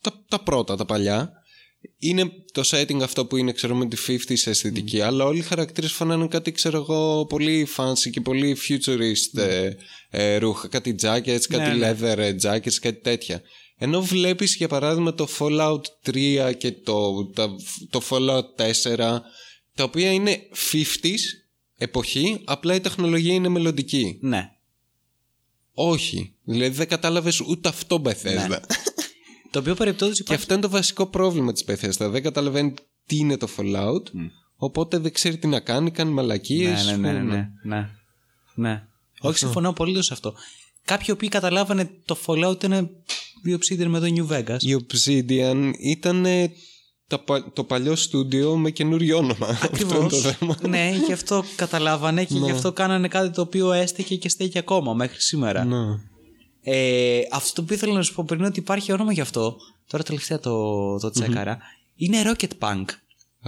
τα, 0.00 0.24
τα 0.28 0.40
πρώτα, 0.42 0.76
τα 0.76 0.84
παλιά, 0.84 1.32
είναι 1.98 2.30
το 2.52 2.62
setting 2.70 3.00
αυτό 3.02 3.26
που 3.26 3.36
είναι, 3.36 3.52
ξέρω, 3.52 3.74
με 3.74 3.86
τη 3.88 3.96
50s 4.08 4.46
αισθητική, 4.46 5.00
αλλά 5.00 5.24
όλοι 5.24 5.38
οι 5.38 5.42
χαρακτήρες 5.42 5.92
φανάνε 5.92 6.26
κάτι, 6.26 6.52
ξέρω 6.52 6.78
εγώ, 6.78 7.26
πολύ 7.26 7.68
fancy 7.76 8.10
και 8.10 8.20
πολύ 8.20 8.56
futurist 8.68 9.38
ε, 9.38 9.70
ε, 10.10 10.36
ρούχα, 10.36 10.68
κάτι 10.68 10.94
jackets, 11.02 11.40
κάτι 11.48 11.78
Ναι, 11.78 11.90
leather 12.00 12.16
ε, 12.18 12.34
jackets, 12.42 12.74
κάτι 12.80 13.00
τέτοια. 13.02 13.42
Ενώ 13.84 14.02
βλέπεις 14.02 14.56
για 14.56 14.68
παράδειγμα 14.68 15.14
το 15.14 15.28
Fallout 15.38 15.80
3 16.06 16.52
και 16.58 16.72
το, 16.72 17.26
τα- 17.26 17.54
το 17.90 18.02
Fallout 18.10 18.44
4 18.56 19.18
τα 19.74 19.84
οποία 19.84 20.12
είναι 20.12 20.38
50s 20.72 21.18
εποχή, 21.76 22.40
απλά 22.44 22.74
η 22.74 22.80
τεχνολογία 22.80 23.34
είναι 23.34 23.48
μελλοντική. 23.48 24.18
Ναι. 24.20 24.50
Όχι. 25.74 26.34
Δηλαδή 26.44 26.76
δεν 26.76 26.88
κατάλαβες 26.88 27.40
ούτε 27.40 27.68
αυτό 27.68 28.02
Bethesda. 28.04 28.48
Ναι. 28.48 28.58
Το 29.50 29.58
οποίο 29.58 29.74
παρεπτόντως 29.74 30.16
Και 30.16 30.22
υπάρχει. 30.22 30.42
αυτό 30.42 30.54
είναι 30.54 30.62
το 30.62 30.68
βασικό 30.70 31.06
πρόβλημα 31.06 31.52
της 31.52 31.64
Bethesda. 31.66 32.08
Δεν 32.10 32.22
καταλαβαίνει 32.22 32.74
τι 33.06 33.16
είναι 33.16 33.36
το 33.36 33.48
Fallout. 33.56 34.02
Οπότε 34.56 34.98
δεν 34.98 35.12
ξέρει 35.12 35.38
τι 35.38 35.46
να 35.46 35.60
κάνει, 35.60 35.90
κάνει 35.90 36.12
μαλακίες. 36.12 36.86
Ναι, 36.86 36.96
ναι, 36.96 37.12
ναι, 37.12 37.20
ναι, 37.22 37.48
ναι. 37.62 37.88
ναι. 38.54 38.86
Όχι, 39.20 39.38
συμφωνώ 39.38 39.68
απολύτως 39.68 40.06
σε 40.06 40.12
αυτό. 40.12 40.34
Κάποιοι 40.84 41.06
οποίοι 41.10 41.28
καταλάβανε 41.28 41.90
το 42.04 42.16
Fallout 42.26 42.64
είναι 42.64 42.90
διοψίδερ 43.42 43.88
με 43.88 43.98
το 44.00 44.06
New 44.16 44.36
Vegas. 44.36 44.56
Η 44.60 44.76
Obsidian 44.86 45.70
ήταν 45.80 46.24
ε, 46.26 46.50
τα 47.06 47.18
πα- 47.18 47.52
το 47.52 47.64
παλιό 47.64 47.96
στούντιο 47.96 48.56
με 48.56 48.70
καινούριο 48.70 49.16
όνομα. 49.18 49.46
Αυτό 49.48 49.66
είναι 49.86 49.94
Ακριβώς. 49.94 50.22
το 50.22 50.30
θέμα. 50.30 50.56
ναι, 50.68 50.92
γι' 51.06 51.12
αυτό 51.12 51.44
καταλάβανε 51.56 52.24
και 52.24 52.38
γι' 52.38 52.50
αυτό 52.50 52.72
κάνανε 52.72 53.08
κάτι 53.08 53.30
το 53.30 53.40
οποίο 53.40 53.72
έστεκε 53.72 54.16
και 54.16 54.28
στέκει 54.28 54.58
ακόμα 54.58 54.94
μέχρι 54.94 55.20
σήμερα. 55.20 55.64
Ναι. 55.64 55.76
Ε, 56.64 57.20
αυτό 57.32 57.52
το 57.54 57.62
οποίο 57.62 57.74
ήθελα 57.76 57.92
να 57.92 58.02
σου 58.02 58.14
πω 58.14 58.24
πριν 58.26 58.38
είναι 58.38 58.48
ότι 58.48 58.58
υπάρχει 58.58 58.92
όνομα 58.92 59.12
γι' 59.12 59.20
αυτό. 59.20 59.56
Τώρα 59.86 60.04
τελευταία 60.04 60.38
το, 60.40 60.96
το 60.98 61.10
τσεκαρα 61.10 61.58
Είναι 61.94 62.22
Rocket 62.26 62.48
Punk. 62.58 62.84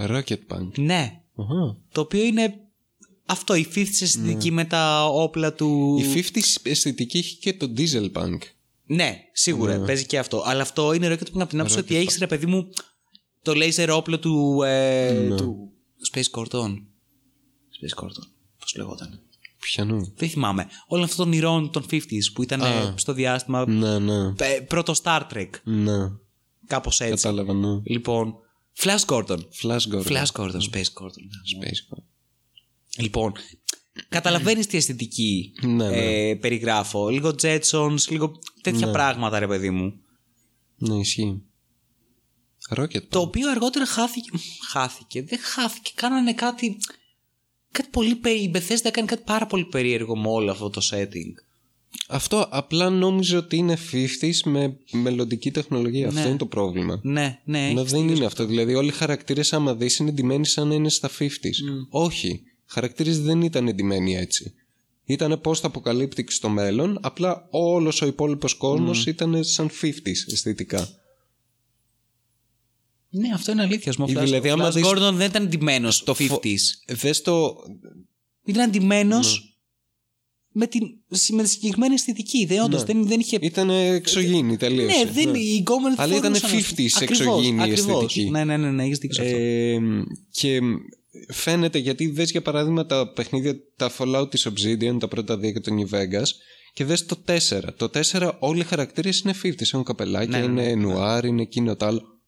Rocket 0.09 0.37
Punk. 0.53 0.69
Ναι. 0.77 1.11
Αχα. 1.35 1.77
Το 1.91 2.01
οποίο 2.01 2.23
είναι 2.23 2.53
αυτό, 3.25 3.55
η 3.55 3.67
fifth 3.75 4.01
αισθητική 4.01 4.51
με 4.51 4.65
τα 4.65 5.05
όπλα 5.05 5.53
του. 5.53 5.97
Η 5.99 6.23
50s 6.33 6.55
αισθητική 6.63 7.17
έχει 7.17 7.35
και 7.37 7.53
το 7.53 7.73
Diesel 7.77 8.11
Punk. 8.11 8.37
Ναι, 8.85 9.17
σίγουρα 9.31 9.79
παίζει 9.79 10.05
και 10.05 10.19
αυτό. 10.19 10.43
Αλλά 10.45 10.61
αυτό 10.61 10.93
είναι 10.93 11.07
Rocket 11.07 11.35
Punk 11.35 11.41
από 11.41 11.49
την 11.49 11.59
άποψη 11.59 11.79
ότι 11.79 11.95
έχεις 11.95 12.17
ρε 12.17 12.27
παιδί 12.27 12.45
μου 12.45 12.69
το 13.41 13.51
laser 13.55 13.89
όπλο 13.91 14.19
του. 14.19 14.61
Ε, 14.65 15.35
του 15.35 15.71
Space 16.13 16.39
Cordon. 16.39 16.69
Space 17.79 18.03
Cordon. 18.03 18.27
Πώς 18.59 18.75
λεγόταν. 18.75 19.19
Πιανού. 19.59 20.13
Δεν 20.15 20.29
θυμάμαι. 20.29 20.67
Όλων 20.87 21.03
αυτών 21.03 21.25
των 21.25 21.33
ηρών 21.33 21.71
των 21.71 21.85
50s 21.91 22.31
που 22.33 22.43
ήταν 22.43 22.61
ε, 22.61 22.93
στο 22.95 23.13
διάστημα. 23.13 23.67
Ναι, 23.69 23.99
ναι. 23.99 24.33
ε, 24.37 24.59
πρώτο 24.59 24.93
Star 25.03 25.21
Trek. 25.33 25.49
Ναι. 25.63 26.11
Κάπως 26.67 27.01
έτσι. 27.01 27.23
Κατάλαβα, 27.23 27.53
ναι. 27.53 27.79
Λοιπόν. 27.83 28.35
Flash 28.77 29.05
Gordon. 29.05 29.39
Flash 29.61 29.79
Gordon. 29.91 30.03
Flash 30.03 30.31
Gordon, 30.33 30.61
Space 30.71 30.91
Gordon. 30.99 31.23
ναι. 31.59 31.67
Space 31.67 31.93
Gordon. 31.93 32.03
Λοιπόν, 32.97 33.33
καταλαβαίνεις 34.09 34.67
τι 34.67 34.77
αισθητική 34.77 35.51
Ναι, 35.61 35.89
ναι. 35.89 36.29
ε, 36.29 36.35
περιγράφω. 36.35 37.09
Λίγο 37.09 37.35
Jetsons, 37.41 38.07
λίγο 38.09 38.39
τέτοια 38.61 38.91
πράγματα, 38.91 39.39
ρε 39.39 39.47
παιδί 39.47 39.69
μου. 39.69 39.93
Ναι, 40.77 40.95
ισχύει. 40.95 41.41
Rocket 42.75 43.03
Το 43.09 43.19
Punk. 43.19 43.23
οποίο 43.25 43.49
αργότερα 43.49 43.85
χάθηκε. 43.85 44.29
Χάθηκε. 44.69 45.21
Δεν 45.21 45.39
χάθηκε. 45.41 45.91
Κάνανε 45.95 46.33
κάτι. 46.33 46.77
Κάτι 47.71 47.89
πολύ 47.91 48.15
περίεργο. 48.15 48.57
Η 48.57 48.61
Bethesda 48.61 48.83
έκανε 48.85 49.07
κάτι 49.07 49.21
πάρα 49.25 49.45
πολύ 49.45 49.65
περίεργο 49.65 50.17
με 50.17 50.27
όλο 50.27 50.51
αυτό 50.51 50.69
το 50.69 50.81
setting. 50.91 51.33
Αυτό 52.07 52.47
απλά 52.51 52.89
νόμιζε 52.89 53.37
ότι 53.37 53.57
είναι 53.57 53.77
50s 53.91 54.39
με 54.43 54.77
μελλοντική 54.91 55.51
τεχνολογία. 55.51 56.07
Αυτό 56.07 56.27
είναι 56.27 56.37
το 56.37 56.45
πρόβλημα. 56.45 56.99
Ναι, 57.03 57.39
ναι. 57.45 57.69
Ενώ 57.69 57.83
δεν 57.83 58.09
είναι 58.09 58.25
αυτό. 58.25 58.45
Δηλαδή, 58.45 58.75
όλοι 58.75 58.87
οι 58.87 58.91
χαρακτήρες, 58.91 59.53
άμα 59.53 59.75
δεις, 59.75 59.97
είναι 59.97 60.11
ντυμένοι 60.11 60.45
σαν 60.45 60.67
να 60.67 60.73
είναι 60.73 60.89
στα 60.89 61.09
50s. 61.19 61.29
Όχι. 61.89 62.41
Οι 62.75 62.77
χαρακτήρε 62.81 63.11
δεν 63.11 63.41
ήταν 63.41 63.75
ντυμένοι 63.75 64.15
έτσι. 64.15 64.53
Ήταν 65.05 65.41
post 65.43 65.61
apocalyptic 65.71 66.23
στο 66.27 66.49
μέλλον, 66.49 66.97
απλά 67.01 67.47
όλος 67.49 68.01
ο 68.01 68.05
υπόλοιπος 68.05 68.53
κόσμος 68.53 69.05
ήταν 69.05 69.43
σαν 69.43 69.69
50s 69.81 70.31
αισθητικά. 70.31 70.87
Ναι, 73.09 73.29
αυτό 73.33 73.51
είναι 73.51 73.61
αλήθεια. 73.61 73.93
Ο 73.99 74.03
Ή 74.07 74.13
Flash, 74.15 74.23
δηλαδή, 74.23 74.49
ο 74.49 74.51
άμα 74.53 74.69
Flash 74.69 74.73
δεις- 74.73 74.85
Gordon 74.85 75.11
δεν 75.13 75.27
ήταν 75.29 75.47
ντυμένος 75.47 75.95
στο 75.95 76.13
φο- 76.13 76.39
50s. 76.43 76.59
Δες 76.87 77.21
το. 77.21 77.55
Ήταν 78.45 78.69
ντυμένος 78.71 79.39
Ναι. 79.43 79.49
με, 80.61 80.67
την, 80.67 80.81
με 81.31 81.43
τη 81.43 81.49
συγκεκριμένη 81.49 81.93
αισθητική. 81.93 82.45
Δεν, 82.45 82.61
όντως, 82.63 82.83
δεν, 82.83 83.07
δεν 83.07 83.19
είχε. 83.19 83.37
Ήταν 83.41 83.69
εξωγήινη 83.69 84.57
τελείω. 84.57 84.85
ναι, 84.85 85.11
δεν, 85.11 85.35
η 85.35 85.57
γκόμενη 85.59 85.95
Αλλά 85.97 86.15
ήταν 86.15 86.35
50s 86.35 87.01
εξωγήινη 87.01 87.67
η 87.67 87.71
αισθητική. 87.71 88.29
Ναι, 88.29 88.43
ναι, 88.43 88.57
ναι, 88.57 88.71
ναι 88.71 88.83
έχεις 88.83 88.97
δείξει 88.97 89.21
αυτό. 89.21 89.35
Ε, 89.37 89.79
και 90.31 90.59
φαίνεται 91.29 91.77
γιατί 91.77 92.07
δες 92.07 92.31
για 92.31 92.41
παράδειγμα 92.41 92.85
τα 92.85 93.11
παιχνίδια 93.11 93.55
τα 93.75 93.91
Fallout 93.97 94.27
της 94.29 94.47
Obsidian 94.47 94.97
τα 94.99 95.07
πρώτα 95.07 95.37
δύο 95.37 95.51
και 95.51 95.59
το 95.59 95.71
New 95.75 95.95
Vegas 95.95 96.27
και 96.73 96.85
δες 96.85 97.05
το 97.05 97.23
4 97.27 97.61
το 97.77 97.89
4 98.11 98.31
όλοι 98.39 98.59
οι 98.59 98.63
χαρακτήρες 98.63 99.19
είναι 99.19 99.33
50s 99.43 99.61
έχουν 99.61 99.83
καπελάκια, 99.83 100.39
είναι 100.39 100.75
νουάρ, 100.75 101.25
είναι 101.25 101.41
εκείνο 101.41 101.75
το 101.75 101.85
άλλο. 101.85 102.19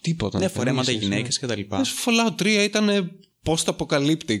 Τίποτα 0.00 0.38
ναι, 0.38 0.46
δεν 0.46 0.54
φορέματα 0.54 0.90
είσαι, 0.90 1.00
γυναίκες 1.00 1.38
κτλ. 1.38 1.60
ναι. 1.60 1.76
Δες, 1.76 1.92
Fallout 2.04 2.42
3 2.42 2.46
ήταν 2.46 3.18
post-apocalyptic. 3.44 4.40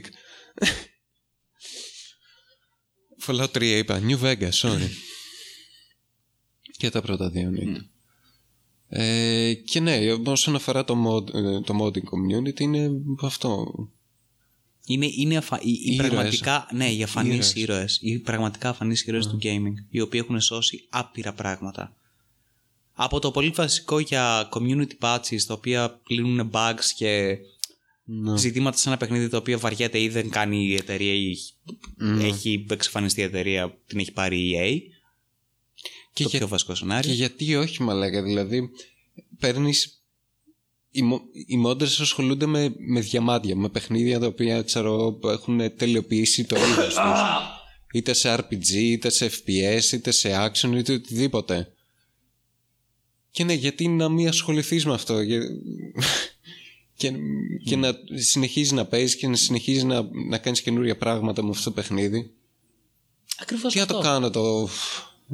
Fallout 3.26 3.50
3 3.52 3.62
είπα. 3.62 4.00
New 4.06 4.18
Vegas, 4.22 4.50
sorry. 4.50 4.88
Και 6.78 6.90
τα 6.90 7.02
πρώτα 7.02 7.30
δύο 7.30 7.50
ναι. 7.50 7.60
Ε, 8.88 9.54
και 9.54 9.80
ναι, 9.80 9.98
όσον 10.24 10.54
αφορά 10.54 10.84
το, 10.84 10.94
mod, 11.06 11.34
ε, 11.34 11.60
το 11.60 11.74
modding 11.82 12.02
community 12.02 12.60
είναι 12.60 12.90
αυτό. 13.22 13.66
Είναι, 14.86 15.06
είναι 15.16 15.36
αφα... 15.36 15.58
οι, 15.62 15.70
οι 15.70 15.92
Ήρωες. 15.94 16.08
πραγματικά, 16.10 16.68
ναι, 16.72 16.90
οι 16.92 17.02
αφανείς 17.02 17.52
Ήρωες. 17.54 17.54
ήρωες. 17.54 17.98
Οι 18.02 18.18
πραγματικά 18.18 18.68
αφανείς 18.68 19.06
ήρωες 19.06 19.26
του 19.26 19.38
gaming. 19.42 19.74
Οι 19.90 20.00
οποίοι 20.00 20.20
έχουν 20.24 20.40
σώσει 20.40 20.86
άπειρα 20.90 21.32
πράγματα. 21.32 21.96
Από 22.92 23.18
το 23.18 23.30
πολύ 23.30 23.48
βασικό 23.48 23.98
για 23.98 24.48
community 24.52 24.92
patches, 25.00 25.40
τα 25.46 25.54
οποία 25.54 26.00
λύνουν 26.08 26.50
bugs 26.52 26.84
και 26.96 27.36
Ναι. 28.04 28.36
ζητήματα 28.36 28.76
σε 28.76 28.88
ένα 28.88 28.98
παιχνίδι 28.98 29.28
το 29.28 29.36
οποίο 29.36 29.58
βαριέται 29.58 30.00
ή 30.00 30.08
δεν 30.08 30.30
κάνει 30.30 30.64
η 30.66 30.74
εταιρεία 30.74 31.12
ή 31.14 31.36
έχει 32.20 32.66
εξαφανιστεί 32.70 33.20
η 33.20 33.24
εταιρεία, 33.24 33.78
την 33.86 33.98
έχει 33.98 34.12
πάρει 34.12 34.38
η 34.38 34.54
EA. 34.58 34.80
Και, 36.18 36.22
το 36.22 36.28
για- 36.28 36.38
πιο 36.38 36.48
βασικό 36.48 36.72
και 36.72 36.78
σενάριο. 36.78 37.12
γιατί 37.12 37.56
όχι, 37.56 37.82
μα 37.82 37.94
λέγα. 37.94 38.22
Δηλαδή, 38.22 38.70
παίρνει. 39.38 39.72
Οι, 40.90 41.02
μο- 41.02 41.22
οι 41.46 41.62
modders 41.66 41.82
ασχολούνται 42.00 42.46
με, 42.46 42.74
με 42.78 43.00
διαμάντια, 43.00 43.56
με 43.56 43.68
παιχνίδια 43.68 44.18
τα 44.18 44.26
οποία 44.26 44.62
ξέρω 44.62 45.18
έχουν 45.24 45.76
τελειοποιήσει 45.76 46.44
το 46.44 46.56
είδος 46.56 46.94
τους. 46.94 47.18
είτε 47.92 48.12
σε 48.12 48.34
RPG, 48.34 48.68
είτε 48.72 49.10
σε 49.10 49.30
FPS, 49.30 49.92
είτε 49.92 50.10
σε 50.10 50.30
action, 50.52 50.72
είτε 50.76 50.92
οτιδήποτε. 50.92 51.72
Και 53.30 53.44
ναι, 53.44 53.52
γιατί 53.52 53.88
να 53.88 54.08
μην 54.08 54.28
ασχοληθείς 54.28 54.84
με 54.84 54.94
αυτό. 54.94 55.20
για- 55.20 55.42
και, 56.96 57.12
και 57.64 57.76
να 57.76 57.92
συνεχίζεις 58.14 58.72
να 58.72 58.84
παίζεις 58.86 59.16
και 59.16 59.28
να 59.28 59.36
συνεχίζεις 59.36 59.84
να, 59.84 60.08
να 60.28 60.38
κάνεις 60.38 60.62
καινούρια 60.62 60.96
πράγματα 60.96 61.42
με 61.42 61.50
αυτό 61.50 61.64
το 61.64 61.70
παιχνίδι. 61.70 62.30
Ακριβώς 63.38 63.72
Τι 63.72 63.78
να 63.78 63.84
αυτό. 63.84 63.94
το 63.96 64.00
κάνω 64.02 64.30
το. 64.30 64.68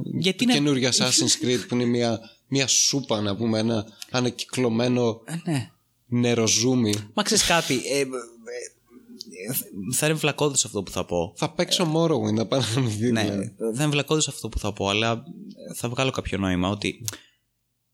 Γιατί 0.03 0.39
το 0.39 0.45
να- 0.47 0.53
καινούργιο 0.55 0.89
Assassin's 0.95 1.45
Creed 1.45 1.59
που 1.69 1.75
είναι 1.75 1.85
μια, 1.85 2.21
μια 2.49 2.66
σούπα 2.66 3.21
να 3.21 3.37
πούμε, 3.37 3.59
ένα 3.59 3.87
ανακυκλωμένο 4.11 5.23
Ε, 5.25 5.51
ναι. 5.51 5.71
νεροζούμι. 6.07 6.95
Μα 7.15 7.23
ξέρεις 7.23 7.45
κάτι. 7.47 7.75
Ε, 7.75 7.99
ε, 7.99 8.03
ε, 8.03 9.55
θα 9.95 10.07
είναι 10.07 10.15
βλακώδη 10.15 10.55
αυτό 10.65 10.83
που 10.83 10.91
θα 10.91 11.05
πω. 11.05 11.33
Θα 11.37 11.51
παίξω 11.51 11.93
Morrowind 11.97 12.35
να 12.35 12.47
πάω 12.47 12.61
να 12.75 12.81
μην 12.81 12.91
δει. 12.99 13.12
Ναι, 13.12 13.23
δηλαδή. 13.23 13.55
θα 13.59 13.83
είναι 13.83 13.87
βλακώδη 13.93 14.25
αυτό 14.29 14.49
που 14.49 14.59
θα 14.59 14.73
πω, 14.73 14.89
αλλά 14.89 15.25
θα 15.75 15.89
βγάλω 15.89 16.11
κάποιο 16.11 16.39
νόημα 16.39 16.69
ότι 16.69 17.05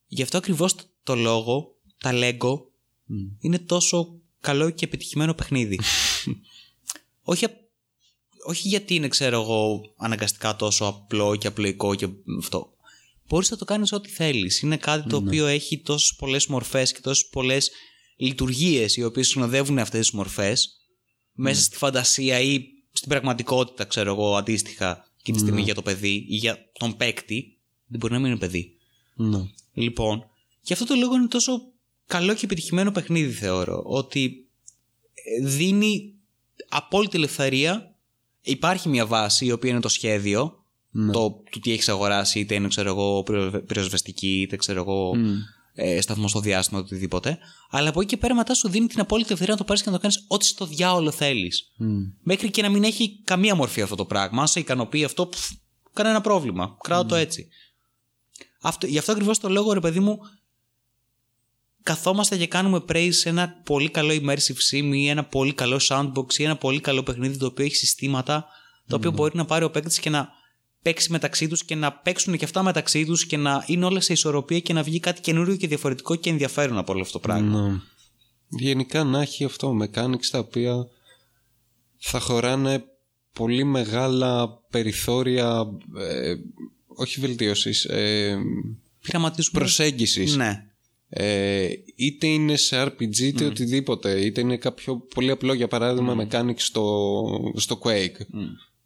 γι' 0.06 0.22
αυτό 0.22 0.36
ακριβώς 0.38 0.74
το 1.02 1.14
λόγο 1.14 1.74
τα 1.98 2.10
Lego 2.14 2.60
είναι 3.40 3.58
τόσο 3.58 4.20
καλό 4.40 4.70
και 4.70 4.84
επιτυχημένο 4.84 5.34
παιχνίδι. 5.34 5.80
όχι, 7.22 7.44
απ- 7.44 7.58
όχι 8.46 8.68
γιατί 8.68 8.94
είναι, 8.94 9.08
ξέρω 9.08 9.40
εγώ, 9.40 9.80
αναγκαστικά 9.96 10.56
τόσο 10.56 10.84
απλό 10.84 11.36
και 11.36 11.46
απλοϊκό 11.46 11.94
και 11.94 12.08
αυτό. 12.38 12.72
Μπορείς 13.28 13.50
να 13.50 13.56
το 13.56 13.64
κάνεις 13.64 13.92
ό,τι 13.92 14.08
θέλεις. 14.08 14.60
Είναι 14.60 14.76
κάτι 14.76 15.08
το 15.08 15.16
οποίο 15.16 15.46
έχει 15.46 15.78
τόσες 15.78 16.14
πολλές 16.14 16.46
μορφές 16.46 16.92
και 16.92 17.00
τόσες 17.00 17.28
πολλές 17.28 17.70
λειτουργίες 18.16 18.96
οι 18.96 19.04
οποίες 19.04 19.28
συνοδεύουν 19.28 19.78
αυτές 19.78 20.00
τις 20.00 20.10
μορφές 20.10 20.80
μέσα 21.32 21.62
στη 21.62 21.76
φαντασία 21.76 22.40
ή 22.40 22.60
στην 22.92 23.08
πραγματικότητα, 23.08 23.84
ξέρω 23.84 24.12
εγώ, 24.12 24.36
αντίστοιχα 24.36 25.04
και 25.22 25.32
τη 25.32 25.38
στιγμή 25.38 25.62
για 25.62 25.74
το 25.74 25.82
παιδί 25.82 26.26
ή 26.28 26.36
για 26.36 26.70
τον 26.78 26.96
παίκτη. 26.96 27.58
Δεν 27.86 27.98
μπορεί 27.98 28.12
να 28.12 28.18
μην 28.18 28.30
είναι 28.30 28.38
παιδί. 28.38 28.76
Ναι. 29.14 29.38
Λοιπόν, 29.72 30.24
γι' 30.60 30.72
αυτό 30.72 30.84
το 30.84 30.94
λόγο 30.94 31.14
είναι 31.14 31.28
τόσο 31.28 31.60
καλό 32.06 32.34
και 32.34 32.44
επιτυχημένο 32.44 32.92
παιχνίδι, 32.92 33.32
θεωρώ. 33.32 33.82
Ότι 33.86 34.48
ε, 35.14 35.46
δίνει 35.46 36.14
απόλυτη 36.68 37.16
ελευθερία. 37.16 37.89
Υπάρχει 38.42 38.88
μια 38.88 39.06
βάση 39.06 39.46
η 39.46 39.52
οποία 39.52 39.70
είναι 39.70 39.80
το 39.80 39.88
σχέδιο. 39.88 40.54
Ναι. 40.90 41.12
Το, 41.12 41.42
του 41.50 41.60
τι 41.60 41.72
έχεις 41.72 41.88
αγοράσει, 41.88 42.40
είτε 42.40 42.54
είναι 42.54 42.68
ξέρω 42.68 42.88
εγώ, 42.88 43.22
πυρο- 43.22 43.64
πυροσβεστική, 43.64 44.40
είτε 44.40 44.56
ξέρω 44.56 44.80
εγώ, 44.80 45.12
ε, 45.74 46.00
σταθμό 46.00 46.28
στο 46.28 46.40
διάστημα, 46.40 46.80
οτιδήποτε. 46.80 47.38
Αλλά 47.70 47.88
από 47.88 48.00
εκεί 48.00 48.08
και 48.08 48.16
πέρα 48.16 48.34
μετά 48.34 48.54
σου 48.54 48.68
δίνει 48.68 48.86
την 48.86 49.00
απόλυτη 49.00 49.26
ελευθερία 49.28 49.54
να 49.54 49.60
το 49.60 49.66
πάρεις 49.66 49.82
και 49.82 49.90
να 49.90 49.96
το 49.96 50.02
κάνεις 50.02 50.24
ό,τι 50.28 50.44
στο 50.44 50.66
διάολο 50.66 51.10
θέλεις. 51.10 51.72
Μέχρι 52.22 52.50
και 52.50 52.62
να 52.62 52.68
μην 52.68 52.84
έχει 52.84 53.20
καμία 53.24 53.54
μορφή 53.54 53.82
αυτό 53.82 53.94
το 53.94 54.04
πράγμα. 54.04 54.40
Αν 54.40 54.48
σε 54.48 54.60
ικανοποιεί 54.60 55.04
αυτό, 55.04 55.26
πφ, 55.26 55.50
κανένα 55.92 56.20
πρόβλημα. 56.20 56.76
Κράω 56.82 57.04
το 57.04 57.14
έτσι. 57.14 57.48
Αυτό, 58.60 58.86
γι' 58.86 58.98
αυτό 58.98 59.12
ακριβώς 59.12 59.38
το 59.38 59.48
λόγο, 59.48 59.72
ρε 59.72 59.80
παιδί 59.80 60.00
μου, 60.00 60.18
καθόμαστε 61.82 62.36
και 62.36 62.46
κάνουμε 62.46 62.84
praise 62.88 63.12
σε 63.12 63.28
ένα 63.28 63.60
πολύ 63.64 63.90
καλό 63.90 64.14
immersive 64.14 64.72
sim 64.72 64.90
ή 64.92 65.08
ένα 65.08 65.24
πολύ 65.24 65.52
καλό 65.52 65.80
soundbox 65.88 66.34
ή 66.36 66.42
ένα 66.42 66.56
πολύ 66.56 66.80
καλό 66.80 67.02
παιχνίδι 67.02 67.36
το 67.36 67.46
οποίο 67.46 67.64
έχει 67.64 67.76
συστήματα 67.76 68.46
το 68.86 68.96
οποίο 68.96 69.10
μπορεί 69.10 69.36
να 69.36 69.44
πάρει 69.44 69.64
ο 69.64 69.70
παίκτης 69.70 70.00
και 70.00 70.10
να 70.10 70.28
παίξει 70.82 71.10
μεταξύ 71.10 71.48
τους 71.48 71.64
και 71.64 71.74
να 71.74 71.92
παίξουν 71.92 72.36
και 72.36 72.44
αυτά 72.44 72.62
μεταξύ 72.62 73.04
τους 73.04 73.26
και 73.26 73.36
να 73.36 73.64
είναι 73.66 73.84
όλα 73.84 74.00
σε 74.00 74.12
ισορροπία 74.12 74.60
και 74.60 74.72
να 74.72 74.82
βγει 74.82 75.00
κάτι 75.00 75.20
καινούριο 75.20 75.56
και 75.56 75.66
διαφορετικό 75.66 76.16
και 76.16 76.30
ενδιαφέρον 76.30 76.78
από 76.78 76.92
όλο 76.92 77.00
αυτό 77.00 77.12
το 77.12 77.18
πράγμα. 77.18 77.68
Ναι. 77.68 77.78
Γενικά 78.48 79.04
να 79.04 79.20
έχει 79.20 79.44
αυτό 79.44 79.78
mechanics 79.82 80.26
τα 80.30 80.38
οποία 80.38 80.86
θα 81.98 82.20
χωράνε 82.20 82.84
πολύ 83.32 83.64
μεγάλα 83.64 84.48
περιθώρια 84.70 85.66
ε, 85.98 86.34
όχι 86.86 87.20
βελτίωσης 87.20 87.84
ε, 87.84 88.38
Πειραματισμό. 89.02 89.58
προσέγγισης 89.58 90.36
Ναι. 90.36 90.69
Ε, 91.12 91.68
είτε 91.96 92.26
είναι 92.26 92.56
σε 92.56 92.82
RPG 92.82 93.18
είτε 93.18 93.44
οτιδήποτε 93.44 94.20
είτε 94.24 94.40
είναι 94.40 94.56
κάποιο 94.56 94.96
πολύ 95.14 95.30
απλό 95.30 95.52
για 95.52 95.68
παράδειγμα 95.68 96.26
mechanics 96.30 96.54
στο, 96.60 97.52
στο 97.56 97.78
Quake. 97.82 98.20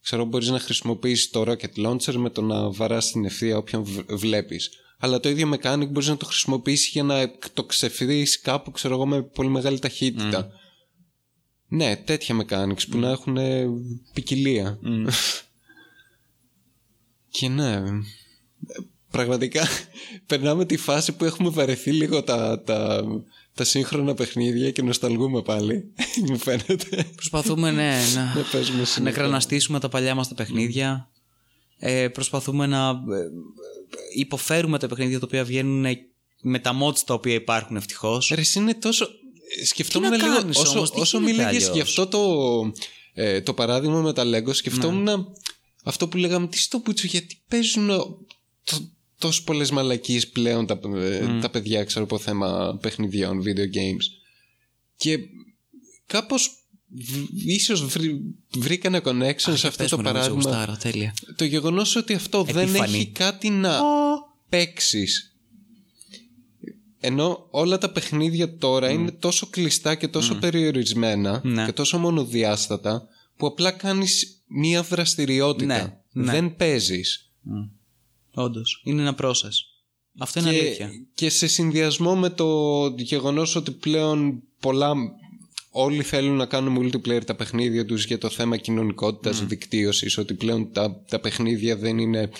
Ξέρω 0.00 0.24
μπορείς 0.24 0.48
να 0.48 0.58
χρησιμοποιήσεις 0.58 1.30
το 1.30 1.44
rocket 1.46 1.86
launcher 1.86 2.14
με 2.14 2.30
το 2.30 2.42
να 2.42 2.70
βαράς 2.70 3.10
την 3.10 3.24
ευθεία 3.24 3.56
όποιον 3.56 3.84
β- 3.84 4.12
βλέπεις. 4.14 4.70
Αλλά 4.98 5.20
το 5.20 5.28
ίδιο 5.28 5.52
mechanic 5.54 5.86
μπορείς 5.90 6.08
να 6.08 6.16
το 6.16 6.24
χρησιμοποιήσεις 6.24 6.88
για 6.88 7.02
να 7.02 7.30
το 7.52 7.64
ξεφρείς 7.64 8.40
κάπου 8.40 8.70
ξέρω 8.70 8.94
εγώ 8.94 9.06
με 9.06 9.22
πολύ 9.22 9.48
μεγάλη 9.48 9.78
ταχύτητα. 9.78 10.48
Ναι 11.68 11.96
τέτοια 11.96 12.36
mechanics 12.46 12.88
που 12.90 12.98
να 12.98 13.10
έχουν 13.10 13.36
ε, 13.36 13.66
ποικιλία. 14.12 14.78
Και 17.30 17.48
ναι 17.48 17.82
πραγματικά 19.16 19.66
περνάμε 20.26 20.64
τη 20.64 20.76
φάση 20.76 21.12
που 21.12 21.24
έχουμε 21.24 21.48
βαρεθεί 21.48 21.92
λίγο 21.92 22.22
τα, 22.22 22.62
τα, 22.62 23.04
τα 23.54 23.64
σύγχρονα 23.64 24.14
παιχνίδια 24.14 24.70
και 24.70 24.82
νοσταλγούμε 24.82 25.42
πάλι 25.42 25.92
μου 26.28 26.38
φαίνεται 26.38 27.06
Προσπαθούμε 27.14 27.70
ναι, 27.70 27.98
να, 28.14 28.24
να 28.36 28.42
παίζουμε 28.52 28.78
να 28.78 28.84
συνέχεια. 28.84 29.20
εκραναστήσουμε 29.20 29.80
τα 29.80 29.88
παλιά 29.88 30.14
μας 30.14 30.28
τα 30.28 30.34
παιχνίδια. 30.34 31.08
Ε, 31.78 32.08
προσπαθούμε 32.08 32.66
να 32.66 32.88
ε, 32.88 32.94
υποφέρουμε 34.16 34.78
τα 34.78 34.88
παιχνίδια 34.88 35.18
τα 35.18 35.26
οποία 35.26 35.44
βγαίνουν 35.44 35.86
με 36.42 36.58
τα 36.58 36.72
mods 36.82 36.98
τα 36.98 37.14
οποία 37.14 37.34
υπάρχουν 37.34 37.76
ευτυχώς. 37.76 38.32
Ρε, 38.34 38.40
εσύ 38.40 38.58
είναι 38.58 38.74
τόσο. 38.74 39.08
Σκεφτόμουν 39.64 40.10
να 40.10 40.16
λίγο. 40.16 40.34
κάνεις 40.34 40.58
όσο 40.58 40.76
όμως, 40.76 40.90
τι 40.90 41.00
όσο 41.00 41.18
γίνεται 41.18 41.32
μίλαγες 41.36 41.62
αλλιώς; 41.62 41.76
γι' 41.76 41.82
αυτό 41.82 42.06
το, 42.06 42.20
ε, 43.14 43.40
το 43.40 43.54
παράδειγμα 43.54 44.00
με 44.00 44.12
τα 44.12 44.22
Lego, 44.24 44.54
σκεφτόμουν 44.54 45.02
Ναι. 45.02 45.12
αυτό 45.84 46.08
που 46.08 46.16
λέγαμε 46.16 46.46
τι 46.46 46.58
στο 46.58 46.78
πουτσο, 46.78 47.06
γιατί 47.06 47.42
παίζουν 47.48 47.86
το, 48.64 48.93
τόσο 49.26 49.44
πολλές 49.44 49.70
μαλακίες 49.70 50.28
πλέον 50.28 50.66
τα, 50.66 50.80
ε, 50.96 51.38
τα 51.40 51.50
παιδιά, 51.50 51.84
ξέρω 51.84 52.04
από 52.04 52.18
θέμα 52.18 52.78
παιχνιδιών, 52.82 53.42
video 53.42 53.76
games. 53.76 54.04
Και 54.96 55.18
κάπως 56.06 56.50
ίσως 57.46 57.84
βρή, 57.86 58.20
βρήκανε 58.56 59.00
connection 59.04 59.52
σε 59.54 59.66
αυτό 59.66 59.88
το 59.88 59.96
παράδειγμα. 59.96 60.34
Γουστάρω, 60.34 60.76
τέλεια. 60.76 61.14
Το 61.36 61.44
γεγονός 61.44 61.96
ότι 61.96 62.14
αυτό 62.14 62.42
δεν 62.44 62.68
Επίφανη. 62.68 62.96
έχει 62.96 63.06
κάτι 63.10 63.50
να 63.50 63.80
παίξεις. 64.48 65.36
Ενώ 67.00 67.46
όλα 67.50 67.78
τα 67.78 67.90
παιχνίδια 67.90 68.56
τώρα 68.56 68.90
είναι 68.90 69.10
τόσο 69.10 69.46
κλειστά 69.46 69.94
και 69.94 70.08
τόσο 70.08 70.34
περιορισμένα 70.34 71.40
Ναι. 71.44 71.64
και 71.64 71.72
τόσο 71.72 71.98
μονοδιάστατα 71.98 73.08
που 73.36 73.46
απλά 73.46 73.70
κάνεις 73.70 74.42
μία 74.46 74.82
δραστηριότητα. 74.82 76.02
Ναι, 76.12 76.22
ναι. 76.24 76.32
Δεν 76.32 76.56
παίζεις. 76.56 77.32
Όντως. 78.34 78.80
Είναι 78.84 79.02
ένα 79.02 79.14
process. 79.20 79.52
Αυτό 80.18 80.40
είναι 80.40 80.50
Και, 80.50 80.58
αλήθεια. 80.58 80.90
και 81.14 81.28
σε 81.30 81.46
συνδυασμό 81.46 82.16
με 82.16 82.30
το 82.30 82.86
γεγονός 82.96 83.56
ότι 83.56 83.70
πλέον 83.70 84.42
πολλά 84.60 84.94
όλοι 85.70 86.02
θέλουν 86.02 86.36
να 86.36 86.46
κάνουν 86.46 86.90
multiplayer 86.92 87.24
τα 87.24 87.34
παιχνίδια 87.34 87.84
τους 87.84 88.04
για 88.04 88.18
το 88.18 88.28
θέμα 88.28 88.56
κοινωνικότητας, 88.56 89.46
δικτύωσης, 89.46 90.18
ότι 90.18 90.34
πλέον 90.34 90.72
τα, 90.72 91.04
τα 91.08 91.20
παιχνίδια 91.20 91.76
δεν 91.76 91.98
είναι 91.98 92.30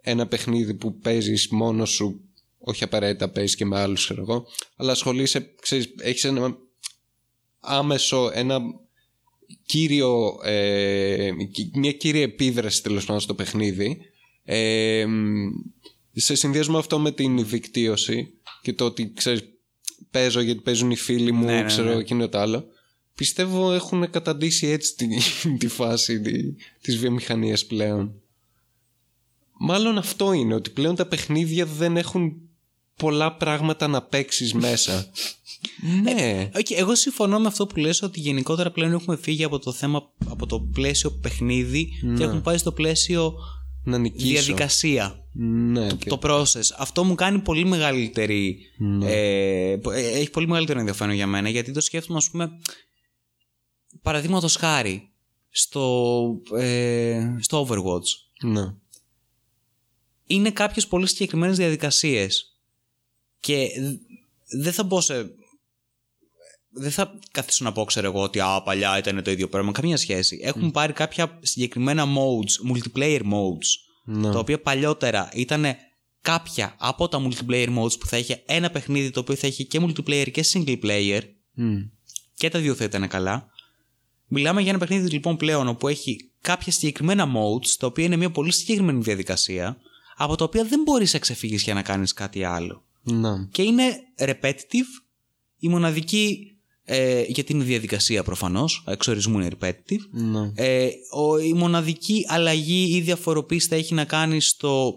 ένα 0.00 0.26
παιχνίδι 0.26 0.74
που 0.74 0.98
παίζεις 0.98 1.48
μόνος 1.48 1.90
σου, 1.90 2.20
όχι 2.58 2.84
απαραίτητα 2.84 3.28
παίζεις 3.28 3.56
και 3.56 3.64
με 3.64 3.80
άλλους 3.80 4.04
ξέρω 4.04 4.20
εγώ, 4.22 4.46
αλλά 4.76 4.92
ασχολείσαι, 4.92 5.54
ξέρεις, 5.60 5.88
έχεις 5.98 6.24
ένα 6.24 6.56
άμεσο, 7.60 8.30
ένα 8.34 8.60
κύριο, 9.66 10.38
ε, 10.44 11.30
μια 11.74 11.92
κύρια 11.92 12.22
επίδραση 12.22 12.82
τέλος 12.82 13.04
πάντων 13.04 13.20
στο 13.20 13.34
παιχνίδι 13.34 13.98
ε, 14.44 15.06
σε 16.12 16.34
συνδυασμό 16.34 16.78
αυτό 16.78 16.98
με 16.98 17.12
την 17.12 17.48
δικτύωση 17.48 18.28
και 18.62 18.72
το 18.72 18.84
ότι 18.84 19.12
ξέρεις 19.12 19.42
παίζω 20.10 20.40
γιατί 20.40 20.60
παίζουν 20.60 20.90
οι 20.90 20.96
φίλοι 20.96 21.32
μου 21.32 21.44
Ναι, 21.44 21.60
ναι, 21.60 21.64
ξέρω 21.64 21.94
ναι. 21.94 22.00
εκείνο 22.00 22.28
το 22.28 22.38
άλλο 22.38 22.68
πιστεύω 23.14 23.72
έχουν 23.72 24.10
καταντήσει 24.10 24.66
έτσι 24.66 24.94
τη, 24.94 25.08
τη 25.60 25.68
φάση 25.68 26.20
τη, 26.20 26.54
της 26.80 26.96
βιομηχανίας 26.98 27.66
πλέον. 27.66 28.12
Μάλλον 29.58 29.98
αυτό 29.98 30.32
είναι 30.32 30.54
ότι 30.54 30.70
πλέον 30.70 30.94
τα 30.94 31.06
παιχνίδια 31.06 31.66
δεν 31.66 31.96
έχουν 31.96 32.32
πολλά 32.96 33.36
πράγματα 33.36 33.86
να 33.86 34.02
παίξεις 34.02 34.54
μέσα. 34.54 35.10
Ναι. 36.02 36.50
Okay, 36.54 36.74
εγώ 36.76 36.94
συμφωνώ 36.94 37.38
με 37.38 37.46
αυτό 37.46 37.66
που 37.66 37.76
λες 37.76 38.02
ότι 38.02 38.20
γενικότερα 38.20 38.70
πλέον 38.70 38.92
έχουμε 38.92 39.16
φύγει 39.16 39.44
από 39.44 39.58
το 39.58 39.72
θέμα, 39.72 40.12
από 40.28 40.46
το 40.46 40.60
πλαίσιο 40.60 41.10
παιχνίδι 41.10 41.88
και 42.16 42.22
έχουμε 42.22 42.40
πάει 42.40 42.58
στο 42.58 42.72
πλαίσιο 42.72 43.34
να 43.84 43.98
νικήσω 43.98 44.26
διαδικασία. 44.28 45.24
ναι, 45.32 45.86
και- 45.92 46.08
Το 46.08 46.18
process. 46.22 46.70
Αυτό 46.78 47.04
μου 47.04 47.14
κάνει 47.14 47.38
πολύ 47.38 47.64
μεγαλύτερη. 47.64 48.58
Ε, 49.02 49.70
ε, 49.70 49.78
έχει 49.94 50.30
πολύ 50.30 50.46
μεγαλύτερο 50.48 50.78
ενδιαφέρον 50.78 51.14
για 51.14 51.26
μένα 51.26 51.48
γιατί 51.48 51.72
το 51.72 51.80
σκέφτομαι, 51.80 52.18
ας 52.18 52.30
πούμε. 52.30 52.50
Παραδείγματος 54.02 54.56
χάρη 54.56 55.08
στο, 55.50 56.24
ε, 56.56 57.36
στο 57.40 57.66
Overwatch. 57.68 58.48
ναι. 58.50 58.74
είναι 60.26 60.50
κάποιες 60.50 60.86
πολύ 60.86 61.06
συγκεκριμένες 61.06 61.56
διαδικασίες 61.56 62.56
και 63.40 63.68
δ- 63.80 64.00
δεν 64.62 64.72
θα 64.72 64.82
μπω 64.82 65.00
σε... 65.00 65.30
Δεν 66.76 66.90
θα 66.90 67.18
καθίσω 67.30 67.64
να 67.64 67.72
πω, 67.72 67.84
ξέρω 67.84 68.06
εγώ, 68.06 68.22
ότι 68.22 68.40
α, 68.40 68.62
παλιά 68.64 68.98
ήταν 68.98 69.22
το 69.22 69.30
ίδιο 69.30 69.48
πράγμα. 69.48 69.72
Καμία 69.72 69.96
σχέση. 69.96 70.38
Έχουν 70.42 70.70
πάρει 70.70 70.92
κάποια 70.92 71.38
συγκεκριμένα 71.42 72.04
modes, 72.04 72.72
multiplayer 72.72 73.20
modes, 73.20 73.68
Ναι. 74.04 74.32
τα 74.32 74.38
οποία 74.38 74.60
παλιότερα 74.60 75.28
ήταν 75.34 75.64
κάποια 76.20 76.74
από 76.78 77.08
τα 77.08 77.22
multiplayer 77.26 77.78
modes 77.78 77.98
που 77.98 78.06
θα 78.06 78.16
είχε 78.18 78.42
ένα 78.46 78.70
παιχνίδι 78.70 79.10
το 79.10 79.20
οποίο 79.20 79.34
θα 79.34 79.46
είχε 79.46 79.62
και 79.62 79.80
multiplayer 79.82 80.30
και 80.32 80.44
single 80.52 80.78
player 80.84 81.20
Μμ. 81.54 81.76
και 82.34 82.48
τα 82.48 82.58
δύο 82.58 82.74
θα 82.74 82.84
ήταν 82.84 83.08
καλά. 83.08 83.48
Μιλάμε 84.26 84.60
για 84.60 84.70
ένα 84.70 84.78
παιχνίδι 84.78 85.10
λοιπόν 85.10 85.36
πλέον 85.36 85.68
όπου 85.68 85.88
έχει 85.88 86.30
κάποια 86.40 86.72
συγκεκριμένα 86.72 87.24
modes, 87.26 87.68
τα 87.78 87.86
οποία 87.86 88.04
είναι 88.04 88.16
μια 88.16 88.30
πολύ 88.30 88.52
συγκεκριμένη 88.52 89.00
διαδικασία, 89.00 89.76
από 90.16 90.36
τα 90.36 90.44
οποία 90.44 90.64
δεν 90.64 90.82
μπορείς 90.82 91.12
να 91.12 91.18
ξεφύγεις 91.18 91.62
για 91.62 91.74
να 91.74 91.82
κάνεις 91.82 92.12
κάτι 92.12 92.44
άλλο. 92.44 92.84
Να. 93.02 93.48
Και 93.52 93.62
είναι 93.62 93.96
repetitive, 94.18 94.90
η 95.58 95.68
μοναδική, 95.68 96.53
ε, 96.86 97.22
γιατί 97.26 97.52
είναι 97.52 97.64
διαδικασία 97.64 98.22
προφανώς, 98.22 98.84
εξορισμού 98.86 99.38
είναι 99.38 99.50
repetitive, 99.60 100.08
Να. 100.10 100.52
ε, 100.54 100.88
ο, 101.10 101.38
η 101.38 101.52
μοναδική 101.52 102.24
αλλαγή 102.28 102.96
ή 102.96 103.00
διαφοροποίηση 103.00 103.68
θα 103.68 103.74
έχει 103.76 103.94
να 103.94 104.04
κάνει 104.04 104.40
στο 104.40 104.94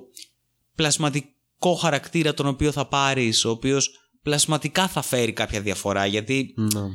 πλασματικό 0.76 1.74
χαρακτήρα 1.80 2.34
τον 2.34 2.48
οποίο 2.48 2.72
θα 2.72 2.88
πάρεις, 2.88 3.46
ο 3.46 3.50
οποίος 3.50 3.92
πλασματικά 4.24 4.88
θα 4.88 5.02
φέρει 5.02 5.32
κάποια 5.32 5.62
διαφορά, 5.62 6.06
γιατί 6.06 6.54
Να. 6.56 6.88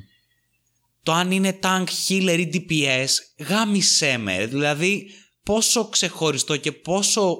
το 1.03 1.13
αν 1.13 1.31
είναι 1.31 1.59
tank, 1.63 1.85
healer 2.09 2.39
ή 2.39 2.51
DPS, 2.53 3.45
γάμισέ 3.49 4.19
με. 4.19 4.47
Δηλαδή, 4.47 5.07
πόσο 5.43 5.89
ξεχωριστό 5.89 6.57
και 6.57 6.73
πόσο 6.73 7.37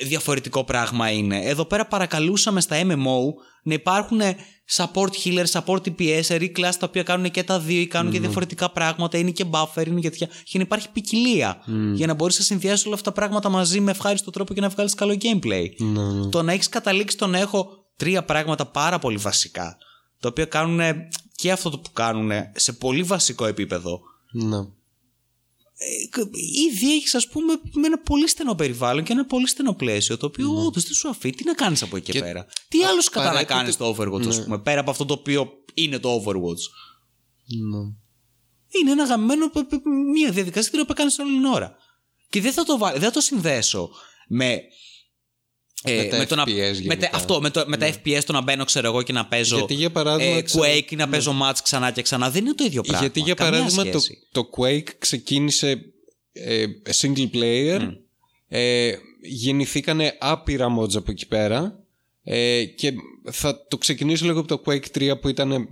ε, 0.00 0.06
διαφορετικό 0.06 0.64
πράγμα 0.64 1.10
είναι. 1.10 1.40
Εδώ 1.44 1.64
πέρα 1.64 1.86
παρακαλούσαμε 1.86 2.60
στα 2.60 2.80
MMO 2.84 3.18
να 3.62 3.74
υπάρχουν 3.74 4.20
support 4.70 5.10
healer, 5.24 5.44
support 5.46 5.80
DPS, 5.84 6.22
elite 6.28 6.52
class 6.58 6.72
τα 6.78 6.86
οποία 6.86 7.02
κάνουν 7.02 7.30
και 7.30 7.42
τα 7.42 7.60
δύο 7.60 7.80
ή 7.80 7.86
κάνουν 7.86 8.12
και 8.12 8.20
διαφορετικά 8.20 8.70
πράγματα, 8.70 9.18
είναι 9.18 9.30
και 9.30 9.44
buffer, 9.50 9.86
είναι 9.86 10.00
και 10.00 10.10
τέτοια. 10.10 10.28
Και 10.44 10.58
να 10.58 10.62
υπάρχει 10.62 10.88
ποικιλία 10.92 11.62
για 11.94 12.06
να 12.06 12.14
μπορείς 12.14 12.38
να 12.38 12.44
συνδυάσεις 12.44 12.86
όλα 12.86 12.94
αυτά 12.94 13.12
τα 13.12 13.20
πράγματα 13.20 13.48
μαζί 13.48 13.80
με 13.80 13.90
ευχάριστο 13.90 14.30
τρόπο 14.30 14.54
και 14.54 14.60
να 14.60 14.68
βγάλεις 14.68 14.94
καλό 14.94 15.16
gameplay. 15.20 15.66
Να. 15.78 16.12
να. 16.12 16.28
Το 16.28 16.42
να 16.42 16.52
έχεις 16.52 16.68
καταλήξει 16.68 17.16
το 17.16 17.26
να 17.26 17.38
έχω 17.38 17.68
τρία 17.96 18.24
πράγματα 18.24 18.66
πάρα 18.66 18.98
πολύ 18.98 19.16
βασικά, 19.16 19.76
τα 20.20 20.28
οποία 20.28 20.44
κάνουν 20.44 20.80
και 21.34 21.52
αυτό 21.52 21.70
το 21.70 21.78
που 21.78 21.92
κάνουν 21.92 22.30
σε 22.54 22.72
πολύ 22.72 23.02
βασικό 23.02 23.46
επίπεδο 23.46 24.00
Ναι. 24.32 24.58
Ε, 25.80 26.22
ήδη 26.70 26.92
έχεις, 26.92 27.14
ας 27.14 27.28
πούμε, 27.28 27.60
με 27.72 27.86
ένα 27.86 27.98
πολύ 27.98 28.28
στενό 28.28 28.54
περιβάλλον 28.54 29.04
και 29.04 29.12
ένα 29.12 29.26
πολύ 29.26 29.48
στενό 29.48 29.74
πλαίσιο, 29.74 30.16
το 30.16 30.26
οποίο 30.26 30.52
mm. 30.52 30.66
όντως 30.66 30.82
δεν 30.82 30.92
σου 30.92 31.08
αφήνει. 31.08 31.34
Τι 31.34 31.44
να 31.44 31.54
κάνεις 31.54 31.82
από 31.82 31.96
εκεί 31.96 32.12
και 32.12 32.20
πέρα; 32.20 32.46
Τι 32.68 32.84
άλλο 32.84 33.02
κατά 33.10 33.32
να 33.32 33.44
κάνεις 33.44 33.76
το 33.76 33.96
Overwatch, 33.96 34.26
ναι. 34.26 34.36
α 34.36 34.42
πούμε, 34.42 34.58
πέρα 34.58 34.80
από 34.80 34.90
αυτό 34.90 35.04
το 35.04 35.14
οποίο 35.14 35.52
είναι 35.74 35.98
το 35.98 36.22
Overwatch; 36.22 36.62
Ναι. 37.70 37.78
Είναι 38.80 38.90
ένα 38.90 39.04
γαμμένο, 39.04 39.50
μια 40.12 40.30
διαδικασία 40.30 40.84
που 40.84 40.92
κάνεις 40.94 41.18
όλη 41.18 41.30
την 41.30 41.44
ώρα. 41.44 41.76
Και 42.28 42.40
δεν 42.40 42.52
θα 42.52 42.64
το, 42.64 42.78
βάλω, 42.78 42.98
δεν 42.98 43.08
θα 43.08 43.10
το 43.10 43.20
συνδέσω 43.20 43.90
με 44.28 44.60
ε, 45.82 46.08
με, 46.18 46.26
το 46.26 46.44
FPS, 46.46 46.82
με, 46.84 46.96
τε, 46.96 47.10
αυτό, 47.12 47.40
με, 47.40 47.50
το, 47.50 47.64
με 47.66 47.76
τα 47.76 47.90
FPS 47.90 48.20
το 48.26 48.32
να 48.32 48.40
μπαίνω 48.40 48.64
ξέρω 48.64 48.86
εγώ 48.86 49.02
και 49.02 49.12
να 49.12 49.26
παίζω 49.26 49.56
Γιατί, 49.56 49.74
για 49.74 49.90
παράδειγμα, 49.90 50.36
ε, 50.36 50.44
Quake 50.52 50.90
ή 50.90 50.96
να 50.96 51.08
παίζω 51.08 51.32
ναι. 51.32 51.38
match 51.42 51.56
ξανά 51.62 51.90
και 51.90 52.02
ξανά 52.02 52.30
δεν 52.30 52.44
είναι 52.44 52.54
το 52.54 52.64
ίδιο 52.64 52.82
πράγμα 52.82 53.00
Γιατί 53.00 53.20
για 53.20 53.34
παράδειγμα 53.34 53.84
το, 53.84 54.00
το 54.32 54.50
Quake 54.56 54.88
ξεκίνησε 54.98 55.80
ε, 56.32 56.64
single 57.00 57.30
player 57.32 57.80
mm. 57.80 57.96
ε, 58.48 58.92
γεννηθήκανε 59.22 60.16
άπειρα 60.20 60.66
mods 60.78 60.94
από 60.94 61.10
εκεί 61.10 61.26
πέρα 61.26 61.84
ε, 62.22 62.64
και 62.64 62.92
θα 63.30 63.66
το 63.68 63.78
ξεκινήσω 63.78 64.24
λίγο 64.24 64.38
από 64.38 64.48
το 64.48 64.62
Quake 64.66 64.98
3 64.98 65.20
που 65.20 65.28
ήταν 65.28 65.68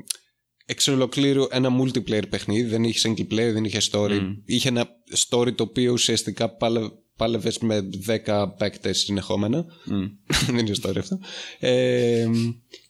εξ 0.67 0.89
ολοκλήρου 0.89 1.47
ένα 1.51 1.71
multiplayer 1.81 2.29
παιχνίδι 2.29 2.69
δεν 2.69 2.85
είχε 2.85 3.09
single 3.09 3.33
player, 3.33 3.53
δεν 3.53 3.65
είχε 3.65 3.81
story 3.93 4.21
mm. 4.21 4.37
είχε 4.45 4.69
ένα 4.69 4.89
story 5.29 5.55
το 5.55 5.63
οποίο 5.63 5.93
ουσιαστικά 5.93 6.49
πάλε, 6.49 6.81
πάλευε 7.17 7.53
με 7.61 7.89
10 8.27 8.47
παίκτες 8.59 8.99
συνεχόμενα. 8.99 9.65
Mm. 9.65 10.11
δεν 10.47 10.59
είναι 10.59 10.77
story 10.83 10.99
αυτό. 10.99 11.19
Ε, 11.59 12.27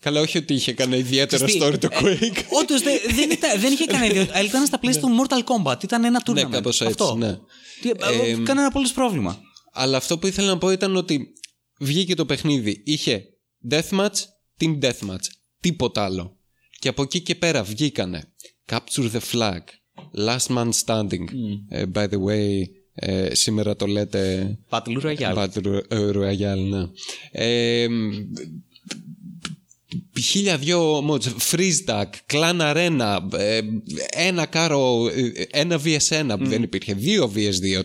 καλά, 0.01 0.21
όχι 0.21 0.39
ότι 0.39 0.55
είχε 0.55 0.73
κανένα 0.73 0.97
ιδιαίτερο 0.97 1.47
story 1.47 1.79
το 1.79 1.89
Quake. 1.93 2.43
Όντως 2.61 2.83
δεν, 2.83 2.99
δεν 3.59 3.73
είχε 3.73 3.85
κανένα 3.85 4.07
ιδιαίτερο. 4.07 4.39
Αλλά 4.39 4.49
ήταν 4.49 4.67
στα 4.67 4.79
πλαίσια 4.79 5.01
του 5.01 5.09
Mortal 5.21 5.41
Kombat. 5.45 5.83
Ήταν 5.83 6.05
ένα 6.05 6.23
tournament. 6.27 6.35
Ναι, 6.35 6.43
κάπω 6.43 6.69
έτσι. 6.69 6.85
Αυτό. 6.85 7.15
Ναι. 7.15 7.39
Ε, 7.83 8.37
κανένα 8.45 8.71
πολύ 8.71 8.89
πρόβλημα. 8.95 9.41
Αλλά 9.73 9.97
αυτό 9.97 10.19
που 10.19 10.27
ήθελα 10.27 10.49
να 10.49 10.59
πω 10.59 10.71
ήταν 10.71 10.97
ότι 10.97 11.33
βγήκε 11.79 12.15
το 12.15 12.27
παιχνίδι. 12.27 12.83
Είχε 12.85 13.25
deathmatch, 13.71 14.17
team 14.61 14.79
deathmatch. 14.83 15.27
Τίποτα 15.61 16.05
άλλο. 16.05 16.39
Και 16.79 16.89
από 16.89 17.03
εκεί 17.03 17.21
και 17.21 17.35
πέρα 17.35 17.63
βγήκανε 17.63 18.33
Capture 18.71 19.11
the 19.11 19.21
Flag, 19.33 19.63
Last 20.17 20.49
Man 20.57 20.71
Standing. 20.85 21.27
Mm. 21.31 21.57
Uh, 21.73 21.87
by 21.93 22.07
the 22.07 22.21
way, 22.21 22.67
ε, 22.99 23.35
σήμερα 23.35 23.77
το 23.77 23.87
λέτε 23.87 24.51
Battle 24.69 25.01
Royale. 25.03 25.35
Battle 25.35 25.81
Royale 25.91 26.69
ναι. 26.69 26.87
Ε, 27.31 27.87
χίλια 30.21 30.59
δυο 30.59 31.07
mods 31.11 31.25
freeze 31.51 31.85
tag, 31.87 32.07
clan 32.33 32.61
arena 32.61 33.19
ε, 33.37 33.61
ένα 34.11 34.47
κάρο 34.47 35.11
ένα 35.51 35.81
vs1 35.85 36.37
που 36.39 36.47
δεν 36.47 36.63
υπήρχε 36.63 36.95
δύο 36.95 37.33
vs2 37.35 37.85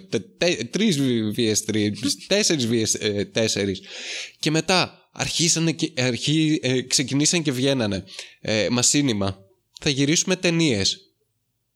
τρεις 0.71 0.99
vs3 1.37 1.91
τέσσερις 2.27 2.67
vs4 2.71 3.71
και 4.39 4.51
μετά 4.51 5.09
αρχίσανε 5.11 5.71
και, 5.71 5.91
αρχί, 5.97 6.59
ε, 6.61 6.81
ξεκινήσαν 6.81 7.41
και 7.41 7.51
βγαίνανε 7.51 8.03
ε, 8.41 8.67
μασίνημα 8.69 9.37
θα 9.81 9.89
γυρίσουμε 9.89 10.35
ταινίες 10.35 11.10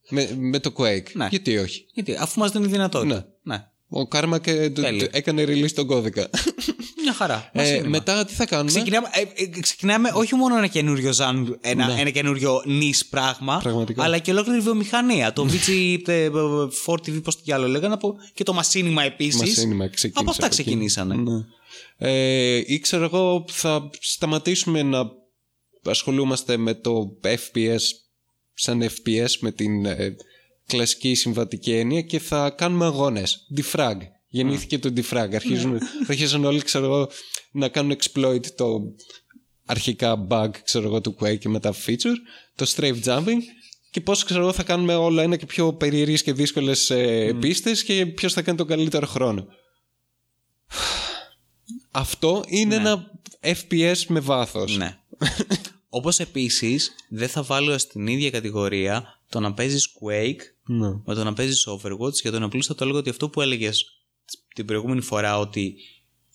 με, 0.10 0.36
με 0.40 0.60
το 0.60 0.74
Quake. 0.78 1.12
Ναι. 1.14 1.28
Γιατί 1.30 1.58
όχι; 1.58 1.86
Γιατί, 1.94 2.16
αφού 2.16 2.40
μας 2.40 2.52
δίνει 2.52 2.68
δυνατότητα. 2.68 3.28
Ναι. 3.42 3.56
ναι. 3.56 3.64
Ο 3.90 4.08
Κάρμα 4.08 4.40
και 4.40 4.70
το, 4.70 4.82
έκανε 5.12 5.44
release 5.44 5.72
τον 5.72 5.88
κώδικα. 5.88 6.30
Μια 7.02 7.14
χαρά. 7.14 7.50
Ε, 7.54 7.82
μετά 7.86 8.26
τι 8.26 8.34
θα 8.34 8.46
κάνουμε; 8.46 8.70
Ξεκινάμε, 8.70 9.08
ε, 9.12 9.44
ε, 9.44 9.60
ξεκινάμε 9.60 10.12
όχι 10.14 10.36
μόνο 10.36 10.58
ένα 10.58 10.68
καινούριο 10.68 11.14
ζάν, 11.14 11.58
ένα, 11.62 11.88
ναι. 11.88 12.02
ένα 12.02 12.10
καινούριο 12.10 12.62
νης 12.66 13.06
πράγμα, 13.06 13.60
Πραγματικά. 13.64 14.04
αλλά 14.04 14.18
και 14.18 14.32
ολόκληρη 14.32 14.60
βιομηχανία. 14.60 15.34
το 15.34 15.48
VG4TV, 15.50 17.24
πώς 17.24 17.44
το 17.44 17.56
άλλο 17.56 17.68
λέγανε, 17.68 17.98
και 18.34 18.44
το 18.44 18.54
μασίνημα 18.54 19.04
επίσης. 19.04 19.68
Από 20.14 20.30
αυτά 20.30 20.48
ξεκινήσανε. 20.48 21.16
Ναι. 21.16 21.46
Ε, 21.98 22.64
ήξερα 22.66 23.06
εγώ 23.06 23.46
θα 23.48 23.90
σταματήσουμε 24.00 24.84
να 24.84 25.12
ασχολούμαστε 25.86 26.58
με 26.58 26.74
το 26.74 27.20
FPS 27.22 27.82
σαν 28.56 28.84
FPS 28.84 29.32
με 29.40 29.52
την 29.52 29.86
ε, 29.86 30.16
κλασική 30.68 31.16
συμβατική 31.16 31.72
έννοια 31.72 32.02
και 32.02 32.20
θα 32.20 32.50
κάνουμε 32.50 32.86
αγώνες. 32.86 33.48
Defrag. 33.58 33.98
Γεννήθηκε 34.28 34.80
το 34.80 34.94
defrag. 34.96 35.30
Αρχίζουν, 35.34 35.72
ναι. 35.72 35.78
αρχίζουν 36.08 36.46
όλοι 36.46 36.62
ξέρω 36.62 37.10
να 37.52 37.70
κάνουν 37.70 37.98
exploit 38.02 38.46
το 38.56 38.82
αρχικά 39.66 40.28
bug 40.30 40.50
ξέρω 40.64 40.86
εγώ, 40.86 41.02
του 41.02 41.16
Quake 41.20 41.38
και 41.38 41.50
μετά 41.50 41.74
feature, 41.86 42.16
το 42.56 42.72
strafe 42.76 43.04
jumping 43.04 43.40
και 43.92 44.02
πώς 44.02 44.24
ξέρω 44.24 44.42
εγώ 44.42 44.54
θα 44.54 44.64
κάνουμε 44.64 44.96
όλα 44.96 45.24
ένα 45.24 45.36
και 45.36 45.46
πιο 45.46 45.74
περίεργες 45.74 46.24
και 46.24 46.34
δύσκολες 46.34 46.90
ε, 46.90 47.30
mm. 47.32 47.40
πίστες 47.40 47.84
και 47.84 48.06
ποιος 48.06 48.34
θα 48.34 48.42
κάνει 48.42 48.58
τον 48.58 48.68
καλύτερο 48.68 49.06
χρόνο. 49.06 49.48
Αυτό 51.92 52.44
είναι 52.48 52.78
ναι. 52.78 52.82
ένα 52.82 53.12
FPS 53.42 54.04
με 54.08 54.20
βάθος. 54.20 54.78
Ναι. 54.78 54.98
Όπως 55.96 56.20
επίσης 56.20 56.96
δεν 57.10 57.30
θα 57.30 57.44
βάλω 57.44 57.78
στην 57.78 58.08
ίδια 58.08 58.30
κατηγορία 58.30 59.20
το 59.30 59.40
να 59.40 59.54
παίζεις 59.54 59.88
Quake 59.88 60.42
ναι. 60.66 60.88
με 61.06 61.14
το 61.14 61.24
να 61.24 61.34
παίζεις 61.34 61.68
Overwatch 61.68 62.14
για 62.14 62.32
τον 62.32 62.44
απλό 62.44 62.64
θα 62.64 62.76
το 62.76 62.84
έλεγα 62.84 63.00
ότι 63.00 63.10
αυτό 63.10 63.30
που 63.30 63.42
έλεγες 63.42 63.86
την 64.56 64.66
προηγούμενη 64.66 65.02
φορά 65.02 65.40
ότι 65.40 65.76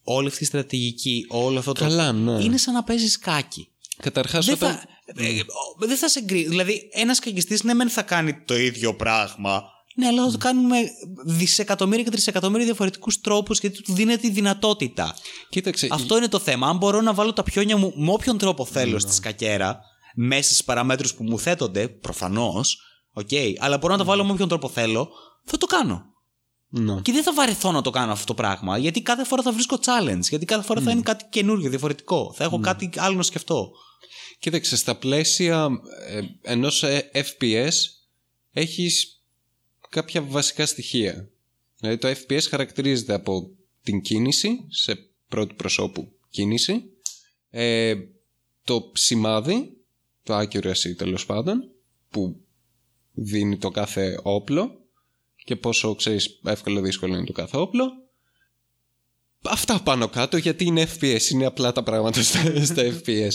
όλη 0.03 0.29
αυτή 0.29 0.43
η 0.43 0.47
στρατηγική, 0.47 1.27
όλο 1.29 1.59
αυτό 1.59 1.73
το. 1.73 1.81
Καλά, 1.81 2.13
ναι. 2.13 2.43
είναι 2.43 2.57
σαν 2.57 2.75
να 2.75 2.85
παίζεις 2.85 3.19
κάκι. 3.19 3.69
Καταρχάς, 3.97 4.47
δεν, 4.47 4.55
όταν... 4.55 4.75
θα, 4.75 4.85
ε, 5.05 5.41
δεν 5.79 5.97
θα 5.97 6.09
σε 6.09 6.23
γκρι. 6.23 6.49
Δηλαδή, 6.49 6.89
ένας 6.93 7.19
κακιστής 7.19 7.63
ναι, 7.63 7.75
μεν 7.75 7.89
θα 7.89 8.03
κάνει 8.03 8.43
το 8.45 8.57
ίδιο 8.57 8.95
πράγμα. 8.95 9.63
Ναι, 10.01 10.07
αλλά 10.07 10.25
θα 10.25 10.31
το 10.31 10.39
κάνουμε 10.39 10.77
δισεκατομμύρια 11.25 12.05
και 12.05 12.11
τρισεκατομμύρια 12.11 12.65
διαφορετικούς 12.65 13.21
τρόπους 13.21 13.59
γιατί 13.59 13.83
του 13.83 13.93
δίνεται 13.93 14.27
η 14.27 14.31
δυνατότητα. 14.31 15.15
Κοίταξε. 15.49 15.89
Αυτό 15.91 16.17
είναι 16.17 16.29
το 16.29 16.39
θέμα. 16.39 16.69
Αν 16.69 16.77
μπορώ 16.77 17.01
να 17.01 17.15
βάλω 17.15 17.33
τα 17.33 17.43
πιόνια 17.43 17.77
μου 17.77 17.93
με 17.97 18.13
όποιον 18.13 18.39
τρόπο 18.39 18.65
θέλω 18.65 18.99
στη 18.99 19.15
σκακέρα, 19.15 19.81
μέσα 20.15 20.43
στις 20.43 20.65
παραμέτρους 20.65 21.15
που 21.15 21.25
μου 21.25 21.39
θέτονται, 21.39 21.89
προφανώς, 21.89 22.79
okay, 23.15 23.55
αλλά 23.59 23.79
μπορώ 23.79 23.93
να 23.93 23.99
τα 23.99 24.05
βάλω 24.05 24.25
με 24.25 24.33
όποιον 24.33 24.49
τρόπο 24.49 24.69
θέλω, 24.69 25.09
θα 25.45 25.59
το 25.59 25.67
κάνω. 25.67 26.05
No. 26.77 27.03
Και 27.03 27.13
δεν 27.13 27.23
θα 27.23 27.35
βαρεθώ 27.35 27.73
να 27.73 27.83
το 27.83 27.91
κάνω 27.91 28.13
αυτό 28.13 28.25
το 28.27 28.35
πράγμα, 28.35 28.79
γιατί 28.79 29.03
κάθε 29.03 29.25
φορά 29.25 29.43
θα 29.43 29.53
βρίσκω 29.53 29.79
challenge, 29.85 30.21
γιατί 30.29 30.45
κάθε 30.45 30.65
φορά 30.65 30.81
θα 30.81 30.91
είναι 30.91 31.01
κάτι 31.01 31.25
καινούριο, 31.31 31.71
διαφορετικό. 31.71 32.35
Θα 32.37 32.45
έχω 32.45 32.61
κάτι 32.61 32.91
άλλο 32.97 33.17
να 33.17 33.23
σκεφτώ. 33.23 33.71
Κοίταξε, 34.39 34.77
στα 34.77 34.97
πλαίσια 34.97 35.69
ε, 36.09 36.21
ενός 36.53 36.83
ε, 36.83 37.11
FPS 37.15 37.73
έχεις 38.53 39.20
κάποια 39.91 40.23
βασικά 40.23 40.67
στοιχεία. 40.67 41.29
Δηλαδή 41.77 41.99
το 41.99 42.09
FPS 42.09 42.43
χαρακτηρίζεται 42.49 43.15
από 43.15 43.51
την 43.83 44.01
κίνηση, 44.01 44.67
σε 44.69 45.09
πρώτη 45.29 45.55
προσώπου 45.55 46.13
κίνηση, 46.31 46.83
ε, 47.51 47.95
το 48.65 48.91
σημάδι, 48.95 49.77
το 50.23 50.39
accuracy 50.39 50.97
τέλος 50.97 51.27
πάντων, 51.27 51.71
που 52.11 52.41
δίνει 53.13 53.57
το 53.57 53.71
κάθε 53.71 54.21
όπλο 54.23 54.81
και 55.45 55.57
πόσο 55.57 55.95
ξέρεις 55.95 56.41
εύκολο 56.45 56.81
δύσκολο 56.81 57.17
είναι 57.17 57.25
το 57.25 57.33
κάθε 57.33 57.57
όπλο. 57.57 57.93
Αυτά 59.43 59.83
πάνω 59.83 60.09
κάτω 60.09 60.37
γιατί 60.37 60.65
είναι 60.65 60.89
FPS, 60.95 61.31
είναι 61.31 61.47
απλά 61.47 61.73
τα 61.73 61.83
πράγματα 61.83 62.23
στα, 62.23 62.65
στα 62.65 62.83
FPS. 62.83 63.33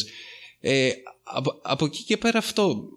Ε, 0.59 0.91
από, 1.23 1.59
από 1.63 1.85
εκεί 1.85 2.03
και 2.03 2.17
πέρα 2.17 2.37
αυτό 2.37 2.89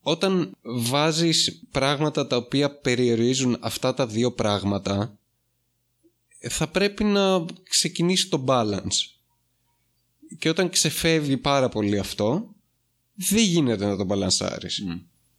όταν 0.00 0.56
βάζεις 0.62 1.62
πράγματα 1.70 2.26
τα 2.26 2.36
οποία 2.36 2.70
περιορίζουν 2.70 3.56
αυτά 3.60 3.94
τα 3.94 4.06
δύο 4.06 4.32
πράγματα 4.32 5.18
θα 6.38 6.68
πρέπει 6.68 7.04
να 7.04 7.44
ξεκινήσει 7.68 8.28
το 8.28 8.44
balance. 8.46 8.96
Και 10.38 10.48
όταν 10.48 10.70
ξεφεύγει 10.70 11.36
πάρα 11.36 11.68
πολύ 11.68 11.98
αυτό 11.98 12.54
δεν 13.14 13.44
γίνεται 13.44 13.86
να 13.86 13.96
το 13.96 14.04
μπαλανσάρεις. 14.04 14.84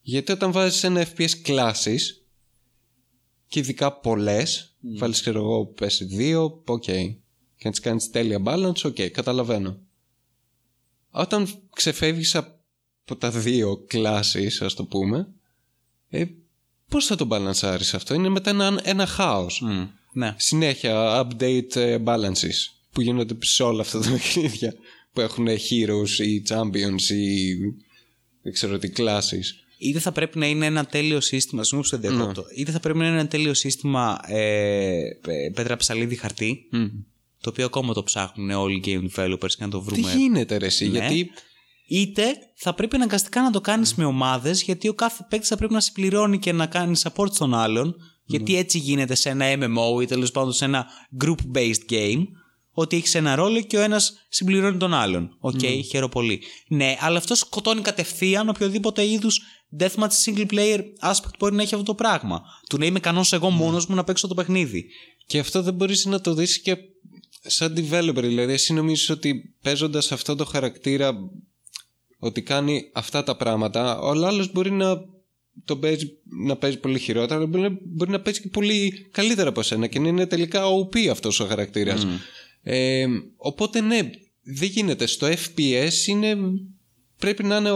Γιατί 0.01 0.31
όταν 0.31 0.51
βάζεις 0.51 0.83
ένα 0.83 1.07
FPS 1.07 1.31
κλάσεις 1.41 2.25
και 3.47 3.59
ειδικά 3.59 3.91
πολλές 3.93 4.75
mm. 4.83 4.99
βάλεις 4.99 5.21
ξέρω 5.21 5.39
εγώ 5.39 5.65
πες 5.65 5.97
δύο 6.05 6.63
ok 6.65 7.15
και 7.55 7.63
να 7.63 7.71
τις 7.71 7.79
κάνεις 7.79 8.09
τέλεια 8.09 8.41
balance 8.45 8.81
ok 8.81 9.09
καταλαβαίνω. 9.09 9.79
Όταν 11.09 11.47
ξεφεύγεις 11.75 12.35
από 12.35 12.60
από 13.03 13.15
τα 13.15 13.29
δύο 13.31 13.83
κλάσεις 13.87 14.61
ας 14.61 14.73
το 14.73 14.83
πούμε 14.83 15.27
ε, 16.09 16.25
πώς 16.89 17.05
θα 17.05 17.15
το 17.15 17.25
μπαλανσάρεις 17.25 17.93
αυτό; 17.93 18.13
Είναι 18.13 18.29
μετά 18.29 18.49
ένα, 18.49 18.79
ένα 18.83 19.05
χάος 19.05 19.63
ναι. 20.13 20.35
συνέχεια 20.37 21.21
update 21.21 21.75
ε, 21.75 21.97
balances 22.05 22.57
που 22.91 23.01
γίνονται 23.01 23.35
σε 23.39 23.63
όλα 23.63 23.81
αυτά 23.81 23.99
τα 23.99 24.09
παιχνίδια 24.09 24.73
που 25.13 25.21
έχουν 25.21 25.47
heroes 25.47 26.25
ή 26.25 26.43
champions 26.47 27.09
ή 27.09 27.55
δεν 28.41 28.53
ξέρω 28.53 28.77
τι 28.77 28.89
κλάσεις 28.89 29.61
είτε 29.81 29.99
θα 29.99 30.11
πρέπει 30.11 30.37
να 30.37 30.47
είναι 30.47 30.65
ένα 30.65 30.85
τέλειο 30.85 31.21
σύστημα, 31.21 31.63
συγγνώμη 31.63 31.89
που 31.89 31.97
διακόπτω, 31.97 32.41
ναι. 32.41 32.61
είτε 32.61 32.71
θα 32.71 32.79
πρέπει 32.79 32.97
να 32.97 33.07
είναι 33.07 33.19
ένα 33.19 33.27
τέλειο 33.27 33.53
σύστημα 33.53 34.19
ε, 34.27 35.01
πέτρα 35.53 35.75
ψαλίδι 35.75 36.15
χαρτί, 36.15 36.69
το 37.41 37.49
οποίο 37.49 37.65
ακόμα 37.65 37.93
το 37.93 38.03
ψάχνουν 38.03 38.49
όλοι 38.49 38.75
οι 38.75 38.81
game 38.85 39.19
developers 39.19 39.49
και 39.49 39.63
να 39.63 39.69
το 39.69 39.81
βρούμε. 39.81 40.11
Τι 40.11 40.17
γίνεται 40.17 40.57
ρε 40.57 40.65
εσύ, 40.65 40.87
ναι. 40.87 40.97
γιατί 40.97 41.31
είτε 41.91 42.35
θα 42.55 42.73
πρέπει 42.73 42.95
αναγκαστικά 42.95 43.41
να 43.41 43.51
το 43.51 43.61
κάνεις 43.61 43.95
με 43.95 44.05
ομάδες, 44.05 44.61
γιατί 44.61 44.88
ο 44.88 44.93
κάθε 44.93 45.26
παίκτης 45.30 45.49
θα 45.49 45.55
πρέπει 45.57 45.73
να 45.73 45.80
συμπληρώνει 45.80 46.39
και 46.39 46.51
να 46.51 46.65
κάνει 46.65 46.99
support 47.03 47.31
στον 47.31 47.53
άλλον. 47.53 47.95
Γιατί 48.26 48.55
έτσι 48.55 48.77
γίνεται 48.77 49.15
σε 49.15 49.30
ένα 49.30 49.45
MMO 49.57 50.01
ή 50.01 50.05
τέλος 50.05 50.31
πάντων 50.31 50.53
σε 50.53 50.65
ένα 50.65 50.88
group-based 51.23 51.91
game, 51.91 52.23
ότι 52.72 52.95
έχεις 52.95 53.15
ένα 53.15 53.35
ρόλο 53.35 53.61
και 53.61 53.77
ο 53.77 53.81
ένας 53.81 54.13
συμπληρώνει 54.30 54.77
τον 54.77 54.93
άλλον. 54.93 55.35
OK, 55.39 55.59
okay, 55.61 55.81
χαίρομαι 55.89 56.11
πολύ. 56.11 56.41
Ναι, 56.68 56.95
αλλά 56.99 57.18
αυτό 57.18 57.35
σκοτώνει 57.35 57.81
κατευθείαν 57.81 58.49
οποιοδήποτε 58.49 59.05
είδους 59.05 59.41
deathmatch 59.80 60.26
single 60.26 60.45
player 60.51 60.80
aspect 61.11 61.34
μπορεί 61.39 61.55
να 61.55 61.61
έχει 61.61 61.73
αυτό 61.73 61.85
το 61.85 61.95
πράγμα. 61.95 62.41
Του 62.69 62.77
να 62.77 62.85
είμαι 62.85 62.97
ικανός 62.97 63.34
εγώ 63.34 63.49
μόνος 63.49 63.85
μου 63.85 63.95
να 63.95 64.03
παίξω 64.03 64.27
το 64.27 64.34
παιχνίδι. 64.34 64.85
Και 65.26 65.39
αυτό 65.39 65.61
δεν 65.61 65.73
μπορείς 65.73 66.05
να 66.05 66.22
το 66.22 66.34
δεις 66.34 66.61
και 66.61 66.77
σαν 67.41 67.73
developer. 67.77 68.22
Δηλαδή, 68.22 68.53
εσύ 68.53 68.73
νομίζεις 68.73 69.09
ότι 69.09 69.55
παίζοντας 69.61 70.11
αυτό 70.11 70.35
το 70.35 70.45
χαρακτήρα 70.45 71.13
ότι 72.23 72.41
κάνει 72.41 72.89
αυτά 72.93 73.23
τα 73.23 73.35
πράγματα, 73.35 73.99
ο 73.99 74.10
άλλος 74.10 74.52
μπορεί 74.52 74.72
να 74.72 75.06
το 75.65 75.77
παίζει, 75.77 76.18
να 76.45 76.56
παίζει 76.56 76.77
πολύ 76.77 76.99
χειρότερα, 76.99 77.35
αλλά 77.35 77.45
μπορεί 77.48 77.64
να, 77.64 77.77
μπορεί 77.81 78.11
να 78.11 78.19
παίζει 78.19 78.41
και 78.41 78.48
πολύ 78.48 79.07
καλύτερα 79.11 79.49
από 79.49 79.61
σένα 79.61 79.88
και 79.88 79.99
να 79.99 80.07
είναι 80.07 80.26
τελικά 80.26 80.64
OP 80.64 81.07
αυτός 81.07 81.39
ο 81.39 81.45
χαρακτήρας. 81.45 82.07
Ε, 82.64 83.06
οπότε 83.38 83.81
ναι, 83.81 84.10
δεν 84.41 84.69
γίνεται. 84.69 85.06
Στο 85.06 85.27
FPS 85.27 86.07
είναι, 86.07 86.38
πρέπει 87.18 87.43
να 87.43 87.57
είναι 87.57 87.72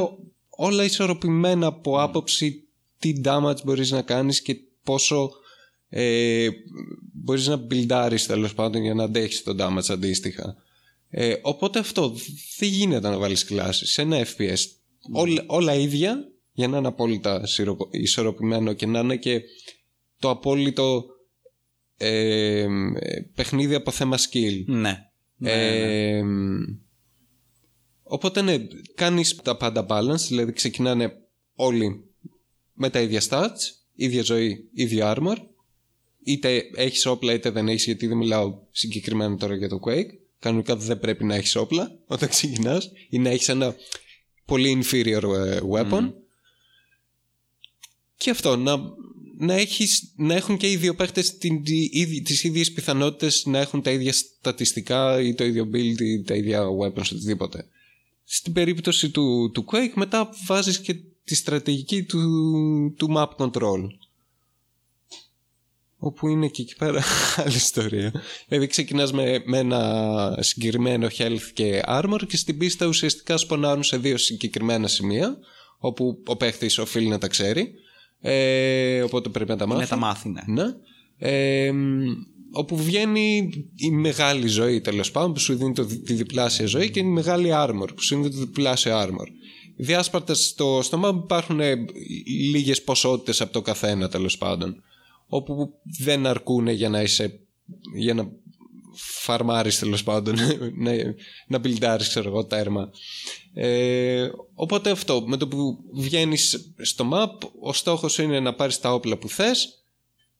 όλα 0.49 0.83
ισορροπημένα 0.83 1.67
από 1.67 2.01
άποψη 2.01 2.67
τι 2.99 3.13
damage 3.25 3.63
μπορείς 3.63 3.91
να 3.91 4.01
κάνεις 4.01 4.41
και 4.41 4.57
πόσο 4.83 5.31
ε, 5.89 6.47
μπορείς 7.13 7.47
να 7.47 7.55
μπιλντάρεις 7.55 8.25
τέλος 8.25 8.53
πάντων 8.53 8.81
για 8.81 8.93
να 8.93 9.03
αντέχεις 9.03 9.43
το 9.43 9.55
damage 9.59 9.89
αντίστοιχα. 9.89 10.55
Ε, 11.17 11.35
οπότε 11.41 11.79
αυτό 11.79 12.15
δεν 12.57 12.69
γίνεται 12.69 13.09
να 13.09 13.17
βάλεις 13.17 13.45
κλάσεις 13.45 13.91
σε 13.91 14.01
ένα 14.01 14.25
FPS. 14.25 14.57
Όλα, 15.11 15.43
όλα 15.47 15.73
ίδια 15.73 16.31
για 16.51 16.67
να 16.67 16.77
είναι 16.77 16.87
απόλυτα 16.87 17.43
ισορροπημένο 17.91 18.73
και 18.73 18.85
να 18.85 18.99
είναι 18.99 19.15
και 19.15 19.41
το 20.19 20.29
απόλυτο 20.29 21.05
ε, 21.97 22.65
παιχνίδι 23.35 23.75
από 23.75 23.91
θέμα 23.91 24.17
skill. 24.17 24.63
Ναι. 24.65 25.09
Ε, 25.39 26.21
ναι, 26.21 26.21
ναι. 26.21 26.75
Οπότε 28.03 28.41
ναι, 28.41 28.57
κάνεις 28.95 29.35
τα 29.35 29.57
πάντα 29.57 29.85
balance, 29.89 30.25
δηλαδή 30.27 30.51
ξεκινάνε 30.51 31.11
όλοι 31.55 32.09
με 32.73 32.89
τα 32.89 33.01
ίδια 33.01 33.21
stats, 33.29 33.59
ίδια 33.93 34.21
ζωή, 34.21 34.69
ίδιο 34.73 35.13
armor, 35.15 35.37
είτε 36.23 36.63
έχεις 36.75 37.05
όπλα 37.05 37.33
είτε 37.33 37.49
δεν 37.49 37.67
έχεις, 37.67 37.85
γιατί 37.85 38.07
δεν 38.07 38.17
μιλάω 38.17 38.59
συγκεκριμένα 38.71 39.37
τώρα 39.37 39.55
για 39.55 39.69
το 39.69 39.79
Quake, 39.85 40.24
κανονικά 40.39 40.75
δεν 40.75 40.99
πρέπει 40.99 41.23
να 41.23 41.35
έχεις 41.35 41.55
όπλα 41.55 41.99
όταν 42.07 42.29
ξεκινάς, 42.29 42.91
ή 43.09 43.19
να 43.19 43.29
έχεις 43.29 43.49
ένα 43.49 43.75
πολύ 44.45 44.83
inferior 44.83 45.23
ε, 45.23 45.59
weapon, 45.71 46.11
και 48.17 48.29
αυτό, 48.29 48.55
να, 48.55 48.77
να, 49.37 49.53
έχεις, 49.53 50.13
να 50.15 50.33
έχουν 50.33 50.57
και 50.57 50.71
οι 50.71 50.75
δύο 50.75 50.95
παίχτες 50.95 51.37
τις 52.23 52.43
ίδιες 52.43 52.71
πιθανότητες 52.71 53.45
να 53.45 53.59
έχουν 53.59 53.81
τα 53.81 53.91
ίδια 53.91 54.13
στατιστικά 54.13 55.21
ή 55.21 55.33
το 55.33 55.43
ίδιο 55.43 55.69
build 55.73 56.01
ή 56.01 56.21
τα 56.21 56.35
ίδια 56.35 56.63
weapons, 56.81 57.11
οτιδήποτε. 57.11 57.67
Στην 58.23 58.53
περίπτωση 58.53 59.09
του, 59.09 59.51
του 59.53 59.65
Quake 59.71 59.93
μετά 59.95 60.29
βάζεις 60.45 60.79
και 60.79 60.95
τη 61.23 61.35
στρατηγική 61.35 62.03
του, 62.03 62.19
του 62.97 63.13
map 63.17 63.29
control 63.37 63.87
όπου 65.97 66.27
είναι 66.27 66.47
και 66.47 66.61
εκεί 66.61 66.75
πέρα 66.75 67.03
άλλη 67.45 67.55
ιστορία. 67.55 68.11
Δηλαδή 68.47 68.67
ξεκινάς 68.67 69.13
με, 69.13 69.41
με 69.45 69.57
ένα 69.57 70.37
συγκεκριμένο 70.39 71.07
health 71.17 71.51
και 71.53 71.83
armor 71.87 72.19
και 72.27 72.37
στην 72.37 72.57
πίστα 72.57 72.85
ουσιαστικά 72.85 73.37
σπονάρουν 73.37 73.83
σε 73.83 73.97
δύο 73.97 74.17
συγκεκριμένα 74.17 74.87
σημεία 74.87 75.37
όπου 75.77 76.23
ο 76.25 76.35
παίχτης 76.35 76.77
οφείλει 76.77 77.07
να 77.07 77.17
τα 77.17 77.27
ξέρει 77.27 77.73
ε, 78.27 79.01
οπότε 79.01 79.29
πρέπει 79.29 79.49
να 79.49 79.57
τα 79.57 79.67
μάθει. 79.67 79.81
Να 79.81 79.87
τα 79.87 79.95
μάθει, 79.95 80.29
ναι. 80.29 80.41
ναι. 80.45 80.73
Ε, 81.17 81.71
όπου 82.51 82.77
βγαίνει 82.77 83.49
η 83.75 83.89
μεγάλη 83.89 84.47
ζωή 84.47 84.81
τέλος 84.81 85.11
πάντων 85.11 85.33
που 85.33 85.39
σου 85.39 85.55
δίνει 85.55 85.73
το, 85.73 85.85
τη 85.85 86.13
διπλάσια 86.13 86.65
ζωή 86.65 86.89
και 86.89 86.99
η 86.99 87.03
μεγάλη 87.03 87.49
armor 87.53 87.87
που 87.95 88.01
σου 88.01 88.15
δίνει 88.15 88.29
το 88.29 88.37
διπλάσιο 88.37 89.01
armor. 89.01 89.27
Διάσπαρτες 89.77 90.45
στο, 90.45 90.79
στο 90.83 91.01
map 91.05 91.23
υπάρχουν 91.23 91.59
ε, 91.59 91.75
λίγες 92.51 92.83
ποσότητες 92.83 93.41
από 93.41 93.53
το 93.53 93.61
καθένα 93.61 94.09
τέλος 94.09 94.37
πάντων 94.37 94.83
όπου 95.27 95.73
δεν 95.83 96.25
αρκούν 96.25 96.67
για 96.67 96.89
να 96.89 97.01
είσαι 97.01 97.39
για 97.95 98.13
να 98.13 98.31
φαρμάρεις 98.93 99.79
τέλος 99.79 100.03
πάντων 100.03 100.35
να, 100.83 100.91
να 101.47 101.57
μπιλντάρεις 101.57 102.07
ξέρω 102.07 102.29
εγώ 102.29 102.45
τέρμα 102.45 102.91
ε, 103.53 104.29
οπότε 104.53 104.89
αυτό 104.89 105.23
με 105.25 105.37
το 105.37 105.47
που 105.47 105.83
βγαίνεις 105.93 106.73
στο 106.81 107.09
map 107.13 107.49
ο 107.61 107.73
στόχος 107.73 108.17
είναι 108.17 108.39
να 108.39 108.53
πάρεις 108.53 108.79
τα 108.79 108.93
όπλα 108.93 109.17
που 109.17 109.29
θες 109.29 109.83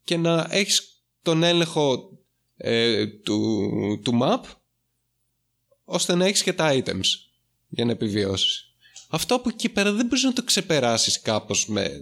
και 0.04 0.18
να 0.18 0.48
έχεις 0.50 1.04
τον 1.22 1.44
έλεγχο 1.44 2.10
ε, 2.58 3.08
του, 3.08 3.70
του 4.04 4.20
map 4.22 4.42
ώστε 5.86 6.16
να 6.16 6.26
έχεις 6.26 6.44
και 6.44 6.54
τα 6.54 6.74
items 6.74 7.06
για 7.70 7.86
να 7.86 7.92
επιβιώσεις. 7.92 8.70
Αυτό 9.10 9.36
από 9.36 9.50
εκεί 9.50 9.70
πέρα 9.70 9.92
δεν 9.92 10.06
μπορείς 10.06 10.24
να 10.24 10.34
το 10.34 10.44
ξεπεράσεις 10.44 11.22
κάπως 11.22 11.68
με, 11.68 12.02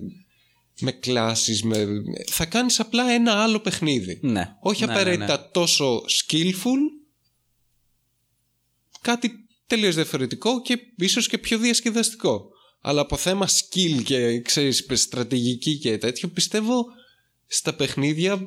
με 0.80 0.92
κλάσεις, 0.92 1.64
με... 1.64 1.88
θα 2.32 2.46
κάνεις 2.46 2.80
απλά 2.80 3.10
ένα 3.10 3.32
άλλο 3.44 3.60
παιχνίδι. 3.60 4.20
Ναι. 4.22 4.56
Όχι 4.60 4.86
ναι, 4.86 4.92
απαραίτητα 4.92 5.38
ναι, 5.38 5.50
τόσο 5.52 6.02
skillful, 6.06 6.80
κάτι 9.02 9.32
τελείως 9.68 9.96
διαφορετικό 9.96 10.62
και 10.62 10.80
ίσως 10.98 11.28
και 11.28 11.38
πιο 11.38 11.58
διασκεδαστικό. 11.58 12.52
Αλλά 12.82 13.02
από 13.02 13.18
θέμα 13.18 13.48
skill 13.48 14.04
και 14.04 14.42
ξέρεις, 14.42 14.86
στρατηγική 14.94 15.78
και 15.78 15.98
τέτοιο 15.98 16.28
πιστεύω 16.30 16.86
στα 17.48 17.74
παιχνίδια 17.74 18.40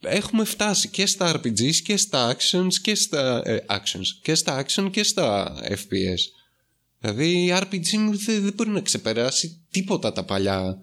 έχουμε 0.00 0.44
φτάσει 0.44 0.88
και 0.88 1.06
στα 1.06 1.40
RPGs 1.40 1.74
και 1.74 1.96
στα 1.96 2.36
actions 2.36 2.74
και 2.82 2.94
στα 2.94 3.42
ε, 3.44 3.64
actions 3.68 4.06
και 4.22 4.34
στα 4.34 4.64
action 4.64 4.88
και 4.90 5.02
στα 5.02 5.56
FPS. 5.62 6.20
Δηλαδή 7.00 7.44
η 7.44 7.52
RPG 7.54 7.84
δεν, 8.24 8.42
δεν 8.42 8.52
μπορεί 8.54 8.70
να 8.70 8.80
ξεπεράσει 8.80 9.66
τίποτα 9.70 10.12
τα 10.12 10.24
παλιά 10.24 10.78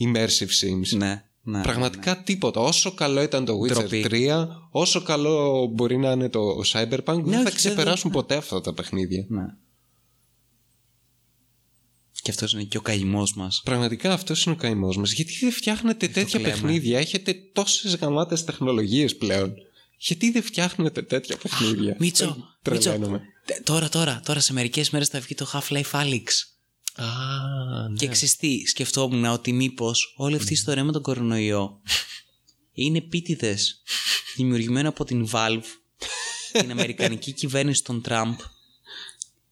immersive 0.00 0.50
sims. 0.62 0.96
Ναι, 0.96 1.24
ναι, 1.42 1.62
Πραγματικά 1.62 2.14
ναι. 2.14 2.22
τίποτα. 2.22 2.60
Όσο 2.60 2.92
καλό 2.92 3.22
ήταν 3.22 3.44
το 3.44 3.58
Witcher 3.60 3.72
Ντροπή. 3.72 4.06
3, 4.10 4.46
όσο 4.70 5.02
καλό 5.02 5.66
μπορεί 5.66 5.96
να 5.96 6.10
είναι 6.10 6.28
το 6.28 6.60
Cyberpunk, 6.72 7.20
δεν 7.24 7.32
θα 7.42 7.46
όχι, 7.46 7.54
ξεπεράσουν 7.56 8.10
δεν- 8.10 8.20
ποτέ 8.20 8.36
αυτά 8.36 8.60
τα 8.60 8.72
παιχνίδια. 8.74 9.24
Ναι. 9.28 9.44
Και 12.22 12.30
αυτός 12.30 12.52
είναι 12.52 12.62
και 12.62 12.76
ο 12.76 12.80
καημός 12.80 13.34
μας. 13.34 13.60
Πραγματικά 13.64 14.12
αυτός 14.12 14.44
είναι 14.44 14.54
ο 14.54 14.58
καημός 14.58 14.96
μας. 14.96 15.12
Γιατί 15.12 15.32
δεν 15.40 15.50
φτιάχνετε 15.52 16.08
τέτοια 16.08 16.38
κλαίμε. 16.38 16.52
παιχνίδια, 16.54 16.98
έχετε 16.98 17.34
τόσες 17.52 17.96
γαμάτες 17.96 18.44
τεχνολογίες 18.44 19.16
πλέον. 19.16 19.52
Γιατί 19.98 20.30
δεν 20.30 20.42
φτιάχνετε 20.42 21.02
τέτοια 21.02 21.36
παιχνίδια; 21.36 21.96
Μίτσο, 21.98 22.24
Ε, 22.24 22.70
Μίτσο, 22.70 22.90
τρελαίνομαι. 22.90 23.20
τε- 23.44 23.62
τώρα, 23.64 23.88
τώρα, 23.88 24.20
τώρα 24.24 24.40
σε 24.40 24.52
μερικές 24.52 24.90
μέρες 24.90 25.08
θα 25.08 25.20
βγει 25.20 25.34
το 25.34 25.50
Half-Life 25.52 25.90
Alyx. 25.90 26.24
Α, 27.02 27.88
ναι. 27.88 27.96
Και 27.96 28.08
ξέρεις 28.08 28.36
τι, 28.36 28.66
σκεφτόμουν 28.66 29.24
ότι 29.24 29.52
μήπως 29.52 30.14
όλη 30.16 30.36
αυτή 30.36 30.50
η 30.50 30.54
ιστορία 30.54 30.84
με 30.84 30.92
τον 30.92 31.02
κορονοϊό 31.02 31.80
είναι 32.72 32.98
επίτηδες 32.98 33.82
δημιουργημένο 34.36 34.88
από 34.88 35.04
την 35.04 35.28
Valve, 35.32 35.62
την 36.52 36.70
Αμερικανική 36.70 37.32
κυβέρνηση 37.40 37.84
των 37.84 38.02
Τραμπ, 38.02 38.34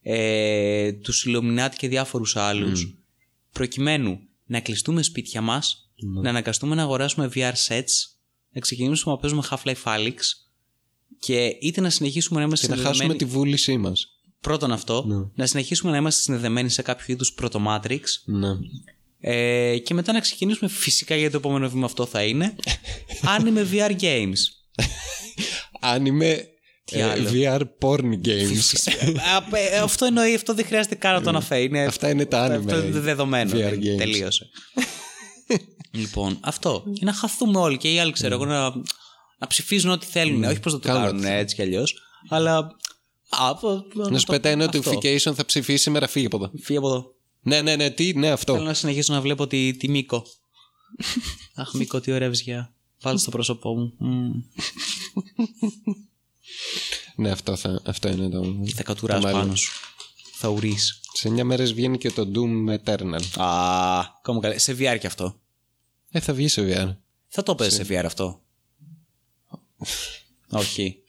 ε, 0.02 0.92
τους 0.92 1.26
Illuminati 1.28 1.74
και 1.76 1.88
διάφορους 1.88 2.36
άλλους, 2.36 2.94
προκειμένου 3.52 4.18
να 4.46 4.60
κλειστούμε 4.60 5.02
σπίτια 5.02 5.40
μας, 5.40 5.90
να 6.22 6.28
αναγκαστούμε 6.30 6.74
να 6.74 6.82
αγοράσουμε 6.82 7.30
VR 7.34 7.52
sets, 7.68 7.92
να 8.50 8.60
ξεκινήσουμε 8.60 9.14
να 9.14 9.20
παίζουμε 9.20 9.42
Half-Life 9.50 9.82
Alyx 9.84 10.14
και 11.18 11.56
είτε 11.60 11.80
να 11.80 11.90
συνεχίσουμε 11.90 12.40
να 12.40 12.46
είμαστε 12.46 12.66
Και 12.66 12.72
να 12.72 12.78
χάσουμε 12.78 12.94
συνδεδεμένοι- 12.94 13.30
τη 13.32 13.38
βούλησή 13.38 13.76
μας. 13.76 14.15
Πρώτον 14.46 14.72
αυτό, 14.72 15.04
Ναι. 15.06 15.16
να 15.34 15.46
συνεχίσουμε 15.46 15.90
να 15.90 15.96
είμαστε 15.96 16.20
συνδεδεμένοι 16.20 16.70
σε 16.70 16.82
κάποιο 16.82 17.04
είδους 17.08 17.32
πρωτομάτριξ 17.32 18.22
Ναι. 18.26 18.48
ε, 19.20 19.78
και 19.78 19.94
μετά 19.94 20.12
να 20.12 20.20
ξεκινήσουμε 20.20 20.70
φυσικά 20.70 21.16
γιατί 21.16 21.32
το 21.32 21.38
επόμενο 21.38 21.68
βήμα 21.68 21.84
αυτό 21.84 22.06
θα 22.06 22.22
είναι 22.22 22.54
αν 23.36 23.46
είμαι 23.46 23.66
VR 23.72 24.00
games. 24.00 24.38
Αν 25.80 26.06
είμαι 26.06 26.44
Τι 26.84 26.98
ε, 26.98 27.02
άλλο; 27.02 27.28
VR 27.32 27.60
porn 27.80 28.12
games. 28.26 28.74
Α, 29.34 29.58
ε, 29.58 29.78
αυτό 29.78 30.04
εννοεί, 30.06 30.34
αυτό 30.34 30.54
δεν 30.54 30.64
χρειάζεται 30.66 30.94
καν 30.94 31.14
να 31.14 31.20
το 31.22 31.28
αναφέρει. 31.28 31.64
Είναι, 31.64 31.84
Αυτά 31.84 32.10
είναι 32.10 32.24
τα 32.26 32.46
anime. 32.46 32.58
αυτό 32.58 32.78
είναι 32.84 33.00
δεδομένο. 33.00 33.50
VR 33.50 33.54
δεν- 33.54 33.80
games. 33.80 33.96
Τελείωσε. 33.98 34.46
λοιπόν, 36.00 36.38
αυτό. 36.40 36.84
Και 36.92 37.04
να 37.04 37.12
χαθούμε 37.12 37.58
όλοι 37.58 37.76
και 37.76 37.92
οι 37.92 37.98
άλλοι, 37.98 38.12
ξέρω 38.12 38.34
εγώ, 38.34 38.44
να, 38.44 38.70
να 39.38 39.46
ψηφίζουν 39.48 39.90
ό,τι 39.90 40.06
θέλουν. 40.06 40.44
Όχι 40.44 40.60
πώ 40.60 40.70
θα 40.70 40.78
το 40.78 40.88
Καλά. 40.88 41.06
κάνουν 41.06 41.24
έτσι 41.24 41.54
κι 41.54 41.62
αλλιώς. 41.62 41.94
Αλλά. 42.28 42.76
Α, 43.28 43.52
Να 44.10 44.18
σου 44.18 44.26
πετάει 44.26 44.54
notification, 44.58 45.32
θα 45.34 45.44
ψηφίσει 45.44 45.82
σήμερα, 45.82 46.06
φύγε 46.06 46.26
από 46.26 46.36
εδώ. 46.36 46.50
Φύγε 46.62 46.78
από 46.78 46.88
εδώ. 46.88 47.14
Ναι, 47.40 47.62
ναι, 47.62 47.76
ναι, 47.76 47.90
τι, 47.90 48.12
ναι, 48.14 48.30
αυτό. 48.30 48.52
Θέλω 48.52 48.64
να 48.64 48.74
συνεχίσω 48.74 49.12
να 49.12 49.20
βλέπω 49.20 49.46
τη, 49.46 49.76
τη 49.76 49.88
Μίκο. 49.88 50.26
Αχ, 51.54 51.72
Μίκο, 51.72 52.00
τι 52.00 52.12
ωραία 52.12 52.28
βυζιά. 52.28 52.72
Βάλτε 53.00 53.20
στο 53.20 53.30
πρόσωπό 53.30 53.76
μου. 53.76 53.94
Μμμ. 53.98 54.30
Ναι, 57.16 57.30
αυτό, 57.30 57.56
θα, 57.56 57.80
αυτό 57.84 58.08
είναι 58.08 58.28
το. 58.28 58.56
Θα 58.74 58.82
κατουράς 58.82 59.20
το 59.20 59.26
μέλλον. 59.26 59.40
πάνω 59.40 59.54
σου. 59.54 59.72
Θα 60.32 60.48
ουρείς. 60.48 61.00
Σε 61.12 61.28
9 61.28 61.42
μέρες 61.42 61.72
βγαίνει 61.72 61.98
και 61.98 62.10
το 62.10 62.30
Doom 62.34 62.76
Eternal. 62.84 63.20
Α, 63.36 63.98
ακόμα 63.98 64.40
καλά. 64.40 64.58
Σε 64.58 64.72
VR 64.72 64.96
και 65.00 65.06
αυτό. 65.06 65.40
Ε, 66.10 66.20
θα 66.20 66.32
βγει 66.32 66.48
σε 66.48 66.62
VR. 66.62 66.96
Θα 67.28 67.42
το 67.42 67.54
παίζει 67.54 67.76
σε 67.76 67.86
VR 67.88 68.04
αυτό. 68.04 68.42
Όχι. 70.50 71.02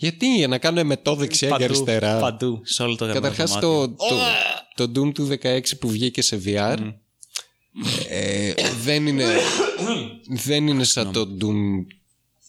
Γιατί, 0.00 0.36
για 0.36 0.48
να 0.48 0.58
κάνουμε 0.58 0.82
μετό 0.82 1.14
δεξιά 1.14 1.48
και 1.56 1.64
αριστερά. 1.64 2.18
Παντού. 2.18 2.60
Σε 2.64 2.82
όλο 2.82 2.96
το 2.96 3.04
γραμμένο 3.04 3.26
Καταρχάς 3.26 3.60
το, 3.60 3.88
το, 3.88 4.16
το 4.74 5.00
Doom 5.00 5.14
του 5.14 5.28
16 5.42 5.60
που 5.80 5.88
βγήκε 5.88 6.22
σε 6.22 6.42
VR 6.44 6.92
ε, 8.08 8.52
δεν 8.82 9.06
είναι 9.06 9.24
δεν 10.28 10.66
είναι 10.66 10.84
σαν 10.84 11.12
το 11.12 11.36
Doom 11.40 11.84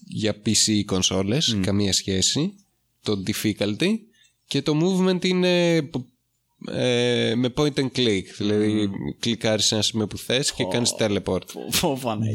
για 0.07 0.41
PC 0.45 0.81
κονσόλες 0.85 1.57
καμία 1.61 1.93
σχέση. 1.93 2.53
Το 3.03 3.23
difficulty. 3.27 3.97
Και 4.47 4.61
το 4.61 4.79
movement 4.83 5.25
είναι 5.25 5.75
ε, 6.67 7.33
με 7.35 7.53
point 7.55 7.73
and 7.73 7.91
click. 7.95 8.23
Δηλαδή 8.37 8.89
κλικάρεις 9.19 9.65
σε 9.65 9.73
ένα 9.73 9.83
σημείο 9.83 10.07
που 10.07 10.17
θες 10.17 10.53
και 10.53 10.63
κάνεις 10.63 10.95
teleport. 10.99 11.43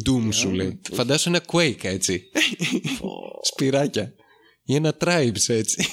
Doom 0.06 0.28
σου 0.30 0.51
λέει. 0.51 0.80
φαντάσου 0.93 1.28
ένα 1.28 1.44
Quake 1.52 1.84
έτσι. 1.84 2.22
Σπυράκια 3.43 4.14
ή 4.66 4.74
ένα 4.74 4.94
Tribes 5.01 5.48
έτσι 5.48 5.88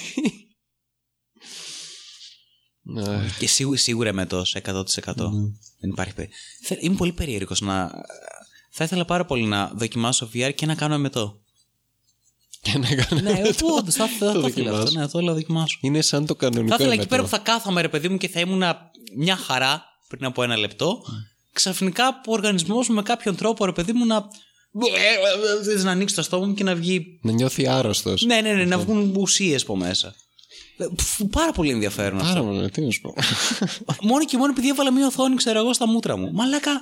Και 3.39 3.47
σίγουρα, 3.47 3.77
σίγουρα 3.77 4.13
με 4.13 4.25
τόσο 4.25 4.59
100%. 4.65 4.83
Δεν 5.79 5.89
υπάρχει 5.89 6.13
περί- 6.13 6.31
Θε- 6.63 6.83
Είμαι 6.83 6.95
πολύ 6.95 7.11
περίεργος 7.11 7.61
να... 7.61 7.91
Θα 8.71 8.83
ήθελα 8.83 9.05
πάρα 9.05 9.25
πολύ 9.25 9.43
να 9.43 9.71
δοκιμάσω 9.75 10.29
VR 10.33 10.51
και 10.55 10.65
να 10.65 10.75
κάνω 10.75 10.93
εμετό. 10.93 11.39
και 12.61 12.77
να 12.77 12.95
κάνω 12.95 13.21
ναι, 13.21 13.31
εγώ 13.31 13.73
όντως 13.77 13.93
θα, 13.95 14.07
θα, 14.07 14.31
Το 14.33 14.41
θα 14.41 14.47
ήθελα 14.47 14.69
αυτό. 14.69 14.83
δοκιμάσω. 14.83 14.91
Ναι, 14.93 14.99
θα 14.99 15.03
ήθελα 15.05 15.23
να 15.23 15.33
δοκιμάσω. 15.33 15.77
είναι 15.81 16.01
σαν 16.01 16.25
το 16.25 16.35
κανονικό 16.35 16.67
Θα 16.69 16.75
ήθελα 16.75 16.89
εκεί 16.89 16.99
εμετό. 17.01 17.09
πέρα 17.09 17.21
που 17.23 17.27
θα 17.29 17.37
κάθομαι 17.37 17.81
ρε 17.81 17.89
παιδί 17.89 18.09
μου 18.09 18.17
και 18.17 18.27
θα 18.27 18.39
ήμουν 18.39 18.63
μια 19.17 19.35
χαρά 19.35 19.83
πριν 20.07 20.25
από 20.25 20.43
ένα 20.43 20.57
λεπτό. 20.57 21.03
Ξαφνικά 21.53 22.07
ο 22.07 22.31
οργανισμός 22.31 22.87
μου 22.89 22.95
με 22.95 23.01
κάποιον 23.01 23.35
τρόπο 23.35 23.65
ρε 23.65 23.71
παιδί 23.71 23.93
μου 23.93 24.05
να... 24.05 24.27
να 25.83 25.91
ανοίξει 25.91 26.15
το 26.15 26.21
στόμα 26.21 26.45
μου 26.45 26.53
και 26.53 26.63
να 26.63 26.75
βγει 26.75 27.19
να 27.21 27.31
νιώθει 27.31 27.67
άρρωστος 27.67 28.21
Ναι, 28.21 28.41
ναι, 28.41 28.53
ναι, 28.53 28.65
να 28.65 28.77
βγουν 28.77 29.15
ουσίες 29.15 29.61
από 29.61 29.75
μέσα. 29.75 30.15
Ε, 30.77 30.85
πφ, 30.95 31.21
Πάρα 31.29 31.51
πολύ 31.51 31.71
ενδιαφέρον 31.71 32.19
αυτό. 32.19 32.33
Πάρα 32.33 32.45
πολύ, 32.45 32.69
τι 32.69 32.81
να 32.81 32.91
σου 32.91 33.01
πω. 33.01 33.13
Μόνο 34.09 34.25
και 34.25 34.37
μόνο 34.37 34.51
επειδή 34.51 34.67
έβαλα 34.69 34.91
μία 34.91 35.07
οθόνη, 35.07 35.35
ξέρω 35.35 35.59
εγώ, 35.59 35.73
στα 35.73 35.87
μούτρα 35.87 36.17
μου. 36.17 36.31
Μαλάκα. 36.31 36.81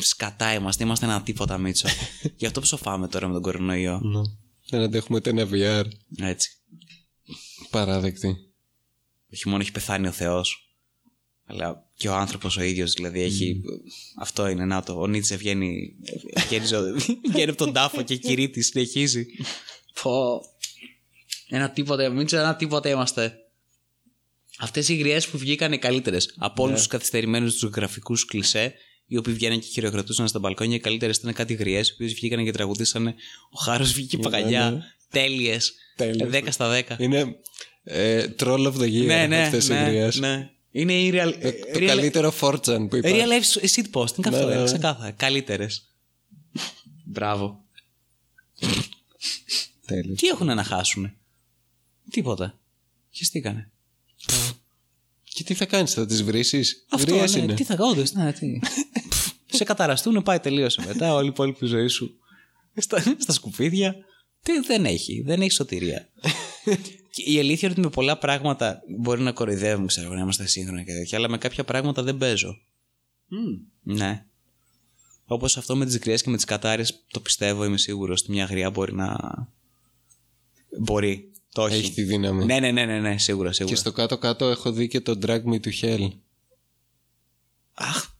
Σκατά 0.00 0.54
είμαστε, 0.54 0.84
είμαστε 0.84 1.06
ένα 1.06 1.22
τίποτα 1.22 1.58
μίτσο. 1.58 1.88
Γι' 2.36 2.46
αυτό 2.46 2.60
ψοφάμε 2.60 3.08
τώρα 3.08 3.26
με 3.26 3.32
τον 3.32 3.42
κορονοϊό. 3.42 4.00
Ναι. 4.02 4.20
Δεν 4.68 4.80
αντέχουμε 4.80 5.18
ούτε 5.18 5.30
ένα 5.30 5.48
VR. 5.52 5.84
Έτσι. 6.16 6.50
Παράδεκτη. 7.70 8.36
Όχι 9.32 9.48
μόνο 9.48 9.60
έχει 9.62 9.72
πεθάνει 9.72 10.06
ο 10.06 10.12
Θεός, 10.12 10.76
αλλά 11.46 11.87
και 11.98 12.08
ο 12.08 12.14
άνθρωπος 12.14 12.56
ο 12.56 12.62
ίδιος. 12.62 12.92
Δηλαδή 12.92 13.20
έχει. 13.22 13.60
Αυτό 14.18 14.48
είναι, 14.48 14.64
να 14.64 14.82
το. 14.82 15.00
Ο 15.00 15.06
Νίτσε 15.06 15.36
βγαίνει. 15.36 15.94
Βγαίνει, 16.46 16.66
ζω- 16.66 16.98
βγαίνει 17.32 17.48
από 17.50 17.58
τον 17.58 17.72
τάφο 17.72 18.02
και 18.02 18.16
κηρύττει, 18.16 18.62
συνεχίζει. 18.62 19.26
Πω. 20.02 20.40
Ένα 21.48 21.70
τίποτα, 21.70 22.08
Μίτσο, 22.08 22.36
ένα 22.36 22.56
τίποτα 22.56 22.88
είμαστε. 22.88 23.34
Αυτές 24.58 24.88
οι 24.88 24.96
γριές 24.96 25.28
που 25.28 25.38
βγήκαν 25.38 25.72
οι 25.72 25.78
καλύτερες. 25.78 26.34
Από 26.38 26.62
όλους 26.62 26.78
τους 26.78 26.86
καθυστερημένους 26.86 27.54
τους 27.56 27.70
γραφικούς 27.70 28.24
κλισέ, 28.24 28.74
οι 29.06 29.16
οποίοι 29.16 29.34
βγαίνουν 29.34 29.60
και 29.60 29.66
χειροκροτούσαν 29.66 30.28
στα 30.28 30.38
μπαλκόνια, 30.38 30.76
οι 30.76 30.80
καλύτερες 30.80 31.16
ήταν 31.16 31.32
κάτι 31.32 31.54
γριές, 31.54 31.88
οι 31.88 31.92
οποίες 31.92 32.14
βγήκαν 32.14 32.44
και 32.44 32.50
τραγουδήσαν. 32.52 33.06
Ο 33.50 33.58
Χάρος 33.64 33.92
βγήκε 33.92 34.18
παγαλιά. 34.18 34.70
ναι. 34.70 34.80
Τέλειες. 35.10 35.74
Τέλειες. 35.96 36.28
10 36.32 36.42
στα 36.50 36.82
10. 36.88 36.98
Είναι 36.98 37.36
ε, 37.84 38.26
troll 38.38 38.66
of 38.66 38.74
the 38.74 38.92
year 38.92 39.04
ναι, 39.06 39.26
ναι, 39.26 39.42
αυτές 39.42 39.68
οι 39.68 39.72
ναι, 39.72 39.80
γριές. 39.80 40.18
ναι. 40.18 40.50
Είναι 40.70 40.92
η 40.92 41.10
real, 41.14 41.34
Ε, 41.38 41.50
Το 41.50 41.78
real, 41.78 41.84
καλύτερο 41.86 42.34
fortune 42.40 42.86
που 42.88 42.96
υπάρχει. 42.96 43.22
real 43.24 43.28
life 43.30 43.68
shitpost. 43.68 44.18
Είναι 44.18 44.28
Ναι, 44.30 44.36
αυτό, 44.36 44.48
ναι, 44.48 44.54
ναι. 44.54 44.64
ξεκάθαρα. 44.64 45.10
Καλύτερες. 45.10 45.88
Μπράβο. 47.04 47.64
Τέλειος. 49.86 50.18
Τι 50.18 50.26
έχουν 50.26 50.46
να 50.46 50.64
χάσουν. 50.64 51.12
Τίποτα. 52.10 52.58
Χεστήκανε. 53.10 53.70
Και 55.22 55.44
τι 55.44 55.54
θα 55.54 55.66
κάνεις, 55.66 55.92
θα 55.92 56.06
τις 56.06 56.22
βρίσεις. 56.22 56.84
Αυτό 56.90 57.14
Γριές 57.14 57.34
ναι, 57.34 57.42
είναι. 57.42 57.54
τι 57.54 57.64
θα 57.64 57.74
κάνω, 57.76 58.02
ναι, 58.12 58.32
τι. 58.32 58.60
σε 59.56 59.64
καταραστούν, 59.64 60.22
πάει 60.22 60.40
τελείωσε 60.40 60.82
μετά. 60.86 61.14
Όλη 61.14 61.26
η 61.26 61.28
υπόλοιπη 61.28 61.66
ζωή 61.66 61.86
σου 61.88 62.18
στα, 62.76 63.02
στα 63.18 63.32
σκουπίδια. 63.32 63.96
Τι 64.42 64.58
δεν 64.60 64.84
έχει, 64.84 65.22
δεν 65.26 65.40
έχει 65.40 65.50
σωτηρία. 65.50 66.08
Και 67.10 67.22
η 67.22 67.38
αλήθεια 67.38 67.68
είναι 67.68 67.78
ότι 67.78 67.80
με 67.80 67.90
πολλά 67.90 68.18
πράγματα 68.18 68.82
μπορεί 68.98 69.22
να 69.22 69.32
κοροϊδεύουμε, 69.32 69.86
ξέρω 69.86 70.06
εγώ, 70.06 70.14
να 70.14 70.20
είμαστε 70.20 70.46
σύγχρονοι 70.46 70.84
και 70.84 70.92
τέτοια, 70.92 71.18
αλλά 71.18 71.28
με 71.28 71.38
κάποια 71.38 71.64
πράγματα 71.64 72.02
δεν 72.02 72.18
παίζω. 72.18 72.58
Ναι. 73.82 74.24
Όπως 75.24 75.56
αυτό 75.56 75.76
με 75.76 75.84
τις 75.84 75.98
γριέ 75.98 76.16
και 76.16 76.30
με 76.30 76.36
τις 76.36 76.44
κατάρες, 76.44 77.04
το 77.10 77.20
πιστεύω, 77.20 77.64
είμαι 77.64 77.78
σίγουρος 77.78 78.22
ότι 78.22 78.30
μια 78.30 78.44
γριά 78.44 78.70
μπορεί 78.70 78.94
να. 78.94 79.16
Μπορεί. 80.80 81.30
Το 81.52 81.66
έχει. 81.66 81.78
Έχει 81.78 81.92
τη 81.92 82.02
δύναμη. 82.02 82.44
Ναι, 82.44 82.60
ναι, 82.60 82.70
ναι, 82.70 82.84
ναι, 82.84 83.00
ναι, 83.00 83.18
σίγουρα, 83.18 83.52
σίγουρα. 83.52 83.74
Και 83.74 83.80
στο 83.80 83.92
κάτω-κάτω 83.92 84.46
έχω 84.46 84.72
δει 84.72 84.88
και 84.88 85.00
το 85.00 85.18
Drag 85.22 85.42
Me 85.42 85.60
to 85.60 85.70
Hell. 85.80 86.08
Αχ. 87.74 88.16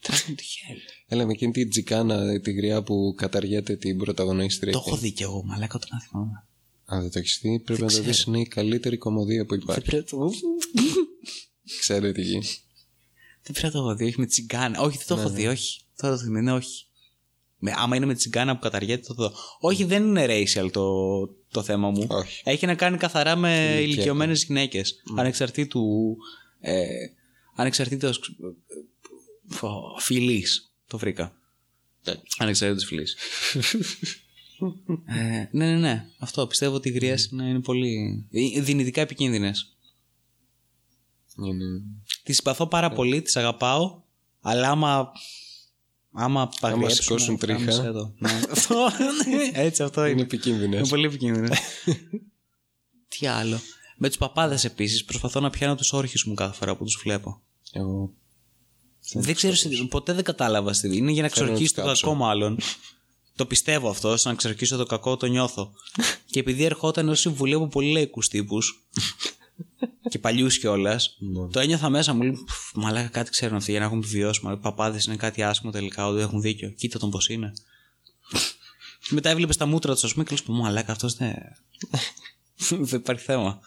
Τρέχει 0.00 0.34
τη 0.34 0.44
χέρι. 0.44 0.80
Έλα 1.06 1.26
με 1.26 1.32
εκείνη 1.32 1.52
την 1.52 1.70
τζικάνα, 1.70 2.40
τη 2.40 2.52
γριά 2.52 2.82
που 2.82 3.14
καταργέται 3.16 3.76
την 3.76 3.98
πρωταγωνίστρια. 3.98 4.72
Το 4.72 4.82
έχω 4.86 4.96
δει 4.96 5.12
κι 5.12 5.22
εγώ, 5.22 5.44
μαλάκα 5.44 5.78
το 5.78 5.86
να 5.90 6.00
θυμάμαι. 6.00 6.46
Αν 6.84 7.00
δεν 7.00 7.10
το 7.10 7.18
έχεις 7.18 7.38
δει, 7.42 7.58
πρέπει 7.58 7.82
να 7.82 7.88
το 7.88 8.00
δεις. 8.00 8.24
Είναι 8.24 8.40
η 8.40 8.46
καλύτερη 8.46 8.96
κομμωδία 8.96 9.46
που 9.46 9.54
υπάρχει. 9.54 10.04
Ξέρετε 11.80 12.12
τι 12.12 12.22
γίνει. 12.22 12.46
Δεν 13.42 13.52
πρέπει 13.52 13.62
να 13.62 13.70
το 13.70 13.78
έχω 13.78 13.94
δει, 13.94 14.04
όχι 14.04 14.20
με 14.20 14.26
τσιγκάνα. 14.26 14.80
Όχι, 14.80 14.96
δεν 14.96 15.06
το 15.06 15.14
έχω 15.14 15.30
δει, 15.30 15.46
όχι. 15.46 15.80
Τώρα 15.96 16.14
το 16.16 16.20
θυμάμαι, 16.20 16.40
ναι, 16.40 16.52
όχι. 16.52 16.86
Με, 17.58 17.72
άμα 17.76 17.96
είναι 17.96 18.06
με 18.06 18.14
τσιγκάνα 18.14 18.54
που 18.54 18.60
καταργέται, 18.60 19.06
το 19.06 19.14
δω. 19.14 19.32
Όχι, 19.60 19.84
δεν 19.84 20.02
είναι 20.02 20.26
racial 20.28 20.68
το, 20.72 21.26
το 21.50 21.62
θέμα 21.62 21.90
μου. 21.90 22.06
Όχι. 22.08 22.42
Έχει 22.44 22.66
να 22.66 22.74
κάνει 22.74 22.96
καθαρά 22.96 23.36
με 23.36 23.56
Ηλικιακό. 23.56 23.82
ηλικιωμένες 23.82 24.44
γυναίκες. 24.44 25.02
Ανεξαρτήτου. 25.16 26.16
Ε, 26.60 26.86
ανεξαρτήτως. 27.54 28.20
Φιλής. 29.98 30.72
Το 30.86 30.98
βρήκα. 30.98 31.36
Ναι. 32.04 32.14
Ανεξαρτήτως 32.38 32.84
φιλής. 32.84 33.16
ε, 35.06 35.48
ναι, 35.50 35.66
ναι, 35.72 35.76
ναι. 35.76 36.06
Αυτό 36.18 36.46
πιστεύω 36.46 36.74
ότι 36.74 36.88
οι 36.88 36.92
γριέ 36.92 37.14
είναι, 37.32 37.44
είναι 37.48 37.60
πολύ. 37.60 38.24
ε, 38.30 38.60
δυνητικά 38.60 39.00
επικίνδυνες. 39.00 39.76
Είναι... 41.46 41.64
Τις 42.22 42.36
συμπαθώ 42.36 42.66
πάρα 42.66 42.90
πολύ, 42.90 43.22
τις 43.22 43.36
αγαπάω, 43.36 44.02
αλλά 44.40 44.68
άμα. 44.70 45.12
Άμα 46.16 46.48
παγριέψουν, 46.60 47.02
σηκώσουν 47.02 47.38
τρίχα. 47.38 47.58
γάμισε 47.58 47.90
το. 47.92 48.14
Ναι. 48.18 48.30
Αυτό, 48.50 48.74
ναι, 49.28 49.60
Έτσι, 49.62 49.82
αυτό 49.82 50.00
είναι 50.00 50.10
είναι. 50.10 50.20
επικίνδυνες. 50.22 50.78
Είναι 50.78 50.88
πολύ 50.88 51.06
επικίνδυνο. 51.06 51.48
Τι 53.18 53.26
άλλο. 53.26 53.58
Με 53.96 54.08
τους 54.08 54.16
παπάδες 54.16 54.64
επίσης 54.64 55.04
προσπαθώ 55.04 55.40
να 55.40 55.50
πιάνω 55.50 55.74
τους 55.74 55.92
όρχες 55.92 56.24
μου 56.24 56.34
κάθε 56.34 56.54
φορά 56.54 56.76
που 56.76 56.84
τους 56.84 57.00
βλέπω. 57.02 57.40
Εγώ. 57.72 58.12
Δεν 59.12 59.34
ξέρω, 59.34 59.54
σε- 59.54 59.68
ποτέ 59.88 60.12
δεν 60.12 60.24
κατάλαβα. 60.24 60.72
στη- 60.72 60.96
Είναι 60.96 61.10
για 61.12 61.22
να 61.22 61.28
Θέλω 61.28 61.46
να 61.46 61.52
ξορκίσει 61.52 61.74
τους 61.74 61.82
το 61.82 61.88
κάψω. 61.88 62.06
κακό, 62.06 62.16
μάλλον. 62.18 62.58
Το 63.36 63.46
πιστεύω 63.46 63.88
αυτό, 63.88 64.16
σαν 64.16 64.32
να 64.32 64.38
ξορκίσω 64.38 64.76
το 64.76 64.84
κακό, 64.86 65.16
το 65.16 65.26
νιώθω. 65.26 65.72
και 66.30 66.40
επειδή 66.40 66.64
ερχόταν 66.64 67.08
ως 67.08 67.20
συμβουλή 67.20 67.54
από 67.54 67.68
πολύ 67.68 67.92
λαϊκούς 67.92 68.28
τύπους 68.28 68.82
και 70.10 70.18
παλιούς 70.18 70.58
κιόλας, 70.58 71.16
Ναι. 71.18 71.48
το 71.48 71.60
ένιωθα 71.60 71.88
μέσα 71.90 72.12
μου. 72.14 72.22
Λέει, 72.22 72.32
«Πφ, 72.46 72.72
Μαλάκα, 72.74 73.08
κάτι 73.08 73.30
ξέρουν 73.30 73.56
αυτοί 73.56 73.70
για 73.70 73.80
να 73.80 73.86
έχουν 73.86 73.98
επιβιώσει. 73.98 74.40
Μα 74.44 74.52
οι 74.52 74.56
παπάδες 74.56 75.04
είναι 75.04 75.16
κάτι 75.16 75.42
άσχημο 75.42 75.72
τελικά, 75.72 76.06
ότι 76.06 76.20
έχουν 76.20 76.40
δίκιο. 76.40 76.70
Κοίτα 76.70 76.98
τον 76.98 77.10
πώς 77.10 77.28
είναι. 77.28 77.52
και 79.02 79.10
μετά 79.10 79.30
έβλεπες 79.30 79.56
τα 79.56 79.66
μούτρα 79.66 79.92
τους, 79.92 80.04
ας 80.04 80.12
πούμε, 80.12 80.24
και 80.24 80.30
λες, 80.30 80.42
Μαλάκα, 80.46 80.92
αυτός 80.92 81.14
δεν. 81.14 81.34
δεν 82.68 82.98
υπάρχει 83.00 83.24
θέμα. 83.24 83.60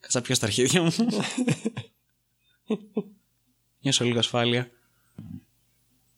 Κάτσα 0.00 0.20
πιο 0.20 0.34
στα 0.34 0.46
αρχίδια 0.46 0.82
μου. 0.82 0.92
Νιώσω 3.80 4.04
λίγο 4.04 4.18
ασφάλεια. 4.18 4.70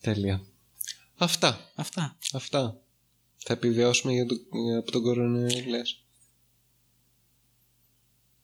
Τέλεια. 0.01 0.43
Αυτά. 1.19 1.71
Αυτά. 1.75 2.17
Αυτά. 2.33 2.81
Θα 3.37 3.53
επιβιώσουμε 3.53 4.13
για 4.13 4.27
το, 4.27 4.35
για- 4.35 4.79
από 4.79 4.91
τον 4.91 5.03
κορονοϊό, 5.03 5.49
λες. 5.69 6.03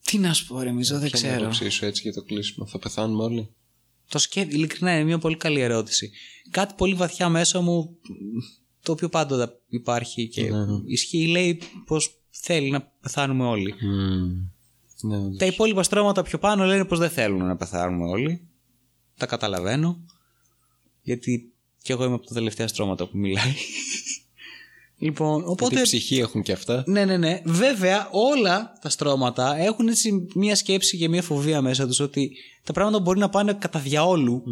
Τι 0.04 0.18
να 0.18 0.32
σου 0.32 0.46
πω, 0.46 0.60
ρε, 0.60 0.72
Μιζό, 0.72 0.98
δεν 0.98 1.10
Ποια 1.10 1.18
είναι 1.18 1.28
η 1.28 1.30
ξέρω. 1.32 1.44
άποψή 1.48 1.68
σου 1.68 1.84
έτσι 1.84 2.02
για 2.02 2.12
το 2.12 2.22
κλείσιμο. 2.22 2.66
Θα 2.66 2.78
πεθάνουμε 2.78 3.22
όλοι; 3.24 3.54
Το 4.08 4.18
σκέφτομαι, 4.18 4.54
ειλικρινά 4.56 4.94
είναι 4.94 5.04
μια 5.04 5.18
πολύ 5.18 5.36
καλή 5.36 5.60
ερώτηση. 5.60 6.10
Κάτι 6.50 6.74
πολύ 6.76 6.94
βαθιά 6.94 7.28
μέσα 7.28 7.60
μου, 7.60 7.96
το 8.82 8.92
οποίο 8.92 9.08
πάντοτε 9.08 9.52
υπάρχει 9.68 10.28
και 10.28 10.50
ισχύει, 10.86 11.26
λέει 11.26 11.60
πως 11.86 12.18
θέλει 12.30 12.70
να 12.70 12.80
πεθάνουμε 12.80 13.44
όλοι. 13.44 13.74
Ναι, 15.02 15.16
όντως. 15.16 15.36
Τα 15.38 15.46
υπόλοιπα 15.46 15.82
στρώματα 15.82 16.22
πιο 16.22 16.38
πάνω 16.38 16.64
λένε 16.64 16.84
πως 16.84 16.98
δεν 16.98 17.10
θέλουν 17.10 17.46
να 17.46 17.56
πεθάνουμε 17.56 18.08
όλοι. 18.08 18.48
Τα 19.16 19.26
καταλαβαίνω. 19.26 20.04
Γιατί 21.02 21.53
κι 21.84 21.92
εγώ 21.92 22.04
είμαι 22.04 22.14
από 22.14 22.26
τα 22.26 22.34
τελευταία 22.34 22.68
στρώματα 22.68 23.06
που 23.06 23.18
μιλάει. 23.18 23.54
Λοιπόν, 24.98 25.36
Γιατί 25.36 25.50
οπότε. 25.50 25.80
ψυχή 25.82 26.18
έχουν 26.18 26.42
και 26.42 26.52
αυτά. 26.52 26.84
Ναι, 26.86 27.04
ναι, 27.04 27.16
ναι. 27.16 27.40
Βέβαια, 27.44 28.08
όλα 28.10 28.72
τα 28.80 28.88
στρώματα 28.88 29.56
έχουν 29.56 29.88
έτσι 29.88 30.26
μία 30.34 30.56
σκέψη 30.56 30.96
και 30.96 31.08
μία 31.08 31.22
φοβία 31.22 31.62
μέσα 31.62 31.86
τους 31.86 32.00
ότι 32.00 32.36
τα 32.64 32.72
πράγματα 32.72 33.00
μπορεί 33.00 33.18
να 33.18 33.28
πάνε 33.28 33.52
κατά 33.54 33.78
διαόλου 33.78 34.42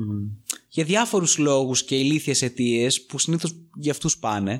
για 0.68 0.84
διάφορους 0.84 1.38
λόγους 1.38 1.84
και 1.84 1.96
ηλίθιες 1.98 2.42
αιτίες 2.42 3.02
που 3.02 3.18
συνήθως 3.18 3.54
για 3.74 3.92
αυτούς 3.92 4.18
πάνε 4.18 4.52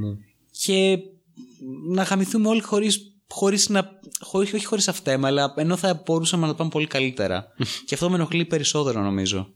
Ναι. 0.00 0.16
και 0.50 0.98
να 1.88 2.02
γαμηθούμε 2.02 2.48
όλοι 2.48 2.60
χωρίς, 2.62 3.12
χωρίς 3.28 3.68
να. 3.68 3.90
Χωρίς, 4.20 4.52
όχι 4.52 4.64
χωρίς 4.64 4.88
αυτέμα, 4.88 5.28
αλλά 5.28 5.54
ενώ 5.56 5.76
θα 5.76 6.02
μπορούσαμε 6.06 6.42
να 6.42 6.48
το 6.48 6.54
πάμε 6.58 6.70
πολύ 6.70 6.86
καλύτερα. 6.86 7.46
και 7.84 7.94
αυτό 7.94 8.08
με 8.10 8.14
ενοχλεί 8.16 8.44
περισσότερο 8.44 9.00
νομίζω. 9.02 9.52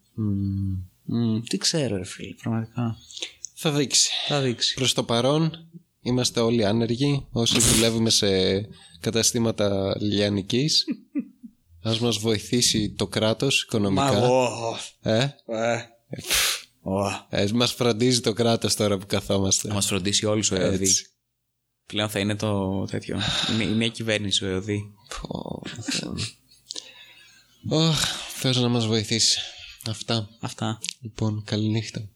Μμ, 1.04 1.40
τι 1.40 1.56
ξέρω, 1.58 1.96
ρε 1.96 2.04
φίλε, 2.04 2.34
πραγματικά. 2.42 2.96
Θα 3.54 3.70
δείξει. 3.70 4.10
Θα 4.26 4.40
δείξει. 4.40 4.74
Προς 4.74 4.92
το 4.92 5.04
παρόν 5.04 5.68
είμαστε 6.00 6.40
όλοι 6.40 6.64
άνεργοι 6.64 7.26
όσοι 7.30 7.60
δουλεύουμε 7.60 8.10
σε 8.10 8.28
καταστήματα 9.00 9.96
λιανικής. 10.00 10.84
Ας 11.84 11.98
μας 12.00 12.16
βοηθήσει 12.18 12.90
το 12.90 13.06
κράτος 13.06 13.62
οικονομικά. 13.62 14.28
Ε, 15.02 15.28
Ε, 15.46 15.78
ω. 16.82 17.06
ε, 17.30 17.48
μας 17.54 17.72
φροντίζει 17.72 18.20
το 18.20 18.32
κράτος 18.32 18.74
τώρα 18.74 18.98
που 18.98 19.06
καθόμαστε. 19.06 19.68
Θα 19.68 19.74
μας 19.74 19.86
φροντίσει 19.86 20.26
όλου 20.26 20.42
ο 20.52 20.54
ΕΟΔΗ. 20.54 20.84
Έτσι. 20.84 21.06
Πλέον 21.86 22.08
θα 22.08 22.18
είναι 22.18 22.36
το 22.36 22.84
τέτοιο. 22.90 23.18
Είναι 23.52 23.62
η 23.64 23.74
νέα 23.74 23.88
κυβέρνηση 23.88 24.44
ο 24.44 24.48
ΕΟΔΗ. 24.48 24.82
Πω, 25.20 25.62
Θεέ 25.82 26.10
μου. 26.10 26.26
Ωχ, 27.68 28.00
Θεός 28.34 28.60
να 28.60 28.68
μας 28.68 28.86
βοηθήσει. 28.86 29.40
Αυτά. 29.86 30.28
Αυτά. 30.40 30.78
Λοιπόν, 31.00 31.42
καληνύχτα. 31.44 32.09